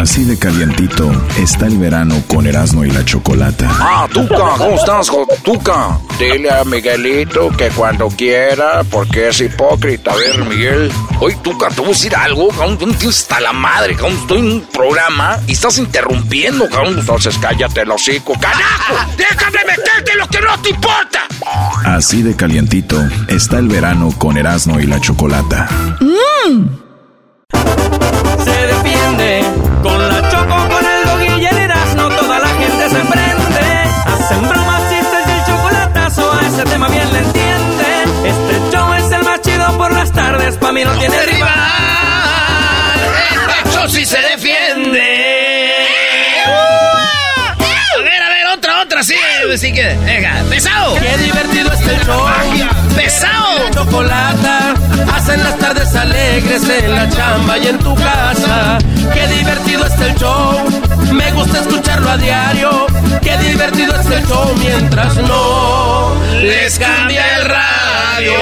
Así 0.00 0.24
de 0.24 0.38
calientito 0.38 1.12
está 1.36 1.66
el 1.66 1.76
verano 1.76 2.22
con 2.26 2.46
Erasmo 2.46 2.86
y 2.86 2.90
la 2.90 3.04
Chocolata. 3.04 3.68
Ah, 3.70 4.08
Tuca, 4.10 4.54
¿cómo 4.56 4.76
estás, 4.76 5.10
Tuca? 5.44 5.98
Dile 6.18 6.50
a 6.50 6.64
Miguelito 6.64 7.50
que 7.50 7.68
cuando 7.68 8.08
quiera, 8.08 8.82
porque 8.84 9.28
es 9.28 9.42
hipócrita. 9.42 10.12
A 10.12 10.16
ver, 10.16 10.42
Miguel. 10.46 10.90
Oye, 11.20 11.36
Tuca, 11.42 11.68
te 11.68 11.82
voy 11.82 11.90
a 11.90 11.92
decir 11.92 12.16
algo, 12.16 12.48
cabrón. 12.48 12.78
Tú 12.78 12.90
tienes 12.94 13.20
hasta 13.20 13.40
la 13.40 13.52
madre, 13.52 13.94
cabrón. 13.94 14.16
Estoy 14.16 14.38
en 14.38 14.52
un 14.52 14.60
programa 14.72 15.38
y 15.46 15.52
estás 15.52 15.76
interrumpiendo, 15.76 16.66
cabrón. 16.70 16.98
Entonces 16.98 17.36
cállate 17.36 17.82
el 17.82 17.90
hocico. 17.90 18.32
¡Carajo! 18.40 18.94
¡Déjame 19.18 19.58
meterte 19.66 20.14
lo 20.16 20.26
que 20.28 20.40
no 20.40 20.62
te 20.62 20.70
importa! 20.70 21.28
Así 21.84 22.22
de 22.22 22.34
calientito 22.34 23.06
está 23.28 23.58
el 23.58 23.68
verano 23.68 24.14
con 24.16 24.38
Erasmo 24.38 24.80
y 24.80 24.86
la 24.86 24.98
Chocolata. 24.98 25.68
¡Mmm! 26.00 26.89
Se 28.44 28.66
defiende 28.66 29.42
con 29.82 30.08
la 30.08 30.28
choco, 30.30 30.56
con 30.68 30.84
el 30.84 31.04
dog 31.04 31.38
y 31.38 31.44
el 31.46 31.60
toda 32.20 32.38
la 32.38 32.48
gente 32.48 32.88
se 32.88 33.00
prende. 33.12 33.82
Hacen 34.06 34.48
bromas, 34.48 34.82
chistes 34.88 35.26
y 35.26 35.30
el 35.30 35.44
chocolatazo, 35.44 36.32
a 36.32 36.46
ese 36.46 36.64
tema 36.64 36.88
bien 36.88 37.12
le 37.12 37.18
entienden. 37.18 38.26
Este 38.26 38.76
show 38.76 38.92
es 38.94 39.10
el 39.12 39.22
más 39.24 39.40
chido 39.42 39.78
por 39.78 39.92
las 39.92 40.12
tardes, 40.12 40.56
pa' 40.56 40.72
mí 40.72 40.84
no 40.84 40.92
tiene 40.92 41.16
rival. 41.26 41.50
Show 43.72 43.88
sí 43.88 44.04
se 44.04 44.18
defiende. 44.20 45.19
Sí 49.58 49.72
que, 49.72 49.96
venga, 50.04 50.44
pesado. 50.48 50.94
Qué 50.94 51.16
divertido 51.18 51.72
es 51.72 51.80
el 51.80 52.00
show. 52.06 52.24
Pesado. 52.94 53.70
Chocolata, 53.72 54.74
hacen 55.12 55.42
las 55.42 55.58
tardes 55.58 55.94
alegres 55.94 56.62
en 56.68 56.94
la 56.94 57.08
chamba 57.08 57.58
y 57.58 57.66
en 57.66 57.78
tu 57.78 57.94
casa. 57.96 58.78
Qué 59.12 59.26
divertido 59.26 59.86
es 59.86 60.00
el 60.00 60.14
show. 60.16 60.60
Me 61.12 61.32
gusta 61.32 61.60
escucharlo 61.60 62.10
a 62.10 62.16
diario. 62.16 62.86
Qué 63.22 63.36
divertido 63.38 63.94
es 63.98 64.06
el 64.06 64.24
show 64.26 64.54
mientras 64.58 65.16
no 65.16 66.14
les 66.40 66.78
cambia 66.78 67.38
el 67.38 67.44
radio. 67.46 68.40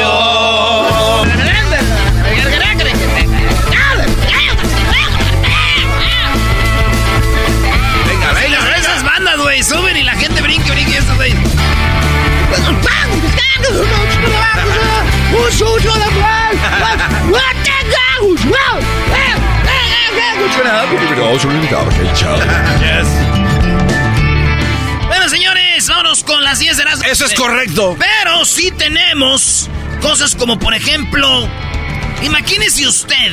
Bueno, 25.07 25.29
señores, 25.29 25.89
vámonos 25.89 26.23
con 26.23 26.45
las 26.45 26.61
10 26.61 26.77
de 26.77 26.85
las... 26.85 27.05
Eso 27.05 27.27
es 27.27 27.35
correcto. 27.35 27.97
Pero 27.99 28.45
sí 28.45 28.71
tenemos 28.71 29.69
cosas 30.01 30.35
como, 30.37 30.59
por 30.59 30.75
ejemplo, 30.75 31.49
imagínese 32.23 32.87
usted 32.87 33.33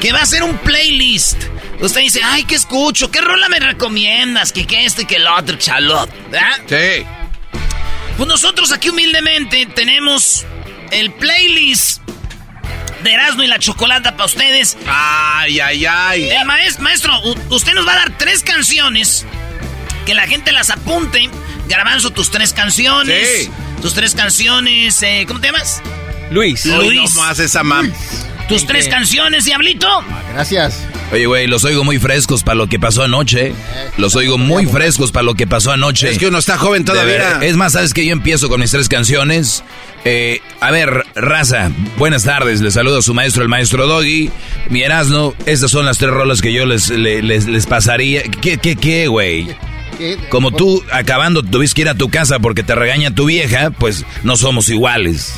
que 0.00 0.12
va 0.12 0.20
a 0.20 0.22
hacer 0.22 0.42
un 0.42 0.58
playlist. 0.58 1.38
Usted 1.80 2.00
dice, 2.00 2.20
ay, 2.24 2.44
¿qué 2.44 2.56
escucho? 2.56 3.10
¿Qué 3.10 3.20
rola 3.20 3.48
me 3.48 3.60
recomiendas? 3.60 4.52
Que, 4.52 4.66
que 4.66 4.84
este, 4.84 5.04
que 5.06 5.16
el 5.16 5.26
otro, 5.26 5.56
chalot, 5.56 6.10
¿verdad? 6.30 6.58
Sí. 6.66 7.06
Pues 8.16 8.28
nosotros 8.28 8.72
aquí 8.72 8.88
humildemente 8.88 9.64
tenemos 9.66 10.44
el 10.90 11.12
playlist 11.12 12.02
de 13.04 13.12
Erasmo 13.12 13.44
y 13.44 13.46
la 13.46 13.60
Chocolata 13.60 14.12
para 14.12 14.24
ustedes. 14.24 14.76
Ay, 14.88 15.60
ay, 15.60 15.86
ay. 15.86 16.28
El 16.30 16.44
maestro, 16.46 16.82
maestro, 16.82 17.20
usted 17.50 17.74
nos 17.74 17.86
va 17.86 17.92
a 17.92 17.96
dar 17.96 18.18
tres 18.18 18.42
canciones. 18.42 19.24
Que 20.04 20.14
la 20.14 20.26
gente 20.26 20.50
las 20.52 20.70
apunte. 20.70 21.30
Garbanzo, 21.68 22.10
tus 22.10 22.30
tres 22.30 22.52
canciones. 22.52 23.44
Sí. 23.44 23.50
Tus 23.82 23.94
tres 23.94 24.14
canciones. 24.16 25.00
eh, 25.02 25.24
¿Cómo 25.28 25.38
te 25.38 25.48
llamas? 25.48 25.80
Luis. 26.30 26.64
Luis. 26.64 27.14
No 27.14 27.22
más 27.22 27.38
esa 27.38 27.62
mam. 27.62 27.92
Tus 28.48 28.66
tres 28.66 28.88
canciones, 28.88 29.44
Diablito. 29.44 30.04
Gracias. 30.32 30.80
Oye, 31.10 31.24
güey, 31.26 31.46
los 31.46 31.64
oigo 31.64 31.84
muy 31.84 31.98
frescos 31.98 32.42
para 32.42 32.54
lo 32.56 32.66
que 32.66 32.78
pasó 32.78 33.02
anoche. 33.02 33.52
Los 33.96 34.14
oigo 34.14 34.36
muy 34.36 34.66
frescos 34.66 35.10
para 35.10 35.22
lo 35.24 35.34
que 35.34 35.46
pasó 35.46 35.72
anoche. 35.72 36.10
Es 36.10 36.18
que 36.18 36.26
uno 36.26 36.36
está 36.38 36.58
joven 36.58 36.84
todavía. 36.84 37.38
Es 37.42 37.56
más, 37.56 37.72
¿sabes 37.72 37.94
que 37.94 38.04
Yo 38.04 38.12
empiezo 38.12 38.48
con 38.50 38.60
mis 38.60 38.70
tres 38.70 38.88
canciones. 38.90 39.64
Eh, 40.04 40.40
a 40.60 40.70
ver, 40.70 41.04
raza, 41.14 41.70
buenas 41.96 42.24
tardes. 42.24 42.60
Les 42.60 42.74
saludo 42.74 42.98
a 42.98 43.02
su 43.02 43.14
maestro, 43.14 43.42
el 43.42 43.48
maestro 43.48 43.86
Doggy. 43.86 44.30
Mi 44.68 44.82
Erasmo, 44.82 45.34
estas 45.46 45.70
son 45.70 45.86
las 45.86 45.96
tres 45.98 46.10
rolas 46.10 46.42
que 46.42 46.52
yo 46.52 46.66
les, 46.66 46.90
le- 46.90 47.22
les, 47.22 47.46
les 47.46 47.66
pasaría. 47.66 48.22
¿Qué, 48.22 48.58
qué, 48.58 48.76
qué, 48.76 49.06
güey? 49.08 49.48
Como 50.28 50.50
tú, 50.52 50.82
acabando, 50.92 51.42
tuviste 51.42 51.76
que 51.76 51.82
ir 51.82 51.88
a 51.88 51.94
tu 51.94 52.08
casa 52.08 52.38
porque 52.38 52.62
te 52.62 52.74
regaña 52.74 53.14
tu 53.14 53.26
vieja, 53.26 53.70
pues 53.70 54.04
no 54.22 54.36
somos 54.36 54.68
iguales. 54.68 55.32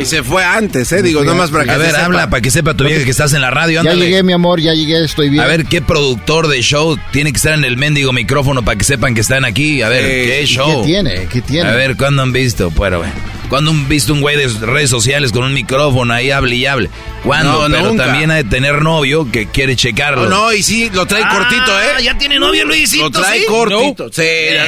Y 0.00 0.04
se 0.06 0.22
fue 0.22 0.44
antes, 0.44 0.90
¿eh? 0.92 1.02
Digo, 1.02 1.24
nomás 1.24 1.50
para 1.50 1.64
que 1.64 1.70
A 1.70 1.74
se 1.74 1.78
ver, 1.80 1.90
sepa. 1.90 2.04
habla 2.04 2.30
para 2.30 2.40
que 2.40 2.50
sepa 2.50 2.74
tu 2.74 2.84
vieja 2.84 3.04
que 3.04 3.10
estás 3.10 3.32
en 3.34 3.40
la 3.42 3.50
radio. 3.50 3.74
Ya 3.82 3.90
ándale. 3.90 4.06
llegué, 4.06 4.22
mi 4.22 4.32
amor, 4.32 4.60
ya 4.60 4.72
llegué, 4.72 5.04
estoy 5.04 5.28
bien. 5.28 5.42
A 5.42 5.46
ver, 5.46 5.66
¿qué 5.66 5.82
productor 5.82 6.48
de 6.48 6.62
show 6.62 6.96
tiene 7.12 7.32
que 7.32 7.36
estar 7.36 7.52
en 7.54 7.64
el 7.64 7.76
mendigo 7.76 8.12
micrófono 8.12 8.64
para 8.64 8.78
que 8.78 8.84
sepan 8.84 9.14
que 9.14 9.20
están 9.20 9.44
aquí? 9.44 9.82
A 9.82 9.88
ver, 9.88 10.02
Sí, 10.04 10.10
¿qué 10.30 10.42
¿Y 10.42 10.46
show? 10.46 10.82
¿Qué 10.82 10.86
tiene? 10.86 11.26
¿Qué 11.30 11.42
tiene? 11.42 11.68
A 11.68 11.74
ver, 11.74 11.96
¿cuándo 11.96 12.22
han 12.22 12.32
visto? 12.32 12.70
Bueno, 12.70 12.98
bueno. 12.98 13.12
¿Cuándo 13.48 13.70
han 13.70 13.88
visto 13.88 14.12
un 14.12 14.20
güey 14.20 14.36
de 14.36 14.46
redes 14.66 14.90
sociales 14.90 15.32
con 15.32 15.44
un 15.44 15.54
micrófono 15.54 16.12
ahí 16.12 16.30
hable 16.30 16.54
y 16.56 16.66
hable? 16.66 16.90
¿Cuándo? 17.24 17.68
No, 17.68 17.74
Pero 17.76 17.88
nunca. 17.90 18.04
también 18.04 18.30
ha 18.30 18.34
de 18.34 18.44
tener 18.44 18.82
novio 18.82 19.30
que 19.32 19.46
quiere 19.48 19.74
checarlo. 19.74 20.28
No, 20.28 20.48
no, 20.48 20.52
y 20.52 20.62
sí, 20.62 20.90
lo 20.92 21.06
trae 21.06 21.22
cortito, 21.22 21.62
Ah, 21.72 21.98
¿eh? 21.98 22.02
Ya 22.04 22.16
tiene 22.18 22.38
novio, 22.38 22.64
Luisito. 22.66 23.04
Lo 23.04 23.10
trae 23.10 23.40
¿sí? 23.40 23.46
cortito. 23.46 24.10
Sí. 24.12 24.22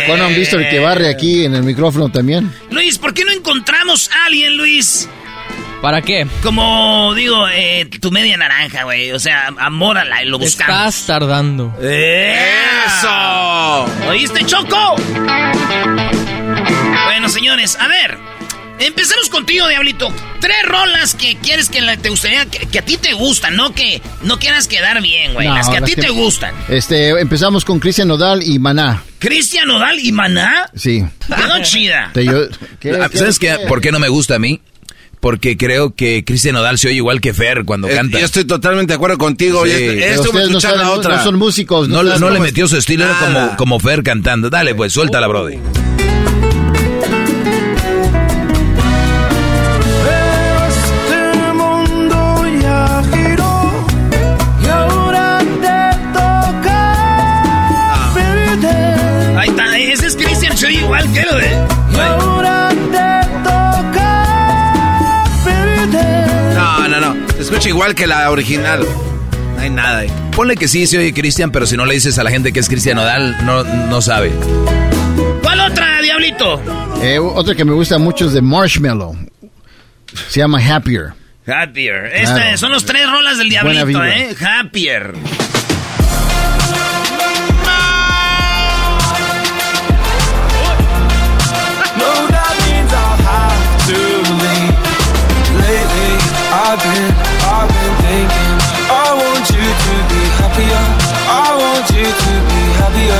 ¿Cuándo 0.06 0.24
han 0.26 0.34
visto 0.34 0.58
el 0.58 0.68
que 0.68 0.78
barre 0.78 1.08
aquí 1.10 1.44
en 1.44 1.54
el 1.54 1.62
micrófono 1.62 2.08
también? 2.10 2.52
Luis, 2.70 2.98
¿por 2.98 3.12
qué 3.14 3.24
no 3.24 3.32
encontramos 3.32 4.10
a 4.10 4.26
alguien, 4.26 4.56
Luis? 4.56 5.08
¿Para 5.82 6.02
qué? 6.02 6.26
Como 6.42 7.14
digo, 7.14 7.48
eh, 7.48 7.86
tu 8.00 8.10
media 8.10 8.36
naranja, 8.36 8.84
güey. 8.84 9.12
O 9.12 9.18
sea, 9.18 9.48
amórala 9.58 10.22
y 10.22 10.26
lo 10.26 10.38
buscamos. 10.38 10.74
Estás 10.76 11.06
tardando. 11.06 11.74
¡Eso! 11.80 13.86
¿Oíste, 14.08 14.44
Choco? 14.44 14.96
Bueno, 17.04 17.28
señores, 17.28 17.76
a 17.80 17.88
ver. 17.88 18.18
Empecemos 18.80 19.28
contigo, 19.28 19.68
Diablito. 19.68 20.10
Tres 20.40 20.56
rolas 20.66 21.14
que 21.14 21.36
quieres 21.36 21.68
que 21.68 21.80
la- 21.82 21.96
te 21.98 22.08
gustaría, 22.08 22.46
que, 22.46 22.66
que 22.66 22.78
a 22.78 22.82
ti 22.82 22.96
te 22.96 23.12
gustan, 23.12 23.54
no 23.54 23.74
que 23.74 24.00
no 24.22 24.38
quieras 24.38 24.66
quedar 24.68 25.02
bien, 25.02 25.34
güey. 25.34 25.46
No, 25.48 25.54
las 25.54 25.68
que 25.68 25.76
a 25.76 25.80
las 25.80 25.88
ti 25.90 25.94
que- 25.96 26.02
te 26.02 26.08
gustan. 26.10 26.54
Este, 26.68 27.10
empezamos 27.20 27.64
con 27.64 27.78
Cristian 27.78 28.08
Nodal 28.08 28.42
y 28.42 28.58
Maná. 28.58 29.02
Cristian 29.18 29.68
Nodal 29.68 29.98
y 30.00 30.12
Maná. 30.12 30.70
Sí. 30.74 31.04
Quedó 31.28 31.58
chida. 31.62 32.10
Te- 32.14 32.24
yo- 32.24 32.48
¿qué- 32.80 32.92
Ah, 33.02 33.08
qué- 33.10 33.18
¿Sabes 33.18 33.38
qué? 33.38 33.56
qué? 33.60 33.66
¿Por 33.68 33.80
qué 33.82 33.92
no 33.92 33.98
me 33.98 34.08
gusta 34.08 34.36
a 34.36 34.38
mí? 34.38 34.60
Porque 35.20 35.58
creo 35.58 35.94
que 35.94 36.24
Cristian 36.24 36.54
Nodal 36.54 36.78
se 36.78 36.88
oye 36.88 36.96
igual 36.96 37.20
que 37.20 37.34
Fer 37.34 37.66
cuando 37.66 37.86
Eh, 37.88 37.94
canta. 37.94 38.18
Yo 38.18 38.24
estoy 38.24 38.46
totalmente 38.46 38.92
de 38.92 38.96
acuerdo 38.96 39.18
contigo. 39.18 39.66
Sí. 39.66 39.72
Esto, 39.72 40.22
ustedes 40.30 40.48
no, 40.48 40.58
saben, 40.62 40.86
otra. 40.86 41.16
no 41.18 41.22
son 41.24 41.36
músicos. 41.36 41.90
No, 41.90 42.02
le- 42.02 42.18
no 42.18 42.30
metió 42.40 42.66
su 42.66 42.78
estilo, 42.78 43.04
era 43.04 43.18
como, 43.18 43.56
como 43.58 43.78
Fer 43.80 44.02
cantando. 44.02 44.48
Dale, 44.48 44.74
pues, 44.74 44.94
suéltala, 44.94 45.26
Brody. 45.26 45.58
Escucha 67.60 67.68
igual 67.68 67.94
que 67.94 68.06
la 68.06 68.30
original. 68.30 68.86
No 69.56 69.60
hay 69.60 69.68
nada 69.68 69.98
ahí. 69.98 70.08
Ponle 70.34 70.56
que 70.56 70.66
sí 70.66 70.86
se 70.86 70.96
oye 70.96 71.12
Cristian, 71.12 71.50
pero 71.52 71.66
si 71.66 71.76
no 71.76 71.84
le 71.84 71.92
dices 71.92 72.18
a 72.18 72.24
la 72.24 72.30
gente 72.30 72.52
que 72.54 72.60
es 72.60 72.68
Cristian 72.68 72.96
Nodal, 72.96 73.36
no, 73.44 73.64
no 73.64 74.00
sabe. 74.00 74.32
¿Cuál 75.42 75.60
otra, 75.60 76.00
Diablito? 76.00 76.58
Eh, 77.02 77.18
otra 77.18 77.54
que 77.54 77.64
me 77.66 77.72
gusta 77.72 77.98
mucho 77.98 78.26
es 78.26 78.32
de 78.32 78.40
Marshmallow. 78.40 79.14
Se 80.28 80.40
llama 80.40 80.58
Happier. 80.58 81.12
Happier. 81.46 82.06
Este, 82.14 82.34
Claro. 82.34 82.56
son 82.56 82.72
los 82.72 82.86
tres 82.86 83.10
rolas 83.10 83.36
del 83.36 83.50
Diablito. 83.50 84.04
¿eh? 84.06 84.34
Happier. 84.40 85.12
I've 96.52 96.78
been, 96.82 97.29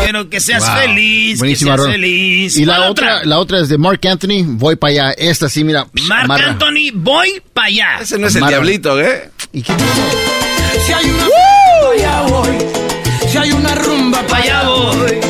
Quiero 0.04 0.28
que 0.28 0.40
seas 0.40 0.64
Wow. 0.66 0.76
feliz, 0.80 1.38
Buenísima 1.38 1.76
que 1.76 1.82
seas 1.82 1.92
feliz. 1.92 2.56
Y 2.56 2.64
la 2.64 2.76
¿Cuál 2.76 2.90
otra, 2.90 3.24
la 3.24 3.38
otra 3.38 3.60
es 3.60 3.68
de 3.68 3.78
Mark 3.78 4.00
Anthony. 4.06 4.44
Voy 4.44 4.76
para 4.76 4.90
allá. 4.92 5.10
Esta 5.12 5.48
sí, 5.48 5.62
mira. 5.64 5.86
Marc 6.08 6.24
amarra. 6.24 6.50
Anthony, 6.50 6.90
voy 6.94 7.40
para 7.54 7.68
allá. 7.68 7.98
Ese 8.00 8.18
no 8.18 8.26
es 8.26 8.34
el 8.34 8.42
Amarra. 8.42 8.56
diablito, 8.56 9.00
¿eh? 9.00 9.30
¿Y 9.52 9.62
qué 9.62 9.72
Si 10.86 10.92
hay 10.92 11.04
una 11.10 11.24
pa' 11.26 11.92
allá 11.92 12.22
voy. 12.22 12.48
Si 13.30 13.38
hay 13.38 13.52
una 13.52 13.74
rumba 13.76 14.22
pa' 14.26 14.36
allá 14.38 14.62
voy. 14.64 15.20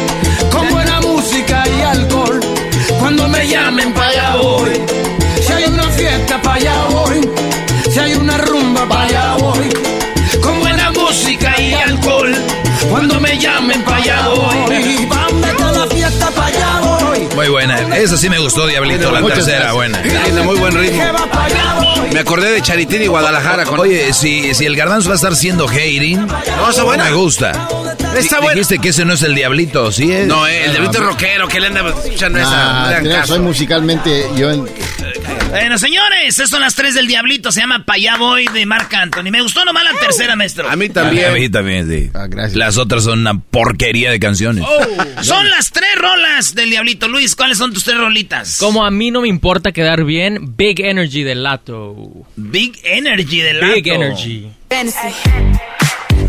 Cuando 13.00 13.19
me 13.19 13.38
llamen 13.38 13.82
pa' 13.82 13.97
allá 13.97 14.29
voy. 14.29 15.08
A 15.62 15.73
la 15.73 15.87
fiesta 15.87 16.31
pa' 16.32 16.47
allá 16.47 16.81
voy. 16.82 17.29
Muy 17.35 17.49
buena. 17.49 17.97
Esa 17.97 18.19
sí 18.19 18.29
me 18.29 18.38
gustó, 18.38 18.67
Diablito, 18.67 19.11
la 19.11 19.23
tercera, 19.23 19.56
gracias. 19.56 19.73
buena. 19.75 20.02
Tiene 20.02 20.43
muy 20.43 20.58
buen 20.58 20.75
ritmo. 20.75 21.02
Me 22.12 22.20
acordé 22.20 22.50
de 22.50 22.61
Charitín 22.61 23.00
y 23.02 23.06
Guadalajara 23.06 23.64
con. 23.64 23.81
Oye, 23.81 24.12
si, 24.12 24.52
si 24.52 24.67
el 24.67 24.76
garbanzo 24.76 25.08
va 25.08 25.14
a 25.14 25.17
estar 25.17 25.35
siendo 25.35 25.67
hating, 25.67 26.26
No, 26.26 26.69
está 26.69 26.82
buena. 26.82 27.05
me 27.05 27.12
gusta. 27.12 27.52
Está 28.19 28.37
buena. 28.41 28.52
Dijiste 28.52 28.79
que 28.81 28.91
ese 28.91 29.06
no 29.06 29.14
es 29.14 29.23
el 29.23 29.35
Diablito, 29.35 29.91
¿sí 29.93 30.12
es? 30.12 30.26
No, 30.26 30.47
eh, 30.47 30.67
el 30.67 30.73
diablito 30.73 30.99
es 30.99 31.05
rockero, 31.05 31.49
que 31.49 31.58
le 31.61 31.69
anda 31.69 31.88
escuchando 31.88 32.38
esa. 32.38 32.50
Nah, 32.50 33.00
No 33.00 33.11
caso. 33.11 33.26
soy 33.29 33.38
musicalmente. 33.41 34.29
Yo 34.37 34.50
en- 34.50 34.69
Bueno, 35.50 35.79
señores, 35.79 36.29
estas 36.29 36.49
son 36.49 36.61
las 36.61 36.76
tres 36.76 36.94
del 36.94 37.08
Diablito. 37.08 37.50
Se 37.50 37.61
llama 37.61 37.85
Pa' 37.85 37.94
allá 37.94 38.17
voy 38.17 38.47
de 38.55 38.64
Marc 38.67 38.94
Anthony. 38.94 39.31
Me 39.32 39.43
gustó 39.43 39.64
nomás 39.64 39.82
la 39.82 39.99
tercera, 39.99 40.37
maestro. 40.37 40.69
A 40.69 40.76
mí 40.76 40.85
A 40.87 40.88
mí 40.88 40.91
también. 40.91 41.50
también, 41.52 41.88
sí. 41.88 42.11
Ah, 42.14 42.26
gracias. 42.29 42.56
Las 42.56 42.76
otras 42.79 43.02
son 43.05 43.20
una 43.20 43.37
porquería 43.38 44.12
de 44.12 44.20
canciones. 44.20 44.64
Son 45.23 45.50
las 45.50 45.70
tres 45.73 45.91
rolas 45.97 46.55
del 46.55 46.70
Diablito. 46.70 47.08
Luis, 47.08 47.35
¿cuáles 47.35 47.58
son 47.58 47.73
tus 47.73 47.82
tres 47.82 47.99
rolitas? 47.99 48.58
Como 48.58 48.85
a 48.87 48.93
mí 48.93 49.11
no 49.11 49.23
me 49.23 49.29
importa 49.29 49.73
quedar 49.73 50.05
bien, 50.05 50.55
Big 50.56 50.81
Energy 50.81 51.25
del 51.25 51.43
Lato. 51.43 51.97
Big 52.37 52.79
Energy 52.85 53.41
del 53.41 53.61
Lato. 53.61 53.75
Big 53.75 53.88
Energy. 53.88 54.52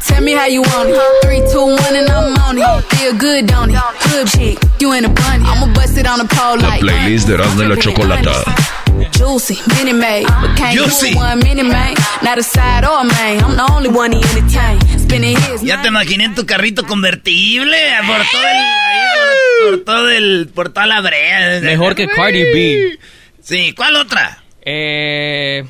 Tell 0.07 0.23
me 0.23 0.33
how 0.33 0.47
you 0.47 0.61
want 0.63 0.89
it. 0.89 0.95
Three, 1.21 1.41
two, 1.51 1.59
one, 1.63 1.95
and 1.95 2.09
I'm 2.09 2.35
on 2.41 2.57
it. 2.57 2.95
Feel 2.95 3.13
good, 3.13 3.45
don't 3.45 3.69
it? 3.69 3.79
Good 4.11 4.27
chick, 4.27 4.57
you 4.79 4.93
in 4.93 5.05
a 5.05 5.09
bunny. 5.09 5.45
I'ma 5.45 5.67
bust 5.75 5.95
it 5.97 6.07
on 6.07 6.17
the 6.17 6.25
pole 6.25 6.57
La 6.57 6.77
playlist 6.79 7.27
de 7.27 7.35
Erasmo 7.35 7.61
y 7.63 7.67
la 7.67 7.77
Chocolata. 7.77 8.80
Juicy, 9.11 9.57
mini 9.75 9.93
made. 9.93 10.25
But 10.27 10.57
can't 10.57 10.75
Juicy. 10.75 11.11
do 11.11 11.17
one 11.17 11.39
mini 11.39 11.63
man. 11.63 11.95
Not 12.21 12.37
a 12.37 12.43
side 12.43 12.85
or 12.85 13.01
a 13.01 13.03
main. 13.03 13.43
I'm 13.43 13.55
the 13.55 13.67
only 13.71 13.89
one 13.89 14.11
he 14.11 14.21
entertain. 14.21 14.79
Spinning 14.99 15.37
his. 15.37 15.61
Ya 15.61 15.81
te 15.81 15.87
imaginé 15.87 16.25
en 16.25 16.35
tu 16.35 16.45
carrito 16.45 16.85
convertible 16.85 17.77
por 18.07 18.21
todo 18.31 18.47
el... 18.47 19.69
por, 19.69 19.85
todo 19.85 20.09
el... 20.09 20.49
por 20.53 20.69
toda 20.69 20.85
la 20.87 21.01
brea. 21.01 21.59
Mejor 21.61 21.95
que 21.95 22.07
Cardi 22.07 22.43
B. 22.43 22.99
Sí, 23.41 23.73
¿cuál 23.75 23.95
otra? 23.95 24.43
Eh, 24.63 25.63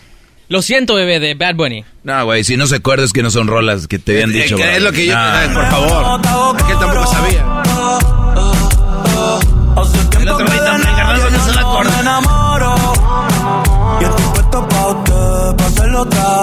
lo 0.50 0.62
siento, 0.62 0.96
bebé, 0.96 1.20
de 1.20 1.34
Bad 1.36 1.56
Bunny. 1.56 1.86
No, 2.04 2.26
güey, 2.26 2.44
si 2.44 2.58
no 2.58 2.68
se 2.68 2.78
acuerda 2.78 3.06
es 3.06 3.14
que 3.14 3.24
no 3.24 3.32
son 3.32 3.48
rolas 3.48 3.88
que 3.88 4.00
te 4.00 4.14
habían 4.14 4.34
dicho. 4.34 4.58
es 4.58 4.82
lo 4.82 4.92
que 4.92 5.06
yo. 5.06 5.16
No. 5.16 5.54
por 5.54 5.70
favor. 5.70 6.56
Aquel 6.62 6.78
tampoco 6.80 7.08
sabía. 7.08 7.62
El 10.22 10.30
otro 10.30 10.46
el 10.46 10.96
garbanzo 10.96 11.30
no 11.30 11.46
se 11.46 11.54
la 11.54 11.62
acuerda. 11.62 12.41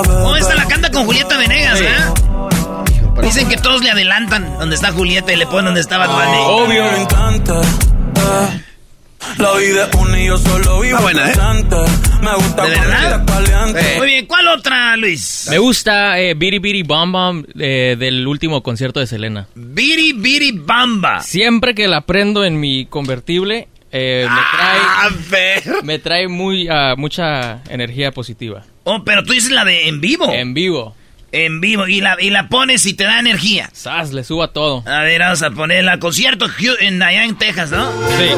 ¿Cómo 0.05 0.37
esta 0.37 0.55
la 0.55 0.67
canta 0.67 0.91
con 0.91 1.05
Julieta 1.05 1.37
Venegas, 1.39 1.81
eh? 1.81 1.95
Dicen 3.23 3.49
que 3.49 3.57
todos 3.57 3.83
le 3.83 3.91
adelantan 3.91 4.59
donde 4.59 4.77
está 4.77 4.93
Julieta 4.93 5.33
y 5.33 5.37
le 5.37 5.47
ponen 5.47 5.67
donde 5.67 5.81
estaba 5.81 6.07
Bunny. 6.07 6.39
Obvio. 6.47 6.85
Me 6.93 7.03
encanta. 7.03 7.61
eh. 7.61 8.63
La 9.37 9.53
vida 9.55 9.89
es 9.91 9.97
una 9.99 10.21
y 10.21 10.27
yo 10.27 10.39
solo 10.39 10.81
vivo 10.81 10.99
buena, 11.01 11.31
¿eh? 11.31 11.35
Me 12.23 12.35
gusta 12.35 12.65
¿De 12.67 12.73
cuando 12.75 12.89
verdad? 12.89 13.97
Muy 13.99 14.07
bien, 14.07 14.27
¿cuál 14.27 14.49
otra, 14.49 14.97
Luis? 14.97 15.47
Me 15.51 15.59
gusta 15.59 16.19
eh, 16.19 16.35
Biri 16.35 16.59
Biri 16.61 16.83
Bam 16.83 17.13
Bam 17.13 17.45
eh, 17.59 17.97
del 17.99 18.27
último 18.27 18.63
concierto 18.63 19.01
de 19.01 19.07
Selena. 19.07 19.47
Biri 19.55 20.13
Biri 20.15 20.53
Bamba. 20.53 21.21
Siempre 21.21 21.75
que 21.75 21.89
la 21.89 22.03
prendo 22.03 22.45
en 22.45 22.59
mi 22.59 22.87
convertible, 22.87 23.69
eh, 23.93 24.27
me 24.29 24.41
Ah, 24.41 25.09
trae, 25.09 25.63
ver. 25.65 25.85
me 25.85 25.99
trae 25.99 26.29
muy, 26.29 26.69
ah, 26.71 26.95
mucha 26.97 27.61
energía 27.69 28.13
positiva. 28.13 28.65
Oh, 28.85 29.03
pero 29.05 29.23
tú 29.25 29.33
dices 29.33 29.51
la 29.51 29.65
de 29.65 29.89
en 29.89 30.01
vivo. 30.01 30.33
En 30.33 30.55
vivo. 30.55 30.95
En 31.31 31.61
vivo. 31.61 31.87
Y 31.87 32.01
la, 32.01 32.17
y 32.21 32.31
la 32.31 32.49
pones 32.49 32.87
y 32.87 32.95
te 32.95 33.05
da 33.05 33.19
energía. 33.19 33.69
Sas, 33.75 34.13
le 34.13 34.25
subo 34.25 34.43
a 34.43 34.53
todo. 34.53 34.83
A 34.87 35.01
ver, 35.03 35.21
vamos 35.21 35.43
a 35.43 35.51
ponerla. 35.51 35.99
Concierto 35.99 36.47
en 36.81 37.03
allá 37.03 37.25
en 37.25 37.37
Texas, 37.37 37.71
¿no? 37.71 37.91
Sí. 38.19 38.31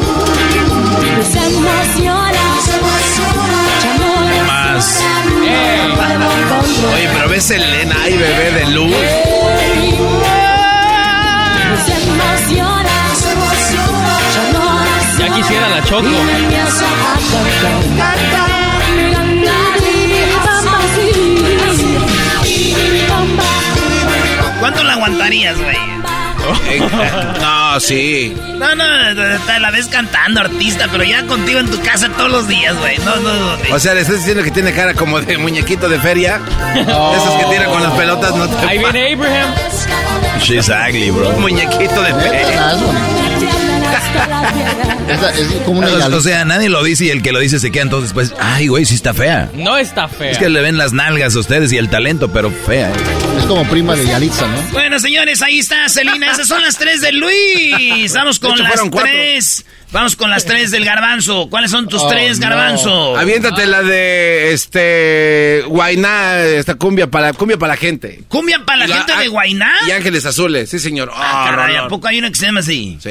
Más. 4.46 5.04
Oye, 6.94 7.08
pero 7.12 7.28
ves 7.28 7.44
Selena 7.44 8.08
y 8.08 8.12
bebé 8.16 8.52
de 8.52 8.70
luz. 8.70 8.96
Ya 15.30 15.36
quisiera 15.36 15.68
la 15.68 15.82
choco. 15.84 16.08
¿Cuánto 24.60 24.82
la 24.84 24.92
aguantarías, 24.94 25.56
güey? 25.60 25.76
No, 27.40 27.78
sí. 27.78 28.34
No, 28.56 28.74
no, 28.74 28.84
te 29.46 29.60
la 29.60 29.70
ves 29.70 29.86
cantando, 29.86 30.40
artista, 30.40 30.88
pero 30.90 31.04
ya 31.04 31.24
contigo 31.26 31.60
en 31.60 31.70
tu 31.70 31.80
casa 31.82 32.08
todos 32.16 32.30
los 32.30 32.48
días, 32.48 32.76
güey. 32.78 32.98
No, 32.98 33.16
no, 33.16 33.32
no. 33.34 33.74
O 33.74 33.78
sea, 33.78 33.94
le 33.94 34.00
estás 34.00 34.16
diciendo 34.18 34.42
que 34.42 34.50
tiene 34.50 34.72
cara 34.72 34.94
como 34.94 35.20
de 35.20 35.38
muñequito 35.38 35.88
de 35.88 36.00
feria. 36.00 36.40
Esos 36.74 37.34
que 37.38 37.44
tiran 37.50 37.70
con 37.70 37.82
las 37.82 37.92
pelotas 37.92 38.34
no 38.34 38.48
te 38.48 38.66
Ahí 38.66 38.78
viene 38.78 39.12
Abraham. 39.14 39.54
She's 40.40 40.68
ugly, 40.68 41.10
bro. 41.10 41.30
Muñequito 41.32 42.02
de 42.02 42.14
feria. 42.14 42.76
Es 43.90 44.38
bonito. 44.38 45.12
Esa 45.12 45.30
es 45.30 45.46
como 45.64 45.80
una 45.80 45.88
O, 45.88 46.20
sea, 46.20 46.44
nadie 46.44 46.68
lo 46.68 46.82
dice 46.82 47.06
y 47.06 47.10
el 47.10 47.22
que 47.22 47.32
lo 47.32 47.38
dice 47.38 47.58
se 47.58 47.70
queda 47.70 47.82
entonces, 47.82 48.12
pues, 48.12 48.34
ay, 48.38 48.68
güey, 48.68 48.84
sí 48.84 48.94
está 48.94 49.14
fea. 49.14 49.50
No 49.54 49.76
está 49.76 50.08
fea. 50.08 50.30
Es 50.30 50.38
que 50.38 50.48
le 50.48 50.60
ven 50.60 50.78
las 50.78 50.92
nalgas 50.92 51.34
a 51.36 51.38
ustedes 51.38 51.72
y 51.72 51.78
el 51.78 51.88
talento, 51.88 52.32
pero 52.32 52.50
fea. 52.50 52.90
¿eh? 52.90 52.92
es 53.38 53.44
como 53.46 53.64
prima 53.64 53.96
de 53.96 54.06
Yalitza, 54.06 54.46
¿no? 54.46 54.60
Bueno, 54.72 54.98
señores, 54.98 55.42
ahí 55.42 55.58
está, 55.58 55.88
Celina. 55.88 56.32
Esas 56.32 56.48
son 56.48 56.62
las 56.62 56.76
tres 56.76 57.00
de 57.00 57.12
Luis. 57.12 58.12
Vamos 58.14 58.38
con 58.38 58.52
hecho, 58.52 58.62
las 58.62 58.80
cuatro. 58.90 59.10
Vamos 59.92 60.14
con 60.14 60.30
las 60.30 60.44
tres 60.44 60.70
del 60.70 60.84
garbanzo. 60.84 61.48
¿Cuáles 61.50 61.70
son 61.72 61.88
tus 61.88 62.00
Oh, 62.02 62.08
tres, 62.08 62.38
no. 62.38 62.48
garbanzo? 62.48 63.16
Aviéntate 63.18 63.66
la 63.66 63.82
de 63.82 64.52
este 64.52 65.64
Guainá, 65.66 66.38
esta 66.44 66.76
cumbia 66.76 67.08
para 67.08 67.32
cumbia 67.32 67.56
para 67.58 67.72
la 67.74 67.76
gente. 67.76 68.20
¿Cumbia 68.28 68.60
para 68.64 68.86
la, 68.86 68.86
Y 68.86 68.92
gente 68.92 69.12
ah, 69.16 69.20
de 69.20 69.28
Guainá? 69.28 69.72
Y 69.88 69.90
Ángeles 69.90 70.24
Azules, 70.26 70.70
sí 70.70 70.78
señor. 70.78 71.10
Ah, 71.12 71.46
Ah, 71.46 71.50
caray, 71.50 71.76
¿a 71.76 71.88
poco 71.88 72.06
hay 72.06 72.18
una 72.20 72.28
que 72.30 72.36
se 72.36 72.46
llama 72.46 72.60
así? 72.60 72.98
Sí. 73.02 73.10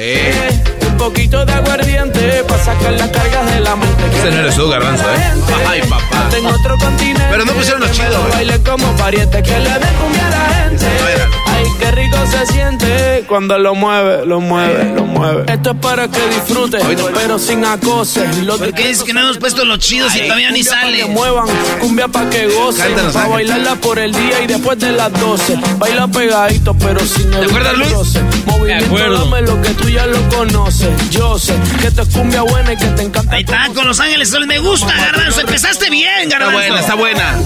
Un 0.88 0.96
poquito 0.96 1.44
de 1.44 1.52
aguardiente 1.52 2.44
para 2.48 2.64
sacar 2.64 2.92
las 2.92 3.08
cargas 3.10 3.54
de 3.54 3.60
la 3.60 3.76
mente. 3.76 4.02
Ese 4.18 4.30
no 4.30 4.38
eres 4.38 4.56
tú, 4.56 4.68
garbanzo, 4.68 5.04
¿eh? 5.04 5.32
Ay, 5.68 5.80
papá. 5.82 6.30
En 6.36 6.46
otro 6.46 6.78
continente. 6.78 7.26
Pero 7.30 7.44
no 7.44 7.52
pusieron 7.52 7.80
los 7.82 7.92
chidos, 7.92 8.18
güey. 8.20 8.32
Baile 8.32 8.58
como 8.62 8.96
pariente 8.96 9.42
que 9.42 9.50
le 9.58 9.70
dé 9.70 9.86
cumbia 10.00 10.26
a 10.26 10.30
la 10.30 10.54
gente. 10.54 10.86
no 10.86 11.49
qué 11.80 11.90
rico 11.92 12.16
se 12.30 12.46
siente 12.46 13.24
cuando 13.26 13.58
lo 13.58 13.74
mueve, 13.74 14.24
lo 14.26 14.40
mueve, 14.40 14.92
lo 14.94 15.04
mueve. 15.04 15.44
Esto 15.52 15.70
es 15.70 15.76
para 15.76 16.08
que 16.08 16.20
disfrutes, 16.28 16.82
pero 17.14 17.38
sin 17.38 17.64
acoses. 17.64 18.36
Los 18.44 18.58
¿Por 18.58 18.72
qué 18.74 18.88
dices 18.88 19.02
que 19.04 19.12
no 19.12 19.20
hemos 19.20 19.38
puesto 19.38 19.64
los 19.64 19.78
chidos 19.78 20.14
y 20.16 20.20
todavía 20.22 20.50
ni 20.50 20.62
sale? 20.62 20.98
que 20.98 21.04
muevan, 21.06 21.46
cumbia 21.80 22.08
pa' 22.08 22.28
que 22.30 22.46
gocen. 22.48 22.86
Cántanos, 22.86 23.12
Pa' 23.12 23.20
Ángel. 23.20 23.32
bailarla 23.34 23.74
por 23.76 23.98
el 23.98 24.12
día 24.12 24.40
y 24.42 24.46
después 24.46 24.78
de 24.78 24.92
las 24.92 25.12
12. 25.12 25.58
Baila 25.78 26.06
pegadito, 26.08 26.74
pero 26.74 27.00
sin 27.00 27.32
el 27.32 27.44
acuerdas, 27.44 27.74
Luis? 27.78 27.92
roce. 27.92 28.20
Movimiento, 28.46 28.86
acuerdo. 28.86 29.24
dame 29.24 29.42
lo 29.42 29.62
que 29.62 29.70
tú 29.70 29.88
ya 29.88 30.06
lo 30.06 30.28
conoces. 30.28 30.88
Yo 31.10 31.38
sé 31.38 31.54
que 31.80 31.88
esto 31.88 32.02
es 32.02 32.08
cumbia 32.08 32.42
buena 32.42 32.72
y 32.72 32.76
que 32.76 32.86
te 32.86 33.02
encanta. 33.02 33.34
Ahí 33.34 33.42
está, 33.42 33.68
con 33.74 33.86
Los 33.86 34.00
Ángeles 34.00 34.28
Azules. 34.30 34.48
Me 34.48 34.58
gusta, 34.58 34.92
garbanzo. 34.96 35.40
Empezaste 35.40 35.90
bien, 35.90 36.10
Está 36.24 36.38
garbanzo. 36.38 36.58
buena, 36.58 36.80
está 36.80 36.94
buena. 36.94 37.38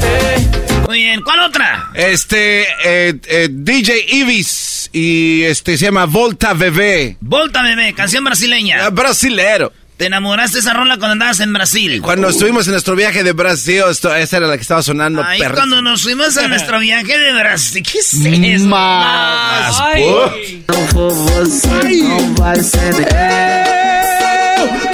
Muy 0.86 1.02
bien. 1.02 1.22
¿Cuál 1.22 1.40
otra? 1.40 1.90
Este, 1.94 2.62
eh, 2.84 3.14
eh, 3.26 3.48
DJ 3.50 4.06
Ibis 4.08 4.90
y 4.92 5.42
este 5.44 5.76
se 5.76 5.86
llama 5.86 6.06
Volta 6.06 6.54
Bebé. 6.54 7.16
Volta 7.20 7.62
Bebé, 7.62 7.94
canción 7.94 8.24
brasileña. 8.24 8.84
Ah, 8.84 8.90
brasilero. 8.90 9.72
¿Te 9.96 10.06
enamoraste 10.06 10.54
de 10.56 10.60
esa 10.60 10.74
rola 10.74 10.96
cuando 10.96 11.12
andabas 11.12 11.38
en 11.38 11.52
Brasil? 11.52 12.02
Cuando 12.02 12.28
estuvimos 12.28 12.66
en 12.66 12.72
nuestro 12.72 12.96
viaje 12.96 13.22
de 13.22 13.32
Brasil, 13.32 13.84
esto, 13.88 14.12
esa 14.14 14.38
era 14.38 14.48
la 14.48 14.56
que 14.56 14.62
estaba 14.62 14.82
sonando. 14.82 15.22
Ahí 15.22 15.38
perra. 15.38 15.54
cuando 15.54 15.82
nos 15.82 16.02
fuimos 16.02 16.36
a 16.36 16.48
nuestro 16.48 16.80
viaje 16.80 17.16
de 17.16 17.32
Brasil. 17.32 17.82
¿Qué 17.82 17.98
es 17.98 18.14
eso? 18.14 18.66
Más. 18.66 19.80
Ay. 19.80 20.64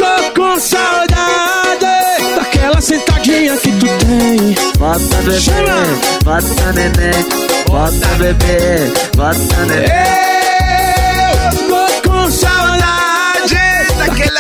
Tô 0.00 0.32
com 0.34 0.99
sentadinha 2.80 3.56
que 3.56 3.72
tu 3.72 3.86
tem. 3.86 4.54
Bota 4.78 4.98
bebê, 5.22 5.40
Chama. 5.40 5.82
bota 6.24 6.72
neném, 6.72 7.24
bota 7.68 8.06
bebê, 8.18 8.92
bota 9.16 9.66
neném. 9.66 10.29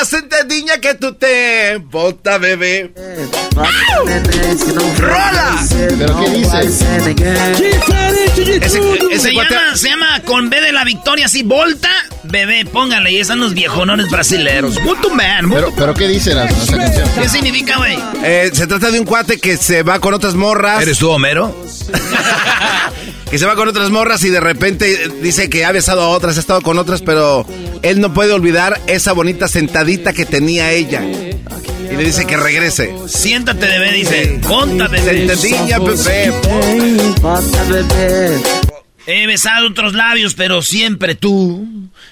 Daquela 0.00 0.04
sentadinha 0.04 0.78
que 0.80 0.94
tú 0.94 1.14
te 1.14 1.76
bota, 1.78 2.38
bebé. 2.38 2.92
Rola. 4.98 5.58
¿Pero 5.98 6.20
qué 6.20 6.30
dice? 6.30 6.60
Ese, 6.60 6.86
ese 9.10 9.18
Se 9.18 9.32
cuate- 9.32 9.54
llama, 9.54 9.76
se 9.76 9.88
llama 9.88 10.20
con 10.24 10.48
B 10.48 10.60
de 10.60 10.72
la 10.72 10.84
victoria, 10.84 11.26
así, 11.26 11.42
Volta 11.42 11.90
Bebé, 12.22 12.64
póngale, 12.64 13.10
y 13.12 13.18
están 13.18 13.40
los 13.40 13.54
viejonones 13.54 14.08
brasileros. 14.10 14.80
Muito 14.82 15.10
man, 15.10 15.46
muito- 15.46 15.66
Pero, 15.66 15.72
pero 15.76 15.94
¿qué 15.94 16.08
dice 16.08 16.34
la, 16.34 16.44
esa 16.46 16.76
canción? 16.76 17.08
¿Qué 17.20 17.28
significa, 17.28 17.76
güey? 17.78 17.98
eh, 18.24 18.50
se 18.52 18.66
trata 18.66 18.90
de 18.90 19.00
un 19.00 19.06
cuate 19.06 19.38
que 19.38 19.56
se 19.56 19.82
va 19.82 19.98
con 20.00 20.14
otras 20.14 20.34
morras. 20.34 20.82
¿Eres 20.82 20.98
tú, 20.98 21.10
Homero? 21.10 21.54
que 23.30 23.38
se 23.38 23.46
va 23.46 23.54
con 23.54 23.68
otras 23.68 23.90
morras 23.90 24.24
y 24.24 24.28
de 24.28 24.40
repente 24.40 25.08
dice 25.22 25.48
que 25.48 25.64
ha 25.64 25.72
besado 25.72 26.02
a 26.02 26.08
otras, 26.08 26.36
ha 26.36 26.40
estado 26.40 26.60
con 26.62 26.78
otras, 26.78 27.00
pero 27.02 27.46
él 27.82 28.00
no 28.00 28.12
puede 28.12 28.32
olvidar 28.32 28.80
esa 28.86 29.12
bonita 29.12 29.46
sentadita 29.46 30.12
que 30.12 30.26
tenía 30.26 30.72
ella. 30.72 31.02
Y 31.02 31.96
le 31.96 32.04
dice 32.04 32.24
que 32.24 32.36
regrese. 32.36 32.94
Siéntate, 33.06 33.66
bebé, 33.66 33.92
dice. 33.92 34.38
Volta 34.46 34.88
Bebé. 34.88 35.26
Sentadilla, 35.26 35.78
bebé. 35.78 36.32
He 39.06 39.26
besado 39.26 39.68
otros 39.68 39.94
labios, 39.94 40.34
pero 40.34 40.62
siempre 40.62 41.14
tú. 41.14 41.66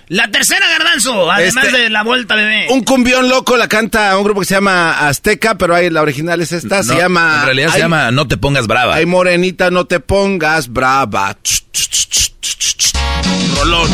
La 0.09 0.31
tercera, 0.31 0.67
Garbanzo, 0.69 1.31
además 1.31 1.67
Este- 1.67 1.79
de 1.79 1.91
la 1.91 2.03
Volta 2.03 2.35
Bebé. 2.35 2.67
Un 2.71 2.83
cumbión 2.83 3.29
loco 3.29 3.57
la 3.57 3.69
canta 3.69 4.17
un 4.17 4.25
grupo 4.25 4.41
que 4.41 4.47
se 4.47 4.55
llama 4.55 5.07
Azteca, 5.07 5.57
pero 5.57 5.75
ahí 5.75 5.91
la 5.91 6.03
original 6.03 6.41
es 6.41 6.53
esta, 6.53 6.83
se 6.83 6.97
llama... 6.97 7.39
En 7.41 7.45
realidad 7.45 7.73
se 7.73 7.79
llama 7.79 8.11
No 8.11 8.27
te 8.27 8.37
pongas 8.37 8.67
brava. 8.67 8.95
Ay, 8.95 9.07
morenita, 9.07 9.71
no 9.71 9.85
te 9.87 10.01
pongas 10.01 10.69
brava. 10.73 11.37
Ch, 11.43 11.63
ch, 11.73 11.89
ch, 11.89 12.09
ch, 12.09 12.33
ch, 12.41 12.77
ch. 12.77 12.93
Rolón. 13.57 13.89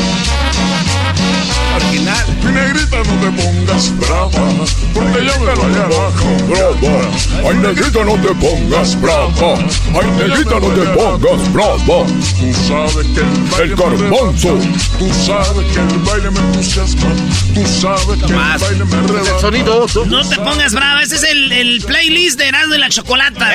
Original. 1.77 2.27
Mi 2.45 2.53
negrita 2.53 2.97
no 2.99 3.15
te 3.21 3.43
pongas 3.43 3.99
brava, 3.99 4.65
porque 4.93 5.25
yo 5.25 5.39
me 5.41 5.55
voy 5.55 5.75
abajo. 5.75 6.27
Brava. 6.49 7.49
Ay, 7.49 7.57
negrita 7.57 8.05
no 8.05 8.15
te 8.15 8.35
pongas 8.35 9.01
brava. 9.01 9.55
Ay, 9.95 10.11
negrita 10.19 10.61
no 10.61 10.69
te 10.69 10.85
pongas 10.91 11.53
brava. 11.53 12.07
Tú 12.39 12.55
sabes 12.69 13.07
que 13.15 13.21
el 13.21 13.51
baile 13.51 13.73
el 13.73 13.77
garbanzo. 13.77 14.59
Tú 14.99 15.11
sabes 15.27 15.67
que 15.73 15.81
el 15.81 15.99
baile 16.01 16.31
me 16.31 16.41
entusiasma. 16.41 17.09
Tú 17.55 17.67
sabes 17.67 18.23
que 18.23 18.33
el 18.33 18.59
baile 18.61 18.85
me 18.85 19.07
rebasa. 19.09 19.41
Sonido. 19.41 19.87
No 20.07 20.29
te 20.29 20.37
pongas 20.37 20.75
brava, 20.75 21.03
ese 21.03 21.17
es 21.17 21.23
el, 21.25 21.51
el 21.53 21.81
playlist 21.83 22.39
de 22.39 22.49
Erasmo 22.49 22.75
y 22.75 22.79
la 22.79 22.89
Chocolata. 22.89 23.51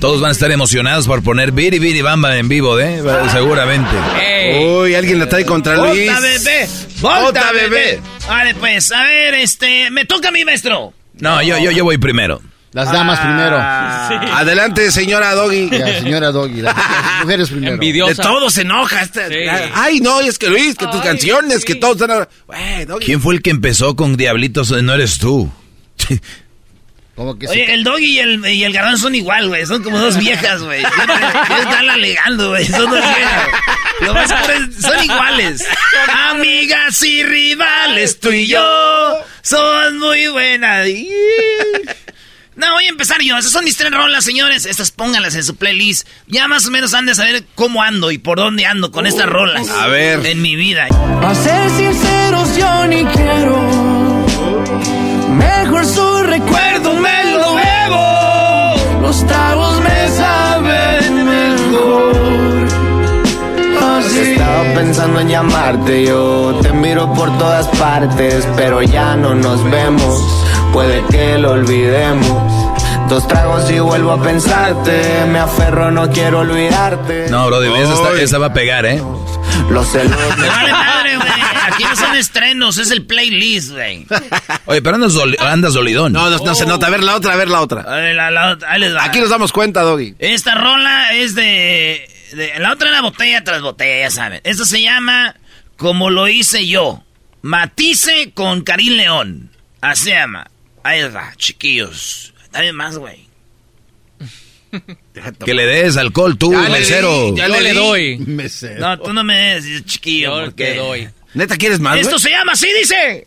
Todos 0.00 0.20
van 0.20 0.30
a 0.30 0.32
estar 0.32 0.50
emocionados 0.50 1.06
por 1.06 1.22
poner 1.22 1.52
Biri 1.52 1.78
Biri 1.78 2.02
Bamba 2.02 2.36
en 2.36 2.48
vivo, 2.48 2.78
¿eh? 2.78 3.02
Seguramente. 3.32 3.90
Uy, 4.60 4.94
alguien 4.94 5.18
la 5.18 5.28
trae 5.28 5.44
contra 5.44 5.76
Luis. 5.76 6.10
Bebé. 6.44 6.68
Volta 7.00 7.52
Bebé. 7.52 8.00
Vale, 8.28 8.54
pues, 8.54 8.92
a 8.92 9.02
ver, 9.02 9.34
este, 9.34 9.90
me 9.90 10.04
toca 10.04 10.28
a 10.28 10.30
mí, 10.30 10.44
maestro. 10.44 10.92
No, 11.14 11.42
yo, 11.42 11.58
yo, 11.58 11.70
yo 11.70 11.84
voy 11.84 11.98
primero. 11.98 12.40
Las 12.72 12.90
damas 12.90 13.20
primero. 13.20 13.56
Ah. 13.60 14.38
Adelante, 14.38 14.90
señora 14.90 15.32
Doggy. 15.34 15.70
La 15.70 16.00
señora 16.00 16.32
Doggy. 16.32 16.60
la- 16.60 16.72
Las 16.72 17.20
mujeres 17.22 17.48
primero. 17.48 17.70
De 17.70 17.74
Envidiosa. 17.74 18.20
todo 18.22 18.50
se 18.50 18.62
enoja. 18.62 19.02
esta- 19.02 19.28
Sí. 19.28 19.34
Ay, 19.74 20.00
no, 20.00 20.20
es 20.20 20.38
que 20.40 20.48
Luis, 20.48 20.74
que 20.74 20.88
tus 20.88 21.00
canciones, 21.00 21.64
que 21.64 21.76
todos 21.76 22.00
están... 22.00 22.26
Güey, 22.48 22.84
Doggy. 22.84 23.04
¿Quién 23.06 23.20
fue 23.20 23.34
el 23.34 23.42
que 23.42 23.50
empezó 23.50 23.94
con 23.94 24.16
Diablitos? 24.16 24.70
No 24.82 24.92
eres 24.94 25.18
tú. 25.18 25.52
Como 27.14 27.38
que 27.38 27.46
se- 27.46 27.52
Oye, 27.52 27.74
el 27.74 27.84
doggy 27.84 28.04
y 28.06 28.18
el, 28.18 28.44
y 28.44 28.64
el 28.64 28.72
garbanzo 28.72 29.04
son 29.04 29.14
igual, 29.14 29.46
güey. 29.46 29.64
Son 29.66 29.84
como 29.84 29.96
dos 30.00 30.18
viejas, 30.18 30.60
güey. 30.64 30.82
Ya 30.82 31.58
están 31.60 31.88
alegando, 31.88 32.48
güey. 32.48 32.66
Son 32.66 32.90
dos 32.90 32.98
viejas. 33.00 33.48
Lo 34.00 34.14
más 34.14 34.28
son 34.80 35.04
iguales. 35.04 35.64
Amigas 36.30 37.02
y 37.02 37.22
rivales, 37.22 38.20
tú 38.20 38.30
y 38.30 38.46
yo. 38.46 39.18
Son 39.42 39.98
muy 39.98 40.26
buenas. 40.28 40.88
No, 42.56 42.72
voy 42.72 42.84
a 42.86 42.88
empezar 42.88 43.20
yo. 43.20 43.36
Esas 43.36 43.52
son 43.52 43.64
mis 43.64 43.76
tres 43.76 43.90
rolas, 43.90 44.24
señores. 44.24 44.64
Estas 44.64 44.90
pónganlas 44.90 45.34
en 45.34 45.44
su 45.44 45.56
playlist. 45.56 46.06
Ya 46.26 46.46
más 46.46 46.66
o 46.66 46.70
menos 46.70 46.94
han 46.94 47.06
de 47.06 47.14
saber 47.14 47.44
cómo 47.54 47.82
ando 47.82 48.10
y 48.10 48.18
por 48.18 48.38
dónde 48.38 48.64
ando 48.64 48.92
con 48.92 49.06
estas 49.06 49.26
rolas. 49.26 49.68
A 49.68 49.88
ver. 49.88 50.24
En 50.24 50.40
mi 50.40 50.54
vida. 50.54 50.86
A 50.86 51.34
ser 51.34 51.70
sinceros, 51.70 52.56
yo 52.56 52.86
ni 52.86 53.04
quiero. 53.06 54.24
Mejor 55.30 55.84
su 55.84 56.22
recuerdo 56.22 56.94
me 56.94 57.24
lo 57.32 57.54
bebo. 57.56 59.00
Los 59.02 59.26
tragos 59.26 59.73
pensando 64.84 65.18
en 65.20 65.28
llamarte, 65.30 66.04
yo 66.04 66.58
te 66.62 66.70
miro 66.74 67.10
por 67.14 67.36
todas 67.38 67.66
partes, 67.78 68.46
pero 68.54 68.82
ya 68.82 69.16
no 69.16 69.34
nos 69.34 69.64
vemos. 69.70 70.44
Puede 70.74 71.02
que 71.10 71.38
lo 71.38 71.52
olvidemos. 71.52 72.28
Dos 73.08 73.26
tragos 73.26 73.70
y 73.70 73.78
vuelvo 73.78 74.12
a 74.12 74.22
pensarte. 74.22 75.24
Me 75.32 75.38
aferro, 75.38 75.90
no 75.90 76.10
quiero 76.10 76.40
olvidarte. 76.40 77.28
No, 77.30 77.46
bro, 77.46 77.62
esa, 77.62 77.94
está- 77.94 78.20
esa 78.20 78.38
va 78.38 78.46
a 78.46 78.52
pegar, 78.52 78.84
¿eh? 78.84 79.02
Los 79.70 79.88
celos. 79.92 80.18
Vale 80.36 80.72
madre, 80.72 81.16
güey. 81.16 81.28
Aquí 81.72 81.84
no 81.84 81.96
son 81.96 82.14
estrenos, 82.16 82.76
es 82.76 82.90
el 82.90 83.06
playlist, 83.06 83.72
güey. 83.72 84.06
Oye, 84.66 84.82
pero 84.82 84.96
andas, 84.96 85.14
doli- 85.14 85.38
andas 85.40 85.72
dolidón. 85.72 86.12
No, 86.12 86.28
no, 86.28 86.38
no 86.44 86.54
se 86.54 86.66
nota. 86.66 86.88
A 86.88 86.90
ver 86.90 87.02
la 87.02 87.14
otra, 87.16 87.32
a 87.32 87.36
ver 87.36 87.48
la 87.48 87.62
otra. 87.62 87.80
A 87.88 87.96
ver, 87.96 88.14
la- 88.16 88.30
la- 88.30 88.58
ahí 88.68 88.80
les 88.80 88.94
va. 88.94 89.04
Aquí 89.04 89.18
nos 89.18 89.30
damos 89.30 89.50
cuenta, 89.50 89.80
Doggy. 89.80 90.14
Esta 90.18 90.54
rola 90.54 91.12
es 91.14 91.34
de, 91.34 92.06
de- 92.34 92.58
La 92.58 92.72
otra 92.72 92.88
era 92.90 93.00
botella 93.00 93.42
tras 93.44 93.62
botella, 93.62 94.00
ya 94.08 94.10
saben. 94.10 94.40
Esta 94.44 94.64
se 94.64 94.80
llama 94.82 95.34
Como 95.76 96.10
lo 96.10 96.28
hice 96.28 96.66
yo. 96.66 97.02
Matice 97.42 98.30
con 98.34 98.62
Karim 98.62 98.94
León. 98.94 99.50
Así 99.80 100.04
se 100.04 100.10
llama. 100.10 100.50
Ahí 100.82 101.02
va, 101.08 101.32
chiquillos. 101.36 102.32
Dame 102.52 102.72
más, 102.72 102.96
güey. 102.98 103.24
Que 105.44 105.54
le 105.54 105.66
des 105.66 105.96
alcohol 105.96 106.36
tú, 106.36 106.52
Ya 106.52 106.62
le 106.62 106.70
mesero. 106.80 107.30
di, 107.32 107.36
ya 107.38 107.46
Yo 107.48 107.60
le 107.60 107.70
di. 107.70 107.76
doy. 107.76 108.16
Mesero. 108.18 108.80
No, 108.80 108.98
tú 108.98 109.12
no 109.12 109.22
me 109.24 109.54
des, 109.60 109.84
chiquillo. 109.84 110.38
Yo 110.40 110.44
porque 110.46 110.64
te 110.64 110.74
doy. 110.76 111.08
¿Neta 111.34 111.56
quieres 111.56 111.80
más, 111.80 111.96
Esto 111.96 112.10
güey? 112.10 112.20
se 112.20 112.30
llama 112.30 112.52
así, 112.52 112.68
dice. 112.80 113.26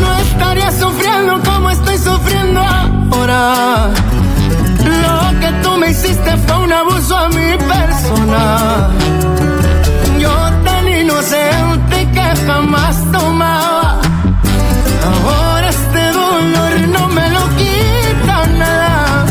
No 0.00 0.18
estaría 0.20 0.70
sufriendo 0.72 1.40
como 1.44 1.70
estoy 1.70 1.98
sufriendo 1.98 2.60
ahora. 2.60 3.92
Lo 4.84 5.40
que 5.40 5.52
tú 5.62 5.76
me 5.78 5.90
hiciste 5.90 6.36
fue 6.46 6.58
un 6.58 6.72
abuso 6.72 7.16
a 7.16 7.28
mi 7.28 7.56
persona. 7.58 8.88
Yo 10.18 10.34
tan 10.64 10.88
inocente 10.88 12.08
que 12.12 12.46
jamás 12.46 12.96
tomaba. 13.12 14.00
Ahora 15.04 15.68
este 15.68 16.12
dolor 16.12 16.88
no 16.88 17.08
me 17.08 17.30
lo 17.30 17.48
quita 17.56 18.46
nada. 18.58 19.26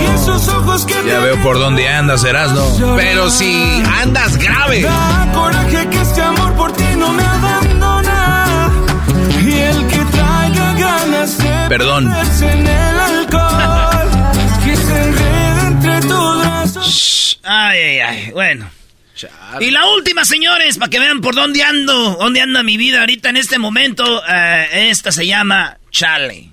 Y 0.00 0.14
esos 0.14 0.48
ojos 0.48 0.84
que 0.84 0.94
Ya 1.06 1.20
veo 1.20 1.36
por 1.42 1.58
dónde 1.58 1.88
andas, 1.88 2.24
Erasno. 2.24 2.64
Pero 2.96 3.30
si 3.30 3.82
andas 4.02 4.36
grave. 4.36 4.82
Da 4.82 5.30
coraje 5.32 5.88
que 5.88 6.00
este 6.00 6.22
amor 6.22 6.52
por 6.54 6.72
ti 6.72 6.84
no 6.96 7.12
me 7.12 7.22
abandona. 7.22 8.34
Y 9.40 9.52
el 9.52 9.86
que 9.86 9.98
traiga 10.16 10.72
ganas 10.74 11.38
de 11.38 11.68
Perdón. 11.68 12.10
Ay, 17.44 17.78
ay, 17.78 17.98
ay. 18.00 18.30
Bueno. 18.32 18.70
Y 19.60 19.70
la 19.70 19.86
última, 19.90 20.24
señores, 20.24 20.76
para 20.76 20.90
que 20.90 20.98
vean 20.98 21.20
por 21.20 21.34
dónde 21.34 21.62
ando, 21.62 22.16
dónde 22.18 22.40
anda 22.40 22.62
mi 22.64 22.76
vida 22.76 23.00
ahorita 23.00 23.28
en 23.30 23.36
este 23.36 23.58
momento. 23.58 24.22
eh, 24.28 24.88
esta 24.90 25.12
se 25.12 25.26
llama 25.26 25.78
Chale. 25.90 26.50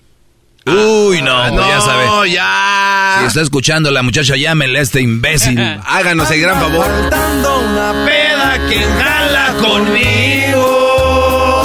Uy, 0.68 1.24
no, 1.24 1.44
pues 1.56 1.68
ya 1.68 1.82
sabe. 1.82 2.06
No, 2.06 2.26
ya. 2.28 3.18
Si 3.22 3.26
está 3.28 3.42
escuchando 3.42 3.90
la 3.90 4.04
muchacha, 4.04 4.36
llámenle 4.36 4.78
a 4.78 4.82
este 4.84 5.02
imbécil. 5.02 5.60
Háganos 5.86 6.30
el 6.30 6.40
gran 6.42 6.60
favor. 6.60 7.10
Dando 7.10 7.60
una 7.62 8.06
Peda 8.06 8.60
que 8.70 8.80
jala 8.84 9.54
conmigo. 9.60 10.66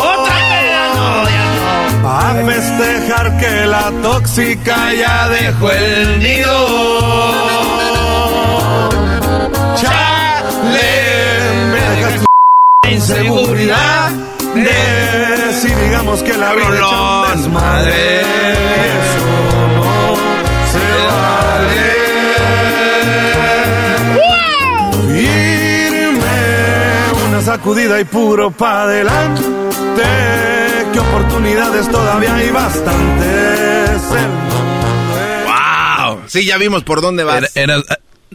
Otra 0.02 0.34
peda, 0.34 0.94
no, 0.94 1.28
ya 1.28 2.00
no. 2.00 2.08
A 2.08 2.52
festejar 2.54 3.38
que 3.38 3.66
la 3.66 3.92
tóxica 4.02 4.94
ya 4.94 5.28
dejó 5.28 5.70
el 5.72 6.18
nido. 6.20 7.85
Seguridad 13.00 14.10
de 14.54 15.52
si 15.60 15.68
digamos 15.68 16.22
que 16.22 16.36
la 16.36 16.52
vida 16.54 16.76
echa 16.76 17.00
un 17.00 17.28
desmadre. 17.36 18.20
Eso 18.20 19.26
no 19.76 20.16
se 20.72 20.86
vale. 21.06 21.86
Irme 25.20 26.38
una 27.28 27.40
sacudida 27.42 28.00
y 28.00 28.04
puro 28.04 28.50
pa' 28.50 28.82
adelante. 28.82 29.42
Que 30.92 30.98
oportunidades 31.00 31.88
todavía 31.90 32.34
hay 32.34 32.50
bastantes. 32.50 34.00
¡Wow! 35.46 36.20
Sí, 36.26 36.44
ya 36.46 36.56
vimos 36.56 36.82
por 36.84 37.00
dónde 37.02 37.24
vas. 37.24 37.50
Era- 37.54 37.74
era- 37.74 37.82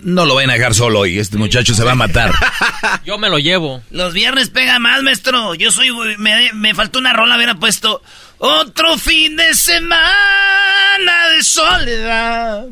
no 0.04 0.26
lo 0.26 0.36
vayan 0.36 0.50
a 0.52 0.54
dejar 0.54 0.74
solo 0.74 1.00
hoy, 1.00 1.20
este 1.20 1.38
muchacho 1.38 1.74
se 1.74 1.84
va 1.84 1.94
a 1.94 1.96
matar. 1.96 2.32
Yo 3.06 3.18
me 3.18 3.30
lo 3.30 3.40
llevo. 3.40 3.82
Los 3.92 4.14
viernes 4.14 4.50
pega 4.50 4.80
más, 4.80 5.02
maestro. 5.04 5.56
Yo 5.56 5.72
soy. 5.72 5.90
Me, 6.18 6.52
me 6.54 6.74
faltó 6.74 7.00
una 7.00 7.14
rola, 7.14 7.36
hubiera 7.36 7.56
puesto. 7.56 8.02
Otro 8.38 8.98
fin 8.98 9.36
de 9.36 9.54
semana 9.54 11.30
de 11.36 11.44
soledad. 11.44 12.66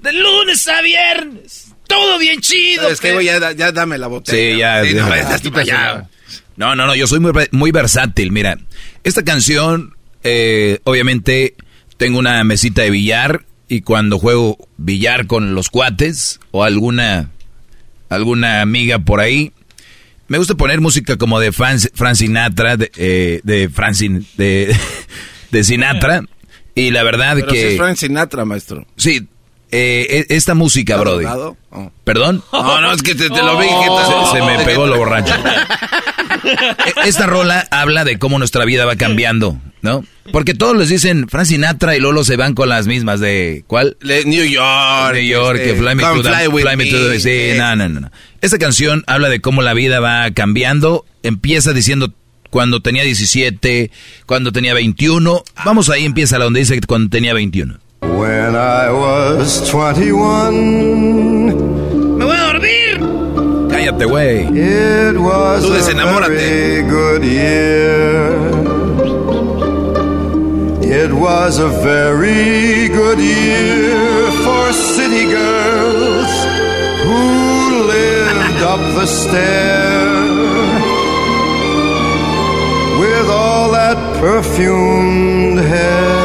De 0.00 0.12
lunes 0.12 0.66
a 0.68 0.82
viernes. 0.82 1.74
Todo 1.86 2.18
bien 2.18 2.40
chido. 2.40 2.88
Es 2.88 3.00
que, 3.00 3.12
güey, 3.12 3.26
ya, 3.26 3.52
ya 3.52 3.72
dame 3.72 3.98
la 3.98 4.06
botella. 4.06 4.52
Sí, 4.54 4.58
ya. 4.58 4.84
Sí, 4.84 4.94
no, 4.94 5.08
ya, 5.08 5.28
ya 5.28 5.34
estoy 5.34 5.50
para 5.50 5.62
allá. 5.62 6.08
No, 6.56 6.74
no, 6.74 6.86
no, 6.86 6.94
yo 6.94 7.06
soy 7.06 7.20
muy, 7.20 7.32
muy 7.50 7.70
versátil. 7.70 8.32
Mira, 8.32 8.58
esta 9.04 9.24
canción, 9.24 9.96
eh, 10.22 10.80
obviamente, 10.84 11.54
tengo 11.96 12.18
una 12.18 12.42
mesita 12.44 12.82
de 12.82 12.90
billar 12.90 13.44
y 13.68 13.82
cuando 13.82 14.18
juego 14.18 14.56
billar 14.76 15.26
con 15.26 15.54
los 15.54 15.68
cuates 15.68 16.40
o 16.50 16.64
alguna, 16.64 17.30
alguna 18.08 18.60
amiga 18.60 18.98
por 18.98 19.20
ahí, 19.20 19.52
me 20.28 20.38
gusta 20.38 20.54
poner 20.54 20.80
música 20.80 21.16
como 21.16 21.40
de 21.40 21.52
Fran, 21.52 21.78
Fran 21.94 22.16
Sinatra, 22.16 22.76
de, 22.76 22.90
eh, 22.96 23.40
de 23.44 23.68
de, 24.36 24.76
de 25.50 25.64
Sinatra. 25.64 26.22
Y 26.74 26.90
la 26.90 27.02
verdad 27.02 27.34
Pero 27.34 27.48
que... 27.48 27.60
si 27.60 27.66
es 27.66 27.76
Frank 27.76 27.96
Sinatra, 27.96 28.44
maestro. 28.44 28.86
Sí, 28.96 29.28
eh, 29.72 30.26
e- 30.28 30.36
esta 30.36 30.54
música, 30.54 30.94
¿Está 30.94 31.02
Brody. 31.02 31.24
Oh. 31.70 31.90
¿Perdón? 32.04 32.42
No, 32.52 32.80
no, 32.80 32.92
es 32.92 33.02
que 33.02 33.14
te, 33.14 33.28
te 33.28 33.42
lo 33.42 33.58
vi. 33.58 33.66
Se, 33.66 34.38
se 34.38 34.44
me 34.44 34.58
pegó 34.64 34.86
lo 34.86 34.98
borracho. 34.98 35.34
E- 36.44 37.08
Esta 37.08 37.26
rola 37.26 37.66
habla 37.70 38.04
de 38.04 38.18
cómo 38.18 38.38
nuestra 38.38 38.64
vida 38.64 38.84
va 38.84 38.96
cambiando, 38.96 39.60
¿no? 39.80 40.04
Porque 40.32 40.54
todos 40.54 40.76
les 40.76 40.88
dicen 40.88 41.28
Frank 41.28 41.46
Sinatra 41.46 41.96
y 41.96 42.00
Lolo 42.00 42.24
se 42.24 42.36
van 42.36 42.54
con 42.54 42.68
las 42.68 42.86
mismas 42.86 43.20
de 43.20 43.64
¿cuál? 43.66 43.96
Le- 44.00 44.24
New 44.24 44.44
York. 44.44 45.14
New 45.14 45.22
York, 45.22 45.58
este, 45.60 45.74
que 45.74 45.80
Fly 45.80 45.94
Me, 45.94 46.02
to 46.02 46.22
the, 46.22 46.28
Fly 46.62 46.76
Me 46.76 46.86
to 46.86 47.08
the-. 47.10 47.20
Sí, 47.20 47.58
no, 47.58 47.76
no, 47.76 47.88
no, 47.88 48.00
no. 48.00 48.10
Esta 48.40 48.58
canción 48.58 49.04
habla 49.06 49.28
de 49.28 49.40
cómo 49.40 49.62
la 49.62 49.74
vida 49.74 50.00
va 50.00 50.30
cambiando. 50.32 51.04
Empieza 51.22 51.72
diciendo 51.72 52.12
cuando 52.50 52.80
tenía 52.80 53.04
17, 53.04 53.90
cuando 54.26 54.52
tenía 54.52 54.74
21. 54.74 55.44
Vamos 55.64 55.90
ahí, 55.90 56.04
empieza 56.04 56.38
la 56.38 56.44
donde 56.44 56.60
dice 56.60 56.80
que 56.80 56.86
cuando 56.86 57.08
tenía 57.10 57.34
21. 57.34 57.78
When 58.02 58.56
I 58.56 58.90
was 58.90 59.68
21, 59.70 62.18
Me 62.18 62.24
voy 62.24 62.34
a 62.34 62.52
dormir. 62.52 62.98
Cállate, 63.70 64.06
güey. 64.06 64.48
it 64.56 65.16
was 65.18 65.64
Tú 65.64 65.72
a 65.72 65.76
desenamórate. 65.76 66.28
very 66.28 66.82
good 66.82 67.24
year. 67.24 68.32
It 71.04 71.12
was 71.12 71.58
a 71.58 71.68
very 71.68 72.88
good 72.88 73.18
year 73.18 74.30
for 74.44 74.72
city 74.72 75.24
girls 75.30 76.32
who 77.06 77.22
lived 77.94 78.62
up 78.72 78.80
the 78.98 79.06
stair 79.06 80.10
with 83.00 83.28
all 83.30 83.70
that 83.72 83.96
perfumed 84.20 85.58
hair. 85.60 86.21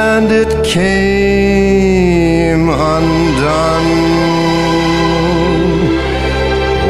And 0.00 0.30
it 0.30 0.62
came 0.64 2.68
undone 2.68 3.88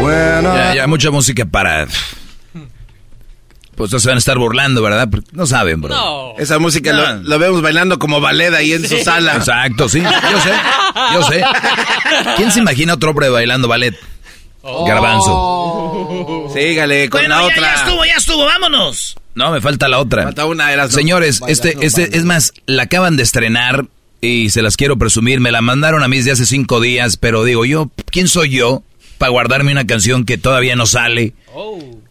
when 0.02 0.44
Ya, 0.44 0.72
I 0.72 0.76
ya, 0.76 0.86
mucha 0.86 1.10
música 1.10 1.44
para... 1.46 1.86
Pues 3.76 3.90
se 3.92 4.08
van 4.08 4.16
a 4.16 4.18
estar 4.18 4.36
burlando, 4.38 4.82
¿verdad? 4.82 5.08
No 5.32 5.46
saben, 5.46 5.80
bro. 5.80 5.94
No. 5.94 6.32
Esa 6.38 6.58
música 6.58 6.92
No. 6.92 7.00
lo, 7.00 7.14
lo 7.22 7.38
vemos 7.38 7.62
bailando 7.62 7.98
como 8.00 8.20
ballet 8.20 8.52
ahí 8.52 8.72
en 8.72 8.86
su 8.88 8.98
sala. 8.98 9.36
Exacto, 9.36 9.88
sí. 9.88 10.02
Yo 10.02 10.40
sé, 10.40 10.50
yo 11.14 11.22
sé. 11.22 11.44
¿Quién 12.36 12.50
se 12.50 12.58
imagina 12.58 12.94
otro 12.94 13.10
hombre 13.10 13.28
bailando 13.28 13.68
ballet? 13.68 13.94
Garbanzo. 14.86 16.48
Sígale 16.54 17.08
con 17.10 17.20
Bueno, 17.20 17.34
la 17.36 17.40
ya, 17.42 17.46
otra. 17.46 17.62
ya 17.62 17.74
estuvo, 17.84 18.04
ya 18.04 18.14
estuvo. 18.16 18.44
Vámonos. 18.44 19.16
No, 19.34 19.50
me 19.52 19.60
falta 19.60 19.88
la 19.88 19.98
otra. 19.98 20.24
Falta 20.24 20.46
una, 20.46 20.72
eras 20.72 20.92
Señores, 20.92 21.40
este, 21.46 21.76
este, 21.82 22.16
es 22.16 22.24
más, 22.24 22.52
la 22.66 22.84
acaban 22.84 23.16
de 23.16 23.22
estrenar 23.22 23.86
y 24.20 24.50
se 24.50 24.62
las 24.62 24.76
quiero 24.76 24.96
presumir. 24.98 25.40
Me 25.40 25.52
la 25.52 25.60
mandaron 25.60 26.02
a 26.02 26.08
mí 26.08 26.16
desde 26.16 26.32
hace 26.32 26.46
cinco 26.46 26.80
días, 26.80 27.16
pero 27.16 27.44
digo 27.44 27.64
yo, 27.64 27.90
¿quién 28.10 28.26
soy 28.28 28.50
yo 28.50 28.82
para 29.18 29.30
guardarme 29.30 29.70
una 29.72 29.86
canción 29.86 30.24
que 30.24 30.38
todavía 30.38 30.74
no 30.76 30.86
sale? 30.86 31.34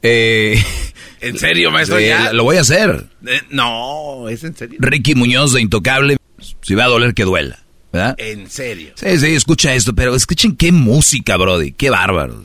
Eh, 0.04 0.64
¿En 1.20 1.38
serio, 1.38 1.72
maestro? 1.72 1.98
eh, 1.98 2.08
ya? 2.10 2.32
lo 2.32 2.44
voy 2.44 2.58
a 2.58 2.62
hacer. 2.62 3.08
Eh, 3.26 3.42
no, 3.50 4.30
¿es 4.30 4.44
en 4.44 4.56
serio? 4.56 4.78
Ricky 4.80 5.16
Muñoz 5.16 5.52
de 5.54 5.62
Intocable. 5.62 6.18
Si 6.62 6.76
va 6.76 6.86
a 6.86 6.88
doler, 6.88 7.14
que 7.14 7.24
duela. 7.24 7.60
¿Verdad? 7.92 8.16
En 8.18 8.50
serio. 8.50 8.94
Sí, 8.96 9.18
sí, 9.18 9.36
escucha 9.36 9.74
esto, 9.74 9.94
pero 9.94 10.16
escuchen 10.16 10.56
qué 10.56 10.72
música, 10.72 11.38
Brody. 11.38 11.72
Qué 11.72 11.90
bárbaro. 11.90 12.44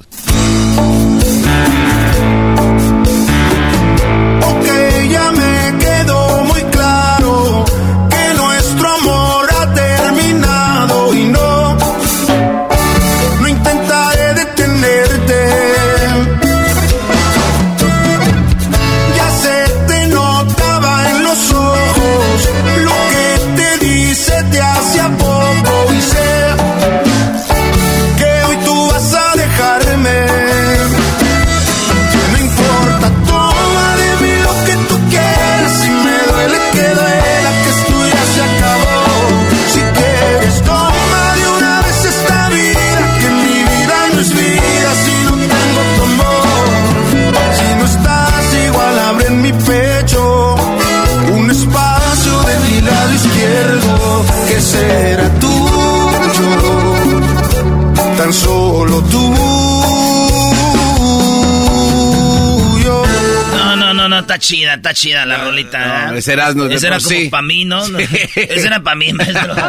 Chida, 64.43 64.75
está 64.75 64.93
chida 64.93 65.25
la 65.25 65.45
rolita. 65.45 66.11
no, 66.11 66.17
ese 66.19 66.33
era 66.33 66.53
como 66.53 66.69
sí. 67.01 67.29
para 67.31 67.43
mí, 67.43 67.65
¿no? 67.65 67.89
No, 67.89 67.99
Ese 68.35 68.67
era 68.67 68.83
para 68.83 68.97
mí, 68.97 69.13
maestro. 69.13 69.55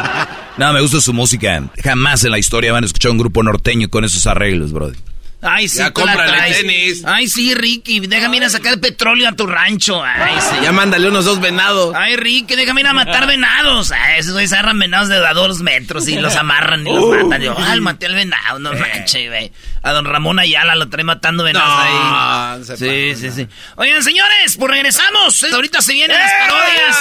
No, 0.56 0.72
me 0.72 0.82
gusta 0.82 1.02
su 1.02 1.14
música. 1.14 1.64
Jamás 1.84 2.24
en 2.26 2.32
la 2.32 2.38
historia 2.38 2.72
van 2.72 2.84
a 2.84 2.86
escuchar 2.86 3.10
un 3.10 3.18
grupo 3.18 3.42
norteño 3.42 3.90
con 3.90 4.06
esos 4.06 4.28
arreglos, 4.28 4.72
Brody. 4.72 4.96
Ay, 5.44 5.68
sí, 5.68 5.78
Ya 5.80 5.92
cómprale 5.92 6.54
tenis. 6.54 7.04
Ay, 7.06 7.28
sí, 7.28 7.54
Ricky, 7.54 8.00
déjame 8.02 8.38
ir 8.38 8.44
a 8.46 8.50
sacar 8.50 8.80
petróleo 8.80 9.28
a 9.28 9.34
tu 9.34 9.46
rancho. 9.46 10.02
Ay, 10.04 10.36
sí. 10.40 10.56
Ya 10.64 10.72
mándale 10.72 11.08
unos 11.10 11.26
dos 11.26 11.40
venados. 11.42 11.94
Ay, 11.96 12.16
Ricky, 12.16 12.56
déjame 12.56 12.82
ir 12.82 12.88
a 12.88 12.94
matar 12.94 13.28
venados. 13.28 13.92
Ay, 13.92 14.20
esos 14.20 14.34
güeyes 14.34 14.54
agarran 14.54 14.80
venados 14.80 15.10
de 15.10 15.18
a 15.26 15.34
dos 15.34 15.60
metros 15.60 16.08
y 16.08 16.16
los 16.18 16.36
amarran 16.36 16.88
y 16.88 16.92
los 16.94 17.04
Uh. 17.04 17.26
matan. 17.28 17.42
Yo, 17.42 17.56
ay, 17.60 17.80
maté 17.82 18.06
al 18.06 18.16
venado, 18.16 18.60
no 18.60 18.74
manches, 18.74 19.28
güey. 19.30 19.52
A 19.82 19.92
don 19.92 20.06
Ramón 20.06 20.40
Ayala 20.40 20.76
lo 20.76 20.88
trae 20.90 21.04
matando 21.04 21.44
venados 21.44 21.68
No, 21.70 22.56
ahí. 22.56 22.64
se 22.64 22.78
Sí, 22.78 23.10
pasa, 23.12 23.22
sí, 23.22 23.28
no. 23.28 23.36
sí. 23.36 23.48
Oigan, 23.76 24.04
señores, 24.04 24.56
pues 24.58 24.72
regresamos. 24.72 25.44
Ahorita 25.54 25.82
se 25.82 25.94
vienen 25.94 26.18
las 26.18 26.32
parodias. 26.32 26.98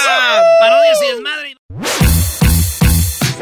Parodias 0.59 0.97
y 1.01 1.13
desmadre. 1.13 2.42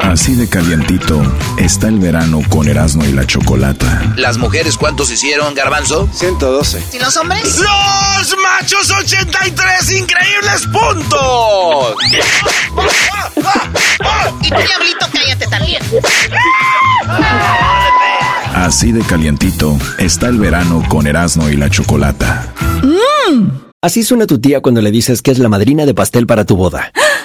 Así 0.02 0.34
de 0.34 0.48
calientito 0.48 1.22
está 1.56 1.88
el 1.88 1.98
verano 1.98 2.40
con 2.50 2.68
Erasmo 2.68 3.04
y 3.04 3.12
la 3.12 3.26
Chocolata. 3.26 4.12
¿Las 4.16 4.36
mujeres 4.36 4.76
cuántos 4.76 5.10
hicieron, 5.10 5.54
Garbanzo? 5.54 6.08
112. 6.12 6.82
¿Y 6.92 6.98
los 6.98 7.16
hombres? 7.16 7.58
¡Los 7.58 8.36
machos 8.42 8.90
83 8.90 9.92
increíbles 9.92 10.66
puntos! 10.72 11.94
Y 14.42 14.48
tú, 14.50 14.56
diablito, 14.56 15.06
cállate 15.12 15.46
también. 15.46 15.82
Así 18.54 18.92
de 18.92 19.00
calientito 19.02 19.78
está 19.98 20.28
el 20.28 20.38
verano 20.38 20.84
con 20.88 21.06
Erasmo 21.06 21.48
y 21.48 21.56
la 21.56 21.70
Chocolata. 21.70 22.52
Así 23.80 24.02
suena 24.02 24.26
tu 24.26 24.40
tía 24.40 24.60
cuando 24.60 24.80
le 24.82 24.90
dices 24.90 25.22
que 25.22 25.30
es 25.30 25.38
la 25.38 25.48
madrina 25.48 25.86
de 25.86 25.94
pastel 25.94 26.26
para 26.26 26.44
tu 26.44 26.56
boda. 26.56 26.92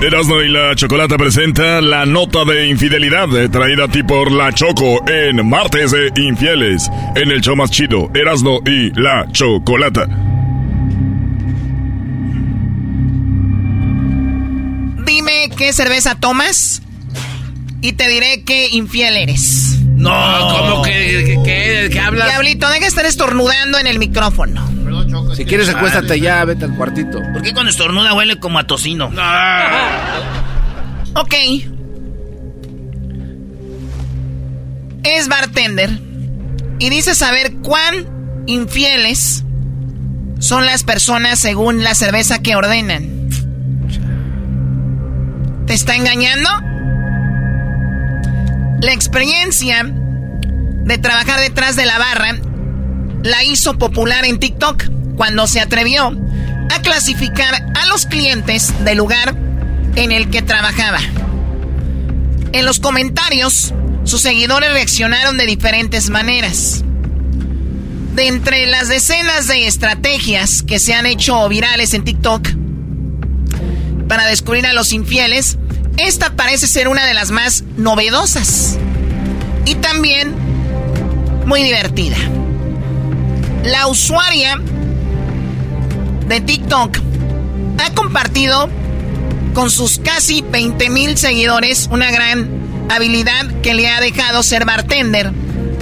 Erasmo 0.00 0.42
y 0.42 0.48
la 0.50 0.74
Chocolata 0.74 1.16
presenta 1.16 1.80
la 1.80 2.04
nota 2.04 2.44
de 2.44 2.68
infidelidad 2.68 3.34
eh, 3.34 3.48
traída 3.48 3.84
a 3.84 3.88
ti 3.88 4.02
por 4.02 4.30
la 4.30 4.52
Choco 4.52 5.02
en 5.08 5.48
Martes 5.48 5.90
de 5.90 6.12
Infieles, 6.16 6.90
en 7.14 7.30
el 7.30 7.40
show 7.40 7.56
más 7.56 7.70
chido, 7.70 8.10
Erasmo 8.14 8.60
y 8.66 8.90
la 9.00 9.26
Chocolata. 9.32 10.06
Dime 15.06 15.48
qué 15.56 15.72
cerveza 15.72 16.14
tomas 16.14 16.82
y 17.80 17.94
te 17.94 18.06
diré 18.08 18.42
qué 18.44 18.68
infiel 18.72 19.16
eres. 19.16 19.78
No, 19.96 20.48
¿cómo 20.50 20.82
que, 20.82 21.40
que, 21.44 21.88
que 21.90 22.00
hablas? 22.00 22.28
Diablito, 22.28 22.68
deja 22.68 22.80
de 22.80 22.86
estar 22.86 23.06
estornudando 23.06 23.78
en 23.78 23.86
el 23.86 23.98
micrófono. 23.98 24.62
Si 25.34 25.44
quieres, 25.44 25.68
acuéstate 25.68 26.20
ya, 26.20 26.44
vete 26.44 26.64
al 26.66 26.74
cuartito. 26.76 27.20
¿Por 27.32 27.42
qué 27.42 27.52
cuando 27.52 27.70
estornuda 27.70 28.14
huele 28.14 28.38
como 28.38 28.58
a 28.58 28.66
tocino? 28.66 29.10
ok. 31.14 31.34
Es 35.02 35.28
bartender 35.28 35.90
y 36.78 36.90
dice 36.90 37.14
saber 37.14 37.54
cuán 37.62 38.44
infieles 38.46 39.44
son 40.38 40.66
las 40.66 40.84
personas 40.84 41.38
según 41.38 41.82
la 41.84 41.94
cerveza 41.94 42.40
que 42.40 42.54
ordenan. 42.54 43.28
¿Te 45.66 45.74
está 45.74 45.96
engañando? 45.96 46.48
La 48.80 48.92
experiencia 48.92 49.84
de 49.84 50.98
trabajar 50.98 51.40
detrás 51.40 51.76
de 51.76 51.86
la 51.86 51.98
barra 51.98 52.38
la 53.22 53.42
hizo 53.42 53.78
popular 53.78 54.24
en 54.24 54.38
TikTok 54.38 54.84
cuando 55.16 55.46
se 55.46 55.60
atrevió 55.60 56.14
a 56.74 56.82
clasificar 56.82 57.54
a 57.74 57.86
los 57.86 58.06
clientes 58.06 58.72
del 58.84 58.98
lugar 58.98 59.34
en 59.96 60.12
el 60.12 60.28
que 60.30 60.42
trabajaba. 60.42 61.00
En 62.52 62.66
los 62.66 62.78
comentarios, 62.78 63.72
sus 64.04 64.20
seguidores 64.20 64.72
reaccionaron 64.72 65.38
de 65.38 65.46
diferentes 65.46 66.10
maneras. 66.10 66.84
De 68.14 68.28
entre 68.28 68.66
las 68.66 68.88
decenas 68.88 69.48
de 69.48 69.66
estrategias 69.66 70.62
que 70.62 70.78
se 70.78 70.94
han 70.94 71.06
hecho 71.06 71.48
virales 71.48 71.94
en 71.94 72.04
TikTok 72.04 72.48
para 74.06 74.26
descubrir 74.26 74.66
a 74.66 74.72
los 74.74 74.92
infieles, 74.92 75.58
esta 75.98 76.30
parece 76.30 76.66
ser 76.66 76.88
una 76.88 77.06
de 77.06 77.14
las 77.14 77.30
más 77.30 77.64
novedosas 77.76 78.78
y 79.64 79.74
también 79.76 80.34
muy 81.46 81.62
divertida. 81.62 82.16
La 83.64 83.86
usuaria 83.88 84.60
de 86.28 86.40
TikTok 86.40 86.98
ha 87.78 87.94
compartido 87.94 88.68
con 89.54 89.70
sus 89.70 89.98
casi 89.98 90.42
20 90.42 90.90
mil 90.90 91.16
seguidores 91.16 91.88
una 91.90 92.10
gran 92.10 92.48
habilidad 92.90 93.46
que 93.62 93.74
le 93.74 93.88
ha 93.88 94.00
dejado 94.00 94.42
ser 94.42 94.64
bartender. 94.64 95.32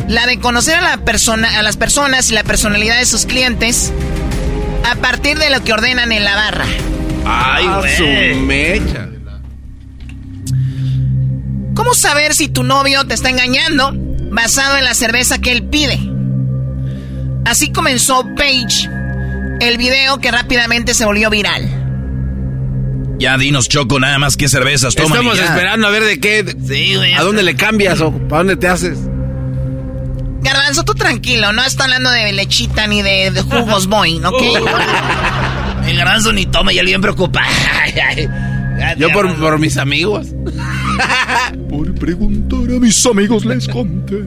La 0.09 0.27
de 0.27 0.38
conocer 0.38 0.77
a, 0.77 0.83
la 0.83 0.98
persona, 0.98 1.59
a 1.59 1.62
las 1.62 1.77
personas 1.77 2.31
y 2.31 2.35
la 2.35 2.44
personalidad 2.44 2.98
de 2.98 3.07
sus 3.07 3.24
clientes 3.27 3.92
a 4.90 4.96
partir 4.96 5.38
de 5.38 5.50
lo 5.50 5.64
que 5.64 5.72
ordenan 5.72 6.12
en 6.12 6.24
la 6.24 6.35
barra. 6.37 6.66
Ay, 7.27 7.64
Ah, 7.66 7.83
su 7.96 8.05
güey. 8.05 8.35
¿Cómo 11.74 11.94
saber 11.94 12.34
si 12.34 12.48
tu 12.48 12.62
novio 12.62 13.04
te 13.06 13.14
está 13.14 13.30
engañando 13.30 13.92
basado 14.30 14.76
en 14.78 14.84
la 14.84 14.94
cerveza 14.94 15.38
que 15.38 15.52
él 15.52 15.64
pide? 15.64 15.98
Así 17.44 17.72
comenzó 17.72 18.24
Paige, 18.37 18.88
el 19.60 19.76
video 19.76 20.18
que 20.18 20.30
rápidamente 20.30 20.94
se 20.94 21.04
volvió 21.04 21.30
viral. 21.30 21.68
Ya 23.18 23.37
dinos, 23.38 23.68
Choco, 23.68 24.00
nada 24.00 24.18
más 24.18 24.37
que 24.37 24.48
cervezas 24.48 24.94
toman. 24.94 25.12
Estamos 25.12 25.38
esperando 25.38 25.87
a 25.87 25.90
ver 25.90 26.04
de 26.04 26.18
qué. 26.18 26.44
Sí, 26.66 26.96
güey. 26.96 27.12
¿A 27.14 27.22
dónde 27.22 27.42
le 27.42 27.54
cambias 27.54 28.00
o 28.00 28.12
para 28.12 28.38
dónde 28.38 28.56
te 28.56 28.68
haces? 28.68 28.98
Garbanzo, 30.42 30.84
tú 30.84 30.94
tranquilo, 30.94 31.52
no 31.52 31.64
está 31.64 31.84
hablando 31.84 32.10
de 32.10 32.32
lechita 32.32 32.87
ni 32.87 33.02
de, 33.02 33.30
de 33.30 33.42
jugos 33.42 33.87
boing, 33.87 34.24
¿ok? 34.24 34.42
El 35.87 35.96
garbanzo 35.96 36.32
ni 36.32 36.46
toma 36.46 36.72
y 36.72 36.78
él 36.78 36.87
bien 36.87 37.00
preocupado. 37.00 37.46
Yo 38.98 39.10
por, 39.10 39.34
por 39.37 39.58
mis 39.58 39.76
amigos. 39.76 40.28
Por 41.68 41.94
preguntar 41.94 42.76
a 42.76 42.80
mis 42.80 43.04
amigos 43.07 43.44
les 43.44 43.68
conté. 43.68 44.24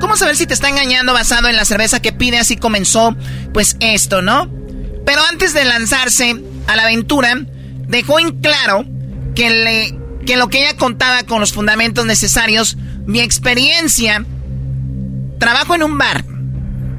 ¿Cómo 0.00 0.16
saber 0.16 0.36
si 0.36 0.46
te 0.46 0.54
está 0.54 0.68
engañando 0.68 1.12
basado 1.12 1.48
en 1.48 1.56
la 1.56 1.64
cerveza 1.64 2.00
que 2.00 2.12
pide? 2.12 2.38
Así 2.38 2.56
comenzó, 2.56 3.16
pues 3.52 3.76
esto, 3.80 4.22
¿no? 4.22 4.50
Pero 5.06 5.20
antes 5.30 5.54
de 5.54 5.64
lanzarse 5.64 6.42
a 6.66 6.76
la 6.76 6.84
aventura, 6.84 7.40
dejó 7.88 8.20
en 8.20 8.40
claro 8.40 8.84
que, 9.34 9.50
le, 9.50 9.98
que 10.26 10.36
lo 10.36 10.48
que 10.48 10.60
ella 10.60 10.76
contaba 10.76 11.22
con 11.24 11.40
los 11.40 11.52
fundamentos 11.52 12.06
necesarios, 12.06 12.76
mi 13.06 13.20
experiencia, 13.20 14.24
trabajo 15.38 15.74
en 15.74 15.82
un 15.82 15.98
bar, 15.98 16.24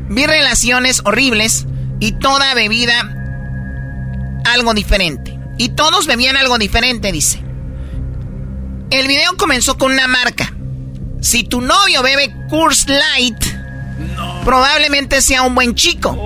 vi 0.10 0.26
relaciones 0.26 1.02
horribles 1.06 1.66
y 2.00 2.14
toda 2.14 2.54
bebida 2.54 3.16
algo 4.46 4.74
diferente. 4.74 5.38
Y 5.58 5.70
todos 5.70 6.08
bebían 6.08 6.38
algo 6.38 6.58
diferente, 6.58 7.12
dice. 7.12 7.45
El 8.96 9.10
video 9.10 9.36
comenzó 9.36 9.78
con 9.78 9.92
una 9.92 10.08
marca. 10.08 10.56
Si 11.20 11.44
tu 11.44 11.60
novio 11.60 12.02
bebe 12.02 12.34
Coors 12.50 12.88
Light, 12.88 13.36
probablemente 14.46 15.22
sea 15.22 15.42
un 15.42 15.54
buen 15.54 15.76
chico. 15.76 16.18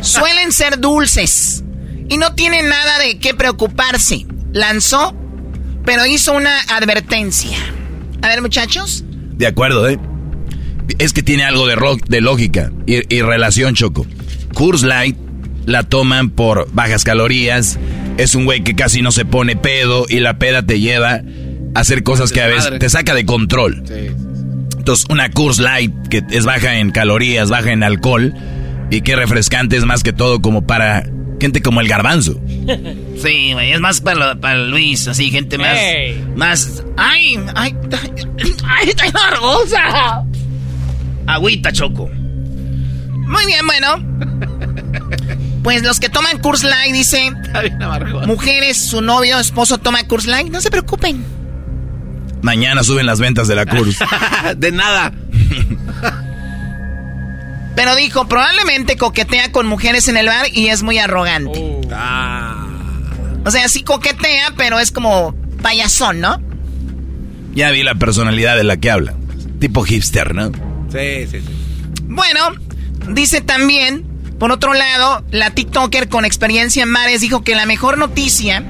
Suelen 0.00 0.50
ser 0.50 0.80
dulces 0.80 1.62
y 2.08 2.16
no 2.16 2.34
tiene 2.34 2.64
nada 2.64 2.98
de 2.98 3.20
qué 3.20 3.34
preocuparse. 3.34 4.26
Lanzó, 4.52 5.14
pero 5.84 6.04
hizo 6.04 6.32
una 6.32 6.58
advertencia. 6.62 7.56
A 8.20 8.30
ver, 8.30 8.42
muchachos. 8.42 9.04
De 9.34 9.46
acuerdo, 9.46 9.88
¿eh? 9.88 10.00
Es 10.98 11.12
que 11.12 11.22
tiene 11.22 11.44
algo 11.44 11.68
de, 11.68 11.76
de 12.08 12.20
lógica 12.20 12.72
y, 12.84 13.14
y 13.14 13.22
relación, 13.22 13.76
Choco. 13.76 14.08
Coors 14.54 14.82
Light 14.82 15.16
la 15.66 15.84
toman 15.84 16.30
por 16.30 16.68
bajas 16.72 17.04
calorías. 17.04 17.78
Es 18.18 18.34
un 18.34 18.44
güey 18.44 18.64
que 18.64 18.74
casi 18.74 19.02
no 19.02 19.12
se 19.12 19.24
pone 19.24 19.54
pedo 19.54 20.04
y 20.08 20.18
la 20.18 20.40
peda 20.40 20.66
te 20.66 20.80
lleva 20.80 21.22
hacer 21.74 22.02
cosas 22.02 22.32
que 22.32 22.42
a 22.42 22.46
veces 22.46 22.78
te 22.78 22.88
saca 22.88 23.14
de 23.14 23.26
control. 23.26 23.82
Entonces, 24.76 25.06
una 25.08 25.30
Coors 25.30 25.58
Light 25.58 26.08
que 26.08 26.22
es 26.30 26.44
baja 26.44 26.78
en 26.78 26.90
calorías, 26.90 27.50
baja 27.50 27.72
en 27.72 27.82
alcohol 27.82 28.34
y 28.90 29.02
que 29.02 29.16
refrescante 29.16 29.76
es 29.76 29.84
más 29.84 30.02
que 30.02 30.12
todo 30.12 30.42
como 30.42 30.66
para 30.66 31.04
Gente 31.42 31.60
como 31.60 31.80
el 31.80 31.88
garbanzo. 31.88 32.40
Sí, 33.20 33.52
güey, 33.52 33.72
es 33.72 33.78
más 33.78 34.00
para, 34.00 34.34
para 34.34 34.58
Luis, 34.58 35.06
así, 35.06 35.30
gente 35.30 35.56
más. 35.58 35.78
Más. 36.34 36.82
¡Ay! 36.96 37.36
¡Ay! 37.54 37.72
¡Ay! 38.64 38.88
¡Estoy 38.88 39.12
largosa! 39.12 40.24
Agüita, 41.26 41.70
Choco. 41.72 42.10
Muy 42.12 43.46
bien, 43.46 43.64
bueno. 43.64 44.04
Pues 45.62 45.84
los 45.84 46.00
que 46.00 46.08
toman 46.08 46.38
Curse 46.38 46.68
Light, 46.68 46.92
dice. 46.92 47.30
Mujeres, 48.26 48.78
su 48.78 49.00
novio, 49.02 49.38
esposo 49.38 49.78
toma 49.78 50.02
Curse 50.08 50.30
Light, 50.30 50.48
no 50.48 50.60
se 50.60 50.70
preocupen. 50.70 51.24
Mañana 52.42 52.82
suben 52.82 53.06
las 53.06 53.20
ventas 53.20 53.48
de 53.48 53.54
la 53.54 53.66
Cruz. 53.66 53.98
de 54.56 54.72
nada. 54.72 55.12
Pero 57.74 57.96
dijo, 57.96 58.28
probablemente 58.28 58.96
coquetea 58.96 59.50
con 59.52 59.66
mujeres 59.66 60.08
en 60.08 60.16
el 60.16 60.26
bar 60.26 60.46
y 60.52 60.68
es 60.68 60.82
muy 60.82 60.98
arrogante. 60.98 61.80
Ah. 61.92 62.66
O 63.44 63.50
sea, 63.50 63.68
sí 63.68 63.82
coquetea, 63.82 64.52
pero 64.56 64.78
es 64.78 64.90
como 64.90 65.34
payasón, 65.62 66.20
¿no? 66.20 66.40
Ya 67.54 67.70
vi 67.70 67.82
la 67.82 67.94
personalidad 67.94 68.56
de 68.56 68.64
la 68.64 68.76
que 68.76 68.90
habla. 68.90 69.14
Tipo 69.58 69.84
hipster, 69.84 70.34
¿no? 70.34 70.52
Sí, 70.90 71.26
sí, 71.30 71.40
sí. 71.40 71.52
Bueno, 72.04 72.40
dice 73.08 73.40
también, 73.40 74.04
por 74.38 74.52
otro 74.52 74.74
lado, 74.74 75.24
la 75.30 75.50
TikToker 75.50 76.08
con 76.08 76.24
experiencia 76.24 76.82
en 76.82 76.90
mares 76.90 77.20
dijo 77.20 77.42
que 77.42 77.54
la 77.54 77.64
mejor 77.64 77.96
noticia, 77.96 78.64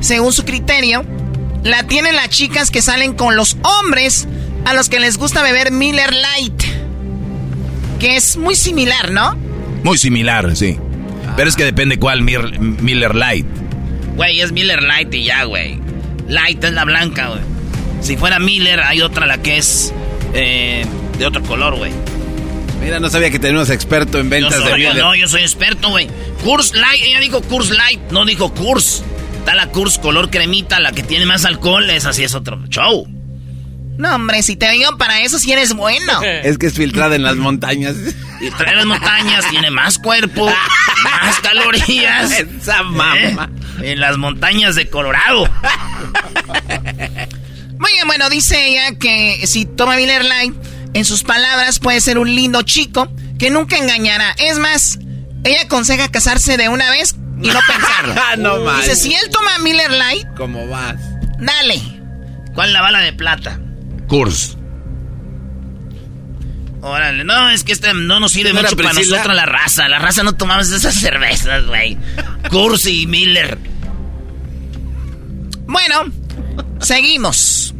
según 0.00 0.32
su 0.32 0.44
criterio, 0.44 1.04
la 1.62 1.82
tienen 1.84 2.16
las 2.16 2.28
chicas 2.30 2.70
que 2.70 2.82
salen 2.82 3.12
con 3.14 3.36
los 3.36 3.56
hombres 3.62 4.26
a 4.64 4.74
los 4.74 4.88
que 4.88 5.00
les 5.00 5.16
gusta 5.18 5.42
beber 5.42 5.70
Miller 5.72 6.12
Light. 6.14 6.62
Que 7.98 8.16
es 8.16 8.36
muy 8.36 8.54
similar, 8.54 9.10
¿no? 9.10 9.36
Muy 9.84 9.98
similar, 9.98 10.56
sí. 10.56 10.78
Pero 11.36 11.48
es 11.48 11.56
que 11.56 11.64
depende 11.64 11.98
cuál 11.98 12.22
Mir- 12.22 12.58
Miller 12.58 13.14
Light. 13.14 13.46
Güey, 14.16 14.40
es 14.40 14.52
Miller 14.52 14.82
Light 14.82 15.12
y 15.14 15.24
ya, 15.24 15.44
güey. 15.44 15.78
Light 16.28 16.62
es 16.64 16.72
la 16.72 16.84
blanca, 16.84 17.28
güey. 17.28 17.40
Si 18.00 18.16
fuera 18.16 18.38
Miller, 18.38 18.80
hay 18.80 19.02
otra 19.02 19.26
la 19.26 19.38
que 19.42 19.58
es 19.58 19.92
eh, 20.34 20.84
de 21.18 21.26
otro 21.26 21.42
color, 21.42 21.76
güey. 21.76 21.92
Mira, 22.82 22.98
no 23.00 23.10
sabía 23.10 23.30
que 23.30 23.38
teníamos 23.38 23.68
experto 23.68 24.18
en 24.18 24.24
Yo 24.26 24.30
ventas 24.30 24.64
de 24.64 24.72
Miller. 24.74 24.96
no, 24.96 25.14
yo 25.14 25.28
soy 25.28 25.42
experto, 25.42 25.90
güey. 25.90 26.08
Curse 26.42 26.76
Light, 26.78 27.02
ella 27.04 27.20
dijo 27.20 27.42
Curse 27.42 27.74
Light, 27.74 28.00
no 28.10 28.24
dijo 28.24 28.52
Curse. 28.54 29.02
Está 29.40 29.54
la 29.54 29.68
Curse 29.68 30.02
color 30.02 30.28
cremita, 30.28 30.80
la 30.80 30.92
que 30.92 31.02
tiene 31.02 31.24
más 31.24 31.46
alcohol, 31.46 31.88
esa 31.88 32.12
sí 32.12 32.22
es 32.22 32.34
otro 32.34 32.62
show. 32.68 33.08
No, 33.96 34.14
hombre, 34.14 34.42
si 34.42 34.54
te 34.54 34.70
digo 34.70 34.98
para 34.98 35.22
eso, 35.22 35.38
si 35.38 35.50
eres 35.50 35.72
bueno. 35.72 36.20
Es 36.44 36.58
que 36.58 36.66
es 36.66 36.74
filtrada 36.74 37.16
en 37.16 37.22
las 37.22 37.36
montañas. 37.36 37.96
Y 38.42 38.50
trae 38.50 38.76
las 38.76 38.84
montañas, 38.84 39.48
tiene 39.48 39.70
más 39.70 39.98
cuerpo, 39.98 40.44
más 40.44 41.40
calorías. 41.40 42.38
Esa 42.38 42.82
mamá. 42.82 43.16
¿eh? 43.16 43.92
En 43.92 44.00
las 44.00 44.18
montañas 44.18 44.74
de 44.74 44.90
Colorado. 44.90 45.48
Muy 47.78 47.92
bien, 47.92 48.06
bueno, 48.06 48.28
dice 48.28 48.68
ella 48.68 48.98
que 48.98 49.46
si 49.46 49.64
toma 49.64 49.96
Miller 49.96 50.22
Light, 50.22 50.54
en 50.92 51.06
sus 51.06 51.22
palabras 51.22 51.78
puede 51.78 52.02
ser 52.02 52.18
un 52.18 52.34
lindo 52.34 52.60
chico 52.60 53.10
que 53.38 53.50
nunca 53.50 53.78
engañará. 53.78 54.34
Es 54.38 54.58
más, 54.58 54.98
ella 55.44 55.62
aconseja 55.62 56.08
casarse 56.10 56.56
de 56.56 56.68
una 56.68 56.90
vez 56.90 57.14
y 57.42 57.48
no 57.48 57.58
pensarlo. 57.66 58.14
No 58.38 58.58
Dice, 58.58 58.64
manches. 58.64 59.02
si 59.02 59.14
él 59.14 59.30
toma 59.30 59.58
Miller 59.58 59.90
Light, 59.90 60.26
¿Cómo 60.36 60.66
vas? 60.68 60.96
dale. 61.38 61.80
¿Cuál 62.54 62.68
es 62.68 62.72
la 62.74 62.82
bala 62.82 63.00
de 63.00 63.12
plata? 63.12 63.58
Kurs. 64.08 64.56
Órale, 66.82 67.24
no, 67.24 67.50
es 67.50 67.62
que 67.62 67.72
este 67.72 67.92
no 67.92 68.20
nos 68.20 68.32
sirve 68.32 68.52
¿No 68.54 68.60
era 68.60 68.70
mucho 68.70 68.82
para 68.82 68.94
nosotros 68.94 69.34
la 69.36 69.44
raza. 69.46 69.86
La 69.88 69.98
raza 69.98 70.22
no 70.22 70.32
tomamos 70.34 70.70
esas 70.70 70.94
cervezas, 71.00 71.66
güey. 71.66 71.96
Cursi 72.50 73.02
y 73.02 73.06
Miller. 73.06 73.58
Bueno, 75.66 76.04
seguimos. 76.80 77.74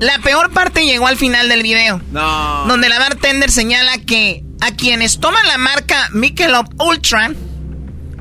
La 0.00 0.18
peor 0.18 0.50
parte 0.52 0.84
llegó 0.84 1.06
al 1.06 1.16
final 1.16 1.48
del 1.48 1.62
video. 1.62 2.02
No. 2.10 2.64
Donde 2.66 2.88
la 2.88 2.98
bartender 2.98 3.50
señala 3.50 3.98
que 3.98 4.44
a 4.60 4.72
quienes 4.74 5.20
toman 5.20 5.46
la 5.46 5.58
marca 5.58 6.08
Michelob 6.12 6.68
Ultra, 6.80 7.32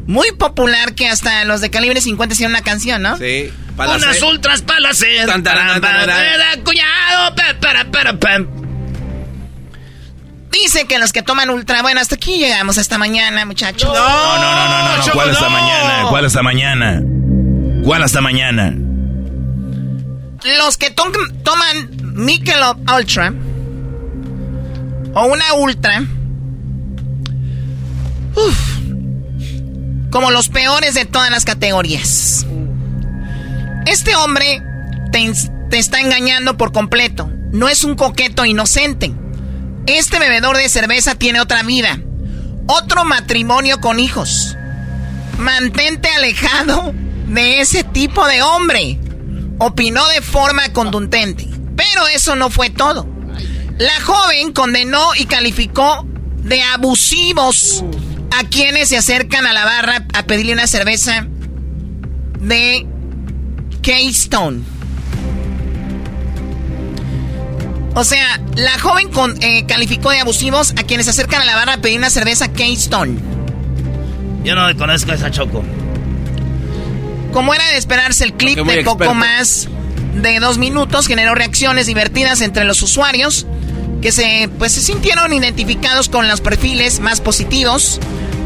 muy 0.07 0.31
popular 0.33 0.93
que 0.93 1.07
hasta 1.07 1.45
los 1.45 1.61
de 1.61 1.69
calibre 1.71 2.01
50 2.01 2.33
hicieron 2.33 2.53
una 2.53 2.61
canción, 2.63 3.01
¿no? 3.01 3.17
Sí. 3.17 3.51
Unas 3.77 4.21
ultras 4.21 4.61
para 4.61 4.79
la 4.79 4.93
sed. 4.93 5.25
Tan, 5.25 5.43
tan, 5.43 5.55
tan, 5.57 5.81
tan, 5.81 5.81
tan. 5.81 6.07
Para, 6.07 6.63
cuñado. 6.63 7.35
pa, 7.35 7.43
para, 7.59 7.85
para, 7.91 8.19
pam. 8.19 8.47
Dice 10.51 10.85
que 10.87 10.97
los 10.99 11.11
que 11.11 11.21
toman 11.21 11.49
ultra, 11.49 11.81
bueno, 11.81 11.99
hasta 11.99 12.15
aquí 12.15 12.37
llegamos 12.37 12.77
esta 12.77 12.97
mañana, 12.97 13.45
muchachos. 13.45 13.91
No, 13.93 13.93
no, 13.93 14.41
no, 14.41 14.69
no, 14.69 14.97
no, 14.97 15.05
no. 15.05 15.11
¿Cuál 15.13 15.29
hasta 15.31 15.49
mañana? 15.49 16.05
¿Cuál 16.09 16.25
hasta 16.25 16.41
mañana? 16.43 17.01
¿Cuál 17.83 18.03
hasta 18.03 18.21
mañana? 18.21 18.73
Los 20.59 20.77
que 20.77 20.91
to- 20.91 21.11
toman 21.43 21.89
Michelob 22.15 22.77
Ultra 22.95 23.33
o 25.13 25.25
una 25.25 25.53
Ultra, 25.55 26.03
como 30.15 30.31
los 30.31 30.47
peores 30.47 30.93
de 30.93 31.03
todas 31.03 31.29
las 31.29 31.43
categorías. 31.43 32.45
Este 33.85 34.15
hombre 34.15 34.63
te, 35.11 35.77
está 35.77 35.99
engañando 35.99 36.55
por 36.55 36.71
completo. 36.71 37.29
No 37.51 37.67
es 37.67 37.83
un 37.83 37.95
coqueto 37.95 38.45
inocente. 38.45 39.13
Este 39.87 40.17
bebedor 40.17 40.55
de 40.55 40.69
cerveza 40.69 41.15
tiene 41.15 41.41
otra 41.41 41.63
vida. 41.63 41.99
Otro 42.65 43.03
matrimonio 43.03 43.81
con 43.81 43.99
hijos. 43.99 44.55
Mantente 45.37 46.07
alejado 46.07 46.93
de 47.27 47.59
ese 47.59 47.83
tipo 47.83 48.25
de 48.25 48.41
hombre. 48.41 48.97
Opinó 49.57 50.07
de 50.07 50.21
forma 50.21 50.71
contundente. 50.71 51.45
Pero 51.75 52.07
eso 52.07 52.37
no 52.37 52.49
fue 52.49 52.69
todo. 52.69 53.05
La 53.77 53.99
joven 53.99 54.53
condenó 54.53 55.13
y 55.15 55.25
calificó 55.25 56.07
de 56.37 56.61
abusivos 56.61 57.83
a 58.39 58.43
quienes 58.49 58.89
se 58.89 58.97
acercan 58.97 59.45
a 59.45 59.53
la 59.53 59.65
barra 59.65 60.05
a 60.13 60.23
pedirle 60.23 60.53
una 60.53 60.67
cerveza 60.67 61.27
de 62.41 62.85
Keystone. 63.81 64.61
O 67.93 68.03
sea, 68.03 68.41
la 68.55 68.77
joven 68.79 69.09
con- 69.09 69.41
eh, 69.41 69.65
calificó 69.67 70.11
de 70.11 70.19
abusivos 70.19 70.71
a 70.77 70.83
quienes 70.83 71.05
se 71.05 71.11
acercan 71.11 71.41
a 71.41 71.45
la 71.45 71.55
barra 71.55 71.73
a 71.75 71.77
pedir 71.77 71.97
una 71.97 72.09
cerveza 72.09 72.51
Keystone. 72.51 73.17
Yo 74.43 74.53
no 74.55 74.75
conozco 74.77 75.11
a 75.11 75.15
esa 75.15 75.31
Choco. 75.31 75.63
Como 77.31 77.53
era 77.53 77.65
de 77.71 77.77
esperarse, 77.77 78.25
el 78.25 78.33
clip 78.33 78.57
de 78.57 78.83
poco 78.83 79.03
experto. 79.03 79.13
más 79.15 79.69
de 80.21 80.39
dos 80.39 80.57
minutos 80.57 81.07
generó 81.07 81.35
reacciones 81.35 81.85
divertidas 81.87 82.41
entre 82.41 82.63
los 82.65 82.81
usuarios 82.81 83.47
que 84.05 84.11
se, 84.11 84.51
pues, 84.59 84.73
se 84.73 84.81
sintieron 84.81 85.33
identificados 85.33 86.09
con 86.09 86.27
los 86.27 86.39
perfiles 86.39 86.99
más 86.99 87.21
positivos, 87.21 87.99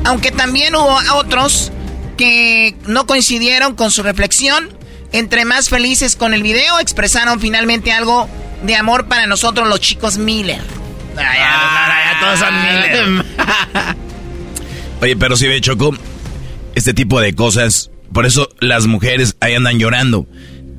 aunque 0.05 0.31
también 0.31 0.73
hubo 0.73 0.97
otros 1.15 1.73
que 2.15 2.77
no 2.85 3.05
coincidieron 3.05 3.75
con 3.75 3.91
su 3.91 4.01
reflexión. 4.01 4.69
Entre 5.11 5.43
más 5.43 5.67
felices 5.67 6.15
con 6.15 6.33
el 6.33 6.43
video, 6.43 6.79
expresaron 6.79 7.41
finalmente 7.41 7.91
algo 7.91 8.29
de 8.63 8.77
amor 8.77 9.09
para 9.09 9.27
nosotros 9.27 9.67
los 9.67 9.81
chicos 9.81 10.17
Miller. 10.17 10.61
Ah, 11.17 12.13
ya, 12.13 12.19
todos 12.21 12.39
son 12.39 12.61
Miller. 12.61 13.25
Oye, 15.01 15.17
pero 15.17 15.35
si 15.35 15.45
ve, 15.49 15.59
Choco, 15.59 15.93
este 16.73 16.93
tipo 16.93 17.19
de 17.19 17.35
cosas, 17.35 17.91
por 18.13 18.25
eso 18.25 18.47
las 18.61 18.87
mujeres 18.87 19.35
ahí 19.41 19.55
andan 19.55 19.77
llorando. 19.77 20.25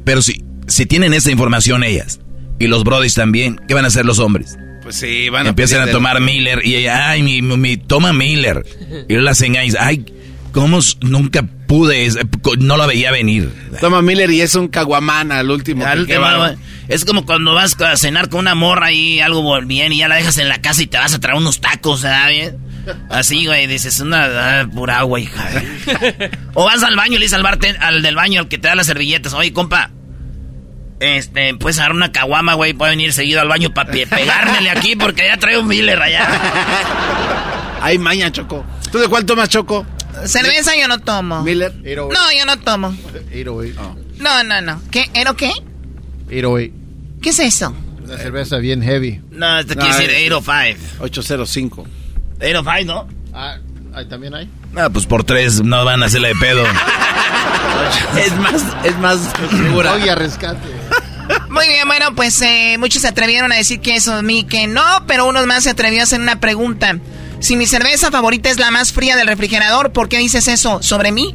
Pero 0.06 0.22
si, 0.22 0.42
si 0.68 0.86
tienen 0.86 1.12
esa 1.12 1.30
información 1.30 1.84
ellas, 1.84 2.18
y 2.58 2.66
los 2.66 2.82
brodis 2.82 3.12
también, 3.12 3.60
¿qué 3.68 3.74
van 3.74 3.84
a 3.84 3.88
hacer 3.88 4.06
los 4.06 4.18
hombres? 4.20 4.56
Pues 4.90 4.98
sí, 4.98 5.28
van 5.28 5.46
a 5.46 5.50
Empiezan 5.50 5.88
a 5.88 5.92
tomar 5.92 6.20
Miller 6.20 6.66
y 6.66 6.74
ella, 6.74 7.10
ay, 7.10 7.22
mi, 7.22 7.42
mi, 7.42 7.56
mi- 7.56 7.76
toma 7.76 8.12
Miller. 8.12 8.66
Y 9.08 9.14
las 9.14 9.40
engañas, 9.40 9.76
ay, 9.78 10.04
¿cómo 10.50 10.80
nunca 11.00 11.44
pude? 11.68 12.08
No 12.58 12.76
la 12.76 12.86
veía 12.86 13.12
venir. 13.12 13.52
Toma 13.80 14.02
Miller 14.02 14.28
y 14.32 14.40
es 14.40 14.56
un 14.56 14.66
caguamán 14.66 15.30
al 15.30 15.48
último. 15.48 15.86
Al 15.86 16.08
que- 16.08 16.18
es 16.88 17.04
como 17.04 17.24
cuando 17.24 17.54
vas 17.54 17.80
a 17.80 17.96
cenar 17.96 18.30
con 18.30 18.40
una 18.40 18.56
morra 18.56 18.90
y 18.90 19.20
algo 19.20 19.60
bien 19.62 19.92
y 19.92 19.98
ya 19.98 20.08
la 20.08 20.16
dejas 20.16 20.38
en 20.38 20.48
la 20.48 20.60
casa 20.60 20.82
y 20.82 20.88
te 20.88 20.98
vas 20.98 21.14
a 21.14 21.20
traer 21.20 21.38
unos 21.38 21.60
tacos, 21.60 22.00
¿sabes? 22.00 22.54
Así, 23.10 23.46
güey, 23.46 23.68
dices, 23.68 24.00
una 24.00 24.24
ah, 24.62 24.66
pura 24.74 24.98
agua, 24.98 25.20
hija. 25.20 25.48
o 26.54 26.64
vas 26.64 26.82
al 26.82 26.96
baño 26.96 27.12
y 27.14 27.18
le 27.18 27.26
dices 27.26 27.38
al, 27.38 27.46
al 27.78 28.02
del 28.02 28.16
baño, 28.16 28.40
al 28.40 28.48
que 28.48 28.58
te 28.58 28.66
da 28.66 28.74
las 28.74 28.88
servilletas, 28.88 29.34
oye, 29.34 29.52
compa, 29.52 29.92
este, 31.00 31.54
puedes 31.54 31.78
agarrar 31.78 31.96
una 31.96 32.12
caguama, 32.12 32.54
güey, 32.54 32.74
puede 32.74 32.92
venir 32.92 33.12
seguido 33.12 33.40
al 33.40 33.48
baño 33.48 33.72
para 33.72 33.90
pegármele 33.90 34.70
aquí 34.70 34.96
porque 34.96 35.26
ya 35.26 35.36
traigo 35.38 35.62
un 35.62 35.68
Miller 35.68 36.00
allá. 36.00 36.28
Ay, 37.80 37.98
maña, 37.98 38.30
Choco. 38.30 38.64
¿Tú 38.92 38.98
de 38.98 39.08
cuál 39.08 39.24
tomas, 39.24 39.48
Choco? 39.48 39.86
Cerveza 40.26 40.72
yo 40.76 40.86
no 40.88 40.98
tomo. 40.98 41.42
Miller. 41.42 41.74
No, 41.74 42.32
yo 42.36 42.44
no 42.44 42.58
tomo. 42.58 42.88
808. 42.88 43.96
No, 44.18 44.44
no, 44.44 44.60
no. 44.60 44.82
¿Qué? 44.90 45.10
¿Ero 45.14 45.34
qué? 45.34 45.50
808. 46.26 46.72
¿Qué 47.22 47.30
es 47.30 47.38
eso? 47.38 47.74
Una 48.04 48.18
cerveza 48.18 48.58
bien 48.58 48.82
heavy. 48.82 49.20
No, 49.30 49.58
esto 49.58 49.74
No, 49.74 49.80
quiere 49.82 49.96
decir 49.96 50.10
es- 50.10 50.30
805. 50.32 50.80
805. 51.00 51.86
805, 52.40 52.84
¿no? 52.84 53.08
Ah, 53.32 53.56
¿ahí 53.94 54.06
¿también 54.06 54.34
hay? 54.34 54.50
Ah, 54.76 54.88
pues 54.92 55.06
por 55.06 55.24
tres 55.24 55.62
no 55.62 55.84
van 55.84 56.02
a 56.02 56.06
hacerle 56.06 56.28
de 56.28 56.34
pedo. 56.34 56.64
es 58.18 58.36
más, 58.36 58.64
es 58.84 58.98
más 58.98 59.32
segura. 59.50 59.94
Oye, 59.94 60.14
rescate. 60.14 60.79
Muy 61.48 61.68
bien, 61.68 61.86
bueno, 61.86 62.14
pues 62.14 62.40
eh, 62.42 62.76
muchos 62.78 63.02
se 63.02 63.08
atrevieron 63.08 63.52
a 63.52 63.56
decir 63.56 63.80
que 63.80 63.94
eso, 63.94 64.22
mí 64.22 64.44
que 64.44 64.66
no, 64.66 64.82
pero 65.06 65.26
unos 65.26 65.46
más 65.46 65.64
se 65.64 65.70
atrevió 65.70 66.00
a 66.00 66.04
hacer 66.04 66.20
una 66.20 66.40
pregunta. 66.40 66.98
Si 67.40 67.56
mi 67.56 67.66
cerveza 67.66 68.10
favorita 68.10 68.50
es 68.50 68.58
la 68.58 68.70
más 68.70 68.92
fría 68.92 69.16
del 69.16 69.26
refrigerador, 69.26 69.92
¿por 69.92 70.08
qué 70.08 70.18
dices 70.18 70.48
eso 70.48 70.82
sobre 70.82 71.12
mí? 71.12 71.34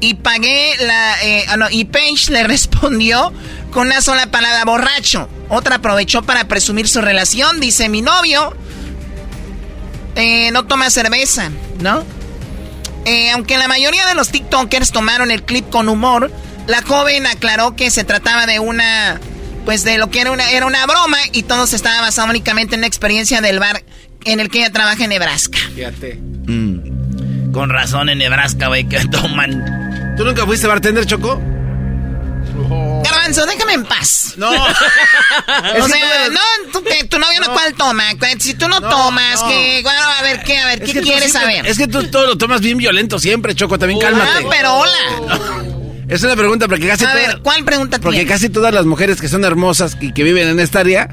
Y 0.00 0.14
pagué 0.14 0.74
la... 0.80 1.22
Eh, 1.24 1.44
ah, 1.48 1.68
y 1.70 1.86
Paige 1.86 2.32
le 2.32 2.42
respondió 2.46 3.32
con 3.72 3.88
una 3.88 4.00
sola 4.00 4.30
palabra, 4.30 4.64
borracho. 4.64 5.28
Otra 5.48 5.76
aprovechó 5.76 6.22
para 6.22 6.46
presumir 6.46 6.88
su 6.88 7.00
relación, 7.00 7.60
dice 7.60 7.88
mi 7.88 8.02
novio. 8.02 8.54
Eh, 10.14 10.50
no 10.52 10.66
toma 10.66 10.90
cerveza, 10.90 11.50
¿no? 11.80 12.04
Eh, 13.04 13.30
aunque 13.30 13.56
la 13.56 13.68
mayoría 13.68 14.06
de 14.06 14.14
los 14.14 14.30
TikTokers 14.30 14.92
tomaron 14.92 15.30
el 15.30 15.42
clip 15.42 15.68
con 15.70 15.88
humor, 15.88 16.30
la 16.68 16.82
joven 16.82 17.26
aclaró 17.26 17.74
que 17.74 17.90
se 17.90 18.04
trataba 18.04 18.46
de 18.46 18.60
una, 18.60 19.18
pues 19.64 19.84
de 19.84 19.98
lo 19.98 20.10
que 20.10 20.20
era 20.20 20.30
una, 20.30 20.50
era 20.50 20.66
una 20.66 20.86
broma 20.86 21.16
y 21.32 21.42
todo 21.42 21.66
se 21.66 21.74
estaba 21.74 22.02
basado 22.02 22.28
únicamente 22.28 22.74
en 22.74 22.82
la 22.82 22.86
experiencia 22.86 23.40
del 23.40 23.58
bar 23.58 23.82
en 24.24 24.38
el 24.38 24.50
que 24.50 24.58
ella 24.58 24.70
trabaja 24.70 25.02
en 25.02 25.10
Nebraska. 25.10 25.58
Fíjate. 25.74 26.20
Mm. 26.46 27.52
Con 27.52 27.70
razón 27.70 28.10
en 28.10 28.18
Nebraska, 28.18 28.68
güey, 28.68 28.86
que 28.86 28.98
toman. 29.10 30.14
¿Tú 30.16 30.24
nunca 30.24 30.44
fuiste 30.44 30.66
bartender, 30.66 31.06
Choco? 31.06 31.40
Garbanzo, 33.02 33.46
déjame 33.46 33.72
en 33.72 33.84
paz. 33.84 34.34
No. 34.36 34.50
o 34.52 35.88
sea, 35.88 36.28
no, 36.30 36.40
tu, 36.70 36.82
tu 37.08 37.18
novio 37.18 37.40
no, 37.46 37.52
cuál 37.54 37.72
toma. 37.74 38.04
Si 38.38 38.54
tú 38.54 38.68
no, 38.68 38.80
tomas, 38.80 39.42
que, 39.44 39.80
bueno, 39.82 40.00
a 40.02 40.22
ver, 40.22 40.42
¿qué? 40.42 40.58
A 40.58 40.66
ver, 40.66 40.82
¿qué 40.82 41.00
quieres 41.00 41.32
saber? 41.32 41.66
Es 41.66 41.78
que 41.78 41.86
tú 41.86 42.10
todo 42.10 42.26
lo 42.26 42.36
tomas 42.36 42.60
bien 42.60 42.76
violento 42.76 43.18
siempre, 43.18 43.54
Choco, 43.54 43.78
también 43.78 44.00
cálmate. 44.00 44.44
Ah, 44.44 44.48
pero 44.50 44.74
hola. 44.74 45.77
Es 46.08 46.22
una 46.22 46.36
pregunta 46.36 46.66
porque 46.68 46.86
casi 46.88 47.04
A 47.04 47.14
ver, 47.14 47.40
¿cuál 47.42 47.64
pregunta 47.64 47.98
Porque 47.98 48.18
tienes? 48.20 48.32
casi 48.32 48.48
todas 48.48 48.72
las 48.72 48.86
mujeres 48.86 49.20
que 49.20 49.28
son 49.28 49.44
hermosas 49.44 49.96
y 50.00 50.12
que 50.12 50.24
viven 50.24 50.48
en 50.48 50.58
esta 50.60 50.80
área 50.80 51.08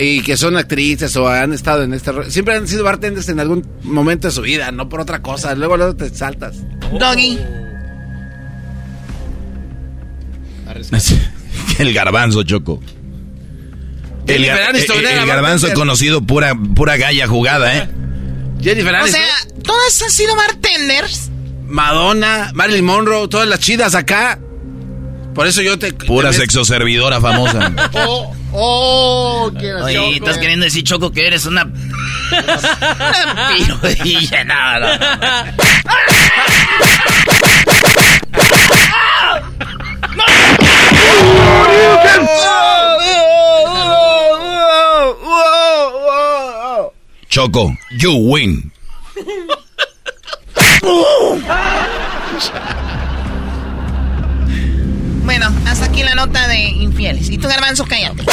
y 0.00 0.22
que 0.22 0.36
son 0.36 0.56
actrices 0.56 1.14
o 1.16 1.28
han 1.28 1.52
estado 1.52 1.82
en 1.84 1.94
este 1.94 2.10
ro- 2.10 2.28
siempre 2.30 2.56
han 2.56 2.66
sido 2.66 2.82
bartenders 2.82 3.28
en 3.28 3.38
algún 3.38 3.64
momento 3.82 4.26
de 4.28 4.32
su 4.32 4.40
vida, 4.42 4.72
no 4.72 4.88
por 4.88 5.00
otra 5.00 5.20
cosa. 5.22 5.54
Luego 5.54 5.76
luego 5.76 5.94
te 5.94 6.08
saltas. 6.10 6.56
Doggy. 6.98 7.38
El 11.78 11.92
garbanzo, 11.92 12.42
Choco. 12.42 12.80
El, 14.26 14.44
gar- 14.44 14.74
el- 14.74 15.06
era 15.06 15.22
el 15.22 15.26
garbanzo 15.26 15.66
bartender. 15.66 15.74
conocido 15.74 16.22
pura, 16.22 16.54
pura 16.74 16.96
galla 16.96 17.26
jugada, 17.26 17.76
¿eh? 17.78 17.88
Jennifer 18.60 18.94
O 18.94 18.98
Aniston, 18.98 19.20
sea, 19.22 19.62
¿todas 19.62 20.02
han 20.02 20.10
sido 20.10 20.36
bartenders? 20.36 21.29
Madonna, 21.70 22.50
Marilyn 22.54 22.84
Monroe, 22.84 23.28
todas 23.28 23.48
las 23.48 23.60
chidas 23.60 23.94
acá. 23.94 24.38
Por 25.34 25.46
eso 25.46 25.62
yo 25.62 25.78
te 25.78 25.92
Pura 25.92 26.30
te- 26.30 26.38
sexoservidora 26.38 27.20
famosa. 27.20 27.72
Oh, 27.94 28.34
oh, 28.52 29.50
¿quién 29.58 29.76
es 29.76 29.82
Oye, 29.82 29.94
Choco? 29.94 30.12
estás 30.16 30.38
queriendo 30.38 30.64
decir, 30.64 30.82
Choco, 30.82 31.12
que 31.12 31.26
eres 31.28 31.46
una... 31.46 31.62
una 32.32 33.48
pirudilla, 33.54 34.44
no, 34.44 34.80
no, 34.80 34.98
no. 34.98 36.50
Choco, 47.28 47.72
you 47.92 48.16
win. 48.16 48.72
Bueno, 55.24 55.46
hasta 55.66 55.86
aquí 55.86 56.02
la 56.02 56.14
nota 56.14 56.48
de 56.48 56.58
infieles. 56.58 57.30
Y 57.30 57.38
tú, 57.38 57.48
Garbanzo, 57.48 57.84
cállate. 57.84 58.24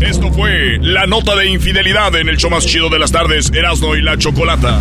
Esto 0.00 0.32
fue 0.32 0.78
la 0.80 1.06
nota 1.06 1.34
de 1.36 1.46
infidelidad 1.46 2.14
en 2.16 2.28
el 2.28 2.36
show 2.36 2.50
más 2.50 2.66
chido 2.66 2.88
de 2.88 2.98
las 2.98 3.10
tardes, 3.10 3.50
Erasmo 3.52 3.96
y 3.96 4.02
la 4.02 4.16
Chocolata. 4.18 4.80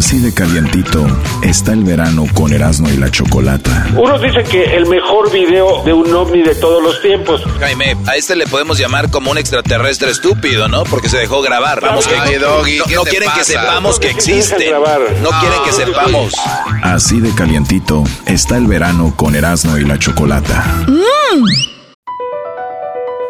Así 0.00 0.18
de 0.18 0.32
calientito 0.32 1.06
está 1.42 1.74
el 1.74 1.84
verano 1.84 2.24
con 2.32 2.54
Erasmo 2.54 2.88
y 2.88 2.96
la 2.96 3.10
Chocolata. 3.10 3.86
Unos 3.94 4.22
dicen 4.22 4.46
que 4.46 4.74
el 4.74 4.86
mejor 4.86 5.30
video 5.30 5.84
de 5.84 5.92
un 5.92 6.10
ovni 6.14 6.42
de 6.42 6.54
todos 6.54 6.82
los 6.82 7.02
tiempos. 7.02 7.42
Jaime, 7.60 7.98
a 8.06 8.16
este 8.16 8.34
le 8.34 8.46
podemos 8.46 8.78
llamar 8.78 9.10
como 9.10 9.30
un 9.30 9.36
extraterrestre 9.36 10.10
estúpido, 10.10 10.68
¿no? 10.68 10.84
Porque 10.84 11.10
se 11.10 11.18
dejó 11.18 11.42
grabar. 11.42 11.82
Vamos, 11.82 12.06
que 12.06 12.38
Doggy, 12.38 12.78
no, 12.78 12.84
¿qué 12.86 12.94
no 12.94 13.02
te 13.02 13.10
quieren 13.10 13.28
que 13.36 13.44
sepamos 13.44 14.00
que 14.00 14.08
existe. 14.08 14.72
No 15.20 15.28
quieren 15.38 15.62
que 15.66 15.72
sepamos. 15.72 16.32
Así 16.82 17.20
de 17.20 17.34
calientito 17.34 18.02
está 18.24 18.56
el 18.56 18.66
verano 18.66 19.12
con 19.14 19.34
Erasmo 19.34 19.76
y 19.76 19.84
la 19.84 19.98
Chocolata. 19.98 20.64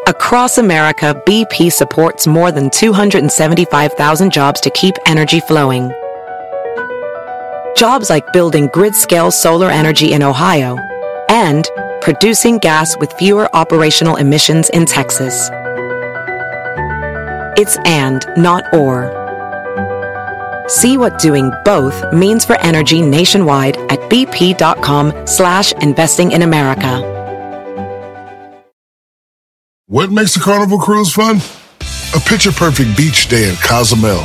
Across 0.06 0.58
America, 0.58 1.20
BP 1.26 1.72
supports 1.72 2.28
more 2.28 2.52
than 2.52 2.70
275,000 2.70 4.32
jobs 4.32 4.60
to 4.60 4.70
keep 4.70 4.94
energy 5.04 5.40
flowing. 5.40 5.90
Jobs 7.76 8.10
like 8.10 8.32
building 8.32 8.68
grid 8.72 8.94
scale 8.94 9.30
solar 9.30 9.70
energy 9.70 10.12
in 10.12 10.22
Ohio 10.22 10.76
and 11.28 11.68
producing 12.00 12.58
gas 12.58 12.96
with 12.98 13.12
fewer 13.14 13.54
operational 13.54 14.16
emissions 14.16 14.68
in 14.70 14.86
Texas. 14.86 15.48
It's 17.56 17.76
and, 17.84 18.24
not 18.36 18.64
or. 18.74 19.16
See 20.68 20.96
what 20.96 21.18
doing 21.18 21.50
both 21.64 22.12
means 22.12 22.44
for 22.44 22.58
energy 22.60 23.02
nationwide 23.02 23.76
at 23.90 23.98
bp.com 24.10 25.26
slash 25.26 25.72
investing 25.72 26.32
in 26.32 26.42
America. 26.42 27.06
What 29.86 30.10
makes 30.10 30.36
a 30.36 30.40
carnival 30.40 30.78
cruise 30.78 31.12
fun? 31.12 31.38
A 32.14 32.20
picture 32.20 32.52
perfect 32.52 32.96
beach 32.96 33.28
day 33.28 33.48
in 33.48 33.56
Cozumel 33.56 34.24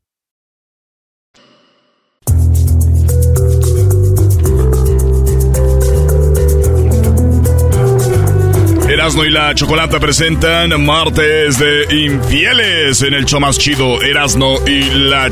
Erasmo 8.91 9.23
y 9.23 9.29
la 9.29 9.55
Chocolata 9.55 10.01
presentan 10.01 10.85
Martes 10.85 11.57
de 11.57 11.85
Infieles 11.95 13.01
en 13.01 13.13
el 13.13 13.23
show 13.23 13.39
más 13.39 13.57
chido, 13.57 14.01
Erasmo 14.01 14.57
y 14.67 14.81
la 14.83 15.29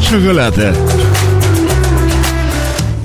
Chocolata. 0.00 0.72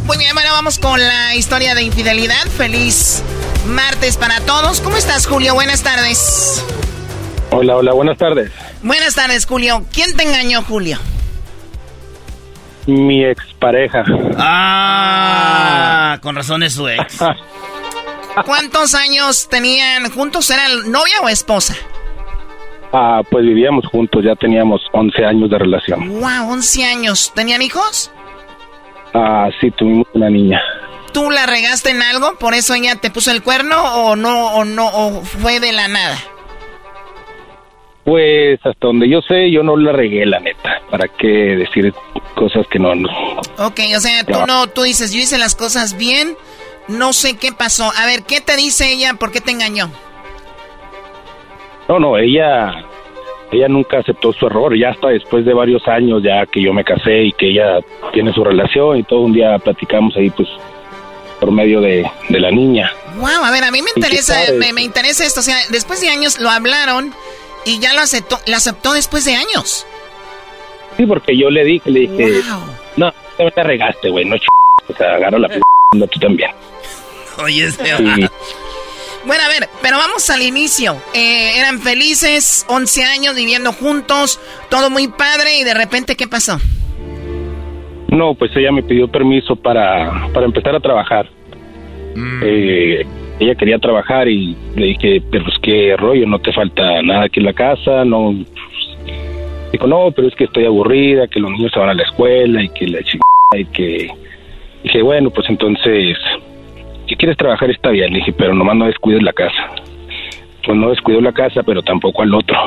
Muy 0.08 0.18
bien, 0.18 0.34
bueno, 0.34 0.50
vamos 0.54 0.80
con 0.80 1.00
la 1.00 1.36
historia 1.36 1.76
de 1.76 1.84
infidelidad. 1.84 2.48
Feliz 2.58 3.22
martes 3.68 4.18
para 4.18 4.42
todos. 4.42 4.82
¿Cómo 4.82 4.98
estás, 4.98 5.28
Julio? 5.28 5.54
Buenas 5.54 5.84
tardes. 5.84 6.66
Hola, 7.52 7.76
hola, 7.76 7.94
buenas 7.94 8.18
tardes. 8.18 8.52
Buenas 8.82 9.14
tardes, 9.14 9.46
Julio. 9.46 9.86
¿Quién 9.94 10.18
te 10.18 10.24
engañó, 10.24 10.64
Julio? 10.64 10.98
Mi 12.88 13.24
expareja. 13.24 14.04
Ah, 14.36 16.18
con 16.24 16.36
razón 16.36 16.64
es 16.64 16.74
su 16.74 16.88
ex. 16.90 17.20
¿Cuántos 18.46 18.96
años 18.96 19.48
tenían 19.50 20.10
juntos? 20.12 20.50
¿Eran 20.50 20.92
novia 20.92 21.22
o 21.22 21.30
esposa? 21.30 21.76
Ah, 22.94 23.22
pues 23.30 23.46
vivíamos 23.46 23.86
juntos, 23.88 24.24
ya 24.24 24.36
teníamos 24.36 24.82
11 24.92 25.26
años 25.26 25.50
de 25.50 25.58
relación. 25.58 26.20
Wow, 26.20 26.52
11 26.52 26.84
años. 26.86 27.32
¿Tenían 27.34 27.62
hijos? 27.62 28.12
Ah, 29.14 29.50
sí, 29.60 29.72
tuvimos 29.72 30.08
una 30.14 30.30
niña. 30.30 30.62
¿Tú 31.14 31.30
la 31.30 31.46
regaste 31.46 31.92
en 31.92 32.02
algo? 32.02 32.36
¿Por 32.38 32.54
eso 32.54 32.74
ella 32.74 32.96
te 32.96 33.12
puso 33.12 33.32
el 33.32 33.44
cuerno 33.44 33.82
o 33.96 34.16
no, 34.16 34.56
o 34.56 34.66
no, 34.66 34.88
o 34.88 35.22
fue 35.22 35.60
de 35.60 35.74
la 35.74 35.88
nada? 35.88 36.18
Pues 38.04 38.60
hasta 38.66 38.88
donde 38.88 39.08
yo 39.08 39.22
sé, 39.22 39.52
yo 39.52 39.62
no 39.62 39.78
la 39.78 39.92
regué, 39.92 40.26
la 40.26 40.40
neta. 40.40 40.82
¿Para 40.90 41.08
qué 41.08 41.28
decir 41.28 41.94
cosas 42.36 42.66
que 42.68 42.80
no? 42.80 42.96
no. 42.96 43.10
Ok, 43.58 43.80
o 43.96 44.00
sea, 44.00 44.24
tú 44.26 44.46
no, 44.48 44.68
tú 44.68 44.84
dices, 44.84 45.14
yo 45.14 45.20
hice 45.20 45.38
las 45.38 45.56
cosas 45.56 45.98
bien, 45.98 46.36
no 46.88 47.14
sé 47.14 47.38
qué 47.38 47.52
pasó. 47.52 47.92
A 47.96 48.06
ver, 48.06 48.24
¿qué 48.24 48.42
te 48.42 48.56
dice 48.56 48.92
ella? 48.92 49.14
¿Por 49.16 49.32
qué 49.32 49.42
te 49.42 49.52
engañó? 49.52 49.90
No, 51.88 52.00
no, 52.00 52.18
ella, 52.18 52.86
ella 53.52 53.68
nunca 53.68 54.00
aceptó 54.00 54.32
su 54.34 54.48
error. 54.48 54.78
Ya 54.78 54.90
hasta 54.90 55.10
después 55.10 55.46
de 55.46 55.54
varios 55.54 55.88
años, 55.88 56.22
ya 56.24 56.46
que 56.46 56.62
yo 56.62 56.74
me 56.74 56.84
casé 56.84 57.24
y 57.24 57.34
que 57.34 57.52
ella 57.52 57.80
tiene 58.14 58.34
su 58.34 58.44
relación 58.44 58.98
y 58.98 59.04
todo 59.04 59.22
un 59.22 59.34
día 59.34 59.58
platicamos 59.60 60.16
ahí, 60.16 60.30
pues, 60.30 60.50
por 61.40 61.52
medio 61.52 61.82
de, 61.82 62.10
de 62.30 62.40
la 62.40 62.52
niña. 62.52 62.92
Wow, 63.18 63.44
a 63.44 63.52
ver, 63.52 63.64
a 63.64 63.72
mí 63.72 63.82
me 63.82 63.90
¿Y 63.90 63.94
qué 63.94 64.00
interesa, 64.00 64.36
me, 64.58 64.74
me 64.74 64.82
interesa 64.84 65.26
esto. 65.26 65.40
O 65.42 65.44
sea, 65.44 65.58
después 65.70 66.00
de 66.02 66.10
años 66.10 66.40
lo 66.40 66.50
hablaron 66.50 67.14
y 67.66 67.80
ya 67.80 67.94
lo 67.94 68.02
aceptó, 68.02 68.40
lo 68.48 68.56
aceptó 68.56 68.94
después 68.94 69.26
de 69.26 69.36
años. 69.36 69.86
Sí, 70.98 71.06
porque 71.06 71.38
yo 71.38 71.50
le 71.50 71.64
dije, 71.64 71.90
le 71.90 72.02
dije, 72.02 72.42
no, 72.96 73.14
no 73.40 73.52
te 73.52 73.64
regaste, 73.64 74.10
güey, 74.10 74.26
no 74.26 74.38
ch... 74.38 74.46
O 74.90 74.94
sea, 74.96 75.16
agarro 75.16 75.40
la 75.40 75.48
p... 75.48 75.62
tú 76.12 76.20
también. 76.20 76.52
Oye, 77.44 77.66
este 77.66 77.98
Sí. 77.98 78.28
Bueno, 79.26 79.44
a 79.44 79.48
ver, 79.50 79.70
pero 79.84 79.98
vamos 79.98 80.30
al 80.32 80.42
inicio. 80.42 80.98
Eh, 81.14 81.60
eran 81.60 81.80
felices, 81.80 82.66
11 82.70 83.04
años 83.04 83.36
viviendo 83.36 83.72
juntos, 83.72 84.40
todo 84.70 84.90
muy 84.90 85.08
padre 85.08 85.60
y 85.60 85.64
de 85.64 85.76
repente, 85.76 86.16
¿qué 86.16 86.28
pasó? 86.28 86.58
No, 88.10 88.34
pues 88.34 88.52
ella 88.56 88.72
me 88.72 88.84
pidió 88.84 89.08
permiso 89.08 89.56
para, 89.56 90.28
para 90.34 90.46
empezar 90.46 90.76
a 90.76 90.80
trabajar. 90.80 91.30
Eh, 92.44 93.06
ella 93.40 93.56
quería 93.56 93.80
trabajar 93.80 94.28
y 94.28 94.56
le 94.76 94.88
dije, 94.88 95.22
pero 95.32 95.46
pues 95.46 95.56
qué 95.62 95.96
rollo, 95.98 96.28
no 96.28 96.40
te 96.40 96.52
falta 96.52 97.02
nada 97.02 97.26
aquí 97.26 97.40
en 97.40 97.46
la 97.46 97.54
casa, 97.54 98.04
no. 98.04 98.34
Dijo, 99.72 99.88
no, 99.88 100.12
pero 100.12 100.28
es 100.28 100.36
que 100.36 100.46
estoy 100.46 100.66
aburrida, 100.66 101.28
que 101.28 101.40
los 101.40 101.52
niños 101.52 101.72
se 101.72 101.80
van 101.80 101.90
a 101.90 101.94
la 101.94 102.04
escuela 102.04 102.64
y 102.64 102.70
que 102.70 102.88
la 102.88 103.00
chingada 103.04 103.22
y 103.58 103.66
que... 103.66 104.10
Dije, 104.84 105.02
bueno, 105.04 105.30
pues 105.30 105.48
entonces, 105.48 106.18
si 107.12 107.18
quieres 107.18 107.36
trabajar 107.36 107.70
está 107.70 107.90
bien, 107.90 108.14
le 108.14 108.20
dije, 108.20 108.32
pero 108.32 108.54
nomás 108.56 108.78
no 108.78 108.86
descuides 108.86 109.22
la 109.22 109.34
casa. 109.34 109.68
Pues 110.66 110.78
no 110.78 110.92
descuido 110.92 111.20
la 111.20 111.34
casa, 111.34 111.62
pero 111.62 111.82
tampoco 111.82 112.22
al 112.22 112.34
otro. 112.34 112.58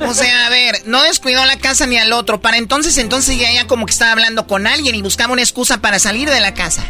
O 0.00 0.14
sea, 0.14 0.46
a 0.46 0.50
ver, 0.50 0.76
no 0.86 1.02
descuidó 1.02 1.44
la 1.44 1.58
casa 1.58 1.88
ni 1.88 1.96
al 1.96 2.12
otro. 2.12 2.40
Para 2.40 2.56
entonces, 2.58 2.96
entonces 2.98 3.36
ya 3.36 3.50
ella 3.50 3.66
como 3.66 3.84
que 3.84 3.90
estaba 3.90 4.12
hablando 4.12 4.46
con 4.46 4.68
alguien 4.68 4.94
y 4.94 5.02
buscaba 5.02 5.32
una 5.32 5.42
excusa 5.42 5.82
para 5.82 5.98
salir 5.98 6.28
de 6.28 6.40
la 6.40 6.54
casa. 6.54 6.86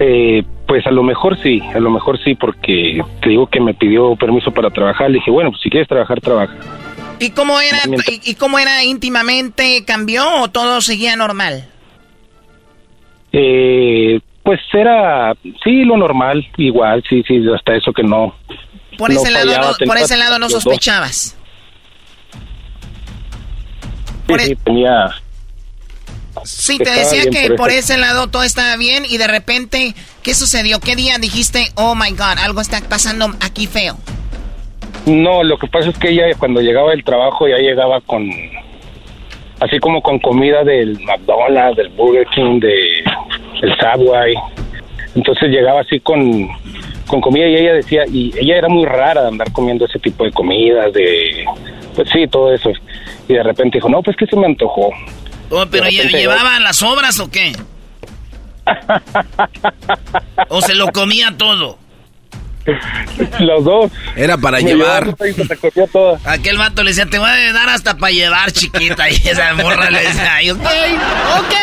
Eh, 0.00 0.42
pues 0.66 0.86
a 0.86 0.90
lo 0.90 1.02
mejor 1.02 1.36
sí, 1.42 1.60
a 1.74 1.80
lo 1.80 1.90
mejor 1.90 2.18
sí, 2.24 2.34
porque 2.34 3.02
te 3.20 3.28
digo 3.28 3.46
que 3.46 3.60
me 3.60 3.74
pidió 3.74 4.16
permiso 4.16 4.52
para 4.52 4.70
trabajar. 4.70 5.10
Le 5.10 5.18
dije, 5.18 5.30
bueno, 5.30 5.50
pues 5.50 5.60
si 5.60 5.68
quieres 5.68 5.86
trabajar, 5.86 6.18
trabaja. 6.22 6.54
¿Y 7.18 7.28
cómo 7.30 7.60
era, 7.60 7.80
y, 8.08 8.30
y 8.30 8.34
cómo 8.36 8.58
era 8.58 8.84
íntimamente? 8.84 9.84
¿Cambió 9.86 10.40
o 10.40 10.48
todo 10.48 10.80
seguía 10.80 11.14
normal? 11.14 11.68
Eh, 13.32 14.18
pues 14.46 14.60
era, 14.72 15.34
sí, 15.64 15.84
lo 15.84 15.96
normal, 15.96 16.46
igual, 16.56 17.02
sí, 17.08 17.22
sí, 17.26 17.42
hasta 17.52 17.74
eso 17.74 17.92
que 17.92 18.04
no. 18.04 18.32
Por 18.96 19.12
no 19.12 19.20
ese 19.20 19.32
lado, 19.32 19.46
no, 19.60 19.86
por 19.86 19.98
ese 19.98 20.16
lado 20.16 20.38
no 20.38 20.48
sospechabas. 20.48 21.36
Sí, 24.28 24.34
sí, 24.38 24.56
tenía. 24.64 25.08
Sí, 26.44 26.78
te 26.78 26.90
decía 26.90 27.24
que 27.30 27.48
por 27.48 27.56
por 27.56 27.68
ese- 27.70 27.94
ese 27.94 27.98
lado 27.98 28.28
todo 28.28 28.44
estaba 28.44 28.76
bien 28.76 29.04
y 29.08 29.16
de 29.18 29.26
repente, 29.26 29.94
¿qué 30.22 30.32
sucedió? 30.34 30.78
¿Qué 30.78 30.94
día 30.94 31.18
dijiste, 31.18 31.72
oh 31.74 31.94
my 31.96 32.10
god, 32.10 32.38
algo 32.40 32.60
está 32.60 32.80
pasando 32.88 33.26
aquí 33.40 33.66
feo? 33.66 33.96
No, 35.06 35.42
lo 35.42 35.58
que 35.58 35.66
pasa 35.66 35.90
es 35.90 35.98
que 35.98 36.10
ella 36.10 36.24
cuando 36.38 36.60
llegaba 36.60 36.90
del 36.90 37.02
trabajo 37.04 37.48
ya 37.48 37.56
llegaba 37.56 38.00
con, 38.02 38.28
así 39.60 39.78
como 39.80 40.00
con 40.02 40.18
comida 40.20 40.62
del 40.62 41.00
McDonald's, 41.00 41.76
del 41.78 41.88
Burger 41.90 42.26
King, 42.34 42.60
de 42.60 43.02
el 43.62 43.74
Subway. 43.76 44.34
Entonces 45.14 45.48
llegaba 45.50 45.80
así 45.80 45.98
con, 46.00 46.48
con 47.06 47.20
comida 47.20 47.46
y 47.48 47.56
ella 47.56 47.72
decía, 47.74 48.02
y 48.06 48.32
ella 48.38 48.56
era 48.58 48.68
muy 48.68 48.84
rara 48.84 49.22
de 49.22 49.28
andar 49.28 49.50
comiendo 49.52 49.86
ese 49.86 49.98
tipo 49.98 50.24
de 50.24 50.32
comidas, 50.32 50.92
de, 50.92 51.44
pues 51.94 52.08
sí, 52.12 52.26
todo 52.28 52.52
eso. 52.52 52.70
Y 53.28 53.34
de 53.34 53.42
repente 53.42 53.78
dijo, 53.78 53.88
no, 53.88 54.02
pues 54.02 54.16
que 54.16 54.26
se 54.26 54.36
me 54.36 54.46
antojó. 54.46 54.90
Oh, 55.50 55.64
pero 55.70 55.84
De 55.84 55.90
lle- 55.90 55.96
repente- 55.98 56.18
¿llevaban 56.18 56.62
las 56.62 56.82
obras 56.82 57.18
o 57.20 57.30
qué? 57.30 57.52
¿O 60.48 60.60
se 60.60 60.74
lo 60.74 60.88
comía 60.92 61.32
todo? 61.36 61.78
Los 63.38 63.64
dos. 63.64 63.92
Era 64.16 64.36
para 64.38 64.58
Me 64.58 64.64
llevar. 64.64 65.16
llevaba 65.18 65.86
todo. 65.92 66.18
Aquel 66.24 66.58
vato 66.58 66.82
le 66.82 66.90
decía, 66.90 67.06
te 67.06 67.18
voy 67.18 67.30
a 67.30 67.52
dar 67.52 67.68
hasta 67.68 67.96
para 67.96 68.12
llevar, 68.12 68.50
chiquita. 68.50 69.08
Y 69.08 69.14
esa 69.14 69.54
morra 69.54 69.88
le 69.90 70.00
decía, 70.00 70.34
ay, 70.34 70.50
ok, 70.50 70.60
ok, 71.38 71.54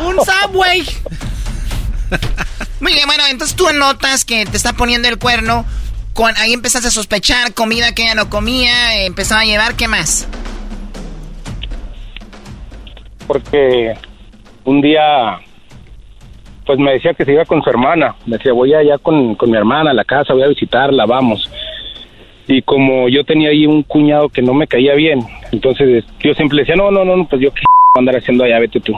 un 0.00 0.16
Subway. 0.16 0.82
Muy 2.80 2.92
bueno, 3.06 3.24
entonces 3.30 3.56
tú 3.56 3.66
notas 3.74 4.24
que 4.24 4.46
te 4.46 4.56
está 4.56 4.72
poniendo 4.72 5.08
el 5.08 5.18
cuerno. 5.18 5.64
Ahí 6.36 6.52
empezaste 6.52 6.88
a 6.88 6.90
sospechar 6.90 7.54
comida 7.54 7.94
que 7.94 8.02
ella 8.02 8.14
no 8.14 8.28
comía, 8.28 9.04
empezaba 9.04 9.40
a 9.40 9.44
llevar, 9.44 9.76
¿qué 9.76 9.88
más? 9.88 10.28
porque 13.32 13.94
un 14.64 14.82
día 14.82 15.38
pues 16.66 16.78
me 16.78 16.92
decía 16.92 17.14
que 17.14 17.24
se 17.24 17.32
iba 17.32 17.44
con 17.44 17.62
su 17.62 17.70
hermana, 17.70 18.14
me 18.26 18.36
decía 18.36 18.52
voy 18.52 18.74
allá 18.74 18.98
con, 18.98 19.34
con 19.34 19.50
mi 19.50 19.56
hermana 19.56 19.90
a 19.90 19.94
la 19.94 20.04
casa, 20.04 20.34
voy 20.34 20.42
a 20.42 20.48
visitarla, 20.48 21.06
vamos. 21.06 21.50
Y 22.46 22.60
como 22.62 23.08
yo 23.08 23.24
tenía 23.24 23.48
ahí 23.48 23.66
un 23.66 23.82
cuñado 23.82 24.28
que 24.28 24.42
no 24.42 24.52
me 24.52 24.66
caía 24.66 24.94
bien, 24.94 25.20
entonces 25.50 26.04
yo 26.20 26.34
siempre 26.34 26.58
decía, 26.58 26.76
no, 26.76 26.90
no, 26.90 27.04
no, 27.04 27.26
pues 27.26 27.40
yo 27.40 27.52
qué 27.52 27.62
andar 27.98 28.16
haciendo 28.16 28.44
allá, 28.44 28.58
vete 28.58 28.80
tú. 28.80 28.94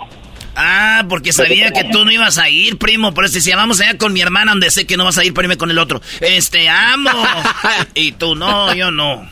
Ah, 0.57 1.05
porque 1.09 1.33
sabía 1.33 1.71
que 1.73 1.85
tú 1.85 2.05
no 2.05 2.11
ibas 2.13 2.39
a 2.39 2.49
ir, 2.49 2.79
primo. 2.79 3.13
Por 3.13 3.25
eso 3.25 3.35
decía, 3.35 3.57
vamos 3.57 3.81
allá 3.81 3.99
con 3.99 4.13
mi 4.13 4.21
hermana, 4.21 4.53
donde 4.53 4.71
sé 4.71 4.87
que 4.87 4.97
no 4.97 5.05
vas 5.05 5.19
a 5.19 5.25
ir, 5.25 5.35
pero 5.35 5.47
irme 5.47 5.57
con 5.57 5.71
el 5.71 5.79
otro. 5.79 6.01
Este, 6.21 6.69
amo. 6.69 7.11
y 7.95 8.13
tú, 8.13 8.35
no, 8.35 8.75
yo 8.75 8.91
no. 8.91 9.29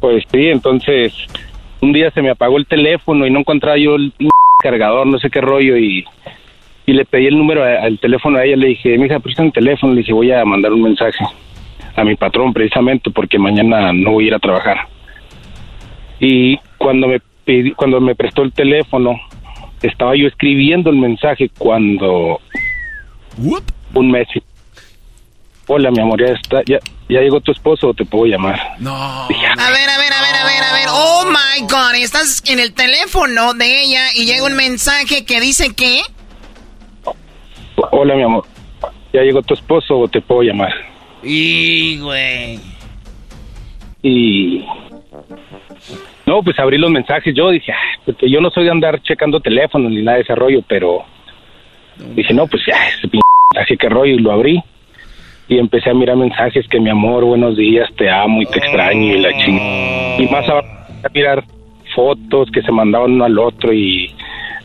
Pues 0.00 0.24
sí, 0.32 0.48
entonces 0.48 1.12
un 1.80 1.92
día 1.92 2.10
se 2.10 2.22
me 2.22 2.30
apagó 2.30 2.58
el 2.58 2.66
teléfono 2.66 3.26
y 3.26 3.30
no 3.30 3.40
encontraba 3.40 3.78
yo 3.78 3.94
el 3.96 4.12
cargador, 4.62 5.06
no 5.06 5.18
sé 5.18 5.30
qué 5.30 5.40
rollo, 5.40 5.76
y, 5.76 6.04
y 6.86 6.92
le 6.92 7.04
pedí 7.04 7.26
el 7.26 7.38
número 7.38 7.64
a- 7.64 7.82
al 7.84 7.98
teléfono 7.98 8.38
a 8.38 8.44
ella, 8.44 8.56
le 8.56 8.68
dije, 8.68 8.96
mija, 8.98 9.18
presta 9.20 9.42
el 9.42 9.52
teléfono, 9.52 9.92
le 9.94 10.00
dije, 10.00 10.12
voy 10.12 10.30
a 10.32 10.44
mandar 10.44 10.72
un 10.72 10.82
mensaje 10.82 11.24
a 11.96 12.04
mi 12.04 12.14
patrón 12.16 12.52
precisamente 12.52 13.10
porque 13.10 13.38
mañana 13.38 13.92
no 13.92 14.12
voy 14.12 14.24
a 14.24 14.26
ir 14.28 14.34
a 14.34 14.38
trabajar. 14.38 14.88
Y 16.20 16.58
cuando 16.78 17.08
me 17.08 17.20
cuando 17.76 18.00
me 18.00 18.14
prestó 18.14 18.42
el 18.42 18.52
teléfono, 18.52 19.20
estaba 19.82 20.16
yo 20.16 20.26
escribiendo 20.26 20.90
el 20.90 20.96
mensaje 20.96 21.50
cuando 21.58 22.40
un 23.94 24.10
mes. 24.10 24.28
Hola, 25.66 25.90
mi 25.90 26.00
amor, 26.00 26.20
ya 26.20 26.34
está, 26.34 26.62
ya, 26.66 26.78
ya 27.08 27.20
llegó 27.20 27.40
tu 27.40 27.52
esposo, 27.52 27.88
o 27.88 27.94
te 27.94 28.04
puedo 28.04 28.26
llamar. 28.26 28.58
No. 28.78 28.94
A 28.94 29.28
ver, 29.28 29.36
a 29.38 29.98
ver, 29.98 30.12
a 30.12 30.22
ver, 30.22 30.34
a 30.34 30.44
ver, 30.44 30.64
a 30.64 30.72
ver. 30.74 30.86
Oh 30.90 31.24
my 31.26 31.62
god, 31.62 31.94
estás 31.94 32.42
en 32.46 32.58
el 32.58 32.74
teléfono 32.74 33.54
de 33.54 33.82
ella 33.82 34.06
y 34.14 34.26
llega 34.26 34.44
un 34.44 34.54
mensaje 34.54 35.24
que 35.24 35.40
dice 35.40 35.74
que. 35.74 36.02
Hola, 37.90 38.14
mi 38.14 38.22
amor. 38.22 38.44
¿Ya 39.12 39.22
llegó 39.22 39.42
tu 39.42 39.54
esposo 39.54 39.98
o 39.98 40.08
te 40.08 40.20
puedo 40.20 40.42
llamar? 40.42 40.72
Y, 41.22 41.98
güey. 41.98 42.58
Y... 44.02 44.64
No, 46.26 46.42
pues 46.42 46.58
abrí 46.58 46.78
los 46.78 46.90
mensajes. 46.90 47.34
Yo 47.34 47.50
dije, 47.50 47.72
"Ay, 47.72 47.98
porque 48.04 48.30
yo 48.30 48.40
no 48.40 48.50
soy 48.50 48.64
de 48.64 48.70
andar 48.70 49.02
checando 49.02 49.40
teléfonos 49.40 49.90
ni 49.90 50.02
nada 50.02 50.18
de 50.18 50.22
ese 50.22 50.34
rollo, 50.34 50.62
pero... 50.68 51.04
Dije, 52.14 52.32
no, 52.32 52.46
pues 52.46 52.62
ya, 52.66 52.88
ese 52.88 53.08
p... 53.08 53.18
Así 53.60 53.76
que 53.76 53.88
rollo, 53.88 54.14
y 54.14 54.18
lo 54.18 54.32
abrí. 54.32 54.62
Y 55.48 55.58
empecé 55.58 55.90
a 55.90 55.94
mirar 55.94 56.16
mensajes 56.16 56.66
que 56.68 56.80
mi 56.80 56.88
amor, 56.88 57.24
buenos 57.24 57.56
días, 57.56 57.88
te 57.96 58.08
amo 58.08 58.40
y 58.40 58.46
te 58.46 58.58
extraño 58.58 59.14
y 59.14 59.18
la 59.20 59.36
chingada. 59.36 60.16
Y 60.18 60.28
más 60.28 60.48
abajo 60.48 60.68
a 61.04 61.08
mirar 61.12 61.44
fotos 61.94 62.48
que 62.50 62.62
se 62.62 62.72
mandaban 62.72 63.12
uno 63.12 63.24
al 63.24 63.38
otro 63.38 63.72
y 63.72 64.14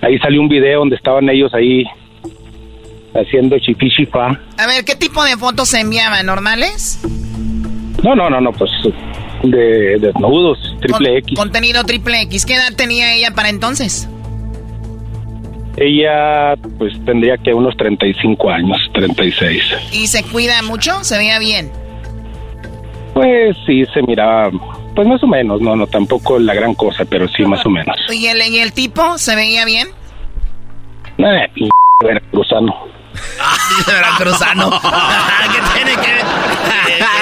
ahí 0.01 0.18
salió 0.20 0.39
un 0.39 0.47
video 0.47 0.80
donde 0.80 0.95
estaban 0.95 1.28
ellos 1.30 1.53
ahí 1.53 1.84
haciendo 3.14 3.58
chifichifa. 3.60 4.28
A 4.28 4.68
ver, 4.68 4.86
¿qué 4.86 4.95
tipo 4.95 5.24
de 5.24 5.36
fotos 5.36 5.70
se 5.70 5.82
enviaban? 5.82 6.26
¿Normales? 6.26 7.01
No, 8.03 8.16
no, 8.16 8.30
no, 8.30 8.39
no, 8.39 8.51
pues 8.53 8.72
de 9.43 9.97
desnudos, 9.99 10.75
triple 10.81 11.17
X. 11.19 11.38
Contenido 11.38 11.83
triple 11.83 12.21
X. 12.23 12.45
¿Qué 12.45 12.55
edad 12.55 12.73
tenía 12.75 13.13
ella 13.13 13.31
para 13.31 13.49
entonces? 13.49 14.09
Ella 15.77 16.55
pues 16.77 16.93
tendría 17.05 17.38
que 17.38 17.53
unos 17.53 17.77
35 17.77 18.49
años, 18.49 18.77
36. 18.93 19.63
¿Y 19.93 20.07
se 20.07 20.23
cuida 20.23 20.61
mucho? 20.63 21.03
¿Se 21.03 21.17
veía 21.17 21.38
bien? 21.38 21.71
Pues 23.13 23.55
sí, 23.65 23.85
se 23.93 24.01
miraba, 24.03 24.51
pues 24.95 25.07
más 25.07 25.23
o 25.23 25.27
menos, 25.27 25.61
no, 25.61 25.75
no, 25.75 25.88
tampoco 25.88 26.39
la 26.39 26.53
gran 26.53 26.73
cosa, 26.73 27.05
pero 27.05 27.27
sí 27.27 27.43
más 27.43 27.65
o 27.65 27.69
menos. 27.69 27.95
¿Y 28.11 28.27
el, 28.27 28.41
y 28.51 28.59
el 28.59 28.73
tipo 28.73 29.17
se 29.17 29.35
veía 29.35 29.65
bien? 29.65 29.88
Eh, 31.19 31.47
p 31.53 31.69
veracruzano. 32.03 32.97
Veracruzano. 33.86 34.70
¿Qué 35.51 35.61
tiene 35.76 35.91
que 36.01 36.13
ver? 36.13 36.26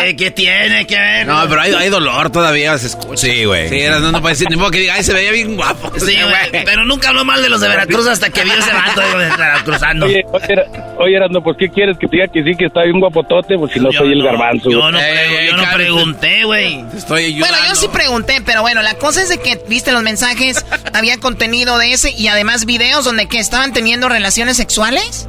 ¿Qué, 0.05 0.15
qué 0.15 0.31
tiene 0.31 0.87
que 0.87 0.97
ver? 0.99 1.27
No, 1.27 1.43
pero 1.49 1.61
hay, 1.61 1.73
hay 1.73 1.89
dolor 1.89 2.29
todavía, 2.29 2.77
se 2.77 2.87
escucha. 2.87 3.17
Sí, 3.17 3.45
güey. 3.45 3.69
Sí, 3.69 3.81
no, 3.89 3.99
no 4.11 4.21
puede 4.21 4.33
decir 4.35 4.47
ni 4.49 4.55
modo 4.55 4.71
que 4.71 4.79
diga, 4.79 4.93
ay, 4.95 5.03
se 5.03 5.13
veía 5.13 5.31
bien 5.31 5.55
guapo. 5.55 5.91
Sí, 5.99 6.15
güey. 6.51 6.63
Pero 6.65 6.85
nunca 6.85 7.09
habló 7.09 7.25
mal 7.25 7.41
de 7.41 7.49
los 7.49 7.61
de 7.61 7.67
Veracruz 7.67 8.07
hasta 8.07 8.29
que 8.29 8.43
vio 8.43 8.53
ese 8.53 8.71
vato 8.71 9.01
de 9.01 9.29
Veracruzano. 9.29 10.05
Oye, 10.05 10.23
oye, 10.31 10.45
Era- 10.49 10.65
oye, 10.99 11.15
Erasmo, 11.15 11.43
pues 11.43 11.57
¿qué 11.59 11.69
quieres? 11.69 11.97
Que 11.97 12.07
te 12.07 12.17
diga 12.17 12.27
que 12.27 12.43
sí, 12.43 12.55
que 12.57 12.65
está 12.65 12.83
bien 12.83 12.99
guapotote, 12.99 13.57
pues 13.57 13.73
si 13.73 13.79
no 13.79 13.91
Yo 13.91 13.99
soy 13.99 14.11
el 14.13 14.19
no, 14.19 14.25
garbanzo. 14.25 14.69
Yo 14.69 14.91
no, 14.91 14.97
pre- 14.99 15.47
yo 15.47 15.57
no 15.57 15.63
pregunté, 15.73 16.43
güey. 16.45 16.85
Estoy 16.95 17.39
Bueno, 17.39 17.57
yo 17.67 17.75
sí 17.75 17.87
pregunté, 17.91 18.41
pero 18.45 18.61
bueno, 18.61 18.81
la 18.81 18.93
cosa 18.95 19.21
es 19.21 19.29
de 19.29 19.39
que 19.39 19.59
viste 19.67 19.91
los 19.91 20.03
mensajes, 20.03 20.65
había 20.93 21.17
contenido 21.19 21.77
de 21.77 21.91
ese 21.93 22.11
y 22.11 22.27
además 22.27 22.65
videos 22.65 23.03
donde 23.05 23.27
que 23.27 23.39
estaban 23.39 23.73
teniendo 23.73 24.07
relaciones 24.09 24.57
sexuales. 24.57 25.27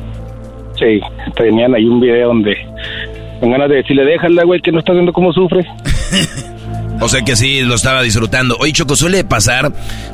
Sí, 0.78 1.00
tenían 1.36 1.74
ahí 1.74 1.84
un 1.86 2.00
video 2.00 2.28
donde 2.28 2.56
con 3.40 3.50
ganas 3.50 3.68
de 3.68 3.76
decirle, 3.76 4.04
déjala, 4.04 4.44
güey, 4.44 4.60
que 4.60 4.72
no 4.72 4.78
estás 4.78 4.94
viendo 4.94 5.12
cómo 5.12 5.32
sufre. 5.32 5.64
O 7.00 7.08
sea 7.08 7.22
que 7.22 7.36
sí, 7.36 7.60
lo 7.60 7.74
estaba 7.74 8.02
disfrutando. 8.02 8.56
Oye, 8.58 8.72
Choco, 8.72 8.96
suele 8.96 9.22
pasar 9.22 9.72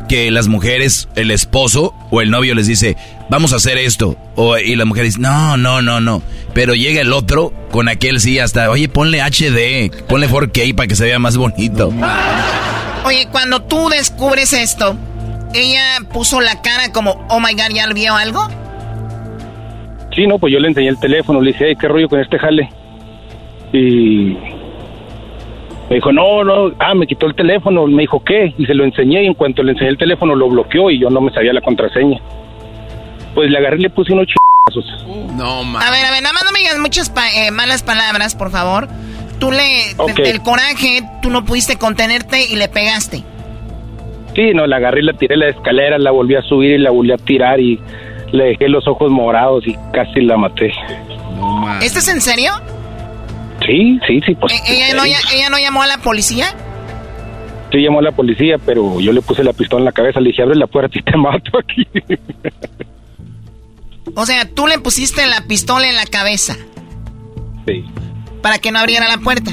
que 0.09 0.31
las 0.31 0.49
mujeres, 0.49 1.09
el 1.15 1.31
esposo 1.31 1.95
o 2.11 2.21
el 2.21 2.31
novio 2.31 2.55
les 2.55 2.67
dice, 2.67 2.97
vamos 3.29 3.53
a 3.53 3.57
hacer 3.57 3.79
esto. 3.79 4.17
O, 4.35 4.59
y 4.59 4.75
la 4.75 4.85
mujer 4.85 5.05
dice, 5.05 5.21
no, 5.21 5.57
no, 5.57 5.81
no, 5.81 6.01
no. 6.01 6.23
Pero 6.55 6.75
llega 6.75 7.01
el 7.01 7.13
otro 7.13 7.53
con 7.71 7.89
aquel 7.89 8.21
sí 8.21 8.39
hasta, 8.39 8.69
oye, 8.71 8.89
ponle 8.89 9.23
HD, 9.23 9.93
ponle 10.09 10.29
4K 10.29 10.75
para 10.75 10.87
que 10.89 10.97
se 10.97 11.05
vea 11.05 11.19
más 11.19 11.37
bonito. 11.37 11.93
Oye, 13.05 13.27
cuando 13.33 13.61
tú 13.63 13.89
descubres 13.89 14.53
esto, 14.53 14.97
¿ella 15.55 15.99
puso 16.13 16.41
la 16.41 16.63
cara 16.63 16.93
como, 16.93 17.27
oh 17.29 17.41
my 17.41 17.53
god, 17.53 17.75
¿ya 17.75 17.87
vio 17.89 18.15
algo? 18.15 18.49
Sí, 20.15 20.27
no, 20.27 20.39
pues 20.39 20.53
yo 20.53 20.59
le 20.61 20.69
enseñé 20.69 20.89
el 20.89 21.01
teléfono, 21.01 21.41
le 21.41 21.53
dije, 21.53 21.69
"Ey, 21.69 21.77
¿qué 21.77 21.89
rollo 21.89 22.09
con 22.09 22.21
este 22.21 22.39
jale? 22.39 22.69
Y 23.73 24.37
me 25.89 25.97
dijo, 25.97 26.13
no, 26.13 26.45
no, 26.45 26.73
ah, 26.79 26.95
me 26.95 27.07
quitó 27.07 27.27
el 27.27 27.35
teléfono, 27.35 27.87
me 27.87 28.03
dijo, 28.03 28.23
¿qué? 28.25 28.55
Y 28.59 28.67
se 28.67 28.75
lo 28.75 28.85
enseñé 28.85 29.25
y 29.25 29.27
en 29.27 29.35
cuanto 29.35 29.63
le 29.63 29.73
enseñé 29.73 29.91
el 29.91 29.99
teléfono 29.99 30.35
lo 30.35 30.49
bloqueó 30.49 30.91
y 30.91 30.99
yo 30.99 31.11
no 31.11 31.21
me 31.21 31.33
sabía 31.33 31.53
la 31.53 31.61
contraseña. 31.61 32.19
Pues 33.35 33.51
le 33.51 33.59
agarré 33.59 33.79
y 33.79 33.83
le 33.83 33.91
puse 33.91 34.13
unos 34.13 34.27
chazos. 34.27 35.07
No, 35.37 35.61
A 35.79 35.91
ver, 35.91 36.05
a 36.05 36.11
ver, 36.11 36.23
nada 36.23 36.35
más 36.35 36.45
no 36.45 36.53
me 36.53 36.59
digas 36.61 36.79
muchas 36.79 37.09
pa- 37.11 37.31
eh, 37.35 37.51
malas 37.51 37.83
palabras, 37.83 38.35
por 38.35 38.51
favor. 38.51 38.89
Tú 39.39 39.51
le, 39.51 39.95
del 40.23 40.41
coraje, 40.43 41.01
tú 41.21 41.31
no 41.31 41.45
pudiste 41.45 41.77
contenerte 41.77 42.45
y 42.51 42.57
le 42.57 42.69
pegaste. 42.69 43.23
Sí, 44.35 44.53
no, 44.55 44.67
la 44.67 44.77
agarré 44.77 45.01
y 45.01 45.05
la 45.05 45.13
tiré 45.15 45.35
a 45.35 45.39
la 45.39 45.49
escalera, 45.49 45.99
la 45.99 46.11
volví 46.11 46.37
a 46.37 46.43
subir 46.43 46.73
y 46.73 46.79
la 46.79 46.91
volví 46.91 47.13
a 47.13 47.17
tirar 47.17 47.59
y 47.61 47.79
le 48.33 48.45
dejé 48.45 48.69
los 48.69 48.87
ojos 48.89 49.11
morados 49.11 49.67
y 49.67 49.77
casi 49.93 50.21
la 50.23 50.37
maté. 50.37 50.73
¿Esto 51.83 51.99
es 52.01 52.09
en 52.09 52.21
serio? 52.21 52.53
Sí, 53.65 53.99
sí, 54.07 54.21
sí, 54.27 54.35
pues. 54.35 54.53
Eh, 54.53 54.57
¿Ella, 54.69 54.95
no, 54.95 55.07
ya- 55.07 55.19
¿Ella 55.35 55.49
no 55.51 55.59
llamó 55.59 55.83
a 55.83 55.87
la 55.87 55.99
policía? 55.99 56.47
Sí 57.71 57.79
llamó 57.79 58.01
a 58.01 58.03
la 58.03 58.13
policía, 58.13 58.57
pero 58.65 59.01
yo 59.01 59.13
le 59.13 59.23
puse 59.23 59.43
la 59.45 59.53
pistola 59.53 59.81
en 59.81 59.85
la 59.87 59.93
cabeza, 59.93 60.21
le 60.21 60.31
dije, 60.31 60.43
abre 60.43 60.57
la 60.57 60.67
puerta 60.67 60.99
y 60.99 61.03
te 61.03 61.17
mato 61.17 61.59
aquí. 61.59 61.87
O 64.15 64.27
sea, 64.27 64.45
tú 64.53 64.67
le 64.67 64.79
pusiste 64.79 65.27
la 65.27 65.43
pistola 65.47 65.89
en 65.89 65.95
la 65.95 66.05
cabeza 66.05 66.57
Sí. 67.67 67.85
para 68.43 68.59
que 68.59 68.73
no 68.73 68.79
abriera 68.81 69.09
la 69.09 69.19
puerta. 69.19 69.51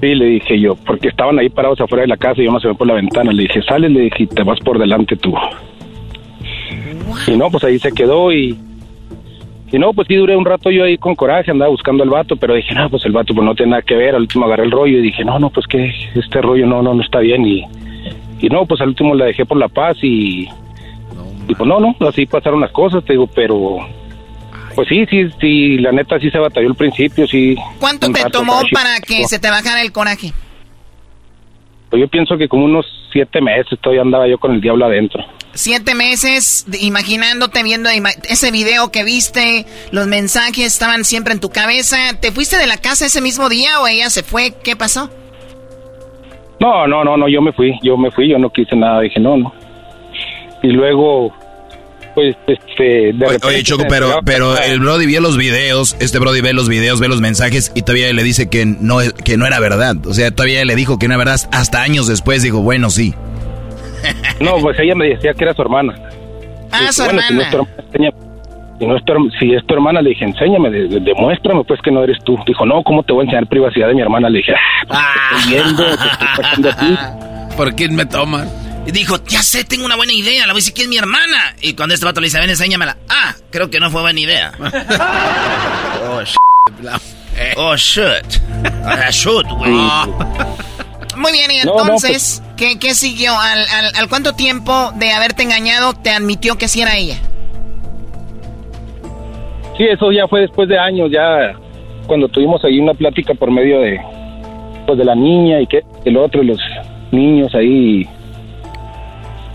Sí, 0.00 0.14
le 0.14 0.26
dije 0.26 0.60
yo, 0.60 0.74
porque 0.74 1.08
estaban 1.08 1.38
ahí 1.38 1.48
parados 1.48 1.80
afuera 1.80 2.02
de 2.02 2.08
la 2.08 2.16
casa 2.16 2.42
y 2.42 2.44
yo 2.46 2.52
no 2.52 2.60
se 2.60 2.68
ve 2.68 2.74
por 2.74 2.86
la 2.86 2.94
ventana. 2.94 3.32
Le 3.32 3.44
dije, 3.44 3.62
sale, 3.62 3.88
le 3.88 4.00
dije, 4.00 4.24
y 4.24 4.26
te 4.26 4.42
vas 4.42 4.58
por 4.60 4.78
delante 4.78 5.16
tú. 5.16 5.32
Y 7.26 7.36
no, 7.36 7.50
pues 7.50 7.64
ahí 7.64 7.78
se 7.78 7.92
quedó 7.92 8.32
y... 8.32 8.58
Y 9.72 9.78
no, 9.78 9.92
pues 9.92 10.06
sí 10.06 10.14
duré 10.14 10.36
un 10.36 10.44
rato 10.44 10.70
yo 10.70 10.84
ahí 10.84 10.96
con 10.96 11.16
coraje, 11.16 11.50
andaba 11.50 11.70
buscando 11.70 12.04
al 12.04 12.10
vato, 12.10 12.36
pero 12.36 12.54
dije, 12.54 12.72
no, 12.72 12.88
pues 12.88 13.04
el 13.04 13.10
vato 13.10 13.34
pues 13.34 13.44
no 13.44 13.54
tiene 13.54 13.70
nada 13.70 13.82
que 13.82 13.96
ver. 13.96 14.14
Al 14.14 14.22
último 14.22 14.46
agarré 14.46 14.64
el 14.64 14.70
rollo 14.70 14.98
y 14.98 15.02
dije, 15.02 15.24
no, 15.24 15.38
no, 15.40 15.50
pues 15.50 15.66
que 15.66 15.92
este 16.14 16.40
rollo 16.40 16.66
no, 16.66 16.82
no, 16.82 16.94
no 16.94 17.02
está 17.02 17.18
bien. 17.18 17.44
Y, 17.44 17.64
y 18.40 18.48
no, 18.48 18.64
pues 18.64 18.80
al 18.80 18.88
último 18.88 19.14
la 19.14 19.24
dejé 19.24 19.44
por 19.44 19.58
la 19.58 19.68
paz 19.68 19.96
y... 20.02 20.48
y 21.48 21.54
pues 21.56 21.68
no, 21.68 21.80
no, 21.80 21.96
así 22.08 22.26
pasaron 22.26 22.60
las 22.60 22.70
cosas, 22.70 23.04
te 23.04 23.14
digo, 23.14 23.26
pero... 23.26 23.78
Pues 24.76 24.88
sí, 24.88 25.06
sí, 25.06 25.26
sí, 25.40 25.78
la 25.78 25.90
neta 25.90 26.20
sí 26.20 26.30
se 26.30 26.38
batalló 26.38 26.68
al 26.68 26.74
principio, 26.74 27.26
sí. 27.26 27.56
¿Cuánto 27.80 28.12
te 28.12 28.22
tomó 28.30 28.60
casi. 28.60 28.74
para 28.74 29.00
que 29.00 29.24
se 29.24 29.38
te 29.38 29.48
bajara 29.48 29.80
el 29.80 29.90
coraje? 29.90 30.32
Pues 31.88 32.00
yo 32.00 32.08
pienso 32.08 32.36
que 32.36 32.46
como 32.46 32.66
unos 32.66 32.84
siete 33.10 33.40
meses 33.40 33.78
todavía 33.80 34.02
andaba 34.02 34.28
yo 34.28 34.36
con 34.38 34.52
el 34.52 34.60
diablo 34.60 34.84
adentro. 34.84 35.24
Siete 35.56 35.94
meses 35.94 36.64
de- 36.66 36.78
imaginándote, 36.82 37.62
viendo 37.62 37.90
ima- 37.90 38.14
ese 38.28 38.50
video 38.50 38.90
que 38.92 39.04
viste, 39.04 39.66
los 39.90 40.06
mensajes 40.06 40.66
estaban 40.66 41.04
siempre 41.04 41.32
en 41.32 41.40
tu 41.40 41.50
cabeza. 41.50 41.96
¿Te 42.20 42.30
fuiste 42.32 42.56
de 42.58 42.66
la 42.66 42.76
casa 42.78 43.06
ese 43.06 43.20
mismo 43.20 43.48
día 43.48 43.80
o 43.80 43.86
ella 43.88 44.08
se 44.10 44.22
fue? 44.22 44.54
¿Qué 44.62 44.76
pasó? 44.76 45.10
No, 46.60 46.86
no, 46.86 47.04
no, 47.04 47.16
no, 47.16 47.28
yo 47.28 47.42
me 47.42 47.52
fui, 47.52 47.72
yo 47.82 47.96
me 47.96 48.10
fui, 48.10 48.30
yo 48.30 48.38
no 48.38 48.50
quise 48.50 48.74
nada, 48.76 49.00
dije 49.00 49.20
no, 49.20 49.36
no. 49.36 49.52
Y 50.62 50.68
luego, 50.68 51.30
pues, 52.14 52.34
este, 52.46 52.82
de 52.82 53.08
Oye, 53.12 53.24
repente 53.26 53.46
oye, 53.46 53.62
Choco, 53.62 53.84
pero, 53.88 54.20
pero 54.24 54.58
el 54.58 54.80
Brody 54.80 55.04
vio 55.06 55.20
los 55.20 55.36
videos, 55.36 55.96
este 56.00 56.18
Brody 56.18 56.40
ve 56.40 56.54
los 56.54 56.68
videos, 56.68 56.98
ve 56.98 57.08
los 57.08 57.20
mensajes 57.20 57.72
y 57.74 57.82
todavía 57.82 58.10
le 58.12 58.22
dice 58.22 58.48
que 58.48 58.64
no, 58.64 58.98
que 59.24 59.36
no 59.36 59.46
era 59.46 59.60
verdad. 59.60 59.96
O 60.06 60.14
sea, 60.14 60.30
todavía 60.30 60.64
le 60.64 60.74
dijo 60.76 60.98
que 60.98 61.08
no 61.08 61.14
era 61.14 61.18
verdad. 61.24 61.40
Hasta 61.52 61.82
años 61.82 62.06
después 62.06 62.42
dijo, 62.42 62.62
bueno, 62.62 62.88
sí. 62.90 63.14
No, 64.40 64.56
pues 64.62 64.78
ella 64.78 64.94
me 64.94 65.06
decía 65.08 65.32
que 65.34 65.44
era 65.44 65.54
su 65.54 65.62
hermana. 65.62 65.94
Ah, 66.72 66.80
Dije, 66.80 66.92
su 66.92 67.04
bueno, 67.04 67.22
si 67.28 67.34
no 67.34 67.42
es 67.42 67.50
tu 67.50 67.56
hermana. 67.56 67.74
hermana. 67.92 68.16
Si, 68.78 68.86
no 68.86 68.96
es 68.96 69.04
tu, 69.04 69.30
si 69.38 69.54
es 69.54 69.66
tu 69.66 69.74
hermana, 69.74 70.02
le 70.02 70.10
dije, 70.10 70.24
enséñame, 70.24 70.70
de- 70.70 70.88
de- 70.88 71.00
demuéstrame 71.00 71.64
pues 71.64 71.80
que 71.82 71.90
no 71.90 72.02
eres 72.04 72.18
tú. 72.24 72.36
Dijo, 72.46 72.66
no, 72.66 72.82
¿cómo 72.82 73.02
te 73.02 73.12
voy 73.12 73.22
a 73.22 73.24
enseñar 73.24 73.46
privacidad 73.46 73.88
de 73.88 73.94
mi 73.94 74.02
hermana? 74.02 74.28
Le 74.28 74.38
dije, 74.38 74.52
ah, 74.54 74.84
pues, 74.88 75.00
te 75.00 75.36
estoy 75.36 75.52
viendo, 75.54 75.84
te 75.84 76.08
estoy 76.08 76.28
pasando 76.36 76.70
a 76.70 76.76
ti. 76.76 76.98
¿Por 77.56 77.74
quién 77.74 77.94
me 77.94 78.04
toman? 78.04 78.48
Y 78.86 78.92
dijo, 78.92 79.16
ya 79.26 79.42
sé, 79.42 79.64
tengo 79.64 79.84
una 79.86 79.96
buena 79.96 80.12
idea, 80.12 80.46
la 80.46 80.52
voy 80.52 80.58
a 80.58 80.62
decir 80.62 80.74
que 80.74 80.82
es 80.82 80.88
mi 80.88 80.96
hermana. 80.98 81.54
Y 81.62 81.74
cuando 81.74 81.94
este 81.94 82.04
vato 82.06 82.20
le 82.20 82.26
dice, 82.26 82.38
ven, 82.38 82.50
enséñamela. 82.50 82.96
Ah, 83.08 83.34
creo 83.50 83.70
que 83.70 83.80
no 83.80 83.90
fue 83.90 84.02
buena 84.02 84.20
idea. 84.20 84.52
oh, 86.10 86.22
shit. 86.22 86.36
Oh, 87.56 87.76
shit. 87.76 88.40
Ah, 88.84 89.10
shoot, 89.10 89.46
güey. 89.58 89.72
Muy 91.16 91.32
bien, 91.32 91.50
y 91.50 91.64
no, 91.64 91.72
entonces, 91.80 92.42
¿qué, 92.56 92.78
qué 92.78 92.94
siguió? 92.94 93.32
¿Al, 93.38 93.60
al, 93.94 94.08
cuánto 94.08 94.32
tiempo 94.32 94.92
de 94.96 95.12
haberte 95.12 95.42
engañado 95.42 95.94
te 95.94 96.10
admitió 96.10 96.56
que 96.56 96.68
sí 96.68 96.80
era 96.80 96.96
ella? 96.96 97.16
Sí, 99.76 99.84
eso 99.84 100.10
ya 100.10 100.26
fue 100.26 100.40
después 100.40 100.68
de 100.68 100.78
años, 100.78 101.10
ya 101.10 101.54
cuando 102.06 102.28
tuvimos 102.28 102.64
ahí 102.64 102.80
una 102.80 102.94
plática 102.94 103.34
por 103.34 103.50
medio 103.50 103.80
de, 103.80 104.00
pues 104.86 104.98
de 104.98 105.04
la 105.04 105.14
niña 105.14 105.60
y 105.60 105.66
que 105.66 105.82
el 106.04 106.16
otro, 106.16 106.42
y 106.42 106.46
los 106.46 106.58
niños 107.10 107.54
ahí. 107.54 108.08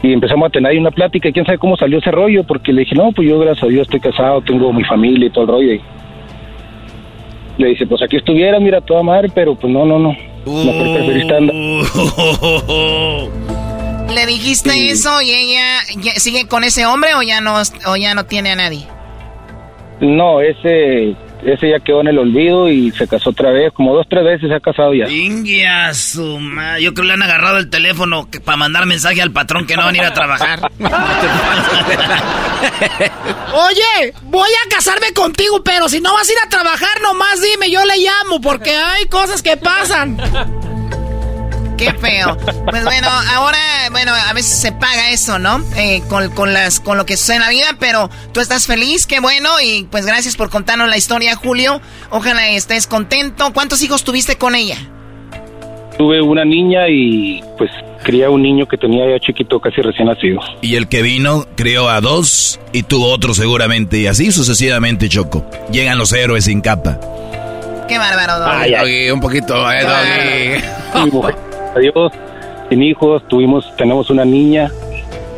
Y 0.04 0.14
empezamos 0.14 0.48
a 0.48 0.52
tener 0.52 0.72
ahí 0.72 0.78
una 0.78 0.92
plática 0.92 1.30
y 1.30 1.34
quién 1.34 1.46
sabe 1.46 1.58
cómo 1.58 1.78
salió 1.78 2.00
ese 2.00 2.12
rollo, 2.12 2.44
porque 2.44 2.74
le 2.74 2.82
dije, 2.82 2.96
no, 2.96 3.12
pues 3.12 3.28
yo 3.28 3.40
gracias 3.40 3.64
a 3.64 3.68
Dios 3.68 3.84
estoy 3.84 4.00
casado, 4.00 4.42
tengo 4.42 4.72
mi 4.74 4.84
familia 4.84 5.28
y 5.28 5.30
todo 5.30 5.44
el 5.46 5.50
rollo. 5.50 5.74
Y 5.74 5.82
le 7.58 7.70
dice, 7.70 7.86
pues 7.88 8.02
aquí 8.02 8.18
estuviera, 8.18 8.60
mira, 8.60 8.82
toda 8.82 9.04
madre, 9.04 9.30
pero 9.34 9.56
pues 9.56 9.72
no, 9.72 9.86
no, 9.86 10.00
no. 10.00 10.16
Mejor 10.46 10.94
preferiste 10.94 11.36
andar. 11.36 11.56
¿Le 14.14 14.26
dijiste 14.26 14.92
eso 14.92 15.22
y 15.22 15.32
ella 15.32 15.80
sigue 16.18 16.48
con 16.48 16.64
ese 16.64 16.86
hombre 16.86 17.14
o 17.16 17.22
ya 17.22 17.42
no, 17.42 17.56
o 17.88 17.96
ya 17.96 18.14
no 18.14 18.26
tiene 18.26 18.52
a 18.52 18.56
nadie? 18.56 18.86
No, 20.02 20.42
ese, 20.42 21.16
ese 21.46 21.70
ya 21.70 21.80
quedó 21.80 22.02
en 22.02 22.08
el 22.08 22.20
olvido 22.20 22.70
y 22.70 22.92
se 22.92 23.08
casó 23.08 23.32
otra 23.32 23.52
vez, 23.52 23.72
como 23.74 23.96
dos, 23.96 24.06
tres 24.10 24.24
veces 24.24 24.50
se 24.50 24.56
ha 24.56 24.60
casado 24.60 24.94
ya. 24.94 25.10
Ingia, 25.10 25.94
su 25.94 26.40
madre. 26.40 26.84
Yo 26.84 26.94
creo 26.94 27.04
que 27.04 27.08
le 27.08 27.14
han 27.14 27.24
agarrado 27.24 27.58
el 27.58 27.70
teléfono 27.70 28.28
para 28.44 28.58
mandar 28.58 28.86
mensaje 28.86 29.22
al 29.22 29.32
patrón 29.32 29.66
que 29.66 29.76
no 29.76 29.84
van 29.84 29.96
a 29.96 29.98
ir 29.98 30.04
a 30.04 30.14
trabajar. 30.14 30.60
Oye, 33.54 34.14
voy 34.24 34.50
a 34.50 34.70
casarme 34.70 35.14
contigo, 35.14 35.64
pero 35.64 35.90
si 35.90 36.00
no 36.00 36.14
vas 36.14 36.30
a 36.30 36.32
ir 36.32 36.38
a 36.46 36.50
trabajar, 36.50 37.02
nomás 37.02 37.42
dime, 37.42 37.72
yo 37.72 37.84
le 37.86 37.98
llamo, 37.98 38.40
porque 38.42 38.76
hay 38.76 39.06
cosas 39.06 39.42
que 39.42 39.58
pasan. 39.58 40.18
Qué 41.82 41.92
feo. 41.96 42.38
Pues 42.70 42.84
bueno, 42.84 43.08
ahora, 43.34 43.58
bueno, 43.90 44.12
a 44.14 44.34
veces 44.34 44.56
se 44.56 44.72
paga 44.72 45.10
eso, 45.10 45.40
¿no? 45.40 45.64
Eh, 45.76 46.04
con, 46.08 46.30
con, 46.30 46.54
las, 46.54 46.80
con 46.80 46.96
lo 46.96 47.08
que 47.08 47.18
sucede 47.18 47.38
en 47.38 47.42
la 47.42 47.50
vida, 47.50 47.76
pero 47.80 48.08
tú 48.32 48.40
estás 48.40 48.68
feliz, 48.68 49.08
qué 49.08 49.20
bueno, 49.20 49.50
y 49.60 49.88
pues 49.90 50.06
gracias 50.06 50.36
por 50.36 50.52
contarnos 50.52 50.88
la 50.90 50.98
historia, 50.98 51.36
Julio. 51.36 51.82
Ojalá 52.12 52.50
estés 52.50 52.86
contento. 52.86 53.52
¿Cuántos 53.52 53.82
hijos 53.82 54.04
tuviste 54.04 54.38
con 54.38 54.54
ella? 54.54 54.78
Tuve 55.98 56.22
una 56.22 56.46
niña 56.46 56.88
y 56.88 57.44
pues 57.58 57.72
crié 58.04 58.26
a 58.26 58.30
un 58.30 58.44
niño 58.44 58.68
que 58.68 58.78
tenía 58.78 59.10
ya 59.10 59.20
chiquito, 59.20 59.60
casi 59.60 59.82
recién 59.82 60.08
nacido. 60.08 60.40
Y 60.62 60.76
el 60.76 60.88
que 60.88 61.02
vino 61.02 61.48
crió 61.56 61.90
a 61.90 62.00
dos 62.00 62.60
y 62.74 62.84
tuvo 62.84 63.12
otro 63.12 63.34
seguramente. 63.34 63.98
Y 63.98 64.06
así 64.06 64.32
sucesivamente, 64.32 65.10
Choco. 65.10 65.50
Llegan 65.72 65.98
los 65.98 66.14
héroes 66.14 66.46
sin 66.46 66.62
capa. 66.62 67.00
Qué 67.88 67.98
bárbaro, 67.98 68.38
Doggy. 68.38 68.52
Ay, 68.56 68.72
Doggy, 68.72 69.10
un 69.10 69.20
poquito, 69.20 69.72
eh, 69.72 70.62
Doggy. 70.94 71.34
Mi 71.76 71.88
mujer, 71.88 71.94
adiós, 71.94 72.12
sin 72.70 72.84
hijos, 72.84 73.28
tuvimos, 73.28 73.66
tenemos 73.78 74.10
una 74.10 74.26
niña 74.26 74.72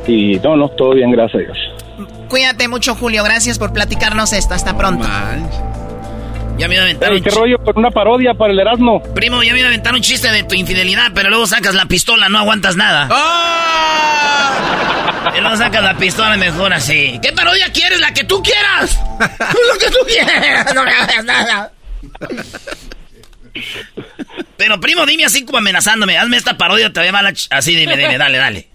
y 0.08 0.40
no, 0.40 0.56
no, 0.56 0.70
todo 0.70 0.94
bien, 0.94 1.12
gracias 1.12 1.42
a 1.42 1.46
Dios. 1.46 1.58
Cuídate 2.30 2.68
mucho, 2.68 2.96
Julio. 2.96 3.24
Gracias 3.24 3.60
por 3.60 3.74
platicarnos 3.74 4.34
esto. 4.34 4.56
Hasta 4.56 4.76
pronto. 4.76 5.08
Ya 6.58 6.68
me 6.68 6.76
iba 6.76 6.84
a 6.84 6.86
aventar 6.86 7.12
Ey, 7.12 7.18
un 7.18 7.24
¿Qué 7.24 7.30
rollo 7.30 7.58
con 7.64 7.78
una 7.78 7.92
parodia 7.92 8.34
para 8.34 8.54
el 8.54 8.60
Erasmo? 8.60 9.02
Primo, 9.14 9.44
ya 9.44 9.54
me 9.54 9.60
iba 9.60 9.68
a 9.68 9.70
aventar 9.70 9.94
un 9.94 10.02
chiste 10.02 10.32
de 10.32 10.44
tu 10.44 10.56
infidelidad, 10.56 11.12
pero 11.14 11.30
luego 11.30 11.46
sacas 11.48 11.76
la 11.76 11.86
pistola, 11.86 12.30
no 12.30 12.40
aguantas 12.40 12.76
nada. 12.76 13.08
Y 15.36 15.42
luego 15.42 15.56
sacas 15.58 15.84
la 15.84 15.96
pistola 15.98 16.38
mejor 16.38 16.74
así. 16.74 17.20
¿Qué 17.22 17.32
parodia 17.32 17.72
quieres? 17.72 18.00
La 18.00 18.14
que 18.14 18.24
tú 18.24 18.42
quieras. 18.44 19.00
Lo 19.20 19.80
que 19.80 19.90
tú 19.92 20.00
quieras. 20.08 20.74
No 20.76 20.84
me 20.84 20.92
hagas 20.92 21.26
nada. 21.26 21.72
Pero 24.58 24.80
primo, 24.80 25.06
dime 25.06 25.26
así 25.26 25.46
como 25.46 25.58
amenazándome. 25.58 26.18
Hazme 26.18 26.38
esta 26.38 26.58
parodia, 26.58 26.92
te 26.94 27.12
va 27.12 27.22
la 27.22 27.32
ch- 27.32 27.48
Así, 27.50 27.76
dime, 27.76 27.98
dime, 27.98 28.18
dale, 28.18 28.38
dale. 28.38 28.68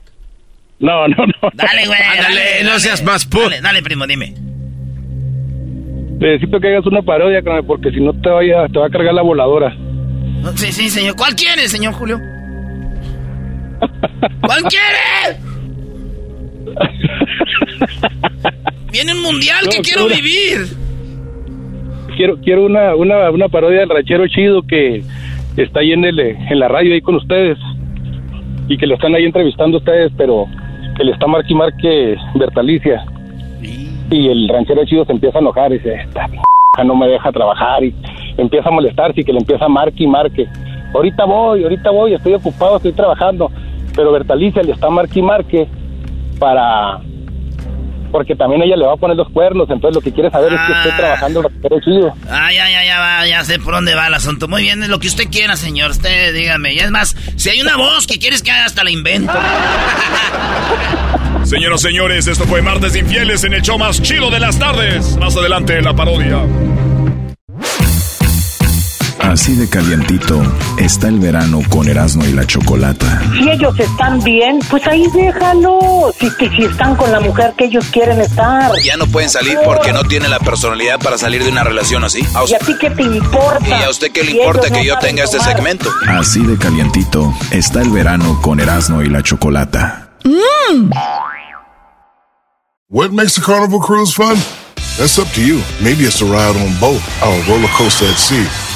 No, 0.81 1.09
no, 1.09 1.17
no. 1.27 1.51
Dale, 1.55 1.87
güey. 1.87 1.99
Ándale, 2.01 2.23
dale, 2.41 2.63
no 2.65 2.69
dale. 2.71 2.81
seas 2.81 3.03
más 3.05 3.29
pu- 3.29 3.43
Dale, 3.45 3.61
dale, 3.61 3.83
primo, 3.83 4.07
dime. 4.07 4.35
necesito 6.21 6.61
que 6.61 6.69
hagas 6.69 6.87
una 6.87 7.03
parodia, 7.03 7.41
porque 7.67 7.91
si 7.91 8.01
no 8.01 8.13
te, 8.21 8.29
vaya, 8.29 8.67
te 8.73 8.79
va 8.79 8.87
a 8.87 8.91
cargar 8.91 9.15
la 9.15 9.23
voladora. 9.23 9.77
Sí, 10.57 10.73
sí, 10.73 10.89
señor. 10.91 11.17
¿Cuál 11.17 11.35
quiere, 11.35 11.69
señor 11.69 11.95
Julio? 11.95 12.19
¿Cuál 14.41 14.63
quiere? 14.65 15.39
Viene 18.91 19.13
un 19.13 19.23
mundial 19.23 19.69
que 19.71 19.81
quiero 19.83 20.07
vivir. 20.09 20.67
Quiero, 22.17 22.37
quiero 22.41 22.65
una, 22.67 22.95
una, 22.97 23.31
una 23.31 23.49
parodia 23.49 23.81
del 23.81 23.91
ranchero 23.91 24.27
chido 24.27 24.63
que 24.67 25.03
está 25.63 25.81
ahí 25.81 25.93
en, 25.93 26.05
el, 26.05 26.19
en 26.21 26.59
la 26.59 26.69
radio 26.69 26.95
ahí 26.95 27.01
con 27.01 27.17
ustedes 27.17 27.59
y 28.69 28.77
que 28.77 28.87
lo 28.87 28.95
están 28.95 29.15
ahí 29.15 29.25
entrevistando 29.25 29.79
ustedes, 29.79 30.13
pero 30.17 30.47
que 30.97 31.05
le 31.05 31.13
está 31.13 31.27
marque 31.27 31.53
y 31.53 31.57
marque 31.57 32.17
Bertalicia. 32.35 33.05
Y 34.11 34.29
el 34.29 34.49
ranchero 34.49 34.85
chido 34.85 35.05
se 35.05 35.13
empieza 35.13 35.39
a 35.39 35.41
enojar 35.41 35.73
y 35.73 35.79
dice, 35.79 35.95
esta 35.95 36.27
p 36.29 36.39
no 36.85 36.95
me 36.95 37.09
deja 37.09 37.33
trabajar 37.33 37.83
y 37.83 37.95
empieza 38.37 38.69
a 38.69 38.73
molestarse 38.73 39.21
y 39.21 39.25
que 39.25 39.33
le 39.33 39.41
empieza 39.41 39.65
a 39.65 39.69
marque 39.69 40.05
y 40.05 40.07
marque. 40.07 40.47
Ahorita 40.95 41.25
voy, 41.25 41.63
ahorita 41.63 41.91
voy, 41.91 42.15
estoy 42.15 42.35
ocupado, 42.35 42.77
estoy 42.77 42.93
trabajando. 42.93 43.51
Pero 43.95 44.13
Bertalicia 44.13 44.63
le 44.63 44.73
está 44.73 44.89
marque 44.91 45.19
y 45.19 45.23
marque 45.23 45.67
para... 46.39 47.01
Porque 48.11 48.35
también 48.35 48.63
ella 48.63 48.77
le 48.77 48.87
va 48.87 48.95
a 48.95 48.97
poner 48.97 49.17
los 49.17 49.29
cuernos, 49.31 49.69
entonces 49.71 49.95
lo 49.95 50.01
que 50.01 50.13
quiere 50.13 50.31
saber 50.31 50.53
es 50.53 50.61
que 50.67 50.73
esté 50.73 50.93
trabajando 50.97 51.41
el 51.41 51.47
ranchero 51.47 51.81
chido. 51.81 52.15
Ah, 52.31 52.53
ya, 52.53 52.71
ya, 52.71 52.85
ya, 52.85 52.99
va, 53.01 53.27
ya 53.27 53.45
sé 53.45 53.59
por 53.59 53.75
dónde 53.75 53.95
va 53.95 54.07
el 54.07 54.15
asunto. 54.15 54.49
Muy 54.49 54.63
bien, 54.63 54.83
es 54.83 54.89
lo 54.89 54.99
que 54.99 55.09
usted 55.09 55.29
quiera, 55.31 55.57
señor. 55.57 55.91
Usted 55.91 56.33
dígame. 56.35 56.75
Y 56.75 56.79
es 56.79 56.91
más, 56.91 57.17
si 57.37 57.51
hay 57.51 57.61
una 57.61 57.77
voz 57.77 58.07
que 58.07 58.19
quieres 58.19 58.43
que 58.43 58.51
haga, 58.51 58.65
hasta 58.65 58.85
la 58.85 58.91
invento. 58.91 59.33
Señoras 61.45 61.81
y 61.81 61.89
señores, 61.89 62.27
esto 62.27 62.45
fue 62.45 62.61
Martes 62.61 62.95
Infieles 62.95 63.43
en 63.45 63.55
el 63.55 63.63
show 63.63 63.79
más 63.79 64.03
chido 64.03 64.29
de 64.31 64.39
las 64.39 64.59
tardes. 64.59 65.17
Más 65.17 65.35
adelante, 65.37 65.81
la 65.81 65.95
parodia. 65.95 66.43
Así 69.29 69.55
de 69.55 69.69
calientito 69.69 70.41
está 70.79 71.09
el 71.09 71.21
verano 71.21 71.61
con 71.69 71.87
Erasmo 71.87 72.25
y 72.25 72.33
la 72.33 72.47
Chocolata. 72.47 73.21
Si 73.35 73.51
ellos 73.51 73.79
están 73.79 74.23
bien, 74.25 74.59
pues 74.71 74.87
ahí 74.87 75.07
déjalo. 75.13 76.11
Si, 76.19 76.31
si 76.31 76.65
están 76.65 76.97
con 76.97 77.13
la 77.13 77.21
mujer 77.21 77.53
que 77.59 77.67
ellos 77.67 77.85
quieren 77.93 78.23
estar. 78.23 78.73
Ya 78.83 78.97
no 78.97 79.07
pueden 79.07 79.29
salir 79.29 79.59
porque 79.67 79.93
no 79.93 80.03
tienen 80.05 80.31
la 80.31 80.39
personalidad 80.39 80.99
para 80.99 81.19
salir 81.19 81.45
de 81.45 81.51
una 81.51 81.63
relación 81.63 82.05
así. 82.05 82.23
¿A 82.35 82.45
¿Y 82.49 82.55
a 82.55 82.59
ti 82.59 82.75
qué 82.81 82.89
te 82.89 83.03
importa? 83.03 83.69
¿Y 83.69 83.83
a 83.83 83.91
usted 83.91 84.11
qué 84.13 84.25
le 84.25 84.31
Si 84.31 84.39
importa 84.39 84.71
que 84.71 84.79
no 84.79 84.85
yo 84.85 84.99
tenga 84.99 85.25
este 85.25 85.41
segmento? 85.41 85.91
Así 86.09 86.41
de 86.47 86.57
calientito 86.57 87.35
está 87.51 87.83
el 87.83 87.91
verano 87.91 88.41
con 88.41 88.61
Erasmo 88.61 89.03
y 89.03 89.11
la 89.11 89.23
Chocolata. 89.23 90.09
What 92.89 93.11
makes 93.11 93.37
a 93.37 93.43
carnival 93.43 93.81
cruise 93.81 94.15
fun? 94.15 94.39
That's 94.99 95.17
up 95.17 95.29
to 95.35 95.41
you. 95.41 95.63
Maybe 95.81 96.05
it's 96.05 96.23
a 96.23 96.25
ride 96.25 96.57
on 96.57 96.75
boat, 96.81 96.99
or 97.23 97.31
a 97.31 97.43
roller 97.47 97.69
coaster 97.77 98.07
at 98.07 98.19
sea, 98.19 98.43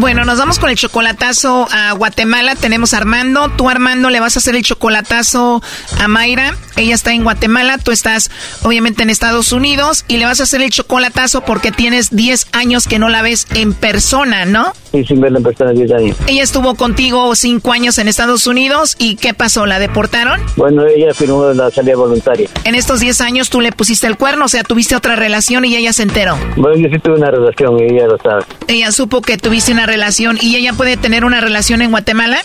Bueno, 0.00 0.24
nos 0.24 0.38
vamos 0.38 0.58
con 0.58 0.70
el 0.70 0.76
chocolatazo 0.76 1.68
a 1.70 1.92
Guatemala. 1.92 2.54
Tenemos 2.54 2.94
a 2.94 2.96
Armando. 2.96 3.50
Tú, 3.50 3.68
Armando, 3.68 4.08
le 4.08 4.18
vas 4.18 4.34
a 4.34 4.38
hacer 4.38 4.56
el 4.56 4.62
chocolatazo 4.62 5.62
a 5.98 6.08
Mayra. 6.08 6.56
Ella 6.76 6.94
está 6.94 7.12
en 7.12 7.22
Guatemala. 7.22 7.76
Tú 7.76 7.90
estás, 7.90 8.30
obviamente, 8.62 9.02
en 9.02 9.10
Estados 9.10 9.52
Unidos. 9.52 10.06
Y 10.08 10.16
le 10.16 10.24
vas 10.24 10.40
a 10.40 10.44
hacer 10.44 10.62
el 10.62 10.70
chocolatazo 10.70 11.42
porque 11.42 11.70
tienes 11.70 12.16
10 12.16 12.46
años 12.52 12.88
que 12.88 12.98
no 12.98 13.10
la 13.10 13.20
ves 13.20 13.46
en 13.54 13.74
persona, 13.74 14.46
¿no? 14.46 14.72
Y 14.94 15.04
sin 15.04 15.20
verla 15.20 15.36
en 15.36 15.44
persona 15.44 15.72
10 15.72 15.92
años. 15.92 16.16
Ella 16.26 16.42
estuvo 16.44 16.76
contigo 16.76 17.34
5 17.34 17.70
años 17.70 17.98
en 17.98 18.08
Estados 18.08 18.46
Unidos. 18.46 18.96
¿Y 18.98 19.16
qué 19.16 19.34
pasó? 19.34 19.66
¿La 19.66 19.78
deportaron? 19.78 20.40
Bueno, 20.56 20.86
ella 20.86 21.12
firmó 21.12 21.44
la 21.52 21.70
salida 21.70 21.96
voluntaria. 21.96 22.48
En 22.64 22.74
estos 22.74 23.00
10 23.00 23.20
años 23.20 23.50
tú 23.50 23.60
le 23.60 23.70
pusiste 23.70 24.06
el 24.06 24.16
cuerno, 24.16 24.46
o 24.46 24.48
sea, 24.48 24.64
tuviste 24.64 24.96
otra 24.96 25.14
relación 25.14 25.66
y 25.66 25.76
ella 25.76 25.92
se 25.92 26.04
enteró. 26.04 26.38
Bueno, 26.56 26.78
yo 26.78 26.88
sí 26.90 26.98
tuve 27.00 27.16
una 27.16 27.30
relación 27.30 27.78
y 27.78 27.82
ella 27.82 28.06
lo 28.06 28.16
sabe. 28.16 28.46
Ella 28.66 28.90
supo 28.92 29.20
que 29.20 29.36
tuviste 29.36 29.72
una 29.72 29.89
relación 29.90 30.38
y 30.40 30.56
ella 30.56 30.72
puede 30.72 30.96
tener 30.96 31.24
una 31.24 31.40
relación 31.40 31.82
en 31.82 31.90
Guatemala, 31.90 32.42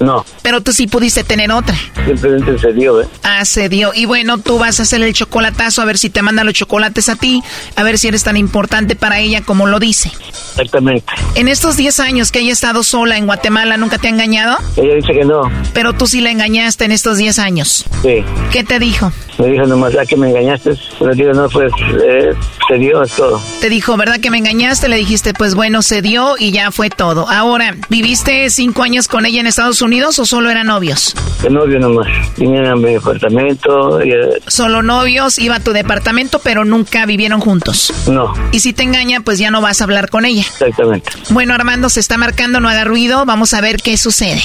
No, 0.00 0.24
pero 0.42 0.60
tú 0.60 0.72
sí 0.72 0.86
pudiste 0.86 1.24
tener 1.24 1.52
otra. 1.52 1.76
simplemente 2.04 2.58
se 2.58 2.72
dio, 2.72 3.00
¿eh? 3.00 3.06
Ah, 3.22 3.44
se 3.44 3.68
dio. 3.68 3.92
Y 3.94 4.06
bueno, 4.06 4.38
tú 4.38 4.58
vas 4.58 4.80
a 4.80 4.82
hacer 4.82 5.02
el 5.02 5.12
chocolatazo 5.12 5.82
a 5.82 5.84
ver 5.84 5.98
si 5.98 6.10
te 6.10 6.22
manda 6.22 6.44
los 6.44 6.54
chocolates 6.54 7.08
a 7.08 7.16
ti, 7.16 7.42
a 7.76 7.82
ver 7.82 7.98
si 7.98 8.08
eres 8.08 8.24
tan 8.24 8.36
importante 8.36 8.96
para 8.96 9.20
ella 9.20 9.42
como 9.42 9.66
lo 9.66 9.78
dice. 9.78 10.10
Exactamente. 10.50 11.04
En 11.34 11.48
estos 11.48 11.76
10 11.76 12.00
años 12.00 12.32
que 12.32 12.40
ella 12.40 12.50
ha 12.50 12.52
estado 12.52 12.82
sola 12.82 13.16
en 13.16 13.26
Guatemala, 13.26 13.76
¿nunca 13.76 13.98
te 13.98 14.08
ha 14.08 14.10
engañado? 14.10 14.58
Ella 14.76 14.94
dice 14.94 15.12
que 15.12 15.24
no. 15.24 15.42
Pero 15.72 15.92
tú 15.92 16.06
sí 16.06 16.20
la 16.20 16.30
engañaste 16.30 16.84
en 16.84 16.92
estos 16.92 17.16
10 17.18 17.38
años. 17.38 17.84
Sí. 18.02 18.24
¿Qué 18.52 18.64
te 18.64 18.78
dijo? 18.78 19.12
Me 19.38 19.48
dijo 19.48 19.64
nomás, 19.66 19.96
¿a 19.96 20.06
que 20.06 20.16
me 20.16 20.28
engañaste? 20.28 20.76
Pero 20.98 21.12
digo, 21.14 21.32
no, 21.32 21.48
pues, 21.48 21.72
eh, 22.04 22.34
se 22.68 22.78
dio, 22.78 23.02
es 23.02 23.12
todo. 23.12 23.40
Te 23.60 23.68
dijo, 23.68 23.96
¿verdad 23.96 24.20
que 24.20 24.30
me 24.30 24.38
engañaste? 24.38 24.88
Le 24.88 24.96
dijiste, 24.96 25.34
pues 25.34 25.54
bueno, 25.54 25.82
se 25.82 26.02
dio 26.02 26.36
y 26.38 26.52
ya 26.52 26.70
fue 26.70 26.88
todo. 26.88 27.28
Ahora, 27.28 27.74
¿viviste 27.88 28.48
cinco 28.50 28.82
años 28.82 29.08
con 29.08 29.26
ella 29.26 29.40
en 29.40 29.48
Estados 29.48 29.82
Unidos 29.82 29.83
o 30.18 30.24
solo 30.26 30.50
eran 30.50 30.68
novios? 30.68 31.14
De 31.42 31.50
novio 31.50 31.78
nomás. 31.78 32.08
Vinieron 32.36 32.70
a 32.70 32.76
mi. 32.76 32.92
Y, 32.92 34.10
eh, 34.10 34.40
Solo 34.46 34.82
novios, 34.82 35.38
iba 35.38 35.56
a 35.56 35.60
tu 35.60 35.72
departamento, 35.72 36.38
pero 36.38 36.64
nunca 36.64 37.04
vivieron 37.06 37.40
juntos. 37.40 37.92
no, 38.08 38.32
Y 38.52 38.60
si 38.60 38.72
te 38.72 38.82
engaña, 38.82 39.20
pues 39.20 39.38
ya 39.38 39.50
no 39.50 39.60
vas 39.60 39.80
a 39.80 39.84
hablar 39.84 40.08
con 40.10 40.24
ella. 40.24 40.42
exactamente. 40.42 41.10
Bueno, 41.30 41.54
Armando, 41.54 41.88
se 41.90 42.00
está 42.00 42.16
marcando, 42.16 42.60
no 42.60 42.68
haga 42.68 42.84
ruido. 42.84 43.24
Vamos 43.26 43.52
a 43.54 43.60
ver 43.60 43.76
qué 43.82 43.96
sucede. 43.96 44.42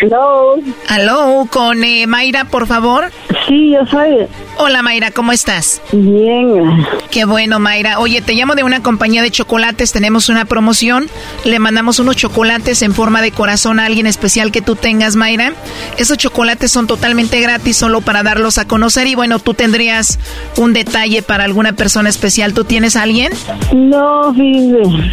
Hello. 0.00 0.56
Aló, 0.88 1.46
con 1.50 1.84
eh, 1.84 2.06
Mayra, 2.06 2.46
por 2.46 2.66
favor. 2.66 3.10
Sí, 3.46 3.72
yo 3.72 3.86
soy. 3.86 4.26
Hola, 4.58 4.82
Mayra, 4.82 5.10
¿cómo 5.10 5.32
estás? 5.32 5.80
Bien. 5.92 6.86
Qué 7.10 7.24
bueno, 7.24 7.58
Mayra. 7.58 7.98
Oye, 7.98 8.20
te 8.22 8.34
llamo 8.34 8.54
de 8.54 8.62
una 8.62 8.82
compañía 8.82 9.22
de 9.22 9.30
chocolates. 9.30 9.92
Tenemos 9.92 10.28
una 10.28 10.44
promoción. 10.44 11.08
Le 11.44 11.58
mandamos 11.58 11.98
unos 11.98 12.16
chocolates 12.16 12.82
en 12.82 12.94
forma 12.94 13.22
de 13.22 13.32
corazón 13.32 13.80
a 13.80 13.86
alguien 13.86 14.06
especial 14.06 14.52
que 14.52 14.62
tú 14.62 14.76
tengas, 14.76 15.16
Mayra. 15.16 15.52
Esos 15.98 16.18
chocolates 16.18 16.70
son 16.70 16.86
totalmente 16.86 17.40
gratis, 17.40 17.76
solo 17.76 18.00
para 18.00 18.22
darlos 18.22 18.58
a 18.58 18.66
conocer. 18.66 19.06
Y 19.06 19.14
bueno, 19.14 19.38
tú 19.38 19.54
tendrías 19.54 20.18
un 20.56 20.72
detalle 20.72 21.22
para 21.22 21.44
alguna 21.44 21.72
persona 21.72 22.08
especial. 22.08 22.54
¿Tú 22.54 22.64
tienes 22.64 22.96
a 22.96 23.02
alguien? 23.02 23.32
No, 23.72 24.32
fíjese. 24.34 25.12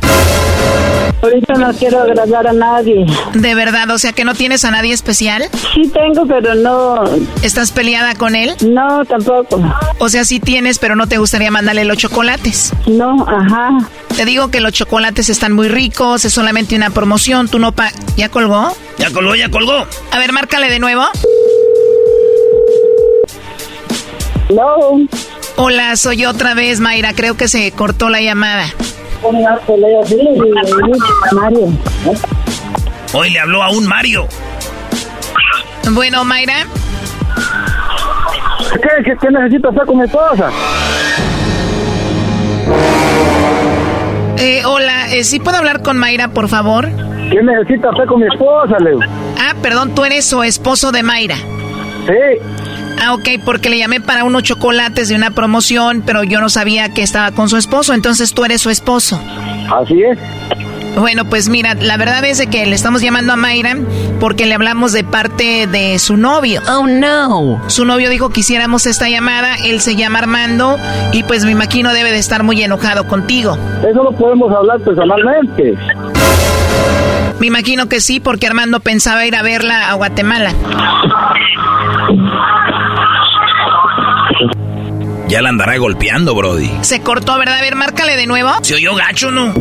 Ahorita 1.22 1.53
no 1.55 1.74
quiero 1.74 2.01
agradar 2.01 2.47
a 2.47 2.53
nadie. 2.53 3.05
De 3.34 3.53
verdad, 3.53 3.89
o 3.89 3.97
sea 3.97 4.13
que 4.13 4.24
no 4.24 4.36
tienes 4.36 4.63
a 4.63 4.72
nadie 4.72 4.93
especial. 4.93 5.43
Sí 5.74 5.91
tengo, 5.93 6.26
pero 6.26 6.55
no. 6.55 7.03
¿Estás 7.41 7.72
peleada 7.72 8.09
con 8.16 8.36
él? 8.36 8.55
No, 8.62 9.03
tampoco. 9.05 9.62
O 9.97 10.10
sea, 10.10 10.26
sí 10.26 10.39
tienes, 10.39 10.80
pero 10.80 10.95
no 10.95 11.07
te 11.07 11.18
gustaría 11.18 11.51
mandarle 11.51 11.86
los 11.86 11.97
chocolates. 11.97 12.74
No, 12.88 13.26
ajá. 13.28 13.70
Te 14.16 14.26
digo 14.26 14.49
que 14.49 14.60
los 14.60 14.74
chocolates 14.74 15.30
están 15.30 15.53
muy 15.53 15.68
ricos, 15.68 16.26
es 16.26 16.34
solamente 16.34 16.76
una 16.76 16.89
promoción, 16.89 17.47
tú 17.47 17.60
no 17.60 17.72
pa... 17.72 17.91
¿Ya 18.18 18.30
colgó? 18.30 18.76
Ya 18.97 19.12
colgó, 19.12 19.36
ya 19.36 19.49
colgó. 19.49 19.86
A 20.12 20.20
ver, 20.20 20.34
márcale 20.34 20.70
de 20.70 20.80
nuevo. 20.80 21.05
No. 24.49 25.07
Hola, 25.55 25.95
soy 25.95 26.18
yo 26.18 26.30
otra 26.30 26.53
vez, 26.53 26.80
Mayra, 26.80 27.14
creo 27.14 27.38
que 27.38 27.47
se 27.47 27.72
cortó 27.72 28.10
la 28.10 28.22
llamada. 28.22 28.66
Mario. 31.34 31.74
Hoy 33.14 33.30
le 33.32 33.39
habló 33.39 33.64
a 33.64 33.70
un 33.70 33.88
Mario. 33.88 34.28
Bueno, 35.91 36.24
Mayra, 36.24 36.66
¿Qué, 38.74 39.03
qué, 39.03 39.13
qué 39.20 39.32
necesito 39.32 39.70
hacer 39.70 39.86
con 39.86 39.97
mi 39.97 40.03
esposa? 40.05 40.49
eh, 44.38 44.61
hola, 44.65 45.13
eh, 45.13 45.24
¿sí 45.24 45.39
puedo 45.39 45.57
hablar 45.57 45.82
con 45.82 45.97
Mayra, 45.97 46.30
por 46.30 46.47
favor? 46.47 46.88
¿Qué 47.32 47.41
necesita 47.43 47.89
hacer 47.89 48.05
con 48.07 48.22
mi 48.22 48.28
esposa, 48.28 48.78
Leo? 48.80 48.99
Ah, 49.38 49.53
perdón, 49.61 49.93
tú 49.95 50.05
eres 50.05 50.26
su 50.26 50.41
esposo 50.43 50.91
de 50.91 51.03
Mayra. 51.03 51.36
Sí. 51.36 52.13
Ah, 53.01 53.13
ok, 53.13 53.28
porque 53.45 53.70
le 53.70 53.78
llamé 53.78 54.01
para 54.01 54.24
unos 54.24 54.43
chocolates 54.43 55.09
de 55.09 55.15
una 55.15 55.32
promoción, 55.32 56.03
pero 56.05 56.24
yo 56.24 56.39
no 56.41 56.49
sabía 56.49 56.93
que 56.93 57.01
estaba 57.01 57.32
con 57.32 57.47
su 57.49 57.57
esposo, 57.57 57.93
entonces 57.93 58.34
tú 58.34 58.43
eres 58.45 58.61
su 58.61 58.70
esposo. 58.70 59.22
Así 59.74 60.01
es. 60.03 60.17
Bueno, 61.00 61.26
pues 61.26 61.47
mira, 61.50 61.76
la 61.76 61.95
verdad 61.97 62.26
es 62.26 62.39
de 62.39 62.47
que 62.47 62.66
le 62.66 62.76
estamos 62.76 63.02
llamando 63.02 63.34
a 63.34 63.36
Mayra 63.38 63.78
porque 64.20 64.45
le 64.45 64.54
hablamos 64.54 64.91
de 64.91 65.04
parte 65.04 65.66
de 65.66 65.97
su 65.97 66.18
novio. 66.18 66.62
Oh, 66.70 66.88
no. 66.88 67.62
Su 67.68 67.86
novio 67.86 68.10
dijo 68.10 68.30
que 68.30 68.41
hiciéramos 68.41 68.86
esta 68.86 69.08
llamada, 69.08 69.56
él 69.64 69.80
se 69.80 69.95
llama 69.95 70.20
Armando 70.20 70.78
y 71.14 71.24
pues 71.24 71.45
mi 71.45 71.56
maquino 71.56 71.93
debe 71.93 72.12
de 72.12 72.18
estar 72.20 72.43
muy 72.43 72.62
enojado 72.62 73.08
contigo. 73.08 73.58
Eso 73.89 74.04
lo 74.04 74.12
podemos 74.12 74.54
hablar 74.54 74.80
personalmente. 74.82 75.78
Me 77.39 77.47
imagino 77.47 77.88
que 77.88 78.02
sí, 78.02 78.20
porque 78.20 78.47
Armando 78.47 78.82
pensaba 78.82 79.26
ir 79.26 79.36
a 79.36 79.41
verla 79.41 79.89
a 79.89 79.93
Guatemala. 79.93 80.54
Ya 85.30 85.41
la 85.41 85.50
andará 85.50 85.78
golpeando, 85.78 86.36
Brody. 86.36 86.72
Se 86.82 87.02
cortó, 87.02 87.38
¿verdad? 87.38 87.60
A 87.60 87.62
ver, 87.62 87.76
márcale 87.76 88.18
de 88.18 88.26
nuevo. 88.26 88.50
Se 88.64 88.76
oyó 88.76 88.95
gacho, 88.95 89.32
¿no? 89.32 89.54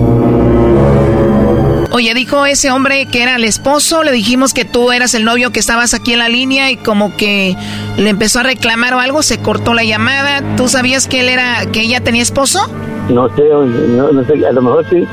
Oye, 1.91 2.13
dijo 2.15 2.45
ese 2.45 2.71
hombre 2.71 3.07
que 3.07 3.23
era 3.23 3.37
el 3.37 3.45
esposo, 3.45 4.03
le 4.03 4.13
dijimos 4.13 4.53
que 4.53 4.65
tú 4.65 4.93
eras 4.93 5.15
el 5.15 5.25
novio 5.25 5.51
que 5.53 5.61
estabas 5.61 5.95
aquí 5.95 6.13
en 6.13 6.19
la 6.19 6.29
línea 6.29 6.71
y 6.71 6.77
como 6.77 7.17
que 7.17 7.57
le 7.97 8.11
empezó 8.11 8.41
a 8.41 8.43
reclamar 8.43 8.95
o 8.95 9.01
algo, 9.01 9.23
se 9.23 9.39
cortó 9.39 9.73
la 9.73 9.85
llamada. 9.85 10.43
¿Tú 10.57 10.69
sabías 10.69 11.07
que 11.07 11.21
él 11.21 11.29
era, 11.29 11.65
que 11.73 11.81
ella 11.81 12.01
tenía 12.01 12.23
esposo? 12.23 12.61
No 13.09 13.27
sé, 13.35 13.43
no, 13.49 14.13
no 14.13 14.25
sé, 14.25 14.47
a 14.47 14.53
lo 14.53 14.61
mejor 14.61 14.85
sí. 14.91 15.07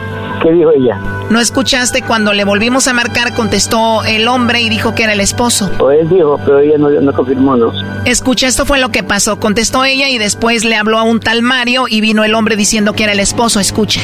¿Qué 0.43 0.51
dijo 0.51 0.71
ella? 0.71 0.99
¿No 1.29 1.39
escuchaste 1.39 2.01
cuando 2.01 2.33
le 2.33 2.43
volvimos 2.43 2.89
a 2.89 2.93
marcar? 2.93 3.33
Contestó 3.33 4.03
el 4.03 4.27
hombre 4.27 4.61
y 4.61 4.69
dijo 4.69 4.93
que 4.93 5.03
era 5.03 5.13
el 5.13 5.21
esposo. 5.21 5.71
O 5.79 5.91
él 5.91 6.09
dijo, 6.09 6.37
pero 6.45 6.59
ella 6.59 6.77
no, 6.77 6.89
no 6.89 7.13
confirmó, 7.13 7.55
¿no? 7.55 7.71
Escucha, 8.03 8.47
esto 8.47 8.65
fue 8.65 8.79
lo 8.79 8.89
que 8.89 9.01
pasó. 9.01 9.39
Contestó 9.39 9.85
ella 9.85 10.09
y 10.09 10.17
después 10.17 10.65
le 10.65 10.75
habló 10.75 10.99
a 10.99 11.03
un 11.03 11.21
tal 11.21 11.41
Mario 11.41 11.85
y 11.89 12.01
vino 12.01 12.25
el 12.25 12.35
hombre 12.35 12.57
diciendo 12.57 12.91
que 12.93 13.05
era 13.05 13.13
el 13.13 13.21
esposo. 13.21 13.61
Escucha. 13.61 14.01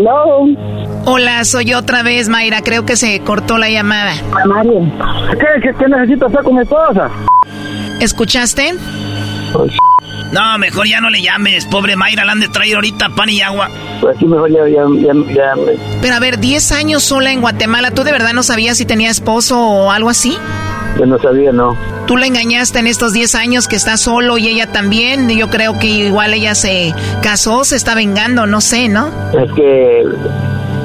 No. 0.00 0.77
Hola, 1.10 1.42
soy 1.46 1.72
otra 1.72 2.02
vez, 2.02 2.28
Mayra. 2.28 2.60
Creo 2.60 2.84
que 2.84 2.94
se 2.94 3.20
cortó 3.20 3.56
la 3.56 3.70
llamada. 3.70 4.12
Mario. 4.44 4.92
¿Qué, 5.40 5.46
qué, 5.62 5.70
qué 5.78 5.88
necesito 5.88 6.26
hacer 6.26 6.42
con 6.42 6.56
mi 6.56 6.60
esposa? 6.60 7.10
¿Escuchaste? 7.98 8.74
No, 10.32 10.58
mejor 10.58 10.86
ya 10.86 11.00
no 11.00 11.08
le 11.08 11.22
llames. 11.22 11.64
Pobre 11.64 11.96
Mayra, 11.96 12.26
la 12.26 12.32
han 12.32 12.40
de 12.40 12.48
traer 12.48 12.74
ahorita 12.74 13.08
pan 13.16 13.30
y 13.30 13.40
agua. 13.40 13.70
Pues 14.02 14.16
aquí 14.16 14.26
mejor 14.26 14.50
ya, 14.50 14.68
ya, 14.68 14.84
ya, 15.00 15.34
ya 15.34 15.54
Pero 16.02 16.14
a 16.14 16.20
ver, 16.20 16.40
10 16.40 16.72
años 16.72 17.04
sola 17.04 17.32
en 17.32 17.40
Guatemala. 17.40 17.90
¿Tú 17.92 18.04
de 18.04 18.12
verdad 18.12 18.34
no 18.34 18.42
sabías 18.42 18.76
si 18.76 18.84
tenía 18.84 19.08
esposo 19.08 19.58
o 19.58 19.90
algo 19.90 20.10
así? 20.10 20.36
yo 20.98 21.06
no 21.06 21.18
sabía, 21.18 21.52
no. 21.52 21.74
Tú 22.06 22.16
la 22.18 22.26
engañaste 22.26 22.80
en 22.80 22.86
estos 22.86 23.14
10 23.14 23.34
años 23.36 23.66
que 23.66 23.76
está 23.76 23.96
solo 23.96 24.36
y 24.36 24.48
ella 24.48 24.72
también. 24.72 25.30
Yo 25.30 25.48
creo 25.48 25.78
que 25.78 25.86
igual 25.86 26.34
ella 26.34 26.54
se 26.54 26.92
casó, 27.22 27.64
se 27.64 27.76
está 27.76 27.94
vengando, 27.94 28.46
no 28.46 28.60
sé, 28.60 28.88
¿no? 28.88 29.08
Es 29.32 29.50
que 29.52 30.04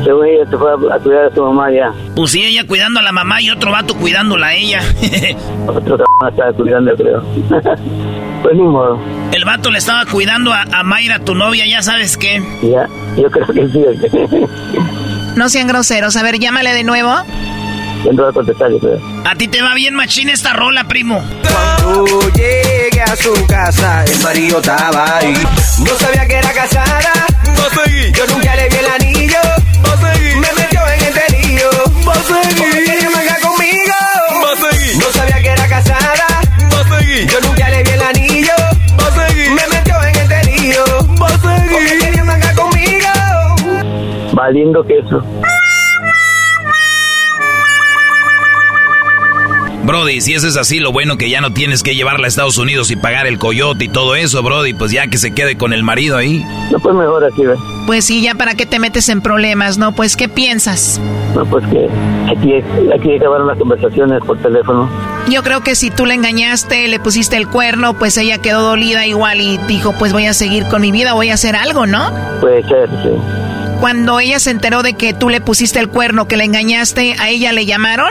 según 0.04 0.26
ella 0.28 0.46
se 0.50 0.58
fue 0.58 0.72
a, 0.72 0.96
a 0.96 1.00
cuidar 1.00 1.26
a 1.26 1.34
su 1.34 1.42
mamá 1.44 1.72
ya. 1.72 1.92
Pues 2.16 2.32
sí, 2.32 2.44
ella 2.44 2.66
cuidando 2.68 3.00
a 3.00 3.04
la 3.04 3.12
mamá 3.12 3.42
y 3.42 3.50
otro 3.50 3.72
vato 3.72 3.96
cuidándola 3.96 4.48
a 4.48 4.54
ella. 4.56 4.82
Otro 5.68 5.98
cabrón 5.98 6.30
estaba 6.30 6.54
cuidando, 6.54 6.96
creo. 6.96 7.24
pues 8.44 8.56
ni 8.56 8.64
modo. 8.64 9.00
El 9.32 9.46
vato 9.46 9.72
le 9.72 9.78
estaba 9.78 10.06
cuidando 10.06 10.52
a, 10.54 10.64
a 10.64 10.84
Mayra, 10.84 11.20
tu 11.20 11.36
novia, 11.36 11.66
ya 11.66 11.82
sabes 11.82 12.18
qué. 12.18 12.42
Ya, 12.62 12.88
yo 13.16 13.32
creo 13.32 13.48
que 13.48 13.68
sí. 13.70 14.46
No 15.36 15.50
sean 15.50 15.68
groseros. 15.68 16.16
A 16.18 16.24
ver, 16.24 16.38
llámale 16.40 16.74
de 16.74 16.84
nuevo. 16.84 17.12
Yo 18.04 18.12
no 18.12 18.24
voy 18.24 18.32
a 18.32 18.34
contestar, 18.34 18.70
yo 18.70 18.80
creo. 18.80 19.00
A 19.26 19.36
ti 19.36 19.48
te 19.48 19.62
va 19.62 19.74
bien 19.74 19.96
machín 19.96 20.30
esta 20.30 20.52
rola, 20.54 20.84
primo. 20.84 21.24
Cuando 21.82 22.06
llegué 22.36 23.02
a 23.02 23.16
su 23.16 23.34
casa, 23.48 24.04
el 24.04 24.22
marido 24.22 24.60
estaba 24.60 25.18
ahí. 25.18 25.34
No 25.80 25.96
sabía 25.98 26.28
que 26.28 26.36
era 26.36 26.52
casada. 26.52 27.00
Yo 28.16 28.28
nunca 28.28 28.56
le 28.56 28.70
vi 28.70 28.76
el 28.76 28.86
anillo. 28.86 29.23
Valiendo 44.44 44.84
queso. 44.84 45.24
Brody, 49.86 50.20
si 50.20 50.34
eso 50.34 50.50
es 50.50 50.58
así, 50.58 50.80
lo 50.80 50.92
bueno 50.92 51.18
que 51.18 51.30
ya 51.30 51.40
no 51.40 51.54
tienes 51.54 51.82
que 51.82 51.96
llevarla 51.96 52.26
a 52.26 52.28
Estados 52.28 52.58
Unidos 52.58 52.92
y 52.92 52.98
pagar 52.98 53.26
el 53.26 53.40
coyote 53.40 53.86
y 53.86 53.88
todo 53.88 54.16
eso, 54.16 54.44
Brody, 54.44 54.74
pues 54.74 54.92
ya 54.92 55.08
que 55.08 55.18
se 55.18 55.32
quede 55.34 55.56
con 55.58 55.72
el 55.72 55.82
marido 55.82 56.18
ahí. 56.18 56.44
No, 56.74 56.80
pues 56.80 56.94
mejor 56.94 57.24
así, 57.24 57.46
¿ves? 57.46 57.58
Pues 57.86 58.04
sí, 58.04 58.22
ya 58.22 58.36
para 58.36 58.56
qué 58.56 58.66
te 58.66 58.80
metes 58.80 59.08
en 59.08 59.22
problemas, 59.22 59.78
¿no? 59.78 59.94
Pues, 59.94 60.18
¿qué 60.18 60.28
piensas? 60.28 61.00
No, 61.34 61.46
pues 61.46 61.66
que 61.68 61.88
aquí, 62.30 62.56
aquí 62.94 63.16
acabaron 63.16 63.48
las 63.48 63.58
conversaciones 63.58 64.20
por 64.26 64.38
teléfono. 64.40 64.90
Yo 65.30 65.42
creo 65.42 65.62
que 65.62 65.76
si 65.76 65.90
tú 65.90 66.06
le 66.06 66.16
engañaste, 66.16 66.90
le 66.90 67.00
pusiste 67.00 67.38
el 67.38 67.48
cuerno, 67.48 67.94
pues 67.94 68.18
ella 68.18 68.40
quedó 68.40 68.62
dolida 68.62 69.06
igual 69.06 69.40
y 69.40 69.58
dijo, 69.70 69.94
pues 69.98 70.12
voy 70.12 70.26
a 70.26 70.34
seguir 70.34 70.66
con 70.66 70.82
mi 70.82 70.92
vida, 70.92 71.14
voy 71.14 71.30
a 71.30 71.36
hacer 71.36 71.56
algo, 71.56 71.86
¿no? 71.86 72.12
Puede 72.42 72.62
ser, 72.64 72.90
sí. 73.04 73.53
Cuando 73.84 74.22
ella 74.22 74.40
se 74.40 74.50
enteró 74.50 74.82
de 74.82 74.94
que 74.94 75.14
tú 75.14 75.28
le 75.28 75.42
pusiste 75.42 75.78
el 75.78 75.90
cuerno, 75.90 76.26
que 76.26 76.38
le 76.38 76.46
engañaste, 76.46 77.18
¿a 77.20 77.28
ella 77.28 77.52
le 77.52 77.66
llamaron? 77.66 78.08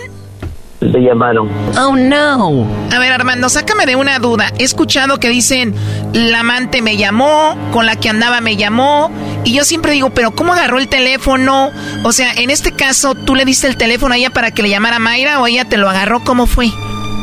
Le 0.80 1.02
llamaron. 1.02 1.48
Oh, 1.78 1.96
no. 1.96 2.66
A 2.94 2.98
ver, 2.98 3.10
Armando, 3.10 3.48
sácame 3.48 3.86
de 3.86 3.96
una 3.96 4.18
duda. 4.18 4.52
He 4.58 4.64
escuchado 4.64 5.18
que 5.18 5.30
dicen, 5.30 5.74
la 6.12 6.40
amante 6.40 6.82
me 6.82 6.98
llamó, 6.98 7.56
con 7.72 7.86
la 7.86 7.96
que 7.96 8.10
andaba 8.10 8.42
me 8.42 8.58
llamó, 8.58 9.10
y 9.44 9.54
yo 9.54 9.64
siempre 9.64 9.92
digo, 9.92 10.10
pero 10.10 10.32
¿cómo 10.32 10.52
agarró 10.52 10.78
el 10.78 10.88
teléfono? 10.88 11.70
O 12.02 12.12
sea, 12.12 12.34
en 12.34 12.50
este 12.50 12.72
caso, 12.72 13.14
¿tú 13.14 13.34
le 13.34 13.46
diste 13.46 13.66
el 13.66 13.78
teléfono 13.78 14.12
a 14.12 14.18
ella 14.18 14.28
para 14.28 14.50
que 14.50 14.62
le 14.62 14.68
llamara 14.68 14.98
Mayra 14.98 15.40
o 15.40 15.46
ella 15.46 15.64
te 15.64 15.78
lo 15.78 15.88
agarró? 15.88 16.20
¿Cómo 16.22 16.44
fue? 16.44 16.66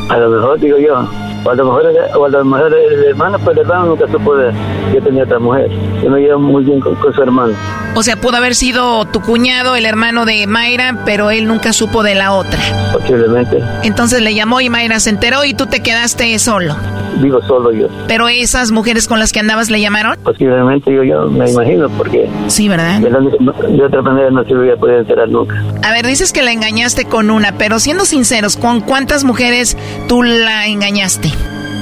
A 0.10 0.18
lo 0.18 0.28
mejor, 0.28 0.60
digo 0.60 0.80
yo. 0.80 1.08
O 1.46 1.50
a 1.52 1.56
lo 1.56 1.66
mejor, 1.66 1.84
o 2.18 2.26
a 2.26 2.30
lo 2.30 2.46
mejor 2.46 2.74
el 2.74 3.04
hermano, 3.06 3.40
pues 3.40 3.56
el 3.58 3.62
hermano 3.64 3.86
nunca 3.88 4.08
supo 4.12 4.36
de 4.36 4.52
que 4.92 5.02
tenía 5.02 5.24
otra 5.24 5.40
mujer. 5.40 5.70
Yo 6.04 6.10
me 6.10 6.20
llevo 6.20 6.40
muy 6.40 6.64
bien 6.64 6.80
con, 6.80 6.96
con 6.96 7.14
su 7.14 7.22
hermano. 7.22 7.54
O 7.96 8.04
sea, 8.04 8.18
pudo 8.18 8.38
haber 8.38 8.56
sido 8.56 9.06
tu 9.06 9.22
cuñado, 9.22 9.76
el 9.76 9.86
hermano 9.86 10.26
de 10.26 10.46
Mayra, 10.48 11.02
pero 11.06 11.32
él 11.32 11.48
nunca 11.48 11.74
supo 11.74 12.04
de 12.04 12.16
la 12.16 12.34
otra. 12.34 12.60
Posiblemente. 12.94 13.64
Entonces 13.84 14.22
le 14.22 14.34
llamó 14.36 14.62
y 14.62 14.70
Mayra 14.70 15.00
se 15.00 15.10
enteró 15.10 15.44
y 15.46 15.54
tú 15.54 15.66
te 15.66 15.82
quedaste 15.82 16.38
solo. 16.40 16.76
Vivo 17.22 17.42
solo 17.48 17.72
yo. 17.72 17.88
Pero 18.08 18.28
esas 18.30 18.72
mujeres 18.72 19.08
con 19.08 19.20
las 19.20 19.32
que 19.34 19.40
andabas 19.40 19.70
le 19.70 19.82
llamaron. 19.82 20.18
Posiblemente, 20.24 20.92
digo 20.92 21.04
yo, 21.04 21.26
me 21.26 21.50
imagino, 21.50 21.90
porque... 21.90 22.30
Sí, 22.48 22.70
¿verdad? 22.70 23.00
De, 23.00 23.10
la- 23.10 23.20
de 23.20 23.84
otra 23.86 24.02
manera 24.02 24.30
no 24.30 24.44
se 24.46 24.54
hubiera 24.56 24.78
podido 24.78 25.00
enterar 25.00 25.28
nunca. 25.28 25.62
A 25.84 25.92
ver, 25.92 26.06
dices 26.06 26.32
que 26.32 26.44
la 26.44 26.52
engañaste 26.52 27.06
con 27.06 27.30
una, 27.32 27.54
pero 27.58 27.80
siendo 27.80 28.06
sinceros, 28.06 28.56
¿con 28.56 28.80
cuántas 28.82 29.24
mujeres 29.24 29.76
tú 30.08 30.22
la 30.24 30.68
engañaste? 30.68 31.30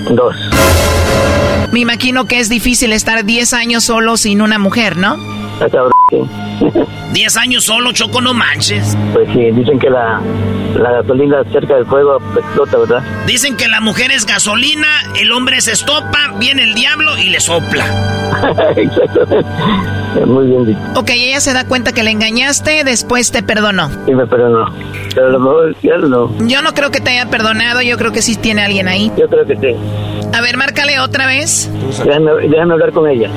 Dos. 0.09 0.35
Me 1.71 1.81
imagino 1.81 2.25
que 2.25 2.39
es 2.39 2.49
difícil 2.49 2.93
estar 2.93 3.25
10 3.25 3.53
años 3.53 3.83
solo 3.83 4.17
sin 4.17 4.41
una 4.41 4.57
mujer, 4.57 4.97
¿no? 4.97 5.36
Está 5.59 5.69
cabrón, 5.69 5.91
sí. 6.11 6.17
10 7.13 7.37
años 7.37 7.63
solo, 7.65 7.91
Choco, 7.91 8.21
no 8.21 8.33
manches. 8.33 8.95
Pues 9.13 9.27
sí, 9.33 9.49
dicen 9.51 9.79
que 9.79 9.89
la, 9.89 10.21
la 10.75 10.91
gasolina 10.91 11.43
cerca 11.51 11.75
del 11.75 11.85
fuego 11.87 12.17
explota, 12.35 12.77
¿verdad? 12.77 13.03
Dicen 13.25 13.57
que 13.57 13.67
la 13.67 13.81
mujer 13.81 14.11
es 14.11 14.25
gasolina, 14.25 14.87
el 15.19 15.31
hombre 15.31 15.59
se 15.61 15.71
estopa, 15.71 16.33
viene 16.39 16.63
el 16.63 16.75
diablo 16.75 17.17
y 17.17 17.29
le 17.29 17.39
sopla. 17.39 17.85
Exactamente. 18.75 19.49
Muy 20.25 20.47
bien 20.47 20.65
dicho. 20.65 20.79
Ok, 20.95 21.09
ella 21.11 21.39
se 21.39 21.53
da 21.53 21.65
cuenta 21.67 21.91
que 21.91 22.03
le 22.03 22.11
engañaste, 22.11 22.83
después 22.83 23.31
te 23.31 23.41
perdonó. 23.41 23.89
Sí, 24.05 24.13
me 24.13 24.27
perdonó. 24.27 24.71
Pero 25.15 25.27
a 25.27 25.29
lo 25.31 25.39
mejor 25.39 25.75
ya 25.81 25.97
no. 25.97 26.31
Yo 26.47 26.61
no 26.61 26.73
creo 26.73 26.91
que 26.91 26.99
te 26.99 27.11
haya 27.11 27.29
perdonado, 27.31 27.81
yo 27.81 27.97
creo 27.97 28.11
que 28.11 28.21
sí 28.21 28.35
tiene 28.35 28.63
alguien 28.63 28.87
ahí. 28.87 29.11
Yo 29.17 29.27
creo 29.27 29.45
que 29.45 29.55
sí. 29.55 29.75
A 30.35 30.41
ver, 30.41 30.55
márcale 30.57 30.99
otra 30.99 31.25
vez. 31.25 31.69
Déjame, 32.05 32.31
déjame 32.47 32.73
hablar 32.73 32.91
con 32.91 33.09
ella. 33.09 33.29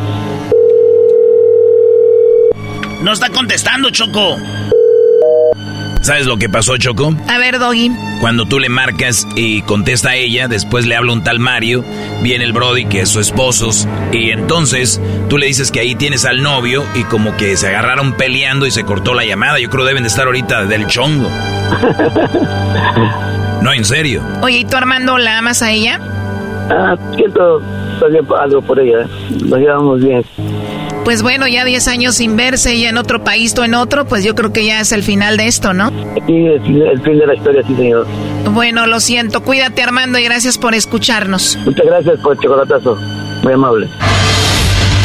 No 3.03 3.13
está 3.13 3.31
contestando, 3.31 3.91
Choco. 3.91 4.37
¿Sabes 6.03 6.27
lo 6.27 6.39
que 6.39 6.49
pasó, 6.49 6.77
Choco? 6.79 7.15
A 7.29 7.39
ver, 7.39 7.59
Doggy. 7.59 7.91
Cuando 8.21 8.47
tú 8.47 8.59
le 8.59 8.69
marcas 8.69 9.27
y 9.37 9.63
contesta 9.63 10.11
a 10.11 10.17
ella, 10.17 10.49
después 10.49 10.87
le 10.87 10.97
habla 10.97 11.13
un 11.13 11.23
tal 11.23 11.39
Mario, 11.39 11.85
viene 12.23 12.45
el 12.45 12.53
Brody 12.53 12.87
que 12.87 13.03
es 13.03 13.11
su 13.11 13.21
esposo, 13.21 13.71
y 14.13 14.31
entonces 14.31 15.01
tú 15.29 15.37
le 15.37 15.47
dices 15.47 15.71
que 15.71 15.81
ahí 15.81 15.95
tienes 15.95 16.25
al 16.25 16.43
novio 16.43 16.85
y 16.95 17.05
como 17.05 17.37
que 17.37 17.57
se 17.57 17.69
agarraron 17.69 18.15
peleando 18.15 18.67
y 18.67 18.71
se 18.71 18.85
cortó 18.85 19.15
la 19.15 19.25
llamada. 19.25 19.59
Yo 19.59 19.69
creo 19.69 19.85
deben 19.85 20.03
de 20.03 20.09
estar 20.09 20.27
ahorita 20.27 20.65
del 20.65 20.87
chongo. 20.87 21.31
No, 23.61 23.75
en 23.75 23.85
serio. 23.85 24.23
Oye, 24.43 24.61
¿y 24.61 24.65
tú 24.65 24.79
Armando 24.79 25.19
la 25.19 25.37
amas 25.37 25.63
a 25.63 25.71
ella? 25.71 26.01
Ah, 26.71 26.97
siento 27.15 27.61
algo 28.41 28.63
por 28.63 28.81
ella. 28.81 29.07
Nos 29.45 29.59
llevamos 29.59 30.01
bien. 30.01 30.25
Pues 31.05 31.23
bueno, 31.23 31.49
ya 31.49 31.65
10 31.65 31.89
años 31.89 32.17
sin 32.17 32.37
verse 32.37 32.75
y 32.75 32.85
en 32.85 32.99
otro 32.99 33.25
país, 33.25 33.55
tú 33.55 33.63
en 33.63 33.75
otro, 33.75 34.07
pues 34.07 34.23
yo 34.25 34.35
creo 34.35 34.53
que 34.53 34.65
ya 34.65 34.81
es 34.81 34.93
el 34.93 35.03
final 35.03 35.37
de 35.37 35.47
esto, 35.47 35.73
¿no? 35.73 35.91
Sí, 36.27 36.47
es 36.47 36.63
el 36.67 37.03
fin 37.03 37.19
de 37.19 37.27
la 37.27 37.35
historia, 37.35 37.63
sí, 37.67 37.75
señor. 37.75 38.07
Bueno, 38.53 38.87
lo 38.87 39.01
siento. 39.01 39.43
Cuídate, 39.43 39.83
Armando, 39.83 40.19
y 40.19 40.25
gracias 40.25 40.59
por 40.59 40.75
escucharnos. 40.75 41.59
Muchas 41.65 41.87
gracias 41.87 42.21
por 42.21 42.35
el 42.35 42.41
chocolatazo. 42.41 42.97
Muy 43.43 43.53
amable. 43.53 43.89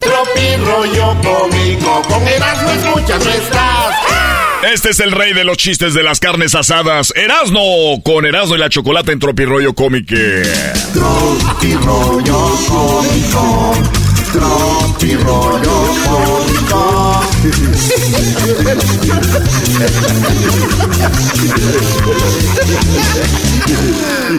Tropi 0.00 0.56
rollo 0.64 1.14
cómico, 1.22 2.02
con 2.08 2.26
Erasmo 2.26 2.70
escuchas 2.70 3.22
no 3.22 3.30
estás. 3.30 3.94
Este 4.72 4.90
es 4.90 5.00
el 5.00 5.12
rey 5.12 5.34
de 5.34 5.44
los 5.44 5.58
chistes 5.58 5.92
de 5.92 6.02
las 6.02 6.20
carnes 6.20 6.54
asadas, 6.54 7.12
Erasno, 7.14 7.60
con 8.02 8.24
Erasno 8.24 8.56
y 8.56 8.58
la 8.58 8.70
chocolate 8.70 9.12
en 9.12 9.18
Tropirollo 9.18 9.74
Cómique. 9.74 10.42
Tropi 10.94 11.74
rollo 11.74 12.56
cómico, 12.66 13.74
tropi 14.32 15.16
rollo 15.16 15.94
cómico. 16.06 17.20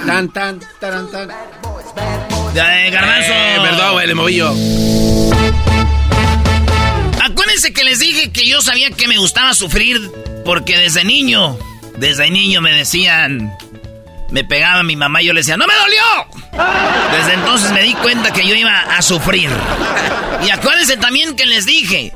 Tan, 0.07 0.29
tan, 0.29 0.59
taran, 0.79 1.11
tan. 1.11 1.29
Ya, 2.53 2.85
eh, 2.85 2.91
garbanzo. 2.91 3.31
Eh, 3.31 3.57
perdón, 3.61 3.93
güey, 3.93 4.07
le 4.07 4.15
moví 4.15 4.35
yo. 4.35 4.53
Acuérdense 7.23 7.73
que 7.73 7.83
les 7.83 7.99
dije 7.99 8.31
que 8.31 8.47
yo 8.47 8.61
sabía 8.61 8.91
que 8.91 9.07
me 9.07 9.17
gustaba 9.17 9.53
sufrir 9.53 10.11
porque 10.43 10.77
desde 10.77 11.05
niño, 11.05 11.57
desde 11.97 12.29
niño 12.29 12.61
me 12.61 12.73
decían, 12.73 13.53
me 14.31 14.43
pegaba 14.43 14.83
mi 14.83 14.95
mamá 14.95 15.21
y 15.21 15.27
yo 15.27 15.33
le 15.33 15.41
decía, 15.41 15.55
¡no 15.55 15.65
me 15.67 15.73
dolió! 15.75 16.61
Desde 17.11 17.33
entonces 17.33 17.71
me 17.71 17.83
di 17.83 17.93
cuenta 17.93 18.33
que 18.33 18.45
yo 18.45 18.55
iba 18.55 18.79
a 18.79 19.01
sufrir. 19.01 19.49
Y 20.45 20.49
acuérdense 20.49 20.97
también 20.97 21.35
que 21.35 21.45
les 21.45 21.65
dije 21.65 22.13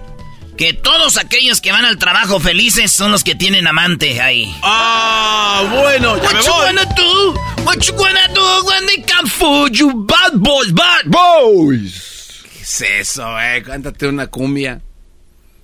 que 0.57 0.73
todos 0.73 1.17
aquellos 1.17 1.59
que 1.61 1.71
van 1.71 1.85
al 1.85 1.97
trabajo 1.97 2.39
felices 2.39 2.91
son 2.91 3.11
los 3.11 3.23
que 3.23 3.35
tienen 3.35 3.67
amante 3.67 4.21
ahí. 4.21 4.55
Ah, 4.63 5.63
bueno, 5.71 6.15
ya 6.17 6.23
What 6.23 6.33
me 6.33 6.39
you 6.43 6.51
voy. 6.51 6.65
wanna 6.65 6.85
do? 6.85 7.33
What 7.63 7.77
you 7.81 7.93
wanna 7.95 8.27
do 8.33 8.63
when 8.65 8.85
they 8.87 9.03
come 9.03 9.29
for 9.29 9.69
you 9.71 10.05
bad 10.05 10.33
boys, 10.35 10.71
bad 10.73 11.05
boys? 11.05 12.43
¿Qué 12.53 12.61
es 12.61 12.81
eso, 12.81 13.39
eh? 13.39 13.61
Cántate 13.63 14.07
una 14.07 14.27
cumbia. 14.27 14.81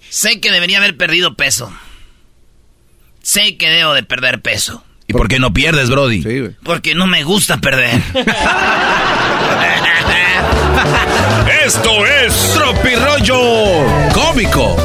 Sé 0.09 0.39
que 0.41 0.51
debería 0.51 0.77
haber 0.77 0.97
perdido 0.97 1.35
peso. 1.35 1.71
Sé 3.23 3.55
que 3.57 3.69
debo 3.69 3.93
de 3.93 4.03
perder 4.03 4.41
peso. 4.41 4.83
¿Y 5.07 5.13
por 5.13 5.27
qué 5.27 5.39
no 5.39 5.53
pierdes, 5.53 5.89
Brody? 5.89 6.21
Sí, 6.23 6.39
güey. 6.39 6.55
Porque 6.63 6.95
no 6.95 7.05
me 7.07 7.23
gusta 7.23 7.57
perder. 7.57 8.01
Esto 11.65 12.05
es 12.05 12.53
Tropirollo 12.53 13.39
Cómico. 14.13 14.75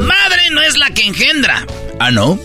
Madre 0.00 0.50
no 0.50 0.62
es 0.62 0.76
la 0.76 0.90
que 0.90 1.04
engendra. 1.06 1.66
¿Ah, 1.98 2.10
no? 2.10 2.38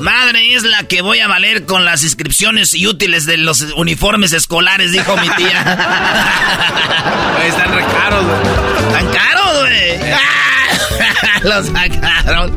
Madre 0.00 0.54
es 0.54 0.62
la 0.62 0.84
que 0.84 1.02
voy 1.02 1.18
a 1.20 1.26
valer 1.28 1.64
con 1.64 1.84
las 1.84 2.04
inscripciones 2.04 2.74
y 2.74 2.86
útiles 2.86 3.26
de 3.26 3.36
los 3.36 3.62
uniformes 3.76 4.32
escolares, 4.32 4.92
dijo 4.92 5.16
mi 5.16 5.28
tía. 5.30 5.60
Están 7.46 7.74
re 7.74 7.84
caros, 7.84 8.24
güey. 8.24 8.92
Tan 8.92 9.08
caros, 9.12 9.60
güey. 9.60 9.98
Los 11.42 11.66
sacaron. 11.66 12.56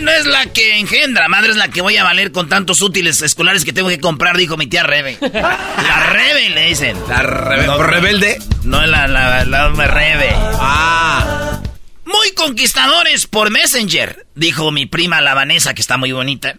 Madre 0.00 0.02
no 0.02 0.10
es 0.12 0.26
la 0.26 0.46
que 0.52 0.78
engendra, 0.78 1.28
madre 1.28 1.50
es 1.50 1.56
la 1.56 1.68
que 1.68 1.80
voy 1.80 1.96
a 1.96 2.04
valer 2.04 2.30
con 2.32 2.48
tantos 2.48 2.82
útiles 2.82 3.22
escolares 3.22 3.64
que 3.64 3.72
tengo 3.72 3.88
que 3.88 3.98
comprar, 4.00 4.36
dijo 4.36 4.56
mi 4.58 4.66
tía 4.66 4.82
Rebe. 4.82 5.16
La 5.20 6.10
Rebe 6.10 6.50
le 6.50 6.66
dicen. 6.66 6.96
La 7.08 7.22
rebe- 7.22 7.66
No, 7.66 7.82
rebelde. 7.82 8.38
No, 8.64 8.84
la, 8.84 9.06
la, 9.06 9.44
la, 9.46 9.68
la 9.70 9.86
Rebe. 9.86 10.34
Ah. 10.60 11.60
Muy 12.04 12.32
conquistadores 12.32 13.26
por 13.26 13.50
Messenger, 13.50 14.26
dijo 14.34 14.70
mi 14.70 14.84
prima 14.86 15.20
la 15.22 15.32
Vanessa, 15.34 15.72
que 15.74 15.80
está 15.80 15.96
muy 15.96 16.12
bonita. 16.12 16.56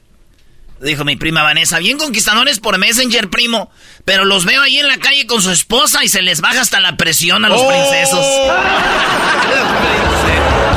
Dijo 0.81 1.05
mi 1.05 1.15
prima 1.15 1.41
Vanessa, 1.43 1.79
bien 1.79 1.97
conquistadores 1.97 2.59
por 2.59 2.77
Messenger, 2.79 3.29
primo. 3.29 3.71
Pero 4.05 4.25
los 4.25 4.45
veo 4.45 4.61
ahí 4.63 4.77
en 4.79 4.88
la 4.88 4.97
calle 4.97 5.25
con 5.27 5.41
su 5.41 5.51
esposa 5.51 6.03
y 6.03 6.09
se 6.09 6.21
les 6.21 6.41
baja 6.41 6.61
hasta 6.61 6.79
la 6.79 6.97
presión 6.97 7.45
a 7.45 7.49
los 7.49 7.61
Oh. 7.61 7.67
princesos. 7.67 8.25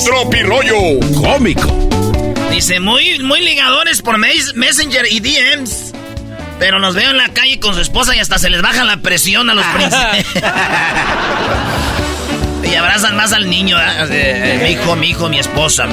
Es 0.00 0.06
Tropirollo 0.06 0.98
Cómico. 1.20 1.68
Dice, 2.50 2.80
muy, 2.80 3.18
muy 3.18 3.40
ligadores 3.42 4.00
por 4.00 4.16
mes- 4.16 4.54
Messenger 4.54 5.04
y 5.12 5.20
DMs. 5.20 5.92
Pero 6.58 6.78
los 6.78 6.94
veo 6.94 7.10
en 7.10 7.18
la 7.18 7.28
calle 7.28 7.60
con 7.60 7.74
su 7.74 7.82
esposa 7.82 8.16
y 8.16 8.18
hasta 8.18 8.38
se 8.38 8.48
les 8.48 8.62
baja 8.62 8.84
la 8.84 8.96
presión 8.98 9.50
a 9.50 9.54
los 9.54 9.64
princesos. 9.74 10.24
y 12.64 12.74
abrazan 12.74 13.14
más 13.14 13.32
al 13.34 13.50
niño. 13.50 13.76
eh, 14.10 14.60
mi 14.62 14.70
hijo, 14.70 14.96
mi 14.96 15.10
hijo, 15.10 15.28
mi 15.28 15.38
esposa. 15.38 15.86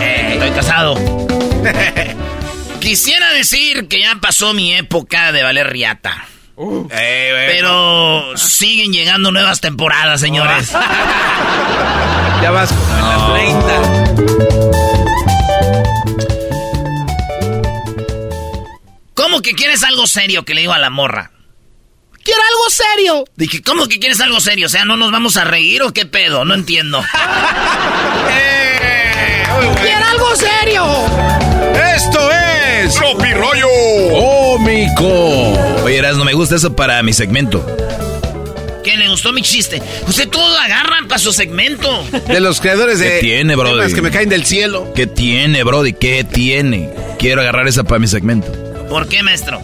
Eh, 0.00 0.30
Estoy 0.34 0.50
casado. 0.52 0.94
Quisiera 2.80 3.32
decir 3.32 3.88
que 3.88 4.02
ya 4.02 4.14
pasó 4.20 4.54
mi 4.54 4.72
época 4.72 5.32
de 5.32 5.42
valer 5.42 5.68
riata. 5.68 6.26
Eh. 6.58 7.46
Pero 7.48 8.36
siguen 8.36 8.92
llegando 8.92 9.30
nuevas 9.30 9.60
temporadas, 9.60 10.20
señores. 10.20 10.72
Ya 12.42 12.50
vas 12.50 12.70
con 12.70 13.08
la 13.08 13.32
30. 13.32 14.76
¿Cómo 19.14 19.40
que 19.40 19.54
quieres 19.54 19.82
algo 19.82 20.06
serio? 20.06 20.44
Que 20.44 20.54
le 20.54 20.60
digo 20.60 20.74
a 20.74 20.78
la 20.78 20.90
morra. 20.90 21.30
Quiero 22.22 22.40
algo 22.42 22.70
serio. 22.70 23.24
Dije, 23.36 23.62
¿cómo 23.62 23.88
que 23.88 23.98
quieres 23.98 24.20
algo 24.20 24.38
serio? 24.40 24.66
O 24.66 24.68
sea, 24.68 24.84
¿no 24.84 24.96
nos 24.96 25.10
vamos 25.10 25.36
a 25.38 25.44
reír 25.44 25.82
o 25.82 25.92
qué 25.92 26.04
pedo? 26.06 26.44
No 26.44 26.54
entiendo. 26.54 27.02
Quiero 29.80 30.06
algo 30.06 30.36
serio. 30.36 30.84
Esto 31.94 32.30
es 32.30 32.94
Tropirollo 32.94 33.68
Cómico. 34.10 35.45
Oye, 35.86 35.98
Eras, 35.98 36.16
no 36.16 36.24
me 36.24 36.32
gusta 36.32 36.56
eso 36.56 36.74
para 36.74 37.00
mi 37.04 37.12
segmento. 37.12 37.64
¿Qué 38.82 38.96
le 38.96 39.08
gustó 39.08 39.32
mi 39.32 39.42
chiste? 39.42 39.80
Usted 40.08 40.28
todo 40.28 40.58
agarran 40.58 41.06
para 41.06 41.20
su 41.20 41.32
segmento. 41.32 42.04
de 42.26 42.40
los 42.40 42.60
creadores 42.60 42.98
de 42.98 43.08
¿Qué 43.08 43.18
tiene, 43.20 43.54
brother? 43.54 43.76
temas 43.76 43.94
que 43.94 44.02
me 44.02 44.10
caen 44.10 44.28
del 44.28 44.44
cielo. 44.44 44.92
¿Qué 44.96 45.06
tiene, 45.06 45.62
Brody? 45.62 45.92
¿Qué 45.92 46.24
tiene? 46.24 46.90
Quiero 47.20 47.40
agarrar 47.40 47.68
esa 47.68 47.84
para 47.84 48.00
mi 48.00 48.08
segmento. 48.08 48.50
¿Por 48.88 49.06
qué, 49.06 49.22
maestro? 49.22 49.60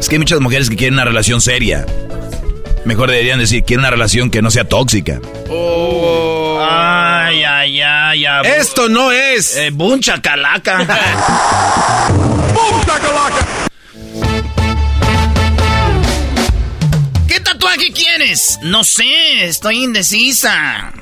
Es 0.00 0.08
que 0.08 0.16
hay 0.16 0.18
muchas 0.18 0.40
mujeres 0.40 0.68
que 0.68 0.74
quieren 0.74 0.94
una 0.94 1.04
relación 1.04 1.40
seria. 1.40 1.86
Mejor 2.84 3.12
deberían 3.12 3.38
decir, 3.38 3.62
quiero 3.62 3.82
una 3.82 3.90
relación 3.90 4.30
que 4.30 4.42
no 4.42 4.50
sea 4.50 4.64
tóxica. 4.64 5.20
Oh. 5.48 6.60
Ay, 6.68 7.44
ay, 7.44 7.76
ya, 7.76 8.12
ya. 8.16 8.40
Esto 8.40 8.88
no 8.88 9.12
es. 9.12 9.54
Eh, 9.56 9.70
buncha 9.72 10.20
calaca. 10.20 10.78
¡Buncha 12.52 12.98
calaca! 12.98 13.46
¿Qué 17.78 17.90
quieres? 17.92 18.58
No 18.62 18.84
sé, 18.84 19.44
estoy 19.44 19.82
indecisa. 19.84 20.92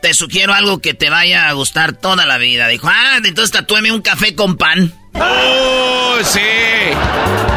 Te 0.00 0.14
sugiero 0.14 0.54
algo 0.54 0.78
que 0.78 0.94
te 0.94 1.10
vaya 1.10 1.48
a 1.48 1.52
gustar 1.52 1.94
toda 1.94 2.26
la 2.26 2.38
vida. 2.38 2.68
Dijo, 2.68 2.88
ah, 2.88 3.18
entonces 3.24 3.50
tatúeme 3.50 3.90
un 3.90 4.00
café 4.00 4.34
con 4.34 4.56
pan. 4.56 4.92
¡Oh, 5.14 6.18
sí! 6.22 6.40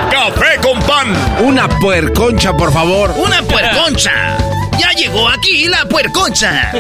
¡Café 0.09 0.57
con 0.61 0.79
pan! 0.83 1.15
Una 1.43 1.69
puerconcha, 1.79 2.55
por 2.57 2.73
favor. 2.73 3.13
Una 3.17 3.43
puerconcha. 3.43 4.37
Ya 4.79 4.91
llegó 4.93 5.29
aquí 5.29 5.65
la 5.65 5.87
puerconcha. 5.87 6.71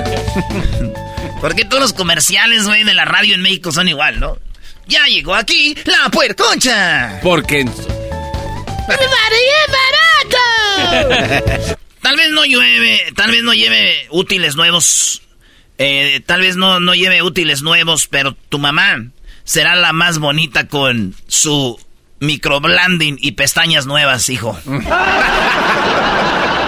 Porque 1.41 1.65
todos 1.65 1.81
los 1.81 1.93
comerciales, 1.93 2.65
güey, 2.65 2.83
de 2.83 2.93
la 2.93 3.05
radio 3.05 3.35
en 3.35 3.41
México 3.41 3.71
son 3.71 3.87
igual, 3.87 4.19
¿no? 4.19 4.37
Ya 4.87 5.05
llegó 5.05 5.35
aquí 5.35 5.75
la 5.85 6.09
puerconcha. 6.09 7.19
Porque. 7.21 7.63
barato! 8.87 9.66
tal 12.01 12.15
vez 12.15 12.31
no 12.31 12.45
llueve, 12.45 13.13
tal 13.15 13.31
vez 13.31 13.43
no 13.43 13.53
lleve 13.53 14.07
útiles 14.09 14.55
nuevos. 14.55 15.21
Eh, 15.77 16.21
tal 16.25 16.41
vez 16.41 16.55
no, 16.55 16.79
no 16.79 16.95
lleve 16.95 17.21
útiles 17.21 17.61
nuevos, 17.61 18.07
pero 18.07 18.35
tu 18.49 18.57
mamá 18.57 19.05
será 19.43 19.75
la 19.75 19.93
más 19.93 20.17
bonita 20.19 20.67
con 20.67 21.15
su 21.27 21.79
microblending 22.19 23.17
y 23.21 23.33
pestañas 23.33 23.85
nuevas, 23.85 24.29
hijo. 24.29 24.59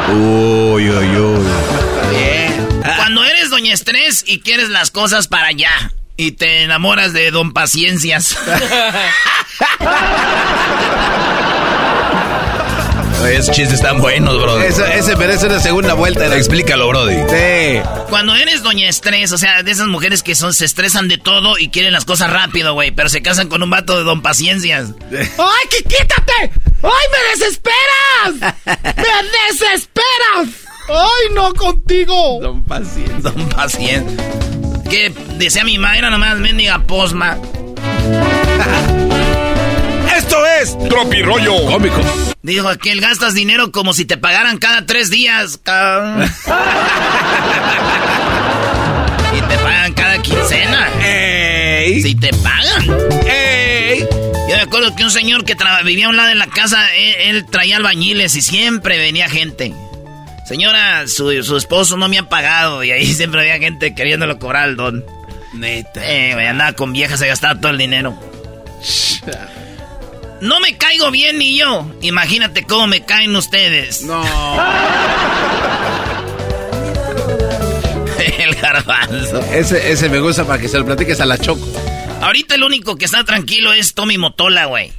Uy, 0.09 0.89
uy, 0.89 1.17
uy. 1.17 1.47
Cuando 2.95 3.23
eres 3.25 3.51
doña 3.51 3.73
Estrés 3.73 4.23
y 4.25 4.39
quieres 4.39 4.69
las 4.69 4.89
cosas 4.89 5.27
para 5.27 5.47
allá 5.47 5.71
y 6.17 6.31
te 6.31 6.63
enamoras 6.63 7.13
de 7.13 7.29
don 7.29 7.53
Paciencias. 7.53 8.35
Esos 13.25 13.55
chistes 13.55 13.75
están 13.75 14.01
buenos, 14.01 14.41
brody. 14.41 14.65
Ese, 14.65 14.97
ese 14.97 15.15
merece 15.15 15.47
una 15.47 15.59
segunda 15.59 15.93
vuelta. 15.93 16.25
Explícalo, 16.35 16.87
brody. 16.87 17.15
Sí. 17.15 17.81
Cuando 18.09 18.35
eres 18.35 18.63
doña 18.63 18.89
estrés, 18.89 19.31
o 19.31 19.37
sea, 19.37 19.61
de 19.63 19.71
esas 19.71 19.87
mujeres 19.87 20.23
que 20.23 20.35
son, 20.35 20.53
se 20.53 20.65
estresan 20.65 21.07
de 21.07 21.17
todo 21.17 21.57
y 21.57 21.69
quieren 21.69 21.93
las 21.93 22.05
cosas 22.05 22.31
rápido, 22.31 22.73
güey, 22.73 22.91
pero 22.91 23.09
se 23.09 23.21
casan 23.21 23.49
con 23.49 23.61
un 23.61 23.69
vato 23.69 23.97
de 23.97 24.03
don 24.03 24.21
paciencias. 24.21 24.89
¡Ay, 25.11 25.67
que 25.69 25.83
quítate! 25.83 26.51
¡Ay, 26.81 27.07
me 27.11 27.45
desesperas! 27.45 28.55
¡Me 28.95 29.49
desesperas! 29.51 30.69
¡Ay, 30.89 31.33
no 31.35 31.53
contigo! 31.53 32.39
Don 32.41 32.63
Paciencia. 32.63 33.17
Don 33.19 33.49
Paciencia. 33.49 34.23
Que 34.89 35.13
decía 35.37 35.63
mi 35.63 35.77
madre, 35.77 36.09
nomás 36.09 36.37
mendiga 36.39 36.79
posma. 36.79 37.37
Esto 40.29 40.45
es 40.45 40.77
Tropirollo 40.89 41.65
Cómico. 41.65 41.99
Dijo 42.43 42.67
aquel, 42.67 43.01
gastas 43.01 43.33
dinero 43.33 43.71
como 43.71 43.93
si 43.93 44.05
te 44.05 44.15
pagaran 44.15 44.59
cada 44.59 44.85
tres 44.85 45.09
días. 45.09 45.55
y 49.35 49.41
te 49.41 49.57
pagan 49.57 49.93
cada 49.95 50.21
quincena. 50.21 50.87
¡Ey! 51.01 52.03
Si 52.03 52.13
te 52.13 52.29
pagan. 52.43 52.95
¡Ey! 53.25 54.07
Yo 54.47 54.55
me 54.55 54.61
acuerdo 54.61 54.95
que 54.95 55.03
un 55.03 55.09
señor 55.09 55.45
que 55.45 55.55
vivía 55.83 56.05
a 56.05 56.09
un 56.09 56.17
lado 56.17 56.29
de 56.29 56.35
la 56.35 56.45
casa, 56.45 56.93
él, 56.95 57.15
él 57.21 57.47
traía 57.47 57.77
albañiles 57.77 58.35
y 58.35 58.43
siempre 58.43 58.99
venía 58.99 59.27
gente. 59.29 59.73
Señora, 60.45 61.07
su, 61.07 61.41
su 61.41 61.57
esposo 61.57 61.97
no 61.97 62.07
me 62.07 62.19
ha 62.19 62.29
pagado 62.29 62.83
y 62.83 62.91
ahí 62.91 63.11
siempre 63.15 63.41
había 63.41 63.57
gente 63.57 63.95
queriéndolo 63.95 64.37
cobrar 64.37 64.65
al 64.65 64.75
don. 64.75 65.03
Neta. 65.53 66.07
Eh, 66.07 66.47
andaba 66.47 66.73
con 66.73 66.93
viejas, 66.93 67.17
se 67.17 67.25
gastaba 67.25 67.59
todo 67.59 67.71
el 67.71 67.79
dinero. 67.79 68.15
No 70.41 70.59
me 70.59 70.77
caigo 70.77 71.11
bien 71.11 71.37
ni 71.37 71.57
yo. 71.57 71.85
Imagínate 72.01 72.63
cómo 72.63 72.87
me 72.87 73.05
caen 73.05 73.35
ustedes. 73.35 74.03
No. 74.03 74.23
el 78.39 78.55
garbanzo. 78.55 79.39
Ese, 79.53 79.91
ese 79.91 80.09
me 80.09 80.19
gusta 80.19 80.45
para 80.45 80.59
que 80.61 80.67
se 80.67 80.77
lo 80.79 80.85
platiques 80.85 81.19
a 81.19 81.25
la 81.25 81.37
Choco. 81.37 81.65
Ahorita 82.21 82.55
el 82.55 82.63
único 82.63 82.95
que 82.95 83.05
está 83.05 83.23
tranquilo 83.23 83.73
es 83.73 83.93
Tommy 83.93 84.17
Motola, 84.17 84.65
güey. 84.65 84.91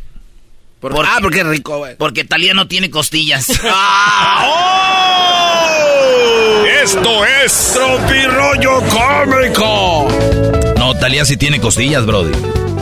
Por- 0.81 0.95
Porque- 0.95 1.11
ah, 1.13 1.19
porque 1.21 1.41
es 1.41 1.47
rico, 1.47 1.79
güey. 1.79 1.97
Porque 1.97 2.25
Talía 2.25 2.55
no 2.55 2.67
tiene 2.67 2.91
costillas. 2.91 3.49
Esto 6.83 7.25
es 7.45 7.73
Tropirollo 7.75 8.81
Cómico. 8.89 10.09
No, 10.79 10.95
Talía 10.97 11.25
sí 11.27 11.37
tiene 11.37 11.61
costillas, 11.61 12.07
brody. 12.07 12.33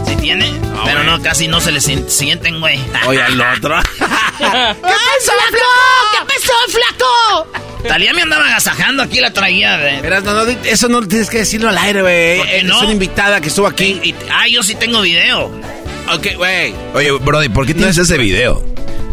¿Sí 0.06 0.16
tiene? 0.16 0.52
Pero 0.84 1.04
no, 1.04 1.20
casi 1.22 1.48
no 1.48 1.60
se 1.60 1.72
le 1.72 1.80
sien- 1.80 2.08
sienten, 2.08 2.60
güey. 2.60 2.78
Oye, 3.06 3.20
al 3.22 3.40
otro. 3.40 3.76
¿Qué 4.38 4.44
pasó, 4.44 5.32
flaco? 5.50 5.66
¿Qué 6.12 6.34
pasó, 6.34 6.52
flaco? 6.68 7.48
Talía 7.88 8.12
me 8.12 8.22
andaba 8.22 8.46
agasajando 8.46 9.02
aquí, 9.02 9.20
la 9.20 9.32
traía. 9.32 9.76
Verás, 9.76 10.24
no, 10.24 10.32
no, 10.34 10.50
eso 10.50 10.88
no 10.88 11.06
tienes 11.06 11.30
que 11.30 11.38
decirlo 11.38 11.68
al 11.68 11.78
aire, 11.78 12.02
güey. 12.02 12.38
¿Por 12.38 12.46
qué 12.46 12.56
Es 12.58 12.64
no? 12.64 12.80
una 12.80 12.92
invitada 12.92 13.40
que 13.40 13.48
estuvo 13.48 13.66
aquí. 13.66 14.00
Y- 14.02 14.14
ah, 14.30 14.46
yo 14.48 14.62
sí 14.62 14.74
tengo 14.74 15.00
video. 15.02 15.46
Ok, 16.12 16.26
güey. 16.36 16.74
Oye, 16.94 17.10
brody, 17.12 17.48
¿por 17.48 17.66
qué 17.66 17.74
tienes 17.74 17.98
ese 17.98 18.16
video? 18.18 18.64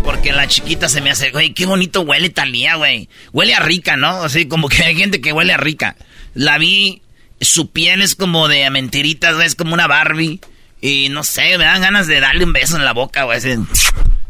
Porque 0.03 0.31
la 0.31 0.47
chiquita 0.47 0.87
se 0.87 1.01
me 1.01 1.09
hace, 1.11 1.31
güey, 1.31 1.53
qué 1.53 1.65
bonito 1.65 2.01
huele 2.01 2.29
Talía, 2.29 2.75
güey. 2.75 3.09
Huele 3.33 3.55
a 3.55 3.59
rica, 3.59 3.97
¿no? 3.97 4.23
Así 4.23 4.47
como 4.47 4.69
que 4.69 4.83
hay 4.85 4.95
gente 4.95 5.19
que 5.21 5.33
huele 5.33 5.53
a 5.53 5.57
rica. 5.57 5.95
La 6.33 6.57
vi, 6.57 7.01
su 7.41 7.71
piel 7.71 8.01
es 8.01 8.15
como 8.15 8.47
de 8.47 8.69
mentiritas, 8.69 9.35
güey, 9.35 9.47
es 9.47 9.55
como 9.55 9.73
una 9.73 9.87
Barbie. 9.87 10.39
Y 10.81 11.09
no 11.09 11.23
sé, 11.23 11.57
me 11.57 11.63
dan 11.65 11.81
ganas 11.81 12.07
de 12.07 12.19
darle 12.19 12.43
un 12.43 12.53
beso 12.53 12.75
en 12.77 12.85
la 12.85 12.93
boca, 12.93 13.23
güey. 13.23 13.37
así. 13.37 13.55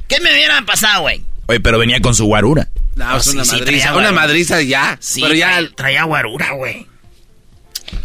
¿Qué 0.07 0.19
me 0.21 0.31
hubiera 0.31 0.61
pasado, 0.61 1.01
güey? 1.01 1.21
Oye, 1.47 1.59
pero 1.59 1.77
venía 1.79 1.99
con 1.99 2.15
su 2.15 2.25
guarura. 2.25 2.67
No, 2.95 3.17
es 3.17 3.25
sí, 3.25 3.31
una 3.31 3.43
sí, 3.43 3.51
madriza. 3.57 3.65
traía 3.65 3.83
una 3.85 3.93
guarura. 4.09 4.21
madriza 4.21 4.61
ya. 4.61 4.97
Sí, 5.01 5.21
pero 5.21 5.33
ya. 5.33 5.49
traía, 5.51 5.69
traía 5.75 6.03
guarura, 6.03 6.51
güey. 6.53 6.87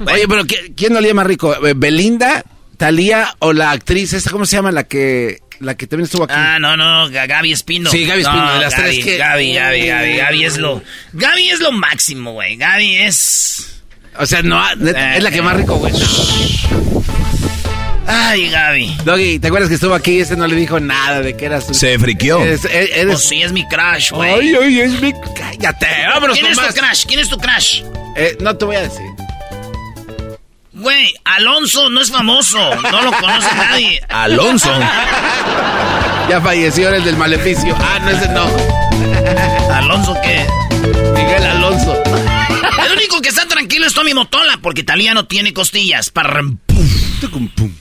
Oye, 0.01 0.27
pero 0.29 0.45
¿qui- 0.45 0.75
¿quién 0.77 0.97
olía 0.97 1.15
más 1.15 1.27
rico? 1.27 1.55
Eh, 1.67 1.75
¿Belinda, 1.77 2.45
Talía 2.77 3.35
o 3.39 3.53
la 3.53 3.71
actriz 3.71 4.13
esta? 4.15 4.31
¿Cómo 4.31 4.47
se 4.47 4.57
llama? 4.57 4.73
La 4.73 4.85
que, 4.85 5.41
la 5.61 5.77
que 5.77 5.87
también 5.87 6.07
estuvo 6.07 6.25
aquí. 6.25 6.35
Ah, 6.37 6.59
no, 6.59 6.77
no, 6.77 7.09
Ga- 7.11 7.29
Gaby 7.29 7.53
Espino. 7.53 7.91
Sí, 7.91 8.05
Gaby 8.07 8.23
Espino, 8.23 8.45
No, 8.47 8.55
de 8.55 8.61
las 8.61 8.75
Gaby, 8.75 8.83
tres 8.95 9.05
que- 9.05 9.17
Gaby, 9.19 9.55
Gaby, 9.55 9.87
Gaby, 9.87 10.17
Gaby 10.17 10.45
es 10.45 10.59
lo... 10.59 10.83
Gaby 11.13 11.51
es 11.51 11.61
lo 11.61 11.73
máximo, 11.73 12.33
güey. 12.33 12.57
Gaby 12.57 12.97
es... 12.97 13.83
O 14.19 14.27
sea, 14.27 14.43
no, 14.43 14.75
neta, 14.77 15.17
es 15.17 15.23
la 15.23 15.31
que 15.31 15.41
más 15.43 15.57
rico, 15.57 15.77
güey. 15.77 15.93
Ay, 18.13 18.51
Gaby. 18.51 18.97
Doggy, 19.05 19.39
¿te 19.39 19.47
acuerdas 19.49 19.69
que 19.69 19.77
estuvo 19.77 19.95
aquí? 19.95 20.19
Ese 20.21 20.37
no 20.37 20.47
le 20.47 20.57
dijo 20.57 20.81
nada 20.81 21.21
de 21.23 21.37
que 21.37 21.45
era 21.47 21.61
su... 21.61 21.75
Se 21.75 21.99
friqueó. 21.99 22.41
Eres, 22.43 22.65
eres- 22.65 22.91
eres- 22.93 23.07
Pues 23.15 23.25
sí, 23.29 23.43
es 23.43 23.53
mi 23.53 23.67
crush, 23.69 24.11
güey. 24.11 24.31
Ay, 24.33 24.55
ay, 24.61 24.81
es 24.81 25.01
mi... 25.01 25.13
Cállate, 25.13 25.87
vámonos 26.09 26.35
¿Quién 26.37 26.47
con 26.47 26.53
es 26.53 26.57
más. 26.59 26.75
tu 26.75 26.81
crush? 26.81 27.05
¿Quién 27.07 27.21
es 27.21 27.29
tu 27.29 27.39
crush? 27.39 27.83
Eh, 28.17 28.37
no 28.41 28.57
te 28.57 28.65
voy 28.65 28.77
a 28.77 28.81
decir. 28.83 29.07
Güey, 30.73 31.15
Alonso 31.25 31.91
no 31.91 32.01
es 32.01 32.11
famoso. 32.11 32.59
No 32.83 33.03
lo 33.03 33.13
conoce 33.13 33.55
nadie. 33.55 34.01
Alonso. 34.09 34.73
Ya 36.29 36.41
falleció, 36.41 36.89
eres 36.91 37.05
del 37.05 37.17
maleficio. 37.17 37.77
Ah, 37.81 37.99
no, 38.05 38.11
ese 38.11 38.29
no. 38.29 38.47
¿Alonso 39.75 40.17
qué? 40.23 40.47
Miguel 41.17 41.43
Alonso. 41.43 42.01
El 42.07 42.93
único 42.97 43.21
que 43.21 43.31
está 43.31 43.47
tranquilo 43.49 43.85
es 43.89 43.95
Tommy 43.95 44.15
Motola, 44.15 44.61
porque 44.63 44.85
Talía 44.85 45.13
no 45.13 45.25
tiene 45.27 45.53
costillas. 45.53 46.11
Parram, 46.11 46.59
pum. 46.67 47.73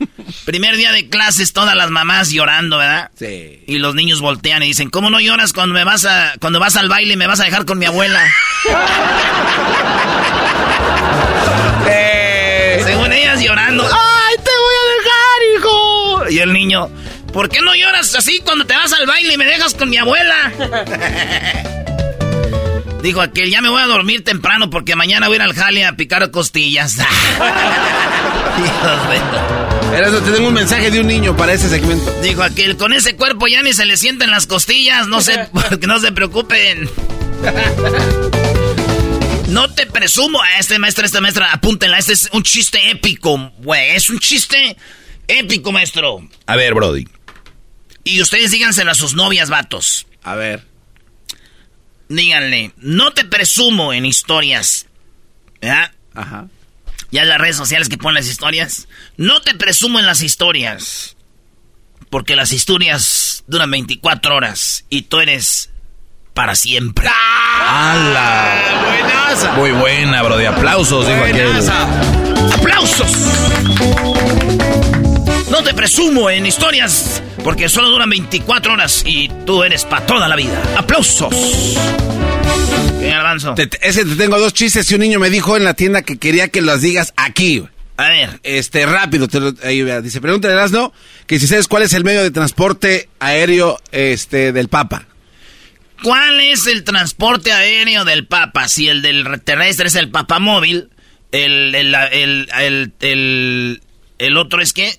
Primer 0.44 0.76
día 0.76 0.92
de 0.92 1.08
clases, 1.08 1.52
todas 1.52 1.74
las 1.74 1.90
mamás 1.90 2.30
llorando, 2.30 2.78
¿verdad? 2.78 3.10
Sí. 3.18 3.62
Y 3.66 3.78
los 3.78 3.94
niños 3.94 4.20
voltean 4.20 4.62
y 4.62 4.66
dicen, 4.66 4.90
¿cómo 4.90 5.10
no 5.10 5.20
lloras 5.20 5.52
cuando 5.52 5.74
me 5.74 5.84
vas 5.84 6.04
a, 6.04 6.34
cuando 6.40 6.60
vas 6.60 6.76
al 6.76 6.88
baile 6.88 7.14
y 7.14 7.16
me 7.16 7.26
vas 7.26 7.40
a 7.40 7.44
dejar 7.44 7.64
con 7.66 7.78
mi 7.78 7.86
abuela? 7.86 8.22
Eh, 11.92 12.80
Según 12.84 13.12
ellas 13.12 13.40
llorando. 13.42 13.82
¡Ay, 13.84 14.36
te 14.36 14.50
voy 14.50 14.74
a 14.76 14.82
dejar, 14.96 15.42
hijo! 15.56 16.28
Y 16.30 16.38
el 16.38 16.52
niño, 16.52 16.88
¿por 17.32 17.48
qué 17.48 17.60
no 17.62 17.74
lloras 17.74 18.14
así 18.14 18.38
cuando 18.44 18.64
te 18.66 18.74
vas 18.74 18.92
al 18.92 19.06
baile 19.06 19.34
y 19.34 19.38
me 19.38 19.44
dejas 19.46 19.74
con 19.74 19.88
mi 19.90 19.96
abuela? 19.96 20.52
Dijo 23.02 23.20
aquel, 23.22 23.50
ya 23.50 23.60
me 23.62 23.70
voy 23.70 23.80
a 23.82 23.86
dormir 23.86 24.22
temprano 24.24 24.68
porque 24.70 24.94
mañana 24.94 25.26
voy 25.28 25.36
a 25.36 25.38
ir 25.38 25.42
al 25.42 25.54
jale 25.54 25.84
a 25.86 25.96
picar 25.96 26.30
costillas. 26.30 26.98
Hijos 28.58 29.08
de- 29.08 29.69
Erasmo, 29.94 30.20
te 30.20 30.30
tengo 30.32 30.48
un 30.48 30.54
mensaje 30.54 30.90
de 30.90 31.00
un 31.00 31.06
niño 31.06 31.36
para 31.36 31.52
ese 31.52 31.68
segmento. 31.68 32.12
Dijo 32.22 32.42
aquel, 32.42 32.76
con 32.76 32.92
ese 32.92 33.16
cuerpo 33.16 33.48
ya 33.48 33.62
ni 33.62 33.72
se 33.72 33.84
le 33.86 33.96
sienten 33.96 34.30
las 34.30 34.46
costillas, 34.46 35.08
no 35.08 35.20
se, 35.20 35.48
no 35.86 35.98
se 35.98 36.12
preocupen. 36.12 36.88
No 39.48 39.72
te 39.74 39.86
presumo 39.86 40.40
a 40.40 40.58
este 40.58 40.78
maestro, 40.78 41.04
esta 41.04 41.20
maestra, 41.20 41.52
apúntenla, 41.52 41.98
este 41.98 42.12
es 42.12 42.28
un 42.32 42.44
chiste 42.44 42.90
épico, 42.90 43.52
güey, 43.58 43.96
es 43.96 44.08
un 44.08 44.20
chiste 44.20 44.76
épico, 45.26 45.72
maestro. 45.72 46.28
A 46.46 46.56
ver, 46.56 46.74
brody. 46.74 47.06
Y 48.04 48.22
ustedes 48.22 48.52
díganselo 48.52 48.92
a 48.92 48.94
sus 48.94 49.14
novias, 49.14 49.50
vatos. 49.50 50.06
A 50.22 50.36
ver. 50.36 50.64
Díganle, 52.08 52.72
no 52.76 53.12
te 53.12 53.24
presumo 53.24 53.92
en 53.92 54.06
historias, 54.06 54.86
¿verdad? 55.60 55.92
Ajá. 56.14 56.48
Ya 57.10 57.24
las 57.24 57.38
redes 57.38 57.56
sociales 57.56 57.88
que 57.88 57.98
ponen 57.98 58.16
las 58.16 58.26
historias. 58.26 58.88
No 59.16 59.40
te 59.42 59.54
presumo 59.54 59.98
en 59.98 60.06
las 60.06 60.22
historias. 60.22 61.16
Porque 62.08 62.36
las 62.36 62.52
historias 62.52 63.44
duran 63.46 63.70
24 63.70 64.34
horas. 64.34 64.84
Y 64.88 65.02
tú 65.02 65.20
eres 65.20 65.70
para 66.34 66.54
siempre. 66.54 67.08
¡Hala! 67.08 68.54
Buenaza. 68.84 69.52
Muy 69.52 69.72
buena, 69.72 70.22
bro. 70.22 70.36
De 70.36 70.46
aplausos, 70.46 71.06
digo 71.06 71.24
aquel. 71.24 71.70
¡Aplausos! 72.52 73.10
No 75.50 75.62
te 75.62 75.74
presumo 75.74 76.30
en 76.30 76.46
historias 76.46 77.22
porque 77.42 77.68
solo 77.68 77.88
duran 77.88 78.08
24 78.10 78.72
horas 78.72 79.02
y 79.04 79.28
tú 79.46 79.64
eres 79.64 79.84
para 79.84 80.06
toda 80.06 80.28
la 80.28 80.36
vida. 80.36 80.62
¡Aplausos! 80.76 81.34
Bien, 82.98 83.12
Garbanzo. 83.12 83.54
Te- 83.54 83.68
ese 83.82 84.04
te 84.04 84.16
tengo 84.16 84.38
dos 84.38 84.52
chistes 84.54 84.90
y 84.90 84.94
un 84.94 85.00
niño 85.00 85.18
me 85.18 85.30
dijo 85.30 85.56
en 85.56 85.64
la 85.64 85.74
tienda 85.74 86.02
que 86.02 86.18
quería 86.18 86.48
que 86.48 86.60
los 86.60 86.80
digas 86.82 87.12
aquí. 87.16 87.64
A 87.96 88.08
ver. 88.08 88.40
Este, 88.42 88.86
rápido. 88.86 89.28
te 89.28 89.40
lo- 89.40 89.54
ahí, 89.62 89.82
vea. 89.82 90.00
dice, 90.00 90.20
pregúntale 90.20 90.58
a 90.58 90.66
no 90.68 90.92
que 91.26 91.38
si 91.38 91.46
sabes 91.46 91.68
cuál 91.68 91.82
es 91.82 91.92
el 91.92 92.04
medio 92.04 92.22
de 92.22 92.30
transporte 92.30 93.08
aéreo 93.18 93.78
este, 93.92 94.52
del 94.52 94.68
Papa. 94.68 95.06
¿Cuál 96.02 96.40
es 96.40 96.66
el 96.66 96.82
transporte 96.84 97.52
aéreo 97.52 98.04
del 98.06 98.26
Papa? 98.26 98.68
Si 98.68 98.88
el 98.88 99.02
del 99.02 99.26
terrestre 99.42 99.88
es 99.88 99.94
el 99.96 100.08
Papamóvil, 100.10 100.88
el, 101.30 101.74
el, 101.74 101.94
el, 101.94 102.92
el, 103.00 103.82
el 104.18 104.36
otro 104.38 104.62
es 104.62 104.72
qué? 104.72 104.96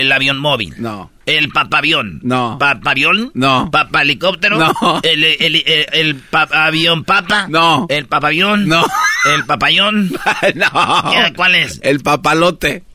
El 0.00 0.10
avión 0.12 0.38
móvil. 0.38 0.74
No. 0.78 1.10
El 1.26 1.50
papavión. 1.50 2.18
No. 2.22 2.56
¿Papavión? 2.58 3.30
No. 3.34 3.70
¿Papa 3.70 4.02
helicóptero? 4.02 4.58
No. 4.58 5.00
¿El, 5.02 5.22
el, 5.24 5.56
el, 5.56 5.86
el 5.92 6.16
pa- 6.16 6.48
avión 6.52 7.04
papa? 7.04 7.46
No. 7.48 7.86
¿El 7.88 8.06
papavión? 8.06 8.66
No. 8.68 8.84
¿El 9.32 9.44
papayón? 9.44 10.10
no. 10.54 11.10
¿Qué- 11.12 11.32
¿Cuál 11.36 11.54
es? 11.54 11.78
El 11.82 12.00
papalote. 12.00 12.84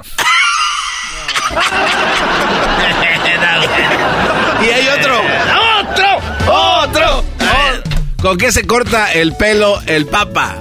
Y 4.62 4.70
hay 4.70 4.88
otro. 4.89 5.22
¡Otro! 5.80 6.52
¡Otro! 6.52 7.24
¿Con 8.22 8.38
qué 8.38 8.52
se 8.52 8.66
corta 8.66 9.12
el 9.14 9.36
pelo 9.36 9.80
el 9.86 10.08
Papa? 10.08 10.56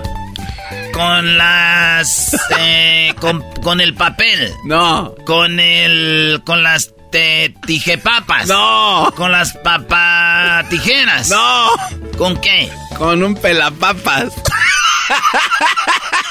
Con 0.97 1.36
las... 1.36 2.34
eh, 2.59 3.14
con, 3.20 3.42
con 3.62 3.82
el 3.82 3.92
papel. 3.94 4.51
No. 4.64 5.14
Con 5.26 5.61
el... 5.61 6.40
Con 6.47 6.62
las 6.62 6.94
te, 7.12 7.55
tijepapas. 7.66 8.47
No. 8.47 9.12
Con 9.14 9.30
las 9.30 9.53
papatijeras. 9.59 11.28
No. 11.28 11.68
¿Con 12.16 12.40
qué? 12.40 12.72
Con 12.97 13.22
un 13.22 13.34
pelapapas. 13.34 14.32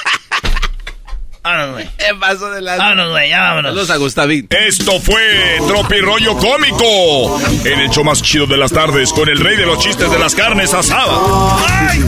Vámonos, 1.46 1.72
güey. 1.74 1.88
¿Qué 1.98 2.14
pasó 2.18 2.50
de 2.50 2.60
la... 2.60 2.76
Vámonos, 2.76 3.10
güey, 3.10 3.28
ya 3.28 3.40
vámonos. 3.42 3.70
Saludos 3.70 3.90
a 3.90 3.96
Gustavín. 3.96 4.48
Esto 4.50 5.00
fue 5.00 5.58
Tropirollo 5.68 6.36
Cómico. 6.36 7.40
En 7.64 7.78
el 7.78 7.88
show 7.90 8.02
más 8.02 8.20
chido 8.20 8.46
de 8.46 8.56
las 8.56 8.72
tardes 8.72 9.12
con 9.12 9.28
el 9.28 9.38
rey 9.38 9.56
de 9.56 9.64
los 9.64 9.78
chistes 9.78 10.10
de 10.10 10.18
las 10.18 10.34
carnes 10.34 10.74
asadas. 10.74 11.20
¡Ay! 11.68 12.04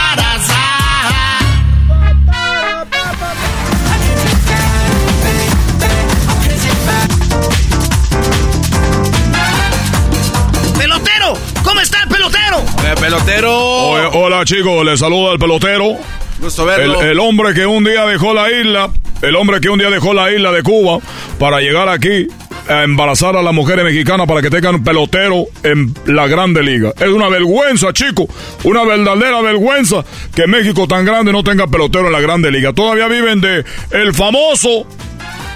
Está 12.59 12.91
el 12.91 12.95
pelotero? 12.95 12.95
Pelotero. 12.95 13.53
Oye, 13.53 14.09
hola 14.13 14.45
chicos, 14.45 14.85
les 14.85 14.99
saluda 14.99 15.33
el 15.33 15.39
pelotero. 15.39 15.97
Gusto 16.39 16.71
El, 16.71 16.95
el 16.95 17.19
hombre 17.19 17.53
que 17.53 17.65
un 17.65 17.83
día 17.83 18.05
dejó 18.05 18.33
la 18.33 18.51
isla, 18.51 18.89
el 19.21 19.35
hombre 19.35 19.61
que 19.61 19.69
un 19.69 19.77
día 19.77 19.91
dejó 19.91 20.13
la 20.13 20.31
isla 20.31 20.51
de 20.51 20.63
Cuba 20.63 20.99
para 21.37 21.61
llegar 21.61 21.87
aquí 21.87 22.27
a 22.67 22.83
embarazar 22.83 23.35
a 23.35 23.43
las 23.43 23.53
mujeres 23.53 23.83
mexicanas 23.85 24.27
para 24.27 24.41
que 24.41 24.49
tengan 24.49 24.83
pelotero 24.83 25.45
en 25.63 25.93
la 26.05 26.27
Grande 26.27 26.63
Liga. 26.63 26.93
Es 26.99 27.09
una 27.09 27.27
vergüenza, 27.29 27.93
chicos, 27.93 28.27
una 28.63 28.83
verdadera 28.83 29.41
vergüenza 29.41 30.03
que 30.33 30.47
México 30.47 30.87
tan 30.87 31.05
grande 31.05 31.31
no 31.31 31.43
tenga 31.43 31.67
pelotero 31.67 32.07
en 32.07 32.13
la 32.13 32.21
Grande 32.21 32.51
Liga. 32.51 32.73
Todavía 32.73 33.07
viven 33.07 33.41
de 33.41 33.63
el 33.91 34.13
famoso 34.13 34.87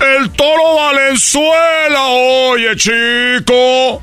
el 0.02 0.30
toro 0.32 0.76
Valenzuela, 0.76 2.04
oye 2.08 2.76
chico. 2.76 4.02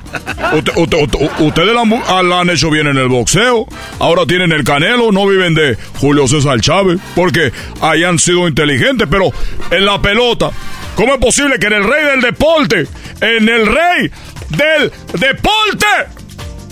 Usted- 0.53 0.73
usted- 0.77 0.97
usted- 1.03 1.29
ustedes 1.39 1.75
ah, 2.07 2.23
la 2.23 2.39
han 2.41 2.49
hecho 2.49 2.69
bien 2.69 2.87
en 2.87 2.97
el 2.97 3.07
boxeo. 3.07 3.65
Ahora 3.99 4.25
tienen 4.25 4.51
el 4.51 4.63
canelo, 4.63 5.11
no 5.11 5.25
viven 5.27 5.53
de 5.53 5.77
Julio 5.99 6.27
César 6.27 6.59
Chávez. 6.61 6.99
Porque 7.15 7.51
hayan 7.81 8.19
sido 8.19 8.47
inteligentes, 8.47 9.07
pero 9.09 9.29
en 9.71 9.85
la 9.85 10.01
pelota. 10.01 10.51
¿Cómo 10.95 11.13
es 11.13 11.19
posible 11.19 11.57
que 11.57 11.67
en 11.67 11.73
el 11.73 11.83
rey 11.83 12.05
del 12.05 12.21
deporte, 12.21 12.87
en 13.21 13.49
el 13.49 13.65
rey 13.65 14.11
del 14.49 14.91
deporte, 15.19 15.87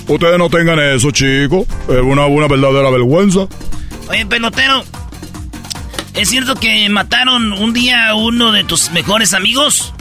ustedes 0.07 0.38
no 0.38 0.48
tengan 0.49 0.80
eso, 0.80 1.10
chicos? 1.11 1.65
Es 1.89 2.02
una, 2.02 2.27
una 2.27 2.48
verdadera 2.48 2.89
vergüenza. 2.91 3.48
Oye, 4.10 4.26
pelotero. 4.27 4.84
¿Es 6.16 6.30
cierto 6.30 6.56
que 6.56 6.88
mataron 6.90 7.54
un 7.54 7.74
día 7.74 8.10
a 8.10 8.16
uno 8.16 8.52
de 8.52 8.64
tus 8.64 8.92
mejores 8.92 9.34
amigos? 9.34 9.94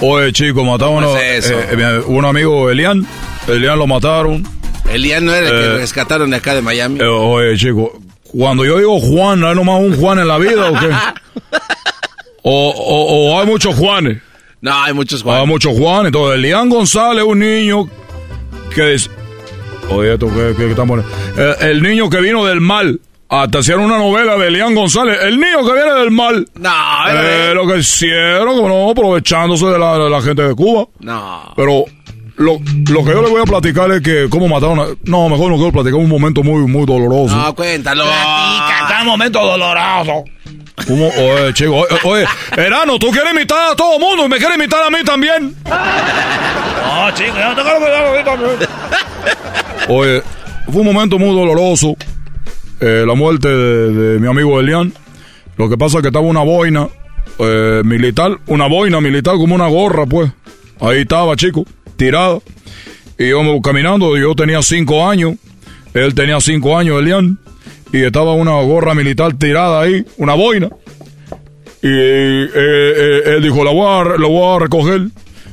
Oye, 0.00 0.32
chicos, 0.32 0.64
mataron 0.64 1.02
a 1.02 1.06
¿Cómo 1.06 1.18
es 1.18 1.46
eso? 1.46 1.54
eh, 1.58 1.66
eh, 1.78 2.00
un 2.06 2.24
amigo, 2.24 2.70
Elian. 2.70 3.06
Elian 3.46 3.78
lo 3.78 3.86
mataron. 3.86 4.46
Elian 4.92 5.24
no 5.24 5.34
era 5.34 5.48
el 5.48 5.54
Eh, 5.54 5.58
que 5.72 5.78
rescataron 5.78 6.30
de 6.30 6.36
acá 6.36 6.54
de 6.54 6.62
Miami. 6.62 7.00
Eh, 7.00 7.04
oye, 7.06 7.56
chico, 7.56 7.98
cuando 8.24 8.64
yo 8.64 8.78
digo 8.78 9.00
Juan, 9.00 9.42
¿hay 9.42 9.54
nomás 9.54 9.80
un 9.80 9.96
Juan 9.96 10.18
en 10.18 10.28
la 10.28 10.38
vida 10.38 10.70
o 10.70 10.78
qué? 10.78 10.90
o, 12.42 12.68
o- 12.70 13.32
o 13.34 13.40
hay 13.40 13.46
muchos 13.46 13.74
Juanes. 13.74 14.18
No, 14.60 14.82
hay 14.82 14.92
muchos 14.92 15.24
Hay 15.26 15.46
muchos 15.46 15.72
Juanes. 15.76 16.06
Entonces, 16.06 16.36
Elian 16.38 16.68
González 16.68 17.24
es 17.24 17.30
un 17.30 17.38
niño 17.38 17.88
que 18.74 18.94
es... 18.94 19.10
Oye, 19.90 20.12
esto 20.14 20.26
que, 20.28 20.54
que, 20.56 20.68
que 20.68 20.74
tan 20.74 20.86
bueno. 20.88 21.04
Eh, 21.36 21.54
el 21.62 21.82
niño 21.82 22.10
que 22.10 22.20
vino 22.20 22.44
del 22.44 22.60
mal. 22.60 23.00
Hasta 23.30 23.58
hicieron 23.58 23.84
una 23.84 23.98
novela 23.98 24.36
de 24.38 24.48
Elian 24.48 24.74
González. 24.74 25.18
El 25.22 25.38
niño 25.38 25.58
que 25.66 25.72
viene 25.74 25.92
del 26.00 26.10
mal. 26.10 26.48
No, 26.54 26.70
Eh, 27.10 27.52
lo 27.54 27.66
que 27.66 27.78
hicieron, 27.78 28.56
como 28.56 28.68
no, 28.68 28.90
aprovechándose 28.90 29.66
de 29.66 29.78
la, 29.78 29.98
de 29.98 30.08
la 30.10 30.22
gente 30.22 30.42
de 30.42 30.54
Cuba. 30.54 30.86
No. 31.00 31.52
Pero 31.54 31.84
lo, 32.36 32.52
lo 32.90 33.04
que 33.04 33.10
yo 33.10 33.20
le 33.22 33.28
voy 33.28 33.42
a 33.42 33.44
platicar 33.44 33.90
es 33.90 34.00
que 34.00 34.28
cómo 34.30 34.48
mataron 34.48 34.80
a... 34.80 34.86
No, 35.04 35.28
mejor 35.28 35.50
no 35.50 35.56
quiero 35.56 35.72
platicar 35.72 35.98
un 36.00 36.08
momento 36.08 36.42
muy, 36.42 36.66
muy 36.66 36.86
doloroso. 36.86 37.36
No, 37.36 37.54
cuéntalo. 37.54 38.04
Platica, 38.04 38.98
un 39.02 39.06
momento 39.08 39.40
doloroso. 39.44 40.24
¿Cómo? 40.86 41.08
Oye, 41.08 41.52
chico, 41.52 41.72
oye, 41.74 41.86
oye, 42.04 42.26
Erano, 42.56 42.98
tú 42.98 43.10
quieres 43.10 43.32
imitar 43.32 43.72
a 43.72 43.76
todo 43.76 43.96
el 43.96 44.00
mundo 44.00 44.24
y 44.24 44.28
me 44.28 44.38
quieres 44.38 44.56
imitar 44.56 44.82
a 44.84 44.88
mí 44.90 45.02
también. 45.04 45.54
No, 45.66 47.10
chico, 47.14 47.34
yo 47.36 47.48
no 47.48 47.54
tengo 47.56 47.68
que 47.70 47.76
imitar 47.76 48.06
a 48.06 48.12
mí 48.16 48.24
también. 48.24 48.56
Oye, 49.88 50.22
fue 50.72 50.80
un 50.80 50.86
momento 50.86 51.18
muy 51.18 51.34
doloroso. 51.34 51.96
Eh, 52.80 53.04
la 53.06 53.14
muerte 53.14 53.48
de, 53.48 54.18
mi 54.18 54.28
amigo 54.28 54.60
Elian. 54.60 54.92
Lo 55.56 55.68
que 55.68 55.76
pasa 55.76 55.98
es 55.98 56.02
que 56.02 56.08
estaba 56.08 56.26
una 56.26 56.42
boina 56.42 56.88
eh, 57.38 57.82
militar, 57.84 58.38
una 58.46 58.66
boina 58.66 59.00
militar 59.00 59.36
como 59.36 59.54
una 59.54 59.68
gorra, 59.68 60.06
pues. 60.06 60.30
Ahí 60.80 61.00
estaba, 61.00 61.34
chico, 61.36 61.64
tirada. 61.96 62.38
Y 63.18 63.24
íbamos 63.24 63.60
caminando, 63.62 64.16
yo 64.16 64.34
tenía 64.34 64.62
cinco 64.62 65.08
años, 65.08 65.34
él 65.94 66.14
tenía 66.14 66.40
cinco 66.40 66.78
años, 66.78 67.00
Elian. 67.00 67.38
Y 67.92 68.02
estaba 68.02 68.34
una 68.34 68.52
gorra 68.62 68.94
militar 68.94 69.32
tirada 69.34 69.80
ahí, 69.80 70.04
una 70.18 70.34
boina. 70.34 70.68
Y 71.82 71.88
eh, 71.88 72.50
eh, 72.54 73.22
él 73.26 73.42
dijo, 73.42 73.64
la 73.64 73.72
voy, 73.72 73.86
a, 73.86 74.18
la 74.18 74.26
voy 74.26 74.56
a 74.56 74.58
recoger. 74.60 75.08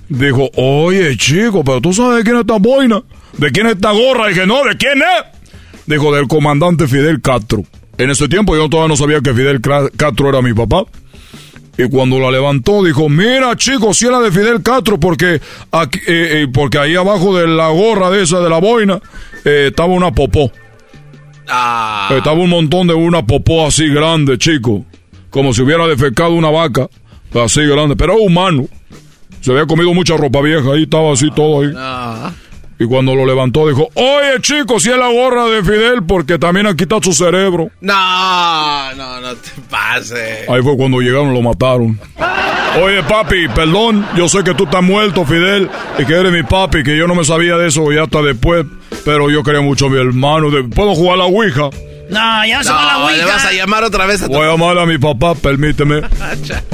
Dijo, 0.10 0.50
oye, 0.56 1.16
chico, 1.18 1.64
pero 1.64 1.82
tú 1.82 1.94
sabes 1.94 2.18
de 2.18 2.24
quién 2.24 2.36
es 2.36 2.42
esta 2.42 2.58
boina, 2.58 3.04
de 3.38 3.52
quién 3.52 3.68
es 3.68 3.74
esta 3.74 3.92
gorra. 3.92 4.28
dije, 4.28 4.46
no, 4.46 4.64
¿de 4.64 4.76
quién 4.78 5.00
es? 5.00 5.35
Dijo, 5.86 6.14
del 6.14 6.28
comandante 6.28 6.88
Fidel 6.88 7.22
Castro. 7.22 7.64
En 7.98 8.10
ese 8.10 8.28
tiempo 8.28 8.56
yo 8.56 8.70
todavía 8.70 8.90
no 8.90 8.98
sabía 8.98 9.22
que 9.22 9.34
Fidel 9.34 9.62
Castro 9.62 10.30
era 10.30 10.42
mi 10.42 10.54
papá. 10.54 10.86
Y 11.78 11.90
cuando 11.90 12.20
la 12.20 12.32
levantó, 12.32 12.84
dijo, 12.84 13.10
mira, 13.10 13.56
chicos, 13.58 13.98
si 13.98 14.08
era 14.08 14.20
de 14.20 14.32
Fidel 14.32 14.64
Castro, 14.64 15.00
porque 15.00 15.42
aquí, 15.72 16.00
eh, 16.08 16.44
eh, 16.44 16.48
porque 16.52 16.78
ahí 16.78 16.96
abajo 16.96 17.38
de 17.38 17.48
la 17.48 17.70
gorra 17.70 18.10
de 18.10 18.24
esa, 18.24 18.40
de 18.40 18.50
la 18.50 18.60
boina, 18.60 19.00
eh, 19.44 19.68
estaba 19.70 19.94
una 19.94 20.12
popó. 20.12 20.52
Ah. 21.48 22.10
Estaba 22.16 22.38
un 22.40 22.50
montón 22.50 22.88
de 22.88 22.94
una 22.94 23.26
popó 23.26 23.68
así 23.68 23.88
grande, 23.88 24.38
chico. 24.38 24.86
Como 25.30 25.54
si 25.54 25.62
hubiera 25.62 25.86
defecado 25.86 26.32
una 26.32 26.50
vaca. 26.50 26.88
Así 27.34 27.62
grande, 27.66 27.98
pero 27.98 28.16
humano. 28.16 28.68
Se 29.42 29.52
había 29.52 29.66
comido 29.66 29.94
mucha 29.94 30.16
ropa 30.16 30.42
vieja, 30.42 30.72
ahí 30.72 30.84
estaba 30.84 31.12
así 31.12 31.30
todo 31.36 31.62
ahí. 31.62 31.72
Ah. 31.76 32.32
Y 32.78 32.86
cuando 32.86 33.16
lo 33.16 33.26
levantó 33.26 33.68
dijo, 33.70 33.88
oye 33.94 34.42
chicos, 34.42 34.84
si 34.84 34.90
es 34.92 34.98
la 34.98 35.08
gorra 35.10 35.46
de 35.46 35.64
Fidel 35.64 36.04
porque 36.04 36.38
también 36.38 36.68
aquí 36.68 36.84
está 36.84 36.98
su 37.02 37.14
cerebro. 37.14 37.70
No, 37.82 38.94
no, 38.96 39.22
no 39.22 39.34
te 39.36 39.50
pases. 39.70 40.50
Ahí 40.50 40.62
fue 40.62 40.76
cuando 40.76 41.00
llegaron 41.00 41.32
y 41.32 41.34
lo 41.36 41.42
mataron. 41.42 41.98
Oye 42.84 43.02
papi, 43.04 43.48
perdón, 43.56 44.06
yo 44.18 44.28
sé 44.28 44.44
que 44.44 44.54
tú 44.54 44.66
estás 44.66 44.84
muerto, 44.84 45.24
Fidel, 45.26 45.70
y 45.98 46.06
que 46.06 46.14
eres 46.14 46.34
mi 46.34 46.44
papi, 46.44 46.84
que 46.84 46.98
yo 46.98 47.08
no 47.08 47.16
me 47.16 47.24
sabía 47.24 47.56
de 47.56 47.70
eso 47.70 47.90
ya 47.94 48.04
hasta 48.04 48.22
después, 48.22 48.66
pero 49.06 49.30
yo 49.32 49.42
quería 49.44 49.62
mucho 49.62 49.86
a 49.86 49.90
mi 49.90 49.98
hermano. 49.98 50.52
De- 50.52 50.64
¿Puedo 50.66 50.94
jugar 50.96 51.14
a 51.14 51.18
la 51.20 51.26
Ouija? 51.26 51.70
No, 52.10 52.46
ya 52.46 52.62
se 52.62 52.72
va 52.72 52.86
la 52.86 52.94
No, 53.00 53.10
le 53.10 53.16
Ouija. 53.24 53.26
vas 53.34 53.46
a 53.46 53.54
llamar 53.54 53.84
otra 53.86 54.06
vez 54.06 54.22
a 54.22 54.28
tu... 54.28 54.34
Voy 54.34 54.46
a 54.46 54.52
llamar 54.52 54.78
a 54.78 54.86
mi 54.86 54.98
papá, 54.98 55.34
permíteme. 55.36 56.02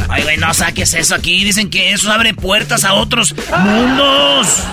Ay, 0.09 0.23
güey, 0.23 0.37
no 0.37 0.51
saques 0.55 0.95
eso 0.95 1.13
aquí. 1.13 1.43
Dicen 1.43 1.69
que 1.69 1.91
eso 1.91 2.11
abre 2.11 2.33
puertas 2.33 2.83
a 2.83 2.95
otros 2.95 3.35
mundos. 3.59 4.63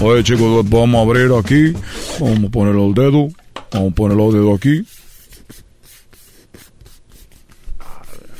Oye 0.00 0.22
chicos, 0.22 0.68
vamos 0.70 0.96
a 0.96 1.02
abrir 1.02 1.30
aquí, 1.38 1.72
vamos 2.20 2.44
a 2.44 2.48
poner 2.50 2.74
los 2.74 2.94
dedos, 2.94 3.32
vamos 3.72 3.92
a 3.92 3.94
poner 3.94 4.16
los 4.16 4.32
dedos 4.32 4.56
aquí. 4.56 4.86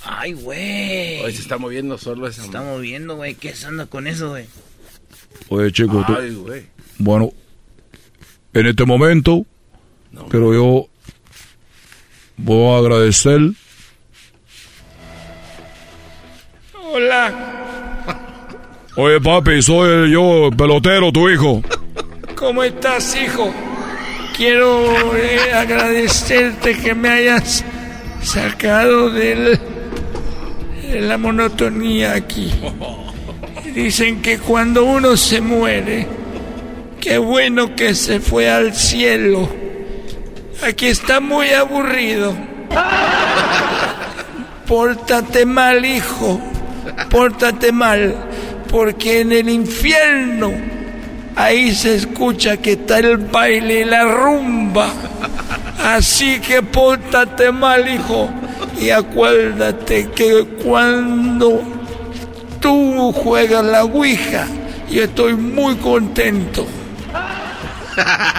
Ay, 0.04 0.32
güey. 0.34 1.20
Hoy 1.22 1.32
se 1.34 1.42
está 1.42 1.58
moviendo 1.58 1.98
solo 1.98 2.26
esa 2.28 2.40
Se 2.42 2.46
está 2.46 2.62
moviendo, 2.62 3.16
güey. 3.16 3.34
¿Qué 3.34 3.54
se 3.54 3.66
anda 3.66 3.86
con 3.86 4.06
eso, 4.06 4.30
güey? 4.30 4.46
Oye 5.48 5.70
chicos, 5.72 6.06
tú- 6.06 6.16
Ay, 6.18 6.34
güey. 6.34 6.66
bueno, 6.98 7.30
en 8.52 8.66
este 8.66 8.84
momento, 8.84 9.44
pero 10.30 10.52
yo 10.54 10.86
voy 12.36 12.74
a 12.74 12.78
agradecer 12.78 13.40
Hola, 16.90 17.67
Oye, 19.00 19.20
papi, 19.20 19.62
soy 19.62 20.10
yo, 20.10 20.50
pelotero, 20.50 21.12
tu 21.12 21.28
hijo. 21.28 21.62
¿cómo 22.34 22.64
estás, 22.64 23.14
hijo? 23.14 23.54
Quiero 24.36 25.16
eh, 25.16 25.52
agradecerte 25.54 26.76
que 26.76 26.96
me 26.96 27.08
hayas 27.08 27.64
sacado 28.20 29.10
de 29.10 29.56
la 30.94 31.16
monotonía 31.16 32.14
aquí. 32.14 32.50
Dicen 33.72 34.20
que 34.20 34.40
cuando 34.40 34.84
uno 34.84 35.16
se 35.16 35.40
muere, 35.40 36.08
qué 37.00 37.18
bueno 37.18 37.76
que 37.76 37.94
se 37.94 38.18
fue 38.18 38.50
al 38.50 38.74
cielo. 38.74 39.48
Aquí 40.66 40.86
está 40.86 41.20
muy 41.20 41.50
aburrido. 41.50 42.36
Pórtate 44.66 45.46
mal, 45.46 45.84
hijo. 45.84 46.40
Pórtate 47.10 47.70
mal. 47.70 48.27
Porque 48.68 49.20
en 49.20 49.32
el 49.32 49.48
infierno 49.48 50.52
ahí 51.36 51.74
se 51.74 51.94
escucha 51.94 52.56
que 52.56 52.72
está 52.72 52.98
el 52.98 53.16
baile 53.16 53.80
y 53.80 53.84
la 53.84 54.04
rumba. 54.04 54.92
Así 55.82 56.40
que 56.40 56.62
pórtate 56.62 57.52
mal, 57.52 57.88
hijo. 57.88 58.28
Y 58.80 58.90
acuérdate 58.90 60.10
que 60.14 60.44
cuando 60.62 61.62
tú 62.60 63.12
juegas 63.12 63.64
la 63.64 63.84
Ouija, 63.84 64.46
yo 64.90 65.04
estoy 65.04 65.34
muy 65.34 65.76
contento. 65.76 66.66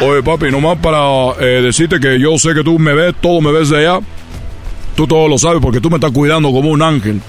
Oye, 0.02 0.24
papi, 0.24 0.52
nomás 0.52 0.78
para 0.78 1.00
eh, 1.40 1.62
decirte 1.62 2.00
que 2.00 2.20
yo 2.20 2.38
sé 2.38 2.54
que 2.54 2.64
tú 2.64 2.80
me 2.80 2.94
ves, 2.94 3.16
todo 3.20 3.42
me 3.42 3.52
ves 3.52 3.70
de 3.70 3.88
allá. 3.88 4.00
Tú 4.96 5.08
todo 5.08 5.28
lo 5.28 5.38
sabes 5.38 5.62
porque 5.62 5.80
tú 5.80 5.90
me 5.90 5.96
estás 5.96 6.12
cuidando 6.12 6.52
como 6.52 6.70
un 6.70 6.82
ángel. 6.82 7.22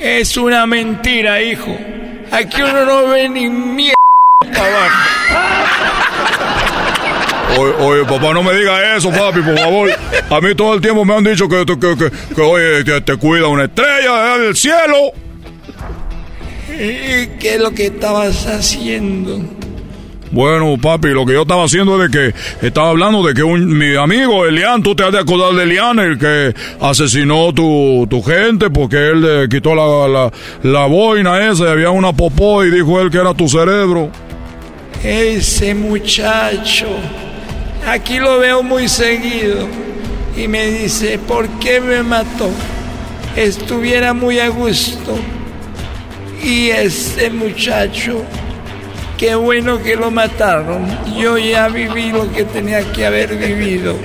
Es 0.00 0.36
una 0.36 0.66
mentira, 0.66 1.42
hijo. 1.42 1.76
Aquí 2.34 2.62
uno 2.62 2.84
no 2.84 3.08
ve 3.08 3.28
ni 3.28 3.48
mierda 3.48 3.94
para 4.40 4.66
abajo. 4.66 4.96
Oye, 7.56 7.74
oye, 7.78 8.04
papá, 8.04 8.34
no 8.34 8.42
me 8.42 8.52
diga 8.54 8.96
eso, 8.96 9.10
papi, 9.10 9.40
por 9.40 9.56
favor. 9.56 9.90
A 10.30 10.40
mí 10.40 10.54
todo 10.56 10.74
el 10.74 10.80
tiempo 10.80 11.04
me 11.04 11.14
han 11.14 11.22
dicho 11.22 11.48
que, 11.48 11.64
que, 11.64 11.78
que, 11.78 12.10
que, 12.34 12.40
oye, 12.40 12.82
te, 12.82 13.00
te 13.02 13.16
cuida 13.16 13.46
una 13.46 13.64
estrella 13.66 14.38
del 14.38 14.56
cielo. 14.56 15.12
¿Y 16.68 17.28
qué 17.38 17.54
es 17.54 17.60
lo 17.60 17.70
que 17.70 17.86
estabas 17.86 18.46
haciendo? 18.46 19.40
Bueno, 20.34 20.76
papi, 20.82 21.10
lo 21.10 21.24
que 21.24 21.32
yo 21.32 21.42
estaba 21.42 21.62
haciendo 21.62 22.02
es 22.02 22.10
de 22.10 22.32
que 22.32 22.66
estaba 22.66 22.88
hablando 22.88 23.24
de 23.24 23.34
que 23.34 23.44
un, 23.44 23.78
mi 23.78 23.94
amigo 23.94 24.44
Elian, 24.44 24.82
tú 24.82 24.96
te 24.96 25.04
has 25.04 25.12
de 25.12 25.20
acordar 25.20 25.54
de 25.54 25.62
Elian, 25.62 26.00
el 26.00 26.18
que 26.18 26.52
asesinó 26.80 27.54
tu, 27.54 28.04
tu 28.10 28.20
gente 28.20 28.68
porque 28.68 28.96
él 28.96 29.20
le 29.20 29.48
quitó 29.48 29.76
la, 29.76 30.08
la, 30.08 30.32
la 30.64 30.86
boina 30.86 31.48
esa 31.48 31.66
y 31.66 31.68
había 31.68 31.90
una 31.90 32.12
popó 32.12 32.64
y 32.64 32.72
dijo 32.72 33.00
él 33.00 33.12
que 33.12 33.18
era 33.18 33.32
tu 33.32 33.48
cerebro. 33.48 34.10
Ese 35.04 35.72
muchacho, 35.72 36.88
aquí 37.86 38.18
lo 38.18 38.40
veo 38.40 38.60
muy 38.64 38.88
seguido 38.88 39.68
y 40.36 40.48
me 40.48 40.66
dice, 40.66 41.16
¿por 41.28 41.48
qué 41.60 41.80
me 41.80 42.02
mató? 42.02 42.50
Estuviera 43.36 44.12
muy 44.12 44.40
a 44.40 44.48
gusto. 44.48 45.16
Y 46.42 46.70
ese 46.70 47.30
muchacho, 47.30 48.24
qué 49.24 49.34
bueno 49.36 49.82
que 49.82 49.96
lo 49.96 50.10
mataron. 50.10 50.84
Yo 51.16 51.38
ya 51.38 51.68
viví 51.68 52.12
lo 52.12 52.30
que 52.30 52.44
tenía 52.44 52.82
que 52.92 53.06
haber 53.06 53.34
vivido. 53.38 53.96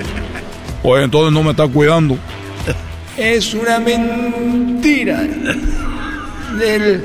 Pues 0.82 1.04
entonces 1.04 1.30
no 1.30 1.42
me 1.42 1.50
está 1.50 1.68
cuidando. 1.68 2.16
Es 3.18 3.52
una 3.52 3.78
mentira 3.80 5.20
del, 6.58 7.04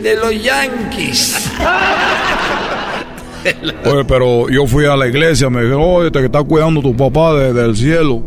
de 0.00 0.14
los 0.14 0.40
yanquis. 0.40 1.50
Oye, 3.84 4.04
pero 4.04 4.48
yo 4.48 4.66
fui 4.68 4.84
a 4.86 4.94
la 4.94 5.08
iglesia, 5.08 5.50
me 5.50 5.62
dijeron, 5.62 5.82
oye, 5.82 6.12
te 6.12 6.24
está 6.24 6.44
cuidando 6.44 6.80
tu 6.80 6.96
papá 6.96 7.34
desde 7.34 7.64
el 7.64 7.76
cielo. 7.76 8.22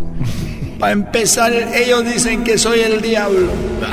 Para 0.79 0.93
empezar, 0.93 1.51
ellos 1.51 2.05
dicen 2.05 2.45
que 2.45 2.57
soy 2.57 2.79
el 2.79 3.01
diablo 3.01 3.51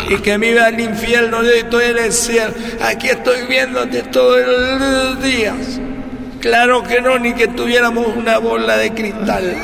y 0.09 0.19
que 0.19 0.39
me 0.39 0.51
iba 0.51 0.67
al 0.67 0.79
infierno, 0.79 1.43
yo 1.43 1.51
estoy 1.51 1.87
en 1.87 1.99
el 1.99 2.13
cielo. 2.13 2.55
Aquí 2.81 3.09
estoy 3.09 3.45
viéndote 3.49 4.05
todos 4.05 4.41
los 4.81 5.21
días. 5.21 5.81
Claro 6.41 6.85
que 6.85 7.01
no, 7.01 7.19
ni 7.19 7.35
que 7.35 7.49
tuviéramos 7.49 8.07
una 8.17 8.39
bola 8.39 8.77
de 8.77 8.93
cristal. 8.93 9.57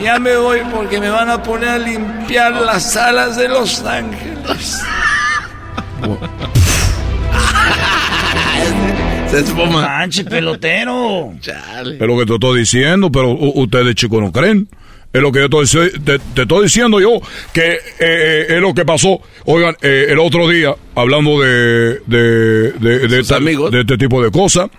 Ya 0.00 0.18
me 0.18 0.34
voy 0.36 0.62
porque 0.72 0.98
me 0.98 1.10
van 1.10 1.28
a 1.28 1.42
poner 1.42 1.68
a 1.68 1.78
limpiar 1.78 2.52
las 2.52 2.96
alas 2.96 3.36
de 3.36 3.48
los 3.48 3.84
ángeles. 3.84 4.82
Espuma. 9.38 9.82
Manche, 9.82 10.24
pelotero. 10.24 11.32
Es 11.42 11.98
lo 12.00 12.18
que 12.18 12.26
te 12.26 12.34
estoy 12.34 12.60
diciendo, 12.60 13.10
pero 13.10 13.30
ustedes 13.30 13.94
chicos 13.94 14.20
no 14.20 14.32
creen. 14.32 14.68
Es 15.12 15.22
lo 15.22 15.30
que 15.30 15.38
yo 15.48 15.62
estoy, 15.62 15.90
te, 16.04 16.18
te 16.18 16.42
estoy 16.42 16.64
diciendo 16.64 17.00
yo, 17.00 17.20
que 17.52 17.74
eh, 17.74 17.78
eh, 18.00 18.46
es 18.48 18.60
lo 18.60 18.74
que 18.74 18.84
pasó. 18.84 19.20
Oigan, 19.44 19.76
eh, 19.80 20.06
el 20.10 20.18
otro 20.18 20.48
día, 20.48 20.74
hablando 20.96 21.40
de, 21.40 22.00
de, 22.06 22.72
de, 22.72 23.08
de 23.08 23.20
esta- 23.20 23.38
de 23.70 23.80
este 23.82 23.96
tipo 23.96 24.20
de 24.22 24.32
cosas, 24.32 24.70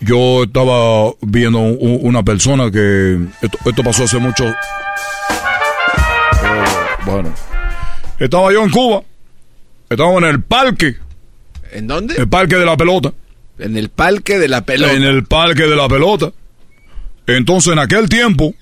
yo 0.00 0.42
estaba 0.42 1.12
viendo 1.20 1.60
un- 1.60 1.98
una 2.02 2.24
persona 2.24 2.72
que... 2.72 3.18
Esto, 3.40 3.58
esto 3.64 3.82
pasó 3.84 4.02
hace 4.02 4.18
mucho... 4.18 4.52
Bueno. 7.06 7.32
Estaba 8.18 8.52
yo 8.52 8.64
en 8.64 8.70
Cuba. 8.70 9.02
Estaba 9.88 10.18
en 10.18 10.24
el 10.24 10.42
parque. 10.42 10.96
¿En 11.72 11.86
dónde? 11.86 12.14
El 12.16 12.28
parque 12.28 12.56
de 12.56 12.64
la 12.66 12.76
pelota. 12.76 13.12
En 13.62 13.76
el 13.76 13.88
parque 13.88 14.38
de 14.38 14.48
la 14.48 14.64
pelota. 14.64 14.92
En 14.92 15.02
el 15.02 15.24
parque 15.24 15.62
de 15.62 15.76
la 15.76 15.88
pelota. 15.88 16.32
Entonces, 17.26 17.72
en 17.72 17.78
aquel 17.78 18.08
tiempo, 18.08 18.54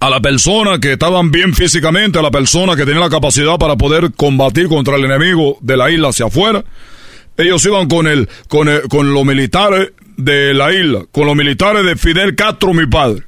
a 0.00 0.10
la 0.10 0.20
persona 0.20 0.78
que 0.78 0.92
estaban 0.92 1.30
bien 1.30 1.54
físicamente, 1.54 2.18
a 2.18 2.22
la 2.22 2.30
persona 2.30 2.76
que 2.76 2.84
tenía 2.84 3.00
la 3.00 3.08
capacidad 3.10 3.56
para 3.58 3.76
poder 3.76 4.12
combatir 4.14 4.68
contra 4.68 4.96
el 4.96 5.04
enemigo 5.04 5.58
de 5.60 5.76
la 5.76 5.90
isla 5.90 6.08
hacia 6.08 6.26
afuera, 6.26 6.64
ellos 7.36 7.64
iban 7.64 7.88
con 7.88 8.06
el, 8.06 8.28
con 8.48 8.68
el- 8.68 8.82
con 8.88 9.12
los 9.12 9.24
militares 9.24 9.92
de 10.16 10.54
la 10.54 10.72
isla, 10.72 11.04
con 11.12 11.26
los 11.26 11.36
militares 11.36 11.84
de 11.84 11.96
Fidel 11.96 12.34
Castro, 12.34 12.72
mi 12.74 12.86
padre, 12.86 13.22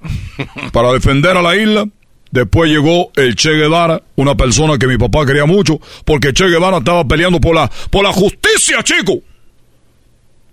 para 0.72 0.92
defender 0.92 1.36
a 1.36 1.42
la 1.42 1.56
isla 1.56 1.86
Después 2.32 2.70
llegó 2.70 3.10
el 3.16 3.34
Che 3.34 3.50
Guevara, 3.50 4.00
una 4.14 4.36
persona 4.36 4.78
que 4.78 4.86
mi 4.86 4.96
papá 4.96 5.26
quería 5.26 5.46
mucho, 5.46 5.80
porque 6.04 6.32
Che 6.32 6.46
Guevara 6.48 6.76
estaba 6.78 7.04
peleando 7.04 7.40
por 7.40 7.56
la, 7.56 7.68
por 7.90 8.04
la 8.04 8.12
justicia, 8.12 8.84
chico. 8.84 9.18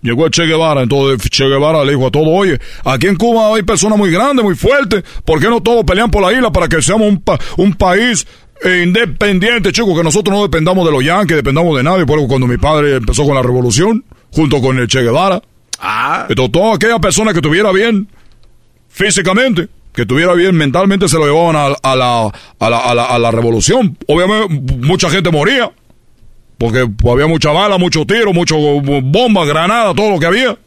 Llegó 0.02 0.28
Che 0.28 0.46
Guevara, 0.46 0.82
entonces 0.82 1.28
Che 1.30 1.44
Guevara 1.48 1.84
le 1.84 1.92
dijo 1.92 2.06
a 2.06 2.10
todos, 2.10 2.28
oye, 2.30 2.58
aquí 2.84 3.08
en 3.08 3.16
Cuba 3.16 3.54
hay 3.56 3.62
personas 3.62 3.98
muy 3.98 4.10
grandes, 4.10 4.44
muy 4.44 4.54
fuertes, 4.54 5.02
¿por 5.24 5.40
qué 5.40 5.48
no 5.48 5.60
todos 5.60 5.84
pelean 5.84 6.10
por 6.10 6.22
la 6.22 6.32
isla 6.32 6.52
para 6.52 6.68
que 6.68 6.80
seamos 6.80 7.08
un, 7.08 7.20
pa- 7.20 7.38
un 7.56 7.74
país 7.74 8.26
eh, 8.62 8.82
independiente, 8.86 9.72
chicos, 9.72 9.96
que 9.96 10.04
nosotros 10.04 10.36
no 10.36 10.42
dependamos 10.42 10.84
de 10.86 10.92
los 10.92 11.04
yanquis, 11.04 11.36
dependamos 11.36 11.76
de 11.76 11.82
nadie? 11.82 12.06
Por 12.06 12.18
eso 12.18 12.28
cuando 12.28 12.46
mi 12.46 12.58
padre 12.58 12.96
empezó 12.96 13.24
con 13.24 13.34
la 13.34 13.42
revolución, 13.42 14.04
junto 14.32 14.60
con 14.60 14.78
el 14.78 14.86
Che 14.86 15.02
Guevara, 15.02 15.42
entonces 16.28 16.52
toda 16.52 16.74
aquella 16.76 16.98
persona 17.00 17.32
que 17.32 17.38
estuviera 17.38 17.72
bien 17.72 18.08
físicamente, 18.88 19.68
que 19.92 20.02
estuviera 20.02 20.34
bien 20.34 20.54
mentalmente, 20.56 21.08
se 21.08 21.18
lo 21.18 21.26
llevaban 21.26 21.56
a, 21.56 21.66
a 21.82 21.96
la, 21.96 22.26
a, 22.58 22.70
la, 22.70 22.78
a, 22.78 22.94
la, 22.94 23.04
a 23.04 23.18
la 23.18 23.30
revolución. 23.30 23.96
Obviamente 24.06 24.54
mucha 24.86 25.10
gente 25.10 25.30
moría, 25.30 25.70
porque 26.58 26.88
había 27.08 27.28
mucha 27.28 27.50
bala, 27.52 27.78
mucho 27.78 28.04
tiro, 28.04 28.32
mucho 28.32 28.56
bomba, 28.58 29.44
granada, 29.46 29.94
todo 29.94 30.10
lo 30.10 30.18
que 30.18 30.26
había. 30.26 30.58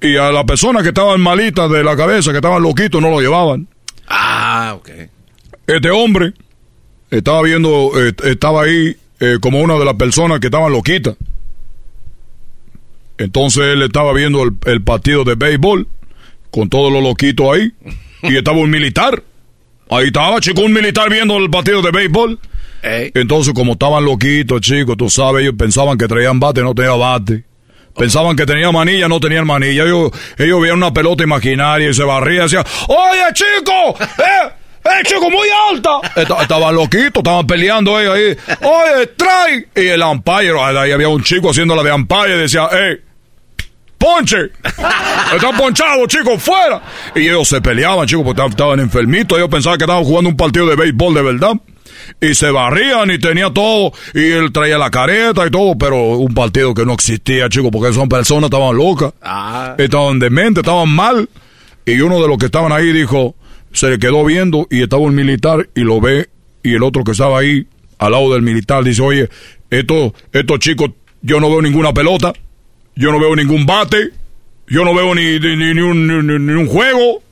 Y 0.00 0.16
a 0.16 0.30
la 0.30 0.44
persona 0.44 0.82
que 0.82 0.88
estaban 0.88 1.20
malitas 1.20 1.68
de 1.70 1.82
la 1.82 1.96
cabeza, 1.96 2.30
que 2.30 2.38
estaban 2.38 2.62
loquitos, 2.62 3.02
no 3.02 3.10
lo 3.10 3.20
llevaban. 3.20 3.66
Ah, 4.08 4.74
ok. 4.76 4.90
Este 5.66 5.90
hombre 5.90 6.34
estaba 7.10 7.42
viendo, 7.42 7.90
eh, 7.96 8.12
estaba 8.24 8.62
ahí 8.62 8.96
eh, 9.18 9.38
como 9.40 9.60
una 9.60 9.74
de 9.74 9.84
las 9.84 9.94
personas 9.94 10.38
que 10.38 10.46
estaban 10.46 10.72
loquitas. 10.72 11.16
Entonces 13.18 13.62
él 13.64 13.82
estaba 13.82 14.12
viendo 14.12 14.42
el, 14.42 14.52
el 14.66 14.82
partido 14.82 15.24
de 15.24 15.34
béisbol 15.34 15.88
con 16.50 16.68
todos 16.68 16.92
los 16.92 17.02
loquitos 17.02 17.46
ahí. 17.54 17.72
Y 18.22 18.36
estaba 18.36 18.58
un 18.58 18.70
militar. 18.70 19.22
Ahí 19.90 20.06
estaba, 20.06 20.40
chico, 20.40 20.62
un 20.62 20.72
militar 20.72 21.10
viendo 21.10 21.36
el 21.38 21.50
partido 21.50 21.82
de 21.82 21.90
béisbol. 21.90 22.38
Entonces, 23.14 23.54
como 23.54 23.72
estaban 23.72 24.04
loquitos, 24.04 24.60
chicos, 24.60 24.96
tú 24.96 25.08
sabes, 25.08 25.42
ellos 25.42 25.54
pensaban 25.58 25.96
que 25.98 26.06
traían 26.06 26.38
bate, 26.38 26.60
no 26.62 26.74
tenían 26.74 26.98
bate. 26.98 27.44
Pensaban 27.96 28.36
que 28.36 28.44
tenían 28.44 28.72
manilla, 28.72 29.06
no 29.08 29.20
tenían 29.20 29.46
manilla. 29.46 29.84
Ellos, 29.84 30.10
ellos 30.36 30.60
veían 30.60 30.76
una 30.78 30.92
pelota 30.92 31.22
imaginaria 31.22 31.88
y 31.88 31.94
se 31.94 32.02
barrían 32.02 32.40
y 32.40 32.42
decían, 32.42 32.64
¡Oye, 32.88 33.22
chico! 33.32 33.96
¡Eh! 34.18 34.50
¡Eh, 34.84 35.02
chico, 35.04 35.30
muy 35.30 35.48
alta! 35.70 35.90
Esta- 36.16 36.42
Estaban 36.42 36.74
loquitos, 36.74 37.18
estaban 37.22 37.46
peleando 37.46 37.98
ellos 37.98 38.14
ahí. 38.16 38.56
¡Oye, 38.68 39.06
trae! 39.16 39.68
Y 39.76 39.86
el 39.88 40.02
umpire, 40.02 40.58
ahí 40.60 40.90
había 40.90 41.08
un 41.08 41.22
chico 41.22 41.50
haciendo 41.50 41.74
la 41.76 41.82
de 41.84 41.92
umpire 41.92 42.34
y 42.34 42.38
decía, 42.40 42.68
¡Eh! 42.72 43.00
¡Ponche! 43.96 44.50
Están 45.34 45.56
ponchados, 45.56 46.06
chicos, 46.08 46.42
fuera. 46.42 46.82
Y 47.14 47.20
ellos 47.22 47.48
se 47.48 47.60
peleaban, 47.62 48.06
chicos, 48.06 48.24
porque 48.24 48.44
estaban 48.44 48.80
enfermitos. 48.80 49.38
Ellos 49.38 49.48
pensaban 49.48 49.78
que 49.78 49.84
estaban 49.84 50.04
jugando 50.04 50.28
un 50.30 50.36
partido 50.36 50.66
de 50.66 50.76
béisbol 50.76 51.14
de 51.14 51.22
verdad. 51.22 51.52
Y 52.20 52.34
se 52.34 52.50
barrían 52.50 53.10
y 53.10 53.18
tenía 53.18 53.50
todo. 53.50 53.92
Y 54.14 54.22
él 54.32 54.52
traía 54.52 54.78
la 54.78 54.90
careta 54.90 55.46
y 55.46 55.50
todo, 55.50 55.76
pero 55.78 55.96
un 56.18 56.34
partido 56.34 56.74
que 56.74 56.84
no 56.84 56.92
existía, 56.94 57.48
chicos, 57.48 57.70
porque 57.72 57.92
son 57.92 58.08
personas, 58.08 58.44
estaban 58.44 58.76
locas. 58.76 59.12
Estaban 59.78 60.18
dementes, 60.18 60.62
estaban 60.62 60.88
mal. 60.90 61.28
Y 61.86 62.00
uno 62.00 62.20
de 62.22 62.28
los 62.28 62.38
que 62.38 62.46
estaban 62.46 62.72
ahí 62.72 62.92
dijo, 62.92 63.34
se 63.72 63.90
le 63.90 63.98
quedó 63.98 64.24
viendo 64.24 64.66
y 64.70 64.82
estaba 64.82 65.02
un 65.02 65.14
militar 65.14 65.68
y 65.74 65.80
lo 65.80 66.00
ve. 66.00 66.28
Y 66.62 66.74
el 66.74 66.82
otro 66.82 67.04
que 67.04 67.12
estaba 67.12 67.38
ahí, 67.40 67.66
al 67.98 68.12
lado 68.12 68.32
del 68.32 68.42
militar, 68.42 68.82
dice, 68.84 69.02
oye, 69.02 69.28
estos, 69.70 70.12
estos 70.32 70.58
chicos, 70.60 70.90
yo 71.22 71.40
no 71.40 71.50
veo 71.50 71.60
ninguna 71.62 71.92
pelota. 71.92 72.32
Yo 72.96 73.10
no 73.12 73.18
veo 73.18 73.34
ningún 73.36 73.66
bate. 73.66 74.10
Yo 74.68 74.84
no 74.84 74.94
veo 74.94 75.14
ni, 75.14 75.38
ni, 75.38 75.56
ni- 75.56 75.74
ni 75.74 75.80
un, 75.80 76.10
un 76.10 76.66
juego. 76.66 77.22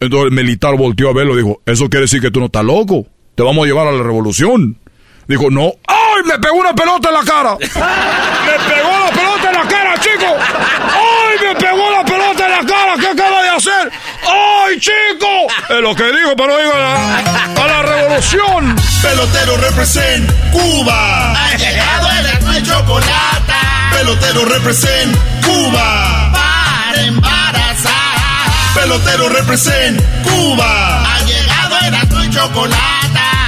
Entonces 0.00 0.30
el 0.30 0.34
militar 0.36 0.76
volteó 0.76 1.10
a 1.10 1.12
verlo 1.12 1.34
y 1.34 1.36
dijo, 1.44 1.60
eso 1.64 1.88
quiere 1.88 2.02
decir 2.06 2.20
que 2.20 2.30
tú 2.32 2.40
no 2.40 2.46
estás 2.46 2.64
loco. 2.64 3.06
Te 3.34 3.42
vamos 3.42 3.64
a 3.64 3.66
llevar 3.66 3.86
a 3.86 3.92
la 3.92 4.02
revolución. 4.02 4.78
Dijo, 5.26 5.50
no. 5.50 5.72
¡Ay! 5.86 6.22
Me 6.26 6.38
pegó 6.38 6.56
una 6.56 6.74
pelota 6.74 7.08
en 7.08 7.14
la 7.14 7.22
cara. 7.24 7.56
Me 7.58 8.74
pegó 8.74 8.90
la 8.98 9.10
pelota 9.10 9.48
en 9.50 9.54
la 9.54 9.68
cara, 9.68 9.94
chico. 10.00 10.36
¡Ay! 10.36 11.46
Me 11.48 11.54
pegó 11.60 11.90
la 11.90 12.04
pelota 12.04 12.44
en 12.44 12.50
la 12.52 12.66
cara. 12.66 12.94
¿Qué 13.00 13.06
acaba 13.08 13.42
de 13.42 13.48
hacer? 13.48 13.92
¡Ay, 14.22 14.78
chico! 14.78 15.28
Es 15.70 15.80
lo 15.80 15.94
que 15.94 16.04
dijo, 16.04 16.36
pero 16.36 16.58
digo 16.58 16.72
a 16.74 16.78
la, 16.78 17.18
a 17.62 17.66
la 17.66 17.82
revolución. 17.82 18.76
Pelotero 19.00 19.56
represent 19.56 20.30
Cuba. 20.52 21.32
Ha 21.32 21.56
llegado 21.56 22.08
el 22.10 22.26
Erasmo 22.26 22.52
y 22.52 22.62
chocolate. 22.62 23.52
Pelotero 23.92 24.44
represent 24.44 25.16
Cuba. 25.44 26.30
Para 26.32 27.02
embarazar. 27.02 28.50
Pelotero 28.74 29.28
represent 29.30 30.02
Cuba. 30.24 31.14
Ha 31.14 31.20
llegado 31.22 31.78
el 31.78 31.86
Erasmo 31.86 32.24
y 32.24 32.30
chocolate. 32.30 33.01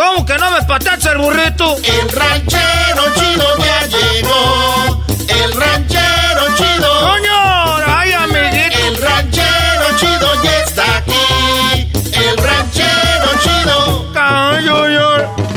¿Cómo 0.00 0.24
que 0.24 0.34
no 0.38 0.50
me 0.50 0.62
patacha 0.62 1.12
el 1.12 1.18
burrito? 1.18 1.76
El 1.76 2.08
ranchero 2.08 3.04
chido 3.16 3.44
ya 3.58 3.86
llegó. 3.86 5.04
El 5.28 5.52
ranchero 5.52 6.56
chido. 6.56 7.00
¡Coño! 7.00 7.76
¡Ay, 7.86 8.12
amiguito! 8.12 8.78
El 8.78 8.96
ranchero 8.96 9.98
chido 9.98 10.42
ya 10.42 10.56
está 10.64 10.96
aquí. 10.96 11.90
El 12.14 12.34
ranchero 12.38 13.28
chido. 13.42 14.10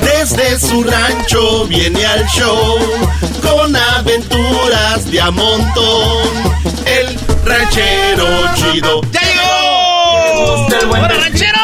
Desde 0.02 0.60
su 0.60 0.84
rancho 0.84 1.66
viene 1.68 2.06
al 2.06 2.26
show 2.28 2.78
con 3.42 3.74
aventuras 3.74 5.10
de 5.10 5.22
a 5.22 5.32
montón. 5.32 6.28
El 6.86 7.18
ranchero 7.46 8.54
chido. 8.56 9.02
¡Ya 9.10 9.22
llegó! 9.22 10.68
¡Hola, 10.92 11.08
ranchero! 11.08 11.60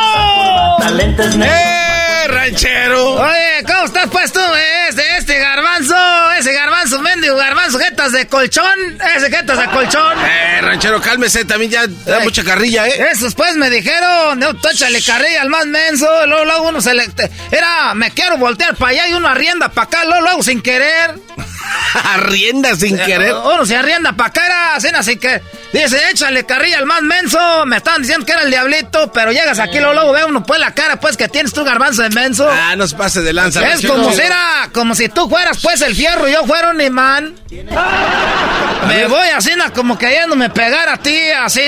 ¡Eh, 1.43 1.98
ranchero! 2.29 3.15
Oye, 3.15 3.63
¿cómo 3.65 3.85
estás 3.85 4.07
pues 4.11 4.31
tú? 4.31 4.39
Este, 4.87 5.17
este 5.17 5.39
garbanzo, 5.39 5.95
ese 6.37 6.53
garbanzo 6.53 7.01
mendigo, 7.01 7.35
garbanzo, 7.35 7.79
jetas 7.79 8.11
de 8.11 8.27
colchón, 8.27 8.97
ese 9.15 9.29
jetas 9.29 9.59
de 9.59 9.65
colchón. 9.67 10.17
Eh, 10.25 10.61
ranchero, 10.61 11.01
cálmese, 11.01 11.45
también 11.45 11.71
ya 11.71 11.87
da 11.87 12.19
mucha 12.21 12.43
carrilla, 12.43 12.87
¿eh? 12.87 13.09
Esos 13.11 13.35
pues 13.35 13.55
me 13.55 13.69
dijeron, 13.69 14.39
no, 14.39 14.53
tú 14.55 14.67
échale 14.69 15.01
carrilla 15.01 15.41
al 15.41 15.49
más 15.49 15.65
menso, 15.65 16.07
luego, 16.27 16.45
luego 16.45 16.69
uno 16.69 16.81
se 16.81 16.93
le... 16.93 17.09
Era, 17.51 17.93
me 17.93 18.11
quiero 18.11 18.37
voltear 18.37 18.75
para 18.75 18.91
allá 18.91 19.07
y 19.07 19.13
uno 19.13 19.27
arrienda 19.27 19.69
para 19.69 19.87
acá, 19.87 20.05
luego, 20.05 20.21
luego 20.21 20.43
sin 20.43 20.61
querer. 20.61 21.15
Arrienda 22.03 22.75
sin 22.75 22.97
querer. 22.97 23.33
Uno 23.33 23.65
se 23.65 23.75
arrienda 23.75 24.15
acá, 24.17 24.45
era 24.45 24.75
así, 24.75 24.87
así 24.87 25.17
que... 25.17 25.41
Dice, 25.71 25.99
échale 26.11 26.45
carrilla 26.47 26.79
al 26.79 26.87
más 26.87 27.03
menso, 27.03 27.37
me 27.67 27.77
estaban 27.77 28.01
diciendo 28.01 28.25
que 28.25 28.31
era 28.31 28.41
el 28.41 28.49
diablito, 28.49 29.11
pero 29.11 29.31
llegas 29.31 29.59
aquí, 29.59 29.77
luego, 29.77 29.93
luego 29.93 30.11
ve 30.13 30.25
uno 30.25 30.43
pues 30.43 30.59
la 30.59 30.73
cara 30.73 30.99
pues 30.99 31.15
que 31.15 31.27
tienes 31.27 31.53
tu 31.53 31.63
garbanzo 31.63 32.01
de 32.01 32.09
menso. 32.09 32.49
Ah, 32.49 32.75
no 32.75 32.87
se 32.87 32.95
pase 32.95 33.21
de 33.21 33.33
lanza. 33.33 33.61
Es 33.67 33.85
como 33.85 34.11
si 34.11 34.19
era, 34.19 34.69
como 34.73 34.95
si 34.95 35.09
tú 35.09 35.29
fueras 35.29 35.59
pues 35.61 35.81
el 35.81 35.95
fierro 35.95 36.27
y 36.27 36.31
yo 36.31 36.43
fuera 36.45 36.71
un 36.71 36.81
imán. 36.81 37.35
Me 38.87 39.07
voy 39.07 39.27
así, 39.35 39.51
na, 39.55 39.71
como 39.71 39.97
queriéndome 39.97 40.49
pegar 40.49 40.89
a 40.89 40.97
ti, 40.97 41.15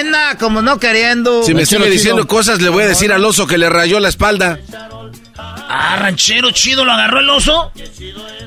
na, 0.06 0.36
como 0.40 0.64
no 0.64 0.80
queriendo. 0.80 1.44
Si 1.44 1.54
me 1.54 1.68
sigue 1.68 1.90
diciendo 1.90 2.26
cosas, 2.26 2.60
le 2.60 2.70
voy 2.70 2.84
a 2.84 2.88
decir 2.88 3.12
al 3.12 3.24
oso 3.24 3.46
que 3.46 3.60
le 3.60 3.70
rayó 3.70 4.00
la 4.00 4.10
espalda. 4.10 4.60
Ah, 5.74 5.96
ranchero 6.00 6.52
chido, 6.52 6.84
lo 6.84 6.92
agarró 6.92 7.20
el 7.20 7.30
oso. 7.30 7.72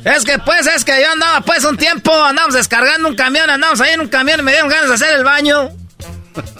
Es 0.05 0.25
que 0.25 0.39
pues, 0.39 0.66
es 0.66 0.85
que 0.85 1.01
yo 1.01 1.11
andaba 1.11 1.41
pues 1.41 1.65
un 1.65 1.77
tiempo, 1.77 2.12
andamos 2.23 2.55
descargando 2.55 3.09
un 3.09 3.16
camión, 3.16 3.49
andamos 3.49 3.81
ahí 3.81 3.95
en 3.95 4.03
un 4.03 4.09
camión 4.09 4.41
y 4.41 4.43
me 4.43 4.53
dieron 4.53 4.69
ganas 4.69 4.89
de 4.89 4.95
hacer 4.95 5.16
el 5.16 5.25
baño. 5.25 5.71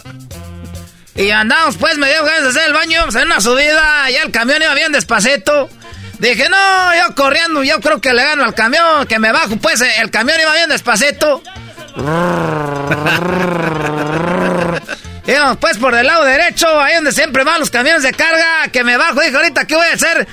Y 1.17 1.29
andamos 1.29 1.77
pues, 1.77 1.97
me 1.97 2.07
dieron 2.07 2.25
ganas 2.25 2.43
de 2.43 2.49
hacer 2.49 2.67
el 2.67 2.73
baño, 2.73 2.91
íbamos 2.91 3.15
en 3.15 3.27
una 3.27 3.39
subida, 3.39 4.09
ya 4.09 4.23
el 4.23 4.31
camión 4.31 4.61
iba 4.61 4.73
bien 4.73 4.91
despacito. 4.91 5.69
Dije, 6.19 6.49
no, 6.49 6.95
yo 6.95 7.15
corriendo, 7.15 7.63
yo 7.63 7.79
creo 7.79 8.01
que 8.01 8.13
le 8.13 8.21
gano 8.21 8.43
al 8.43 8.53
camión, 8.53 9.07
que 9.07 9.17
me 9.17 9.31
bajo, 9.31 9.55
pues 9.55 9.79
el 9.79 10.11
camión 10.11 10.41
iba 10.41 10.53
bien 10.53 10.69
despacito. 10.69 11.41
Íbamos 15.27 15.57
pues 15.57 15.77
por 15.77 15.95
el 15.95 16.05
lado 16.05 16.23
derecho, 16.25 16.79
ahí 16.79 16.95
donde 16.95 17.11
siempre 17.11 17.43
van 17.43 17.59
los 17.59 17.69
camiones 17.71 18.03
de 18.03 18.11
carga, 18.13 18.67
que 18.71 18.83
me 18.83 18.95
bajo, 18.97 19.19
dije, 19.21 19.35
ahorita, 19.35 19.65
¿qué 19.65 19.75
voy 19.75 19.87
a 19.87 19.93
hacer? 19.93 20.27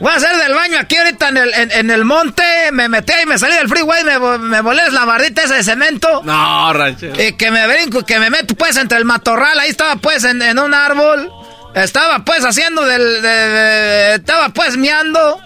Voy 0.00 0.12
a 0.12 0.14
hacer 0.16 0.36
del 0.36 0.54
baño 0.54 0.78
aquí 0.78 0.96
ahorita 0.96 1.28
en 1.28 1.36
el, 1.36 1.54
en, 1.54 1.72
en 1.72 1.90
el 1.90 2.04
monte, 2.04 2.42
me 2.72 2.88
metí 2.88 3.12
y 3.22 3.26
me 3.26 3.38
salí 3.38 3.56
del 3.56 3.68
freeway, 3.68 4.04
me, 4.04 4.18
me 4.38 4.60
volé 4.60 4.88
la 4.90 5.04
bardita 5.04 5.42
esa 5.42 5.54
de 5.56 5.64
cemento. 5.64 6.22
No, 6.24 6.72
ranchero. 6.72 7.20
Y 7.22 7.32
que 7.36 7.50
me 7.50 7.66
brinco, 7.66 8.06
que 8.06 8.18
me 8.18 8.30
meto 8.30 8.54
pues 8.54 8.76
entre 8.76 8.96
el 8.98 9.04
matorral, 9.04 9.58
ahí 9.58 9.70
estaba 9.70 9.96
pues 9.96 10.24
en, 10.24 10.40
en 10.40 10.58
un 10.58 10.72
árbol. 10.72 11.30
Estaba 11.74 12.20
pues 12.24 12.44
haciendo 12.44 12.84
del... 12.86 13.20
de- 13.20 13.28
de- 13.28 14.14
estaba 14.14 14.48
pues 14.48 14.76
miando. 14.76 15.38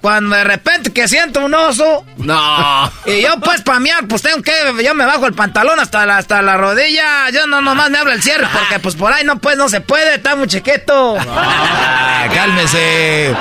Cuando 0.00 0.34
de 0.36 0.44
repente 0.44 0.92
que 0.92 1.08
siento 1.08 1.40
un 1.44 1.54
oso. 1.54 2.04
No. 2.16 2.92
Y 3.06 3.22
yo 3.22 3.38
pues 3.40 3.60
para 3.62 3.80
mear, 3.80 4.06
pues 4.08 4.22
tengo 4.22 4.42
que... 4.42 4.52
Yo 4.82 4.94
me 4.94 5.04
bajo 5.04 5.26
el 5.26 5.34
pantalón 5.34 5.78
hasta 5.78 6.06
la, 6.06 6.18
hasta 6.18 6.40
la 6.42 6.56
rodilla. 6.56 7.28
Yo 7.30 7.46
no 7.46 7.60
nomás 7.60 7.90
me 7.90 7.98
hablo 7.98 8.12
el 8.12 8.22
cierre 8.22 8.46
porque 8.52 8.78
pues 8.78 8.94
por 8.96 9.12
ahí 9.12 9.24
no 9.24 9.38
pues 9.38 9.56
no 9.56 9.68
se 9.68 9.80
puede. 9.80 10.14
Está 10.14 10.36
muy 10.36 10.46
chiquito. 10.48 11.16
Ah, 11.18 12.26
cálmese. 12.32 13.34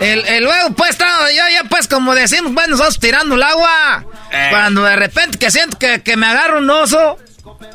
El, 0.00 0.24
el 0.26 0.44
luego, 0.44 0.70
pues, 0.74 0.90
estaba 0.90 1.30
yo 1.32 1.42
ya, 1.50 1.64
pues, 1.68 1.88
como 1.88 2.14
decimos, 2.14 2.52
pues, 2.54 2.68
nosotros 2.68 3.00
tirando 3.00 3.34
el 3.34 3.42
agua. 3.42 4.04
Cuando 4.50 4.84
de 4.84 4.94
repente 4.94 5.38
que 5.38 5.50
siento 5.50 5.78
que, 5.78 6.02
que 6.02 6.16
me 6.16 6.26
agarra 6.26 6.58
un 6.58 6.70
oso. 6.70 7.18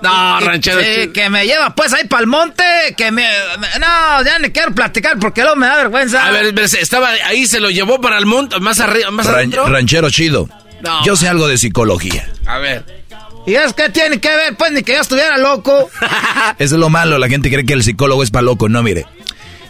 No, 0.02 0.40
ranchero 0.42 0.80
sí, 0.82 0.86
chido. 1.02 1.14
que 1.14 1.30
me 1.30 1.46
lleva, 1.46 1.74
pues, 1.76 1.94
ahí 1.94 2.06
para 2.08 2.22
el 2.22 2.28
monte. 2.28 2.64
Que 2.98 3.12
me, 3.12 3.24
me- 3.60 3.80
No, 3.80 4.24
ya 4.26 4.38
ni 4.40 4.50
quiero 4.52 4.74
platicar 4.74 5.18
porque 5.20 5.42
luego 5.42 5.56
me 5.56 5.68
da 5.68 5.78
vergüenza. 5.78 6.26
A 6.28 6.32
ver, 6.32 6.54
estaba 6.60 7.10
ahí, 7.26 7.46
se 7.46 7.60
lo 7.60 7.70
llevó 7.70 8.02
para 8.02 8.18
el 8.18 8.26
monte, 8.26 8.60
más 8.60 8.80
arriba, 8.80 9.12
más 9.12 9.26
Ran- 9.26 9.36
adentro. 9.36 9.66
ranchero 9.68 10.10
chido. 10.10 10.50
No. 10.82 11.06
Yo 11.06 11.16
sé 11.16 11.28
algo 11.30 11.48
de 11.48 11.58
psicología. 11.58 12.30
A 12.46 12.58
ver. 12.58 13.04
¿Y 13.48 13.56
es 13.56 13.74
que 13.74 13.90
tiene 13.90 14.20
que 14.20 14.30
ver? 14.30 14.56
Pues, 14.58 14.72
ni 14.72 14.84
que 14.84 14.94
yo 14.96 15.02
estuviera 15.02 15.38
loco. 15.38 15.90
Eso 16.60 16.76
es 16.76 16.80
lo 16.80 16.90
malo, 16.90 17.18
la 17.18 17.28
gente 17.30 17.50
cree 17.50 17.66
que 17.66 17.74
el 17.74 17.84
psicólogo 17.84 18.24
es 18.24 18.32
para 18.32 18.44
loco. 18.44 18.68
No, 18.70 18.84
mire, 18.84 19.06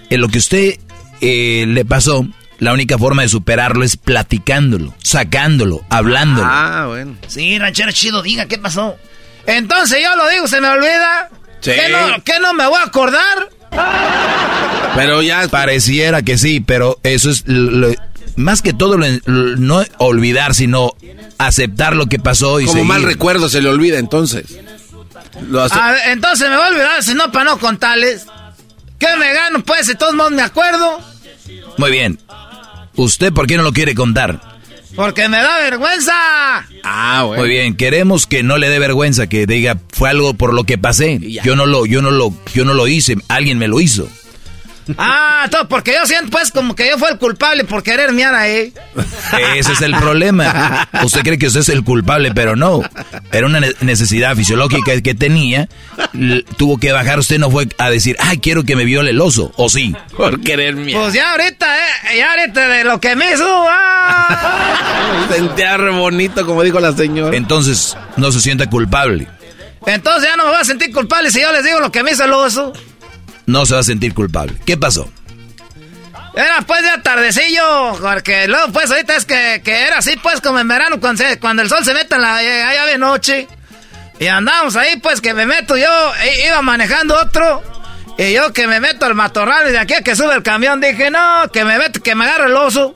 en 0.09 0.21
lo 0.21 0.27
que 0.29 0.37
usted 0.39 0.79
eh, 1.21 1.65
le 1.67 1.85
pasó, 1.85 2.25
la 2.59 2.73
única 2.73 2.97
forma 2.97 3.21
de 3.23 3.29
superarlo 3.29 3.83
es 3.83 3.97
platicándolo, 3.97 4.93
sacándolo, 5.03 5.83
hablándolo. 5.89 6.47
Ah, 6.49 6.85
bueno. 6.87 7.15
Sí, 7.27 7.57
ranchero 7.59 7.91
chido, 7.91 8.21
diga, 8.21 8.45
¿qué 8.47 8.57
pasó? 8.57 8.95
Entonces 9.47 9.99
yo 10.01 10.15
lo 10.15 10.27
digo, 10.29 10.47
se 10.47 10.61
me 10.61 10.67
olvida. 10.69 11.29
Sí. 11.61 11.71
¿Qué 11.71 11.89
no, 11.89 12.23
qué 12.23 12.39
no 12.39 12.53
me 12.53 12.65
voy 12.67 12.77
a 12.79 12.83
acordar? 12.85 13.49
Pero 14.95 15.21
ya... 15.21 15.47
Pareciera 15.47 16.21
que 16.21 16.37
sí, 16.37 16.59
pero 16.59 16.99
eso 17.03 17.29
es... 17.29 17.43
lo- 17.47 17.93
más 18.35 18.61
que 18.63 18.73
todo, 18.73 18.97
lo- 18.97 19.05
lo- 19.25 19.55
no 19.57 19.83
olvidar, 19.99 20.55
sino 20.55 20.93
aceptar 21.37 21.95
lo 21.95 22.07
que 22.07 22.17
pasó 22.19 22.59
y 22.59 22.65
Como 22.65 22.73
seguir. 22.77 22.87
mal 22.87 23.03
recuerdo 23.03 23.47
se 23.49 23.61
le 23.61 23.69
olvida 23.69 23.99
entonces. 23.99 24.45
Lo 25.49 25.61
hace- 25.61 25.75
A 25.79 25.91
ver, 25.91 26.01
entonces 26.09 26.49
me 26.49 26.55
voy 26.55 26.65
a 26.65 26.69
olvidar, 26.69 27.03
si 27.03 27.13
no, 27.13 27.31
para 27.31 27.45
no 27.45 27.59
contarles. 27.59 28.25
¿Qué 28.99 29.07
me 29.17 29.33
gano? 29.33 29.63
Pues, 29.63 29.87
de 29.87 29.95
todos 29.95 30.13
modos 30.15 30.31
me 30.31 30.41
acuerdo. 30.41 30.99
Muy 31.77 31.91
bien. 31.91 32.19
¿Usted 32.95 33.33
por 33.33 33.45
qué 33.47 33.57
no 33.57 33.63
lo 33.63 33.71
quiere 33.73 33.93
contar? 33.95 34.39
Porque 34.95 35.27
me 35.27 35.37
da 35.37 35.57
vergüenza. 35.59 36.13
Ah, 36.83 37.25
Muy 37.35 37.49
bien, 37.49 37.75
queremos 37.75 38.27
que 38.27 38.43
no 38.43 38.57
le 38.57 38.69
dé 38.69 38.79
vergüenza, 38.79 39.27
que 39.27 39.45
diga 39.45 39.79
fue 39.91 40.09
algo 40.09 40.33
por 40.35 40.53
lo 40.53 40.65
que 40.65 40.77
pasé. 40.77 41.19
Yo 41.43 41.55
no 41.55 41.65
lo, 41.65 41.85
yo 41.85 42.01
no 42.01 42.11
lo, 42.11 42.33
yo 42.53 42.65
no 42.65 42.73
lo 42.73 42.87
hice, 42.87 43.17
alguien 43.27 43.57
me 43.57 43.67
lo 43.67 43.79
hizo. 43.79 44.07
Ah, 44.97 45.47
todo, 45.49 45.67
porque 45.67 45.93
yo 45.93 46.05
siento 46.05 46.29
pues 46.31 46.51
como 46.51 46.75
que 46.75 46.87
yo 46.89 46.97
fui 46.97 47.09
el 47.09 47.17
culpable 47.17 47.63
por 47.63 47.83
querer 47.83 48.11
miar 48.11 48.35
ahí. 48.35 48.73
Ese 49.55 49.73
es 49.73 49.81
el 49.81 49.95
problema. 49.95 50.87
Usted 51.03 51.21
cree 51.21 51.37
que 51.37 51.47
usted 51.47 51.61
es 51.61 51.69
el 51.69 51.83
culpable, 51.83 52.31
pero 52.33 52.55
no. 52.55 52.81
Era 53.31 53.45
una 53.47 53.59
ne- 53.59 53.73
necesidad 53.81 54.35
fisiológica 54.35 54.99
que 55.01 55.15
tenía. 55.15 55.67
Tuvo 56.57 56.77
que 56.77 56.91
bajar. 56.91 57.19
Usted 57.19 57.39
no 57.39 57.49
fue 57.49 57.67
a 57.77 57.89
decir, 57.89 58.15
ay, 58.19 58.39
quiero 58.39 58.63
que 58.63 58.75
me 58.75 58.85
viole 58.85 59.11
el 59.11 59.21
oso. 59.21 59.51
¿O 59.55 59.69
sí? 59.69 59.95
Por 60.15 60.41
querer 60.41 60.75
miar. 60.75 60.99
Pues 61.01 61.13
ya 61.13 61.31
ahorita, 61.31 61.77
eh, 62.11 62.17
ya 62.17 62.31
ahorita 62.31 62.67
de 62.67 62.83
lo 62.83 62.99
que 62.99 63.15
me 63.15 63.31
hizo. 63.31 63.45
ah. 63.47 65.25
Sentía 65.33 65.77
re 65.77 65.91
bonito, 65.91 66.45
como 66.45 66.63
dijo 66.63 66.79
la 66.79 66.91
señora. 66.93 67.35
Entonces, 67.35 67.97
no 68.17 68.31
se 68.31 68.41
sienta 68.41 68.69
culpable. 68.69 69.27
Entonces 69.85 70.29
ya 70.29 70.37
no 70.37 70.45
me 70.45 70.51
voy 70.51 70.59
a 70.61 70.63
sentir 70.63 70.93
culpable 70.93 71.29
si 71.29 71.41
yo 71.41 71.51
les 71.51 71.63
digo 71.65 71.79
lo 71.81 71.91
que 71.91 72.03
me 72.03 72.11
hizo 72.11 72.23
el 72.23 72.31
oso. 72.33 72.71
No 73.45 73.65
se 73.65 73.73
va 73.73 73.81
a 73.81 73.83
sentir 73.83 74.13
culpable. 74.13 74.55
¿Qué 74.65 74.77
pasó? 74.77 75.11
Era 76.35 76.61
pues 76.65 76.81
de 76.81 77.01
tardecillo, 77.03 77.95
porque 78.01 78.47
luego 78.47 78.71
pues 78.73 78.89
ahorita 78.89 79.15
es 79.15 79.25
que, 79.25 79.61
que 79.63 79.83
era 79.85 79.99
así 79.99 80.15
pues 80.21 80.41
como 80.41 80.59
en 80.59 80.67
verano 80.67 80.99
cuando, 80.99 81.23
se- 81.23 81.39
cuando 81.39 81.61
el 81.61 81.69
sol 81.69 81.85
se 81.85 81.93
mete 81.93 82.15
en 82.15 82.21
la 82.21 82.41
eh, 82.43 82.63
allá 82.63 82.85
de 82.87 82.97
noche. 82.97 83.47
Y 84.19 84.27
andamos 84.27 84.75
ahí 84.75 84.97
pues 84.97 85.21
que 85.21 85.33
me 85.33 85.45
meto 85.45 85.77
yo, 85.77 85.85
i- 86.25 86.47
iba 86.47 86.61
manejando 86.63 87.15
otro. 87.15 87.61
Y 88.17 88.33
yo 88.33 88.51
que 88.53 88.67
me 88.67 88.79
meto 88.79 89.05
al 89.05 89.15
matorral 89.15 89.67
y 89.69 89.71
de 89.71 89.79
aquí 89.79 89.93
a 89.95 90.01
que 90.01 90.15
sube 90.15 90.33
el 90.35 90.43
camión 90.43 90.79
dije, 90.81 91.11
no, 91.11 91.49
que 91.51 91.65
me 91.65 91.77
meto, 91.77 92.01
que 92.01 92.15
me 92.15 92.25
agarre 92.25 92.45
el 92.47 92.55
oso. 92.55 92.93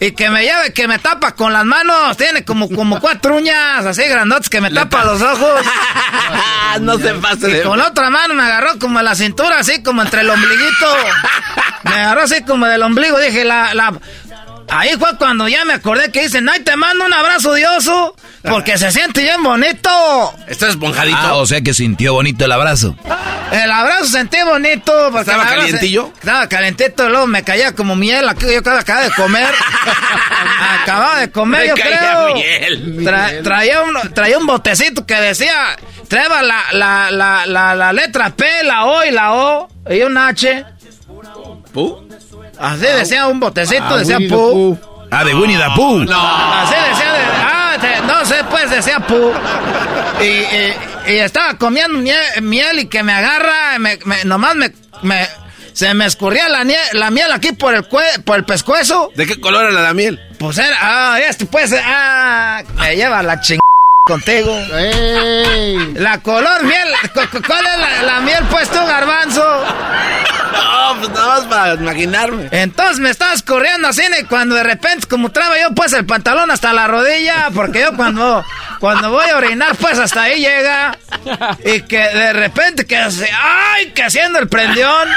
Y 0.00 0.12
que 0.12 0.30
me 0.30 0.42
lleve, 0.42 0.72
que 0.72 0.86
me 0.88 0.98
tapa 0.98 1.32
con 1.32 1.52
las 1.52 1.64
manos. 1.64 2.16
Tiene 2.16 2.44
como, 2.44 2.68
como 2.68 3.00
cuatro 3.00 3.36
uñas 3.36 3.84
así 3.86 4.02
grandotes 4.04 4.48
que 4.48 4.60
me 4.60 4.70
tapa 4.70 5.04
los 5.04 5.20
ojos. 5.22 5.60
no 6.80 6.98
se 6.98 7.14
pase 7.14 7.48
Y 7.48 7.52
de... 7.54 7.62
con 7.62 7.78
la 7.78 7.88
otra 7.88 8.10
mano 8.10 8.34
me 8.34 8.42
agarró 8.42 8.78
como 8.78 9.00
la 9.02 9.14
cintura, 9.14 9.58
así 9.58 9.82
como 9.82 10.02
entre 10.02 10.20
el 10.20 10.30
ombliguito. 10.30 10.86
Me 11.84 11.92
agarró 11.94 12.22
así 12.22 12.42
como 12.44 12.66
del 12.66 12.82
ombligo. 12.82 13.18
Dije, 13.18 13.44
la, 13.44 13.74
la... 13.74 13.92
Ahí 14.68 14.90
fue 14.98 15.16
cuando 15.16 15.46
ya 15.48 15.64
me 15.64 15.74
acordé 15.74 16.10
que 16.10 16.22
dicen, 16.22 16.48
ay, 16.48 16.60
te 16.60 16.74
mando 16.76 17.04
un 17.06 17.12
abrazo 17.12 17.52
de 17.52 17.66
oso, 17.66 18.16
porque 18.42 18.76
se 18.76 18.90
siente 18.90 19.22
bien 19.22 19.42
bonito. 19.42 19.88
Está 20.48 20.68
esponjadito. 20.68 21.16
Ah, 21.20 21.34
o 21.36 21.46
sea 21.46 21.60
que 21.60 21.72
sintió 21.72 22.14
bonito 22.14 22.44
el 22.44 22.52
abrazo. 22.52 22.96
El 23.52 23.70
abrazo 23.70 24.06
sentí 24.06 24.38
bonito. 24.44 24.92
Porque 25.12 25.30
¿Estaba 25.30 25.46
calientillo? 25.48 26.10
Estaba 26.18 26.48
calientito, 26.48 27.08
luego 27.08 27.26
me 27.28 27.44
caía 27.44 27.74
como 27.74 27.94
miel, 27.94 28.28
aquí 28.28 28.46
yo 28.52 28.58
acababa 28.58 29.04
de 29.04 29.12
comer. 29.12 29.48
acababa 30.82 31.20
de 31.20 31.30
comer, 31.30 31.60
Me 31.62 31.68
yo 31.68 31.74
caía 31.76 31.98
creo. 31.98 32.34
miel. 32.34 32.96
Tra- 33.04 33.42
traía, 33.42 33.82
un, 33.82 34.14
traía 34.14 34.38
un 34.38 34.46
botecito 34.46 35.06
que 35.06 35.14
decía, 35.14 35.76
traía 36.08 36.42
la, 36.42 36.64
la, 36.72 37.10
la, 37.12 37.46
la, 37.46 37.74
la 37.74 37.92
letra 37.92 38.30
P, 38.30 38.64
la 38.64 38.84
O 38.86 39.04
y 39.04 39.10
la 39.12 39.32
O, 39.32 39.68
y 39.88 40.00
un 40.02 40.16
H. 40.18 40.64
¿Pu? 41.72 42.05
Así 42.58 42.80
decía 42.86 43.26
un 43.26 43.40
botecito, 43.40 43.84
Ah, 43.88 44.02
the 44.06 44.28
Pu. 44.28 44.78
Ah, 45.10 45.24
de 45.24 45.34
Winnie 45.34 45.56
the 45.56 45.70
Pooh. 45.76 46.02
Así 46.02 46.74
decía, 46.90 47.12
de- 47.12 47.24
ah, 47.44 47.76
te- 47.80 48.00
no 48.06 48.24
sé, 48.24 48.36
pues 48.50 48.70
decía 48.70 48.98
Pu. 49.00 49.32
Y, 50.20 50.24
y- 50.24 50.74
y 51.12 51.18
estaba 51.18 51.54
comiendo 51.58 51.98
miel, 51.98 52.16
miel 52.42 52.80
y 52.80 52.86
que 52.86 53.02
me 53.02 53.12
agarra, 53.12 53.78
me, 53.78 53.98
me- 54.04 54.24
nomás 54.24 54.56
me, 54.56 54.72
me- 55.02 55.28
se 55.72 55.92
me 55.94 56.06
escurría 56.06 56.48
la, 56.48 56.64
nie- 56.64 56.92
la 56.92 57.10
miel 57.10 57.30
aquí 57.32 57.52
por 57.52 57.74
el, 57.74 57.88
cue- 57.88 58.22
por 58.24 58.36
el 58.36 58.44
pescuezo. 58.44 59.12
¿De 59.14 59.26
qué 59.26 59.38
color 59.40 59.70
era 59.70 59.82
la 59.82 59.94
miel? 59.94 60.20
Pues 60.38 60.58
era, 60.58 60.76
ah, 60.80 61.18
este 61.20 61.46
pues, 61.46 61.74
ah, 61.84 62.62
me 62.76 62.96
lleva 62.96 63.22
la 63.22 63.40
contigo. 64.06 64.56
La 65.96 66.18
color 66.22 66.62
miel, 66.62 66.88
cu- 67.12 67.28
cu- 67.28 67.42
¿cuál 67.44 67.66
es 67.66 67.76
la, 67.78 68.02
la 68.04 68.20
miel 68.20 68.44
pues 68.48 68.70
tú, 68.70 68.78
garbanzo? 68.86 69.44
No, 70.52 70.96
pues 71.00 71.10
nada 71.10 71.26
más 71.40 71.44
para 71.46 71.74
imaginarme. 71.74 72.48
Entonces 72.52 73.00
me 73.00 73.10
estabas 73.10 73.42
corriendo 73.42 73.88
así 73.88 74.02
y 74.20 74.24
cuando 74.26 74.54
de 74.54 74.62
repente, 74.62 75.08
como 75.08 75.32
traba 75.32 75.58
yo 75.60 75.72
pues 75.74 75.92
el 75.92 76.06
pantalón 76.06 76.52
hasta 76.52 76.72
la 76.72 76.86
rodilla, 76.86 77.48
porque 77.52 77.80
yo 77.80 77.96
cuando, 77.96 78.44
cuando 78.78 79.10
voy 79.10 79.28
a 79.28 79.36
orinar 79.38 79.74
pues 79.74 79.98
hasta 79.98 80.22
ahí 80.22 80.40
llega, 80.40 80.96
y 81.64 81.80
que 81.82 81.98
de 81.98 82.32
repente 82.32 82.86
que 82.86 82.96
hace, 82.96 83.28
ay, 83.32 83.90
que 83.90 84.04
haciendo 84.04 84.38
el 84.38 84.48
prendión, 84.48 85.08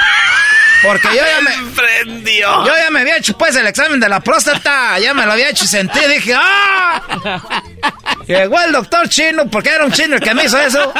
porque 0.82 1.08
yo 1.08 1.14
ya 1.24 1.40
me... 1.42 1.70
Prendió. 1.76 2.66
Yo 2.66 2.72
ya 2.76 2.90
me 2.90 3.02
había 3.02 3.18
hecho 3.18 3.38
pues 3.38 3.54
el 3.54 3.68
examen 3.68 4.00
de 4.00 4.08
la 4.08 4.18
próstata, 4.18 4.98
ya 4.98 5.14
me 5.14 5.24
lo 5.26 5.32
había 5.32 5.48
hecho 5.50 5.64
y 5.64 5.68
sentí, 5.68 6.00
dije, 6.08 6.34
¡ah! 6.36 7.40
Llegó 8.26 8.60
el 8.60 8.72
doctor 8.80 9.08
chino, 9.08 9.48
porque 9.50 9.70
era 9.70 9.84
un 9.84 9.92
chino 9.92 10.16
el 10.16 10.20
que 10.20 10.34
me 10.34 10.44
hizo 10.44 10.58
eso. 10.58 10.92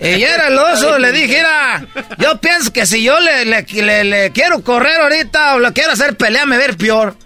Y 0.00 0.22
era 0.22 0.46
el 0.48 0.56
oso, 0.58 0.96
le 0.98 1.10
dije, 1.10 1.38
mira, 1.38 1.84
yo 2.18 2.40
pienso 2.40 2.72
que 2.72 2.86
si 2.86 3.02
yo 3.02 3.18
le, 3.18 3.44
le, 3.44 3.62
le- 3.72 4.04
le 4.04 4.30
quiero 4.32 4.62
correr 4.62 5.00
ahorita 5.00 5.54
o 5.56 5.58
le 5.58 5.72
quiero 5.72 5.92
hacer 5.92 6.16
pelea, 6.16 6.46
me 6.46 6.56
ver 6.56 6.76
peor. 6.76 7.16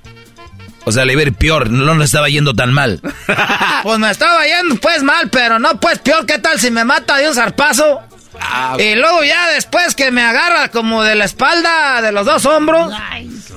O 0.84 0.90
sea, 0.90 1.04
le 1.04 1.12
iba 1.12 1.20
a 1.20 1.26
ir 1.26 1.34
peor, 1.34 1.68
no 1.70 1.94
le 1.94 2.04
estaba 2.04 2.28
yendo 2.28 2.54
tan 2.54 2.72
mal. 2.72 3.00
Pues 3.82 3.98
me 3.98 4.10
estaba 4.10 4.44
yendo 4.46 4.76
pues 4.76 5.02
mal, 5.02 5.28
pero 5.28 5.58
no 5.58 5.78
pues 5.80 5.98
peor, 5.98 6.24
¿qué 6.24 6.38
tal 6.38 6.58
si 6.60 6.70
me 6.70 6.84
mata 6.84 7.16
de 7.16 7.28
un 7.28 7.34
zarpazo? 7.34 8.00
Y 8.78 8.94
luego 8.94 9.22
ya 9.24 9.48
después 9.50 9.94
que 9.96 10.10
me 10.12 10.22
agarra 10.22 10.68
como 10.68 11.02
de 11.02 11.14
la 11.16 11.24
espalda, 11.24 12.00
de 12.00 12.12
los 12.12 12.24
dos 12.24 12.46
hombros. 12.46 12.92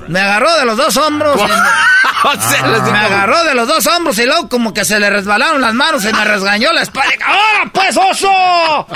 Me 0.08 0.20
agarró 0.20 0.52
de 0.58 0.64
los 0.64 0.76
dos 0.76 0.96
hombros. 0.96 1.40
y 1.40 2.62
me, 2.62 2.90
me 2.92 2.98
agarró 2.98 3.44
de 3.44 3.54
los 3.54 3.68
dos 3.68 3.86
hombros 3.86 4.18
y 4.18 4.24
luego 4.26 4.48
como 4.48 4.72
que 4.74 4.84
se 4.84 4.98
le 4.98 5.10
resbalaron 5.10 5.60
las 5.60 5.74
manos 5.74 6.04
y 6.04 6.12
me 6.12 6.24
resgañó 6.24 6.72
la 6.72 6.82
espalda. 6.82 7.12
¡Ahora 7.24 7.70
pues, 7.72 7.96
oso! 7.96 8.86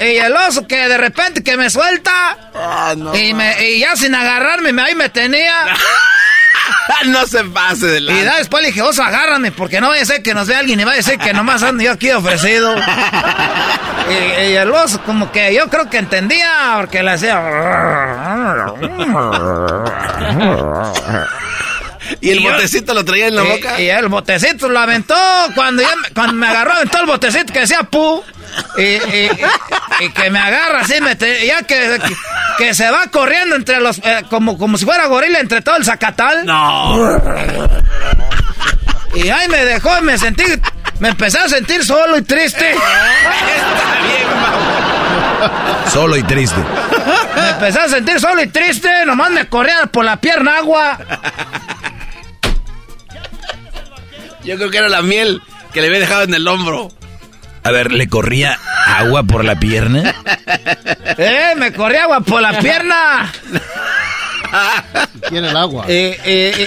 Y 0.00 0.16
el 0.16 0.34
oso 0.36 0.66
que 0.66 0.88
de 0.88 0.98
repente 0.98 1.42
que 1.42 1.56
me 1.56 1.70
suelta. 1.70 2.12
y, 3.14 3.32
me, 3.34 3.68
y 3.70 3.80
ya 3.80 3.96
sin 3.96 4.14
agarrarme, 4.14 4.72
me- 4.72 4.82
ahí 4.82 4.94
me 4.94 5.08
tenía. 5.08 5.52
no 7.06 7.26
se 7.26 7.44
pase 7.44 7.86
de 7.86 8.00
la. 8.00 8.12
Y 8.12 8.24
ya 8.24 8.36
después 8.38 8.62
le 8.62 8.68
dije, 8.68 8.82
oso, 8.82 9.02
agárrame, 9.02 9.52
porque 9.52 9.80
no 9.80 9.88
vaya 9.88 10.02
a 10.02 10.06
ser 10.06 10.22
que 10.22 10.34
nos 10.34 10.48
vea 10.48 10.58
alguien 10.58 10.80
y 10.80 10.84
vaya 10.84 11.00
a 11.00 11.02
ser 11.02 11.18
que 11.18 11.32
nomás 11.32 11.62
ando 11.62 11.82
yo 11.84 11.92
aquí 11.92 12.10
ofrecido. 12.10 12.74
y, 14.10 14.42
y 14.50 14.56
el 14.56 14.70
oso 14.70 15.00
como 15.02 15.30
que 15.32 15.54
yo 15.54 15.68
creo 15.68 15.88
que 15.88 15.98
entendía, 15.98 16.74
porque 16.80 17.02
le 17.02 17.10
hacía... 17.12 17.40
¿Y 22.20 22.30
el 22.30 22.40
botecito 22.40 22.92
lo 22.92 23.02
traía 23.04 23.28
en 23.28 23.36
la 23.36 23.44
y- 23.44 23.48
boca? 23.48 23.80
Y 23.80 23.88
el 23.88 24.08
botecito 24.08 24.68
lo 24.68 24.78
aventó 24.78 25.16
cuando, 25.54 25.82
ya 25.82 25.96
me, 25.96 26.10
cuando 26.10 26.34
me 26.34 26.46
agarró, 26.46 26.72
aventó 26.72 27.00
el 27.00 27.06
botecito 27.06 27.52
que 27.52 27.60
decía 27.60 27.82
pu. 27.84 28.22
Y, 28.76 28.82
y- 28.82 29.30
y 30.00 30.10
que 30.10 30.30
me 30.30 30.38
agarra 30.38 30.80
así, 30.80 31.00
me 31.00 31.16
te- 31.16 31.46
ya 31.46 31.62
que, 31.62 31.98
que, 32.06 32.14
que 32.58 32.74
se 32.74 32.90
va 32.90 33.06
corriendo 33.10 33.56
entre 33.56 33.80
los, 33.80 33.98
eh, 33.98 34.22
como, 34.28 34.58
como 34.58 34.76
si 34.76 34.84
fuera 34.84 35.06
gorila 35.06 35.40
entre 35.40 35.62
todo 35.62 35.76
el 35.76 35.84
zacatal. 35.84 36.44
No. 36.44 37.20
Y 39.14 39.30
ahí 39.30 39.48
me 39.48 39.64
dejó 39.64 39.96
y 39.98 40.02
me 40.02 40.18
sentí, 40.18 40.44
me 41.00 41.08
empecé 41.08 41.38
a 41.38 41.48
sentir 41.48 41.84
solo 41.84 42.18
y 42.18 42.22
triste. 42.22 42.74
Solo 45.92 46.16
y 46.16 46.22
triste. 46.22 46.56
Me 47.36 47.50
empecé 47.50 47.78
a 47.78 47.88
sentir 47.88 48.18
solo 48.18 48.42
y 48.42 48.46
triste, 48.46 48.88
nomás 49.04 49.30
me 49.30 49.46
corría 49.46 49.86
por 49.86 50.04
la 50.04 50.18
pierna 50.20 50.56
agua. 50.56 50.98
Yo 54.42 54.56
creo 54.56 54.70
que 54.70 54.78
era 54.78 54.88
la 54.88 55.02
miel 55.02 55.42
que 55.72 55.80
le 55.80 55.88
había 55.88 56.00
dejado 56.00 56.22
en 56.22 56.34
el 56.34 56.48
hombro. 56.48 56.88
A 57.62 57.70
ver, 57.70 57.92
¿le 57.92 58.08
corría 58.08 58.58
agua 58.86 59.22
por 59.22 59.44
la 59.44 59.56
pierna? 59.56 60.14
¡Eh! 61.18 61.54
Me 61.56 61.72
corría 61.72 62.04
agua 62.04 62.20
por 62.20 62.40
la 62.40 62.58
pierna. 62.58 63.32
Tiene 65.28 65.50
el 65.50 65.56
agua. 65.56 65.84
Eh, 65.88 66.18
eh, 66.24 66.54
eh. 66.58 66.66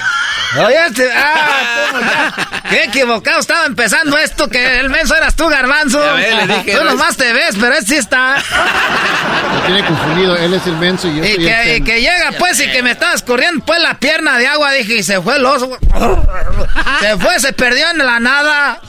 Oye, 0.65 0.85
este, 0.87 1.09
ah. 1.13 2.61
Qué 2.69 2.83
equivocado 2.85 3.39
estaba 3.39 3.65
empezando 3.65 4.17
esto, 4.17 4.49
que 4.49 4.79
el 4.79 4.89
menso 4.89 5.15
eras 5.15 5.35
tú, 5.35 5.47
garbanzo. 5.47 5.99
Le 6.17 6.47
dije, 6.47 6.75
tú 6.77 6.83
¿no? 6.83 6.91
nomás 6.91 7.15
te 7.15 7.31
ves, 7.31 7.55
pero 7.59 7.73
este 7.75 7.93
sí 7.93 7.95
está. 7.95 8.35
Lo 9.53 9.59
tiene 9.65 9.85
confundido. 9.85 10.35
Él 10.35 10.53
es 10.53 10.67
el 10.67 10.75
menso 10.77 11.07
y 11.07 11.17
yo 11.17 11.23
Y 11.23 11.27
soy 11.27 11.45
que, 11.45 11.75
el 11.75 11.81
y 11.81 11.83
que 11.83 12.01
llega 12.01 12.31
pues 12.37 12.59
y 12.59 12.69
que 12.69 12.83
me 12.83 12.91
estabas 12.91 13.23
corriendo 13.23 13.63
pues 13.65 13.81
la 13.81 13.99
pierna 13.99 14.37
de 14.37 14.47
agua, 14.47 14.71
dije, 14.71 14.95
y 14.95 15.03
se 15.03 15.21
fue 15.21 15.37
el 15.37 15.45
oso. 15.45 15.77
Se 16.99 17.17
fue, 17.17 17.39
se 17.39 17.53
perdió 17.53 17.89
en 17.91 17.99
la 17.99 18.19
nada. 18.19 18.81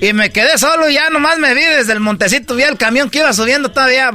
Y 0.00 0.12
me 0.12 0.30
quedé 0.30 0.58
solo 0.58 0.90
y 0.90 0.94
ya 0.94 1.08
nomás 1.10 1.38
me 1.38 1.54
vi 1.54 1.64
desde 1.64 1.92
el 1.92 2.00
montecito, 2.00 2.54
vi 2.54 2.64
el 2.64 2.76
camión 2.76 3.08
que 3.08 3.20
iba 3.20 3.32
subiendo 3.32 3.70
todavía. 3.70 4.10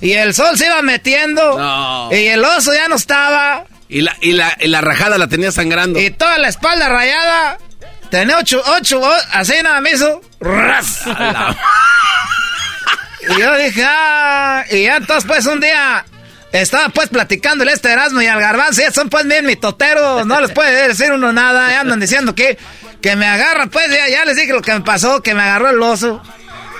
Y 0.00 0.12
el 0.12 0.34
sol 0.34 0.56
se 0.56 0.66
iba 0.66 0.80
metiendo. 0.82 1.58
No. 1.58 2.08
Y 2.12 2.26
el 2.26 2.44
oso 2.44 2.72
ya 2.72 2.88
no 2.88 2.96
estaba. 2.96 3.64
Y 3.88 4.02
la, 4.02 4.16
y 4.20 4.32
la, 4.32 4.56
y 4.60 4.68
la 4.68 4.80
rajada 4.80 5.18
la 5.18 5.28
tenía 5.28 5.50
sangrando. 5.50 5.98
Y 5.98 6.10
toda 6.10 6.38
la 6.38 6.48
espalda 6.48 6.88
rayada. 6.88 7.58
Tenía 8.10 8.38
ocho, 8.38 8.62
ocho, 8.78 9.02
así 9.32 9.54
nada 9.62 9.80
me 9.80 9.90
hizo. 9.92 10.20
ras. 10.40 11.02
Y 13.20 13.40
yo 13.40 13.56
dije, 13.58 13.84
ah, 13.86 14.64
y 14.70 14.84
ya 14.84 14.96
entonces 14.96 15.24
pues 15.26 15.44
un 15.46 15.60
día 15.60 16.04
estaba 16.52 16.88
pues 16.88 17.08
platicando 17.08 17.64
el 17.64 17.70
este 17.70 17.90
Erasmo 17.90 18.22
y 18.22 18.26
al 18.26 18.40
Garbanzo, 18.40 18.80
ya 18.80 18.90
son 18.92 19.10
pues 19.10 19.26
bien 19.26 19.44
mitoteros, 19.44 20.24
no 20.24 20.40
les 20.40 20.52
puede 20.52 20.88
decir 20.88 21.12
uno 21.12 21.32
nada, 21.32 21.68
ya 21.70 21.80
andan 21.80 22.00
diciendo 22.00 22.34
que, 22.34 22.56
que 23.02 23.16
me 23.16 23.26
agarra, 23.26 23.66
pues 23.66 23.90
ya, 23.90 24.08
ya 24.08 24.24
les 24.24 24.36
dije 24.36 24.52
lo 24.52 24.62
que 24.62 24.72
me 24.72 24.80
pasó, 24.80 25.22
que 25.22 25.34
me 25.34 25.42
agarró 25.42 25.68
el 25.68 25.82
oso. 25.82 26.22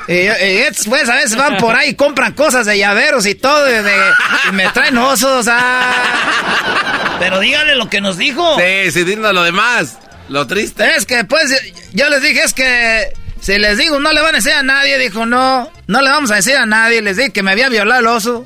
Y, 0.08 0.14
y 0.14 0.58
estos, 0.58 0.86
pues 0.88 1.06
a 1.08 1.16
veces 1.16 1.36
van 1.36 1.58
por 1.58 1.76
ahí 1.76 1.90
y 1.90 1.94
compran 1.94 2.32
cosas 2.32 2.64
de 2.66 2.78
llaveros 2.78 3.26
y 3.26 3.34
todo, 3.34 3.68
y, 3.68 3.72
de- 3.82 4.12
y 4.48 4.52
me 4.52 4.66
traen 4.70 4.96
osos, 4.96 5.46
ah. 5.50 7.16
Pero 7.18 7.40
dígale 7.40 7.74
lo 7.76 7.88
que 7.90 8.00
nos 8.00 8.16
dijo. 8.16 8.56
Sí, 8.58 8.90
sí, 8.90 9.04
dinos 9.04 9.32
lo 9.34 9.42
demás. 9.42 9.98
Lo 10.28 10.46
triste. 10.46 10.94
Es 10.96 11.04
que 11.06 11.24
pues 11.24 11.54
yo 11.92 12.08
les 12.10 12.22
dije, 12.22 12.42
es 12.42 12.52
que 12.54 13.12
si 13.40 13.56
les 13.58 13.78
digo 13.78 13.98
no 14.00 14.12
le 14.12 14.20
van 14.20 14.34
a 14.34 14.38
decir 14.38 14.52
a 14.52 14.62
nadie, 14.62 14.98
dijo 14.98 15.24
no, 15.26 15.70
no 15.86 16.02
le 16.02 16.10
vamos 16.10 16.30
a 16.30 16.36
decir 16.36 16.56
a 16.56 16.66
nadie, 16.66 17.00
les 17.02 17.16
dije 17.16 17.30
que 17.32 17.42
me 17.42 17.50
había 17.52 17.68
violado 17.68 18.00
el 18.00 18.06
oso. 18.06 18.44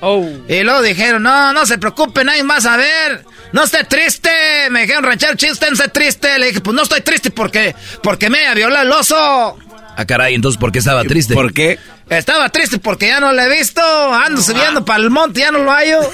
Y 0.48 0.62
luego 0.62 0.82
dijeron, 0.82 1.22
no, 1.22 1.52
no 1.52 1.66
se 1.66 1.78
preocupe, 1.78 2.24
nadie 2.24 2.44
más 2.44 2.66
a 2.66 2.76
ver, 2.76 3.24
no 3.52 3.64
esté 3.64 3.84
triste, 3.84 4.30
me 4.70 4.82
dijeron 4.82 5.02
ranchero 5.04 5.34
chido, 5.34 5.52
usted 5.54 5.68
no 5.68 5.74
esté 5.74 5.88
triste, 5.88 6.38
le 6.38 6.46
dije, 6.48 6.60
pues 6.60 6.74
no 6.74 6.82
estoy 6.82 7.00
triste 7.00 7.30
porque, 7.30 7.74
porque 8.02 8.30
me 8.30 8.38
había 8.38 8.54
violado 8.54 8.84
el 8.86 8.92
oso. 8.92 9.58
Ah, 9.96 10.04
caray, 10.06 10.34
entonces, 10.34 10.58
¿por 10.58 10.72
qué 10.72 10.78
estaba 10.78 11.02
triste? 11.04 11.34
¿Por 11.34 11.52
qué? 11.52 11.78
Estaba 12.08 12.48
triste 12.48 12.78
porque 12.78 13.08
ya 13.08 13.20
no 13.20 13.32
lo 13.32 13.40
he 13.42 13.48
visto, 13.56 13.82
ando 14.12 14.40
subiendo 14.42 14.84
para 14.84 15.02
el 15.02 15.10
monte, 15.10 15.40
ya 15.40 15.50
no 15.50 15.58
lo 15.58 15.70
hallo. 15.72 16.00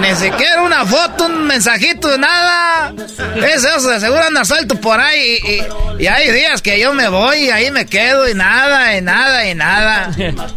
Ni 0.00 0.14
siquiera 0.16 0.62
una 0.62 0.84
foto, 0.84 1.26
un 1.26 1.46
mensajito, 1.46 2.18
nada. 2.18 2.92
Ese 3.36 3.68
oso 3.68 3.88
de 3.90 4.00
seguro 4.00 4.24
anda 4.24 4.44
suelto 4.44 4.74
por 4.80 5.00
ahí. 5.00 5.38
Y, 5.44 5.50
y- 5.52 5.64
y 5.96 6.06
hay 6.08 6.30
días 6.32 6.60
que 6.60 6.80
yo 6.80 6.92
me 6.92 7.08
voy 7.08 7.44
y 7.44 7.50
ahí 7.50 7.70
me 7.70 7.86
quedo 7.86 8.28
y 8.28 8.34
nada, 8.34 8.96
y 8.96 9.00
nada, 9.02 9.46
y 9.48 9.54
nada. 9.54 10.10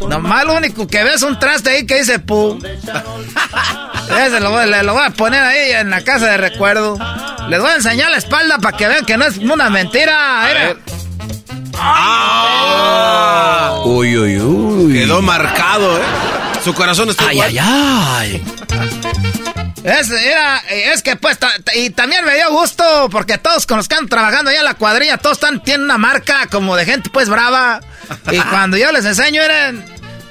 Nomás 0.08 0.44
lo 0.44 0.54
único 0.56 0.88
que 0.88 1.04
ves 1.04 1.16
es 1.16 1.22
un 1.22 1.38
traste 1.38 1.70
ahí 1.70 1.86
que 1.86 1.98
dice 2.00 2.18
pu. 2.18 2.58
Ese 4.26 4.40
lo, 4.40 4.66
lo 4.82 4.92
voy 4.94 5.04
a 5.06 5.10
poner 5.10 5.42
ahí 5.44 5.70
en 5.70 5.90
la 5.90 6.02
casa 6.02 6.26
de 6.26 6.36
recuerdo. 6.38 6.98
Les 7.48 7.60
voy 7.60 7.70
a 7.70 7.74
enseñar 7.76 8.10
la 8.10 8.18
espalda 8.18 8.58
para 8.58 8.76
que 8.76 8.86
vean 8.88 9.04
que 9.04 9.16
no 9.16 9.24
es 9.26 9.38
una 9.38 9.70
mentira. 9.70 10.46
Mira. 10.48 10.76
Uy, 13.84 14.16
uy, 14.18 14.40
uy. 14.40 14.92
Quedó 14.92 15.22
marcado, 15.22 15.96
¿eh? 15.98 16.02
Su 16.64 16.74
corazón 16.74 17.08
está 17.08 17.28
Ay, 17.28 17.40
ay, 17.40 17.58
ay. 17.58 18.44
Es, 19.84 20.10
era- 20.10 20.58
es 20.68 21.02
que 21.02 21.16
pues, 21.16 21.38
y 21.74 21.90
también 21.90 22.24
me 22.24 22.34
dio 22.34 22.50
gusto 22.50 23.08
porque 23.10 23.38
todos 23.38 23.64
con 23.66 23.78
los 23.78 23.88
que 23.88 23.94
andan 23.94 24.08
trabajando 24.08 24.50
allá 24.50 24.58
en 24.58 24.64
la 24.66 24.74
cuadrilla, 24.74 25.16
todos 25.18 25.36
están, 25.38 25.62
tienen 25.62 25.84
una 25.84 25.96
marca 25.98 26.46
como 26.50 26.76
de 26.76 26.84
gente 26.84 27.08
pues 27.10 27.28
brava. 27.30 27.80
Y 28.30 28.38
cuando 28.50 28.76
yo 28.76 28.92
les 28.92 29.04
enseño 29.04 29.40
eran... 29.40 29.84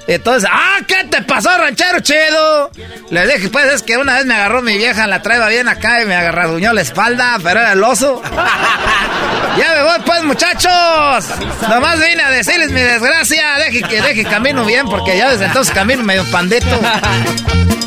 Entonces, 0.08 0.50
ah, 0.52 0.80
¿qué 0.88 1.04
te 1.10 1.22
pasó, 1.22 1.50
ranchero 1.58 2.00
chido? 2.00 2.72
Les 3.10 3.28
dije, 3.28 3.50
pues 3.50 3.66
es 3.74 3.84
que 3.84 3.98
una 3.98 4.16
vez 4.16 4.26
me 4.26 4.36
agarró 4.36 4.62
mi 4.62 4.78
vieja, 4.78 5.06
la 5.06 5.22
traeba 5.22 5.50
bien 5.50 5.68
acá 5.68 6.02
y 6.02 6.06
me 6.06 6.16
agarraduñó 6.16 6.72
la 6.72 6.82
espalda, 6.82 7.38
pero 7.44 7.60
era 7.60 7.74
el 7.74 7.84
oso. 7.84 8.22
ya 9.58 9.76
me 9.76 9.84
voy 9.84 10.00
pues, 10.06 10.24
muchachos. 10.24 11.26
Nomás 11.70 12.00
vine 12.00 12.24
a 12.24 12.32
decirles 12.32 12.72
mi 12.72 12.82
desgracia. 12.82 13.58
Deje 13.60 13.82
que 13.82 14.02
deje 14.02 14.24
camino 14.24 14.64
bien 14.64 14.88
porque 14.88 15.18
ya 15.18 15.30
desde 15.30 15.46
entonces 15.46 15.74
camino 15.74 16.04
medio 16.04 16.24
pandito. 16.32 16.80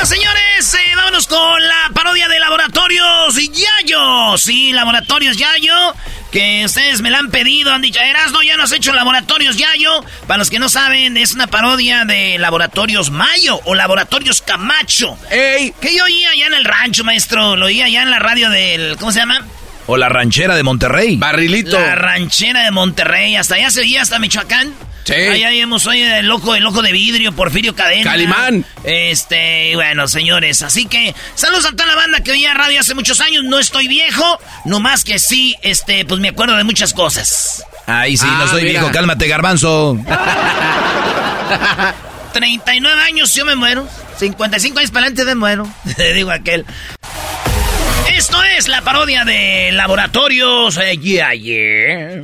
Bueno, 0.00 0.14
señores, 0.14 0.74
eh, 0.74 0.96
vámonos 0.96 1.26
con 1.26 1.62
la 1.62 1.90
parodia 1.92 2.26
de 2.26 2.40
Laboratorios 2.40 3.34
Yayo. 3.36 4.38
Sí, 4.38 4.72
Laboratorios 4.72 5.36
Yayo, 5.36 5.74
que 6.32 6.62
ustedes 6.64 7.02
me 7.02 7.10
la 7.10 7.18
han 7.18 7.30
pedido, 7.30 7.70
han 7.70 7.82
dicho, 7.82 8.00
Erasno, 8.00 8.42
ya 8.42 8.56
nos 8.56 8.72
has 8.72 8.78
hecho 8.78 8.94
Laboratorios 8.94 9.58
Yayo. 9.58 10.02
Para 10.26 10.38
los 10.38 10.48
que 10.48 10.58
no 10.58 10.70
saben, 10.70 11.18
es 11.18 11.34
una 11.34 11.48
parodia 11.48 12.06
de 12.06 12.38
Laboratorios 12.38 13.10
Mayo 13.10 13.60
o 13.66 13.74
Laboratorios 13.74 14.40
Camacho. 14.40 15.18
¡Ey! 15.30 15.74
Que 15.82 15.94
yo 15.94 16.04
oía 16.04 16.30
allá 16.30 16.46
en 16.46 16.54
el 16.54 16.64
rancho, 16.64 17.04
maestro, 17.04 17.56
lo 17.56 17.66
oía 17.66 17.84
allá 17.84 18.00
en 18.00 18.10
la 18.10 18.20
radio 18.20 18.48
del, 18.48 18.96
¿cómo 18.96 19.12
se 19.12 19.18
llama? 19.18 19.44
O 19.86 19.98
la 19.98 20.08
ranchera 20.08 20.56
de 20.56 20.62
Monterrey. 20.62 21.16
Barrilito. 21.16 21.78
La 21.78 21.94
ranchera 21.94 22.62
de 22.62 22.70
Monterrey, 22.70 23.36
hasta 23.36 23.56
allá 23.56 23.70
se 23.70 23.80
oía, 23.80 24.00
hasta 24.00 24.18
Michoacán. 24.18 24.72
Sí. 25.04 25.14
Allá 25.14 25.50
vimos 25.50 25.86
hoy 25.86 26.02
el 26.02 26.26
loco, 26.26 26.54
el 26.54 26.64
ojo 26.66 26.82
de 26.82 26.92
vidrio, 26.92 27.32
Porfirio 27.32 27.74
Cadena. 27.74 28.04
Calimán. 28.04 28.64
Este, 28.84 29.72
bueno, 29.74 30.06
señores, 30.08 30.62
así 30.62 30.86
que 30.86 31.14
saludos 31.34 31.66
a 31.66 31.70
toda 31.72 31.86
la 31.86 31.96
banda 31.96 32.20
que 32.22 32.32
oía 32.32 32.54
radio 32.54 32.80
hace 32.80 32.94
muchos 32.94 33.20
años. 33.20 33.44
No 33.44 33.58
estoy 33.58 33.88
viejo, 33.88 34.38
nomás 34.66 35.04
que 35.04 35.18
sí, 35.18 35.56
este, 35.62 36.04
pues 36.04 36.20
me 36.20 36.28
acuerdo 36.28 36.56
de 36.56 36.64
muchas 36.64 36.92
cosas. 36.92 37.64
Ay, 37.86 38.16
sí, 38.16 38.26
no 38.26 38.44
Ah, 38.44 38.48
soy 38.48 38.62
mira. 38.62 38.80
viejo, 38.80 38.92
cálmate, 38.92 39.26
garbanzo. 39.26 39.98
39 42.32 43.02
años 43.02 43.34
yo 43.34 43.44
me 43.44 43.56
muero. 43.56 43.88
55 44.18 44.78
años 44.78 44.90
para 44.90 45.06
adelante 45.06 45.24
me 45.24 45.34
muero. 45.34 45.68
Le 45.98 46.14
digo 46.14 46.30
aquel. 46.30 46.64
Esto 48.14 48.42
es 48.56 48.68
la 48.68 48.82
parodia 48.82 49.24
de 49.24 49.70
Laboratorios 49.72 50.76
eh, 50.76 50.96
Yeah, 50.98 51.32
yeah. 51.34 52.22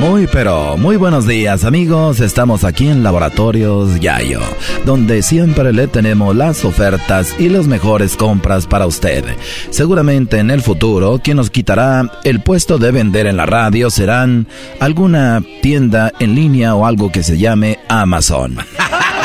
Muy 0.00 0.26
pero 0.26 0.76
muy 0.76 0.96
buenos 0.96 1.26
días 1.26 1.64
amigos, 1.64 2.20
estamos 2.20 2.64
aquí 2.64 2.88
en 2.88 3.02
Laboratorios 3.02 4.00
Yayo, 4.00 4.40
donde 4.84 5.22
siempre 5.22 5.72
le 5.72 5.86
tenemos 5.86 6.34
las 6.34 6.64
ofertas 6.64 7.34
y 7.38 7.48
las 7.48 7.66
mejores 7.66 8.16
compras 8.16 8.66
para 8.66 8.86
usted. 8.86 9.24
Seguramente 9.70 10.38
en 10.38 10.50
el 10.50 10.62
futuro 10.62 11.20
quien 11.22 11.36
nos 11.36 11.50
quitará 11.50 12.10
el 12.24 12.40
puesto 12.40 12.78
de 12.78 12.90
vender 12.90 13.26
en 13.26 13.36
la 13.36 13.46
radio 13.46 13.90
serán 13.90 14.46
alguna 14.80 15.42
tienda 15.62 16.12
en 16.20 16.34
línea 16.34 16.74
o 16.74 16.86
algo 16.86 17.12
que 17.12 17.22
se 17.22 17.36
llame 17.36 17.78
Amazon. 17.88 18.56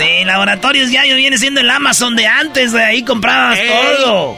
Sí, 0.00 0.24
Laboratorios 0.24 0.90
Yayo 0.90 1.14
viene 1.16 1.36
siendo 1.36 1.60
el 1.60 1.68
Amazon 1.68 2.16
de 2.16 2.26
antes, 2.26 2.72
de 2.72 2.82
ahí 2.82 3.02
comprabas 3.02 3.58
todo. 3.58 4.34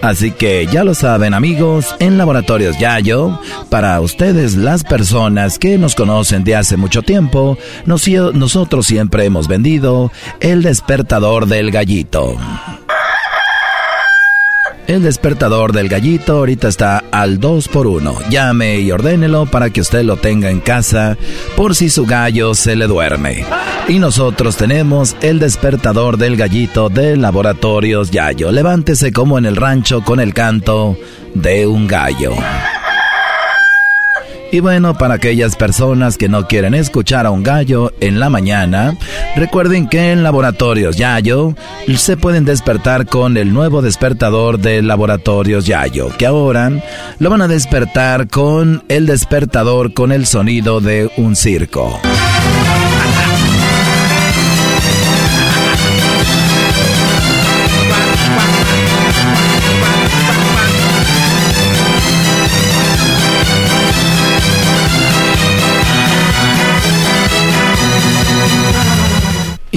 Así 0.00 0.30
que 0.30 0.66
ya 0.66 0.82
lo 0.82 0.94
saben 0.94 1.34
amigos, 1.34 1.94
en 1.98 2.16
Laboratorios 2.16 2.78
Yayo, 2.78 3.38
para 3.68 4.00
ustedes 4.00 4.54
las 4.54 4.84
personas 4.84 5.58
que 5.58 5.76
nos 5.76 5.94
conocen 5.94 6.42
de 6.42 6.56
hace 6.56 6.78
mucho 6.78 7.02
tiempo, 7.02 7.58
nosotros 7.84 8.86
siempre 8.86 9.26
hemos 9.26 9.46
vendido 9.46 10.10
el 10.40 10.62
despertador 10.62 11.46
del 11.46 11.70
gallito. 11.70 12.38
El 14.88 15.02
despertador 15.02 15.72
del 15.74 15.90
gallito 15.90 16.38
ahorita 16.38 16.66
está 16.66 17.04
al 17.10 17.38
2 17.38 17.68
por 17.68 17.86
1 17.86 18.30
Llame 18.30 18.80
y 18.80 18.90
ordénelo 18.90 19.44
para 19.44 19.68
que 19.68 19.82
usted 19.82 20.02
lo 20.02 20.16
tenga 20.16 20.48
en 20.48 20.60
casa 20.60 21.18
por 21.56 21.74
si 21.74 21.90
su 21.90 22.06
gallo 22.06 22.54
se 22.54 22.74
le 22.74 22.86
duerme. 22.86 23.44
Y 23.86 23.98
nosotros 23.98 24.56
tenemos 24.56 25.14
el 25.20 25.40
despertador 25.40 26.16
del 26.16 26.38
gallito 26.38 26.88
de 26.88 27.18
Laboratorios 27.18 28.10
Yayo. 28.10 28.50
Levántese 28.50 29.12
como 29.12 29.36
en 29.36 29.44
el 29.44 29.56
rancho 29.56 30.02
con 30.02 30.20
el 30.20 30.32
canto 30.32 30.96
de 31.34 31.66
un 31.66 31.86
gallo. 31.86 32.32
Y 34.50 34.60
bueno, 34.60 34.96
para 34.96 35.14
aquellas 35.14 35.56
personas 35.56 36.16
que 36.16 36.28
no 36.28 36.48
quieren 36.48 36.72
escuchar 36.74 37.26
a 37.26 37.30
un 37.30 37.42
gallo 37.42 37.92
en 38.00 38.18
la 38.18 38.30
mañana, 38.30 38.96
recuerden 39.36 39.88
que 39.88 40.10
en 40.10 40.22
Laboratorios 40.22 40.96
Yayo 40.96 41.54
se 41.96 42.16
pueden 42.16 42.46
despertar 42.46 43.06
con 43.06 43.36
el 43.36 43.52
nuevo 43.52 43.82
despertador 43.82 44.58
de 44.58 44.80
Laboratorios 44.80 45.66
Yayo, 45.66 46.08
que 46.16 46.24
ahora 46.24 46.72
lo 47.18 47.28
van 47.28 47.42
a 47.42 47.48
despertar 47.48 48.28
con 48.28 48.84
el 48.88 49.06
despertador 49.06 49.92
con 49.92 50.12
el 50.12 50.26
sonido 50.26 50.80
de 50.80 51.10
un 51.18 51.36
circo. 51.36 52.00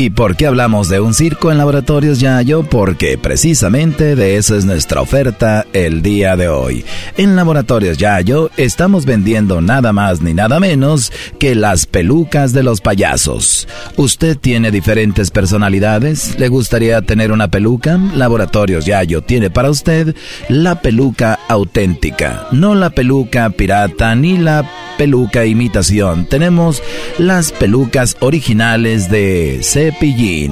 ¿Y 0.02 0.10
por 0.10 0.36
qué 0.36 0.48
hablamos 0.48 0.90
de 0.90 1.00
un 1.00 1.14
circo 1.14 1.52
en 1.52 1.60
laboratorios 1.60 2.20
Yayo? 2.20 2.64
Porque 2.64 3.20
precisamente 3.20 4.16
de 4.16 4.38
eso 4.38 4.56
es 4.56 4.66
nuestra 4.66 5.00
oferta 5.00 5.68
el 5.74 6.02
día 6.02 6.36
de 6.36 6.48
hoy. 6.48 6.84
En 7.18 7.36
laboratorios 7.36 8.00
Yayo 8.00 8.50
estamos 8.58 9.06
vendiendo 9.06 9.62
nada 9.62 9.94
más 9.94 10.22
ni 10.22 10.34
nada 10.34 10.60
menos 10.60 11.14
que 11.38 11.54
las 11.54 11.86
pelucas 11.86 12.52
de 12.52 12.64
los 12.64 12.82
payasos. 12.82 13.68
¿Usted 13.96 14.40
tiene 14.40 14.72
diferentes 14.72 15.30
personalidades? 15.30 16.36
¿Le 16.40 16.48
gustaría 16.48 17.04
tener 17.04 17.32
una 17.32 17.50
peluca? 17.50 18.00
Laboratorios 18.16 18.88
Yayo 18.88 19.22
tiene 19.22 19.52
para 19.52 19.70
usted 19.70 20.16
la 20.50 20.82
peluca 20.82 21.38
auténtica, 21.48 22.48
no 22.52 22.74
la 22.74 22.90
peluca 22.90 23.52
pirata 23.52 24.16
ni 24.16 24.40
la 24.40 24.68
peluca 24.98 25.46
imitación. 25.46 26.26
Tenemos 26.26 26.82
las 27.20 27.52
pelucas 27.52 28.18
originales 28.20 29.12
de 29.12 29.60
Cepillín. 29.92 30.52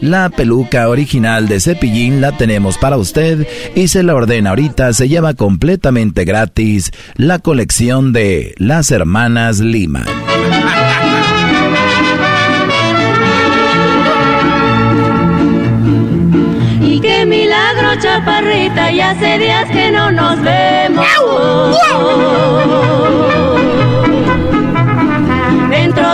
La 0.00 0.30
peluca 0.30 0.88
original 0.88 1.48
de 1.48 1.60
Cepillín 1.60 2.20
la 2.20 2.32
tenemos 2.36 2.78
para 2.78 2.96
usted 2.96 3.46
y 3.74 3.88
se 3.88 4.02
la 4.02 4.14
ordena 4.14 4.50
ahorita. 4.50 4.92
Se 4.92 5.08
lleva 5.08 5.34
completamente 5.34 6.24
gratis 6.24 6.90
la 7.16 7.38
colección 7.38 8.12
de 8.12 8.54
las 8.56 8.90
hermanas 8.90 9.60
Lima. 9.60 10.04
Y 16.80 17.00
qué 17.00 17.26
milagro, 17.26 18.00
chaparrita, 18.00 18.90
ya 18.92 19.10
hace 19.10 19.38
días 19.38 19.70
que 19.70 19.90
no 19.90 20.10
nos 20.10 20.40
vemos. 20.42 21.06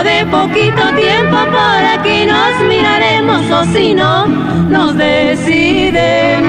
De 0.03 0.25
poquito 0.25 0.95
tiempo 0.95 1.37
por 1.45 1.85
aquí 1.93 2.25
nos 2.25 2.59
miraremos 2.67 3.51
o 3.51 3.63
si 3.65 3.93
no, 3.93 4.25
nos 4.25 4.97
decidemos. 4.97 6.41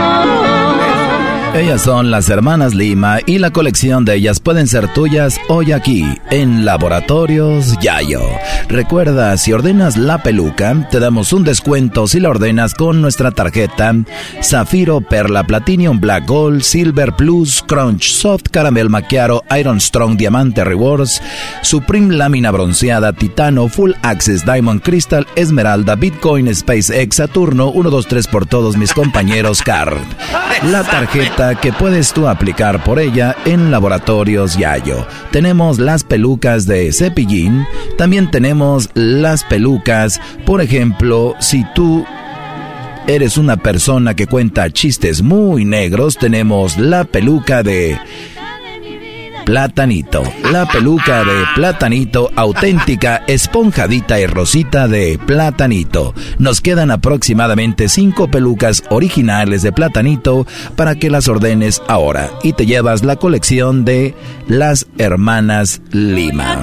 Ellas 1.55 1.83
son 1.83 2.11
las 2.11 2.31
hermanas 2.31 2.75
Lima 2.75 3.19
y 3.27 3.37
la 3.37 3.51
colección 3.51 4.07
de 4.07 4.15
ellas 4.15 4.41
pueden 4.41 4.67
ser 4.67 4.89
tuyas 4.95 5.39
hoy 5.49 5.73
aquí 5.73 6.03
en 6.31 6.65
Laboratorios 6.65 7.79
Yayo. 7.79 8.23
Recuerda, 8.69 9.37
si 9.37 9.53
ordenas 9.53 9.99
la 9.99 10.23
peluca, 10.23 10.89
te 10.91 10.99
damos 10.99 11.35
un 11.35 11.45
descuento 11.45 12.09
si 12.09 12.21
la 12.21 12.31
ordenas 12.31 12.73
con 12.73 13.03
nuestra 13.03 13.33
tarjeta 13.33 13.95
Zafiro, 14.43 15.03
Perla, 15.03 15.45
Platinum, 15.45 16.01
Black 16.01 16.27
Gold, 16.27 16.63
Silver 16.63 17.13
Plus, 17.13 17.63
Crunch, 17.69 18.13
Soft 18.13 18.45
Caramel 18.51 18.89
Macchiato, 18.89 19.45
Iron 19.59 19.79
Strong, 19.79 20.17
Diamante 20.17 20.65
Rewards, 20.65 21.21
Supreme 21.61 22.17
Lámina 22.17 22.51
Bronceada, 22.51 23.13
Titano, 23.13 23.69
Full 23.69 23.93
Access, 24.01 24.47
Diamond 24.47 24.81
Crystal, 24.81 25.27
Esmeralda, 25.37 25.97
Bitcoin, 25.97 26.53
SpaceX, 26.55 27.17
Saturno, 27.17 27.69
1, 27.69 27.91
2, 27.91 28.07
3 28.07 28.27
por 28.29 28.47
todos 28.47 28.79
mis 28.79 28.95
compañeros 28.95 29.61
Card. 29.61 29.99
La 30.71 30.83
tarjeta 30.85 31.42
que 31.61 31.73
puedes 31.73 32.13
tú 32.13 32.29
aplicar 32.29 32.83
por 32.85 32.99
ella 32.99 33.37
en 33.45 33.71
Laboratorios 33.71 34.57
Yayo. 34.57 35.07
Tenemos 35.31 35.79
las 35.79 36.05
pelucas 36.05 36.67
de 36.67 36.93
cepillín, 36.93 37.67
también 37.99 38.31
tenemos 38.31 38.91
las 38.95 39.43
pelucas, 39.45 40.21
por 40.47 40.61
ejemplo, 40.61 41.35
si 41.41 41.65
tú 41.75 42.05
eres 43.07 43.37
una 43.37 43.57
persona 43.57 44.15
que 44.15 44.27
cuenta 44.27 44.71
chistes 44.71 45.23
muy 45.23 45.65
negros, 45.65 46.17
tenemos 46.17 46.79
la 46.79 47.05
peluca 47.05 47.63
de 47.63 47.99
Platanito. 49.45 50.23
La 50.51 50.67
peluca 50.67 51.25
de 51.25 51.45
Platanito 51.55 52.31
auténtica, 52.37 53.23
esponjadita 53.27 54.21
y 54.21 54.27
rosita 54.27 54.89
de 54.89 55.19
Platanito. 55.27 56.15
Nos 56.39 56.61
quedan 56.61 56.91
aproximadamente 56.91 57.89
cinco 57.89 58.29
pelucas 58.29 58.85
originales 58.91 59.63
de 59.63 59.73
Platanito 59.73 60.47
para 60.77 60.95
que 60.95 61.11
las 61.11 61.29
ordenes 61.29 61.83
ahora 61.89 62.31
y 62.43 62.53
te 62.53 62.67
llevas 62.67 63.03
la 63.03 63.17
colección 63.17 63.85
de 63.85 64.15
las 64.47 64.87
hermanas 64.99 65.81
Lima. 65.91 66.61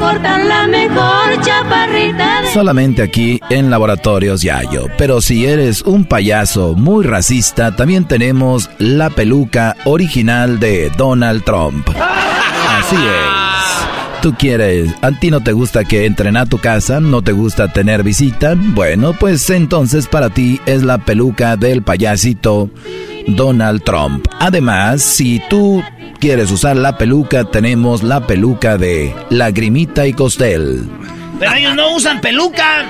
Solamente 2.54 3.04
aquí 3.04 3.40
en 3.50 3.70
Laboratorios 3.70 4.42
Yayo. 4.42 4.88
Pero 4.98 5.22
si 5.22 5.46
eres 5.46 5.82
un 5.82 6.06
payaso 6.06 6.76
muy 6.76 7.06
racista, 7.06 7.76
también 7.76 8.06
tenemos 8.06 8.70
la 8.78 9.10
peluca 9.10 9.76
original 9.86 10.60
de 10.60 10.92
Donald 10.98 11.44
Trump. 11.44 11.90
Así 12.80 12.96
es. 12.96 14.22
Tú 14.22 14.36
quieres, 14.38 14.94
a 15.02 15.12
ti 15.12 15.32
no 15.32 15.42
te 15.42 15.54
gusta 15.54 15.86
que 15.86 16.06
entren 16.06 16.36
a 16.36 16.46
tu 16.46 16.58
casa, 16.58 17.00
no 17.00 17.22
te 17.22 17.32
gusta 17.32 17.72
tener 17.72 18.04
visita. 18.04 18.56
Bueno, 18.58 19.14
pues 19.14 19.50
entonces 19.50 20.08
para 20.08 20.30
ti 20.30 20.60
es 20.66 20.84
la 20.84 20.98
peluca 20.98 21.56
del 21.56 21.84
payasito 21.84 22.70
Donald 23.28 23.84
Trump. 23.84 24.28
Además, 24.40 25.02
si 25.02 25.42
tú 25.50 25.82
quieres 26.20 26.52
usar 26.52 26.76
la 26.76 26.98
peluca, 26.98 27.46
tenemos 27.46 28.04
la 28.04 28.28
peluca 28.28 28.78
de 28.78 29.16
Lagrimita 29.30 30.06
y 30.06 30.14
Costel. 30.14 30.90
Pero 31.40 31.54
ellos 31.54 31.76
no 31.76 31.96
usan 31.96 32.20
peluca. 32.20 32.86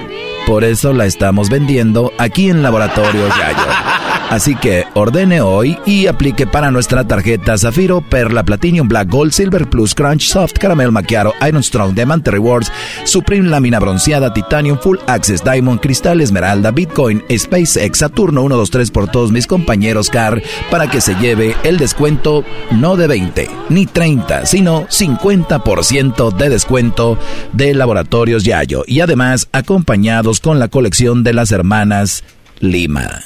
Por 0.47 0.63
eso 0.63 0.93
la 0.93 1.05
estamos 1.05 1.49
vendiendo 1.49 2.11
aquí 2.17 2.49
en 2.49 2.63
Laboratorio 2.63 3.27
Yayo. 3.27 4.08
Así 4.29 4.55
que 4.55 4.85
ordene 4.93 5.41
hoy 5.41 5.77
y 5.87 6.05
aplique 6.05 6.45
para 6.45 6.69
nuestra 6.69 7.03
tarjeta 7.07 7.57
Zafiro, 7.57 8.01
Perla, 8.01 8.43
Platinum, 8.43 8.87
Black 8.87 9.09
Gold, 9.09 9.31
Silver 9.31 9.67
Plus, 9.67 9.95
Crunch, 9.95 10.27
Soft, 10.27 10.53
Caramel 10.59 10.91
Macchiato, 10.91 11.33
Iron 11.47 11.63
Strong, 11.63 11.95
Diamante 11.95 12.29
Rewards, 12.29 12.71
Supreme 13.05 13.49
Lámina 13.49 13.79
Bronceada, 13.79 14.31
Titanium, 14.31 14.77
Full 14.77 14.99
Access, 15.07 15.43
Diamond, 15.43 15.81
Cristal, 15.81 16.21
Esmeralda, 16.21 16.69
Bitcoin, 16.69 17.23
SpaceX, 17.35 17.97
Saturno 17.97 18.43
1, 18.43 18.55
2, 18.55 18.69
3 18.69 18.91
por 18.91 19.09
todos 19.09 19.31
mis 19.31 19.47
compañeros 19.47 20.11
CAR 20.11 20.43
para 20.69 20.91
que 20.91 21.01
se 21.01 21.15
lleve 21.15 21.55
el 21.63 21.77
descuento 21.77 22.45
no 22.69 22.97
de 22.97 23.07
20 23.07 23.49
ni 23.69 23.87
30, 23.87 24.45
sino 24.45 24.87
50% 24.87 26.35
de 26.35 26.49
descuento 26.49 27.17
de 27.53 27.73
Laboratorios 27.73 28.43
Yayo 28.43 28.83
y 28.85 28.99
además 28.99 29.47
acompañados 29.53 30.39
con 30.39 30.59
la 30.59 30.67
colección 30.67 31.23
de 31.23 31.33
las 31.33 31.51
hermanas 31.51 32.23
Lima. 32.59 33.21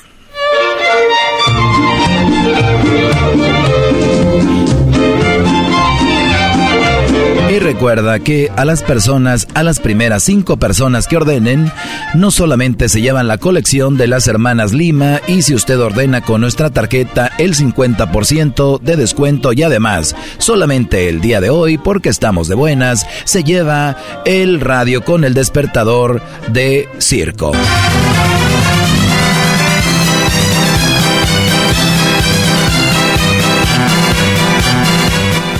Recuerda 7.63 8.19
que 8.19 8.51
a 8.55 8.65
las 8.65 8.83
personas, 8.83 9.47
a 9.55 9.63
las 9.63 9.79
primeras 9.79 10.23
cinco 10.23 10.57
personas 10.57 11.07
que 11.07 11.17
ordenen, 11.17 11.71
no 12.13 12.29
solamente 12.29 12.87
se 12.87 13.01
llevan 13.01 13.27
la 13.27 13.37
colección 13.37 13.97
de 13.97 14.07
las 14.07 14.27
hermanas 14.27 14.73
Lima 14.73 15.21
y 15.27 15.41
si 15.41 15.55
usted 15.55 15.79
ordena 15.79 16.21
con 16.21 16.41
nuestra 16.41 16.69
tarjeta 16.69 17.31
el 17.37 17.55
50% 17.55 18.79
de 18.79 18.95
descuento 18.95 19.53
y 19.53 19.63
además 19.63 20.15
solamente 20.37 21.09
el 21.09 21.21
día 21.21 21.41
de 21.41 21.49
hoy 21.49 21.77
porque 21.77 22.09
estamos 22.09 22.47
de 22.47 22.55
buenas 22.55 23.07
se 23.23 23.43
lleva 23.43 23.97
el 24.25 24.59
radio 24.59 25.03
con 25.03 25.23
el 25.23 25.33
despertador 25.33 26.21
de 26.49 26.87
circo. 26.99 27.53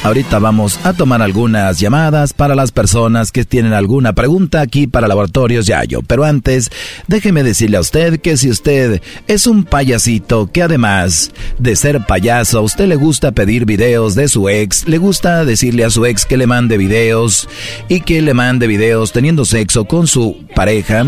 Ahorita 0.03 0.38
vamos 0.39 0.81
a 0.84 0.91
tomar 0.91 1.21
algunas 1.21 1.80
llamadas 1.80 2.34
para 2.34 2.55
las 2.55 2.73
personas 2.73 3.31
que 3.31 3.45
tienen 3.45 3.71
alguna 3.71 4.11
pregunta 4.11 4.59
aquí 4.59 4.85
para 4.85 5.07
Laboratorios 5.07 5.65
Yayo. 5.65 6.01
Pero 6.01 6.25
antes, 6.25 6.69
déjeme 7.07 7.41
decirle 7.41 7.77
a 7.77 7.80
usted 7.80 8.19
que 8.19 8.35
si 8.35 8.49
usted 8.49 9.01
es 9.27 9.47
un 9.47 9.63
payasito 9.63 10.51
que 10.51 10.61
además 10.61 11.31
de 11.57 11.77
ser 11.77 12.05
payaso, 12.05 12.59
a 12.59 12.61
usted 12.61 12.88
le 12.88 12.97
gusta 12.97 13.31
pedir 13.31 13.65
videos 13.65 14.13
de 14.13 14.27
su 14.27 14.49
ex, 14.49 14.85
le 14.89 14.97
gusta 14.97 15.45
decirle 15.45 15.85
a 15.85 15.89
su 15.89 16.05
ex 16.05 16.25
que 16.25 16.35
le 16.35 16.47
mande 16.47 16.77
videos 16.77 17.47
y 17.88 18.01
que 18.01 18.21
le 18.21 18.34
mande 18.34 18.67
videos 18.67 19.13
teniendo 19.13 19.45
sexo 19.45 19.85
con 19.85 20.07
su 20.07 20.38
pareja, 20.53 21.05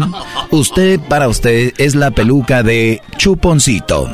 usted 0.51 1.01
para 1.01 1.27
usted 1.27 1.73
es 1.77 1.95
la 1.95 2.11
peluca 2.11 2.63
de 2.63 3.01
chuponcito. 3.17 4.09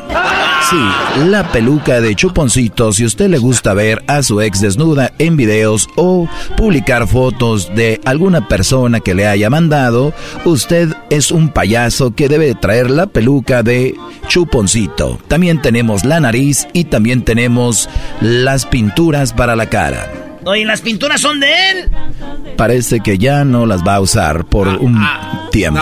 Sí, 0.69 0.77
la 1.25 1.51
peluca 1.51 1.99
de 1.99 2.15
chuponcito 2.15 2.93
si 2.93 3.03
usted 3.03 3.29
le 3.29 3.39
gusta 3.39 3.73
ver 3.73 4.03
a 4.07 4.23
su 4.23 4.39
ex 4.39 4.61
desnuda 4.71 5.11
en 5.19 5.35
videos 5.35 5.89
o 5.97 6.29
publicar 6.55 7.05
fotos 7.05 7.75
de 7.75 7.99
alguna 8.05 8.47
persona 8.47 9.01
que 9.01 9.13
le 9.13 9.27
haya 9.27 9.49
mandado, 9.49 10.13
usted 10.45 10.93
es 11.09 11.29
un 11.31 11.49
payaso 11.49 12.15
que 12.15 12.29
debe 12.29 12.55
traer 12.55 12.89
la 12.89 13.07
peluca 13.07 13.63
de 13.63 13.95
chuponcito. 14.27 15.19
También 15.27 15.61
tenemos 15.61 16.05
la 16.05 16.21
nariz 16.21 16.67
y 16.71 16.85
también 16.85 17.23
tenemos 17.23 17.89
las 18.21 18.65
pinturas 18.65 19.33
para 19.33 19.57
la 19.57 19.67
cara. 19.67 20.09
Oye, 20.45 20.65
¿las 20.65 20.81
pinturas 20.81 21.21
son 21.21 21.39
de 21.39 21.47
él? 21.69 21.91
Parece 22.57 23.01
que 23.01 23.17
ya 23.17 23.43
no 23.43 23.65
las 23.65 23.85
va 23.85 23.95
a 23.95 24.01
usar 24.01 24.45
por 24.45 24.67
ah, 24.67 24.77
un 24.79 24.95
ah. 24.97 25.49
tiempo. 25.51 25.81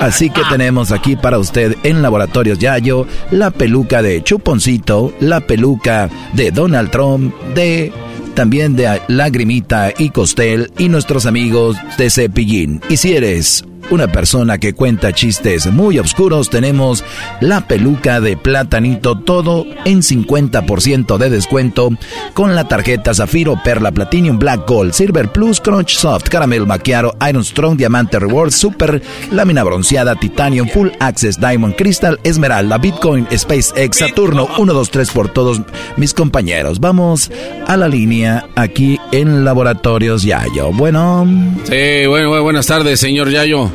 Así 0.00 0.28
que 0.30 0.42
tenemos 0.50 0.90
aquí 0.90 1.14
para 1.14 1.38
usted 1.38 1.76
en 1.84 2.02
Laboratorios 2.02 2.58
Yayo 2.58 3.06
la 3.30 3.50
peluca 3.50 4.02
de 4.02 4.22
Chuponcito, 4.22 5.12
la 5.20 5.40
peluca 5.40 6.10
de 6.32 6.50
Donald 6.50 6.90
Trump, 6.90 7.32
de 7.54 7.92
también 8.34 8.76
de 8.76 9.00
Lagrimita 9.08 9.92
y 9.96 10.10
Costel 10.10 10.72
y 10.78 10.88
nuestros 10.88 11.26
amigos 11.26 11.76
de 11.98 12.10
Cepillín. 12.10 12.80
Y 12.88 12.96
si 12.96 13.14
eres 13.14 13.64
una 13.90 14.10
persona 14.10 14.58
que 14.58 14.72
cuenta 14.74 15.12
chistes 15.12 15.66
muy 15.66 15.98
oscuros, 15.98 16.50
tenemos 16.50 17.04
la 17.40 17.66
peluca 17.66 18.20
de 18.20 18.36
platanito, 18.36 19.18
todo 19.18 19.66
en 19.84 20.02
50% 20.02 21.18
de 21.18 21.30
descuento 21.30 21.90
con 22.34 22.54
la 22.54 22.68
tarjeta 22.68 23.14
Zafiro, 23.14 23.58
Perla, 23.62 23.92
Platinum, 23.92 24.38
Black 24.38 24.66
Gold, 24.68 24.92
Silver 24.92 25.30
Plus, 25.30 25.60
Crunch 25.60 25.96
Soft, 25.96 26.28
Caramel 26.28 26.66
Maquiaro, 26.66 27.14
Iron 27.28 27.44
Strong, 27.44 27.76
Diamante 27.76 28.18
Reward, 28.18 28.52
Super, 28.52 29.02
Lámina 29.30 29.64
Bronceada, 29.64 30.14
Titanium, 30.14 30.68
Full 30.68 30.90
Access, 31.00 31.40
Diamond 31.40 31.76
Crystal, 31.76 32.18
Esmeralda, 32.22 32.78
Bitcoin, 32.78 33.26
SpaceX, 33.36 33.98
Saturno, 33.98 34.48
1, 34.58 34.72
2, 34.72 34.90
3 34.90 35.10
por 35.10 35.28
todos 35.28 35.60
mis 35.96 36.14
compañeros. 36.14 36.80
Vamos 36.80 37.30
a 37.66 37.76
la 37.76 37.88
línea 37.88 38.46
aquí 38.54 38.98
en 39.10 39.44
Laboratorios 39.44 40.22
Yayo. 40.22 40.72
Bueno. 40.72 41.26
Sí, 41.64 42.06
bueno, 42.06 42.42
buenas 42.42 42.66
tardes, 42.66 43.00
señor 43.00 43.30
Yayo. 43.30 43.71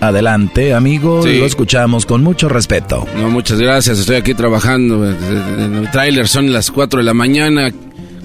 Adelante, 0.00 0.72
amigo, 0.72 1.24
lo 1.24 1.44
escuchamos 1.44 2.06
con 2.06 2.22
mucho 2.22 2.48
respeto. 2.48 3.06
No, 3.16 3.28
muchas 3.28 3.58
gracias, 3.60 3.98
estoy 3.98 4.16
aquí 4.16 4.34
trabajando. 4.34 5.06
En 5.06 5.74
el 5.74 5.90
tráiler 5.90 6.26
son 6.26 6.52
las 6.52 6.70
4 6.70 7.00
de 7.00 7.04
la 7.04 7.14
mañana. 7.14 7.70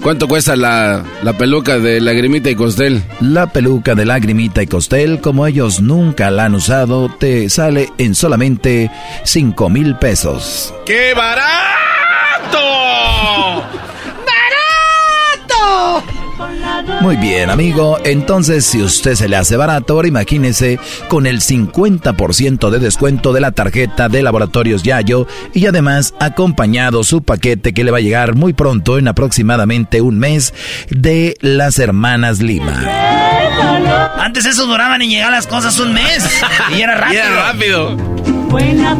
¿Cuánto 0.02 0.28
cuesta 0.28 0.56
la, 0.56 1.04
la, 1.22 1.36
peluca 1.36 1.78
de 1.78 2.00
Lagrimita 2.00 2.50
y 2.50 2.54
Costel? 2.54 3.02
La 3.20 3.48
peluca 3.48 3.94
de 3.94 4.04
Lagrimita 4.04 4.62
y 4.62 4.66
Costel, 4.66 5.20
como 5.20 5.46
ellos 5.46 5.80
nunca 5.80 6.30
la 6.30 6.44
han 6.44 6.54
usado, 6.54 7.10
te 7.18 7.48
sale 7.48 7.90
en 7.98 8.14
solamente 8.14 8.90
5 9.24 9.68
mil 9.68 9.96
pesos. 9.96 10.72
¡Qué! 10.84 11.12
¡Barato! 11.14 11.46
Muy 17.00 17.16
bien, 17.16 17.50
amigo. 17.50 17.98
Entonces, 18.04 18.64
si 18.64 18.82
usted 18.82 19.14
se 19.14 19.28
le 19.28 19.36
hace 19.36 19.56
barato, 19.56 19.94
ahora 19.94 20.08
imagínese 20.08 20.78
con 21.08 21.26
el 21.26 21.40
50% 21.40 22.70
de 22.70 22.78
descuento 22.78 23.32
de 23.32 23.40
la 23.40 23.52
tarjeta 23.52 24.08
de 24.08 24.22
Laboratorios 24.22 24.82
Yayo 24.82 25.26
y 25.52 25.66
además 25.66 26.14
acompañado 26.20 27.04
su 27.04 27.22
paquete 27.22 27.74
que 27.74 27.84
le 27.84 27.90
va 27.90 27.98
a 27.98 28.02
llegar 28.02 28.34
muy 28.34 28.52
pronto, 28.52 28.98
en 28.98 29.08
aproximadamente 29.08 30.00
un 30.00 30.18
mes, 30.18 30.54
de 30.90 31.36
las 31.40 31.78
hermanas 31.78 32.40
Lima. 32.40 32.84
Antes 34.18 34.46
eso 34.46 34.66
duraban 34.66 35.02
en 35.02 35.10
llegar 35.10 35.30
las 35.30 35.46
cosas 35.46 35.78
un 35.78 35.92
mes 35.92 36.28
y 36.76 36.80
era 36.80 36.96
rápido. 36.96 37.16
Y 37.16 37.18
era 37.18 37.52
rápido. 37.52 38.26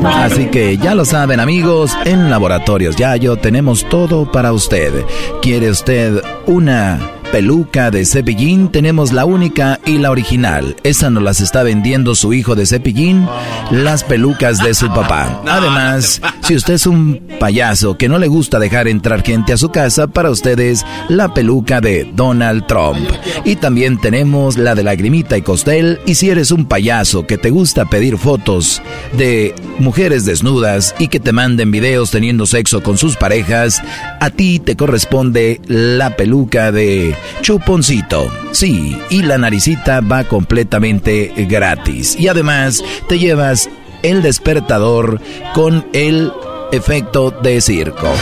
Así 0.05 0.47
que 0.47 0.77
ya 0.77 0.95
lo 0.95 1.05
saben 1.05 1.41
amigos, 1.41 1.97
en 2.05 2.31
Laboratorios 2.31 2.97
Yayo 2.97 3.37
tenemos 3.37 3.89
todo 3.89 4.31
para 4.31 4.53
usted. 4.53 4.93
¿Quiere 5.41 5.71
usted 5.71 6.21
una 6.47 6.99
peluca 7.33 7.91
de 7.91 8.05
Cepillín 8.05 8.69
tenemos 8.69 9.13
la 9.13 9.25
única 9.25 9.81
y 9.85 9.99
la 9.99 10.11
original. 10.11 10.77
Esa 10.83 11.11
nos 11.11 11.23
las 11.23 11.41
está 11.41 11.63
vendiendo 11.63 12.15
su 12.15 12.33
hijo 12.33 12.55
de 12.55 12.67
Cepillín, 12.67 13.27
las 13.71 14.05
pelucas 14.05 14.59
de 14.59 14.75
su 14.75 14.89
papá. 14.89 15.43
Además, 15.49 16.21
si 16.43 16.55
usted 16.55 16.75
es 16.75 16.87
un 16.87 17.21
payaso 17.41 17.97
que 17.97 18.09
no 18.09 18.19
le 18.19 18.29
gusta 18.29 18.59
dejar 18.59 18.89
entrar 18.89 19.23
gente 19.23 19.53
a 19.53 19.57
su 19.57 19.71
casa, 19.71 20.07
para 20.07 20.31
ustedes 20.31 20.85
la 21.09 21.35
peluca 21.35 21.81
de 21.81 22.11
Donald 22.15 22.67
Trump. 22.67 23.09
Y 23.45 23.57
también 23.57 23.99
tenemos 23.99 24.57
la 24.57 24.75
de 24.75 24.83
Lagrimita 24.83 25.37
y 25.37 25.43
Costel. 25.43 26.01
Y 26.07 26.15
si 26.15 26.31
eres 26.31 26.51
un 26.51 26.67
payaso 26.67 27.27
que 27.27 27.39
te 27.39 27.51
gusta 27.51 27.85
pedir 27.87 28.19
fotos 28.19 28.83
de 29.17 29.55
mujeres 29.79 30.25
desnudas 30.25 30.95
y 30.99 31.09
que 31.09 31.21
te 31.21 31.33
manden 31.33 31.71
videos 31.71 32.11
teniendo 32.11 32.47
sexo 32.47 32.83
con 32.83 32.99
sus 32.99 33.17
parejas, 33.17 33.83
a 34.21 34.31
ti 34.31 34.59
te 34.59 34.77
corresponde 34.77 35.61
la 35.67 36.17
peluca 36.17 36.73
de 36.73 37.16
chuponcito. 37.41 38.31
Sí, 38.53 38.97
y 39.11 39.23
la 39.23 39.39
naricita 39.39 40.01
va 40.01 40.25
completamente 40.25 41.33
gratis. 41.49 42.17
Y 42.19 42.29
además 42.29 42.83
te 43.09 43.19
llevas 43.19 43.69
el 44.03 44.23
despertador 44.23 45.21
con 45.55 45.87
el 45.93 46.33
efecto 46.73 47.31
de 47.31 47.61
circo. 47.61 48.13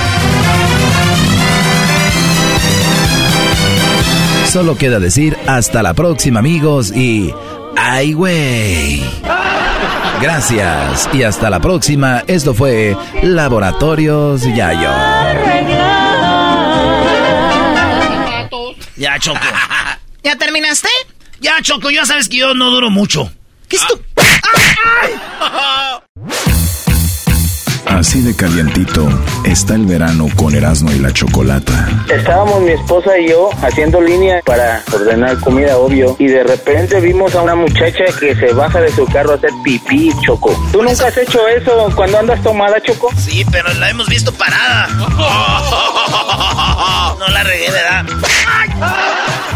Solo 4.46 4.76
queda 4.76 5.00
decir 5.00 5.36
hasta 5.46 5.82
la 5.82 5.94
próxima 5.94 6.38
amigos 6.38 6.92
y... 6.94 7.34
¡Ay, 7.76 8.12
güey! 8.12 9.02
Gracias 10.22 11.08
y 11.12 11.22
hasta 11.22 11.50
la 11.50 11.60
próxima. 11.60 12.22
Esto 12.26 12.54
fue 12.54 12.96
Laboratorios 13.22 14.42
Yayo. 14.42 15.43
Ya, 18.96 19.18
Choco. 19.18 19.40
¿Ya 20.22 20.36
terminaste? 20.36 20.88
Ya, 21.40 21.60
Choco, 21.62 21.90
ya 21.90 22.06
sabes 22.06 22.28
que 22.28 22.38
yo 22.38 22.54
no 22.54 22.70
duro 22.70 22.90
mucho. 22.90 23.30
¿Qué 23.68 23.76
es 23.76 23.86
tú? 23.86 24.00
Así 27.86 28.22
de 28.22 28.34
calientito 28.34 29.06
está 29.44 29.74
el 29.74 29.86
verano 29.86 30.26
con 30.36 30.54
Erasmo 30.54 30.90
y 30.90 30.98
la 30.98 31.12
Chocolata. 31.12 31.88
Estábamos 32.08 32.60
mi 32.62 32.72
esposa 32.72 33.18
y 33.18 33.28
yo 33.28 33.50
haciendo 33.62 34.00
línea 34.00 34.40
para 34.44 34.82
ordenar 34.92 35.38
comida, 35.38 35.76
obvio, 35.76 36.16
y 36.18 36.26
de 36.26 36.42
repente 36.42 37.00
vimos 37.00 37.34
a 37.34 37.42
una 37.42 37.54
muchacha 37.54 38.04
que 38.18 38.34
se 38.34 38.52
baja 38.52 38.80
de 38.80 38.90
su 38.90 39.04
carro 39.06 39.32
a 39.32 39.34
hacer 39.36 39.50
pipí, 39.62 40.10
Choco. 40.24 40.50
¿Tú 40.72 40.82
nunca 40.82 41.06
has 41.06 41.16
hecho 41.16 41.46
eso 41.46 41.90
cuando 41.94 42.18
andas 42.18 42.42
tomada, 42.42 42.80
Choco? 42.80 43.10
Sí, 43.16 43.44
pero 43.52 43.72
la 43.74 43.90
hemos 43.90 44.08
visto 44.08 44.32
parada. 44.32 44.88
No 47.26 47.32
la 47.32 47.42
regué, 47.42 47.70
¿verdad? 47.70 48.04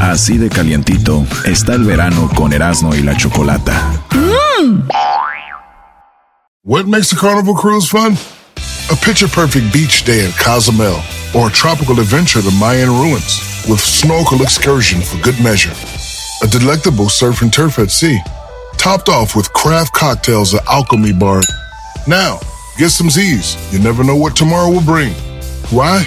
Así 0.01 0.39
de 0.39 0.49
calientito 0.49 1.27
está 1.45 1.75
el 1.75 1.85
verano 1.85 2.31
con 2.35 2.53
Erasmo 2.53 2.95
y 2.95 3.03
la 3.03 3.15
Chocolata. 3.15 3.93
Mm. 4.13 4.89
What 6.65 6.87
makes 6.87 7.13
a 7.13 7.17
carnival 7.17 7.55
cruise 7.55 7.89
fun? 7.89 8.17
A 8.91 8.97
picture 9.05 9.29
perfect 9.29 9.71
beach 9.73 10.05
day 10.05 10.25
in 10.25 10.33
Cozumel 10.33 10.99
or 11.35 11.49
a 11.49 11.53
tropical 11.53 12.01
adventure 12.01 12.41
to 12.41 12.51
Mayan 12.53 12.89
ruins 12.89 13.41
with 13.69 13.81
snorkel 13.81 14.41
excursion 14.43 15.03
for 15.03 15.19
good 15.23 15.39
measure. 15.43 15.75
A 16.43 16.47
delectable 16.47 17.11
surf 17.11 17.43
and 17.43 17.53
turf 17.53 17.79
at 17.79 17.91
sea, 17.91 18.19
topped 18.79 19.11
off 19.11 19.37
with 19.37 19.53
craft 19.53 19.93
cocktails 19.93 20.55
at 20.55 20.67
Alchemy 20.69 21.13
Bar. 21.13 21.43
Now, 22.07 22.39
get 22.79 22.91
some 22.91 23.11
Z's. 23.11 23.57
You 23.73 23.79
never 23.79 24.05
know 24.05 24.17
what 24.17 24.37
tomorrow 24.37 24.71
will 24.71 24.85
bring. 24.85 25.13
Why? 25.71 26.07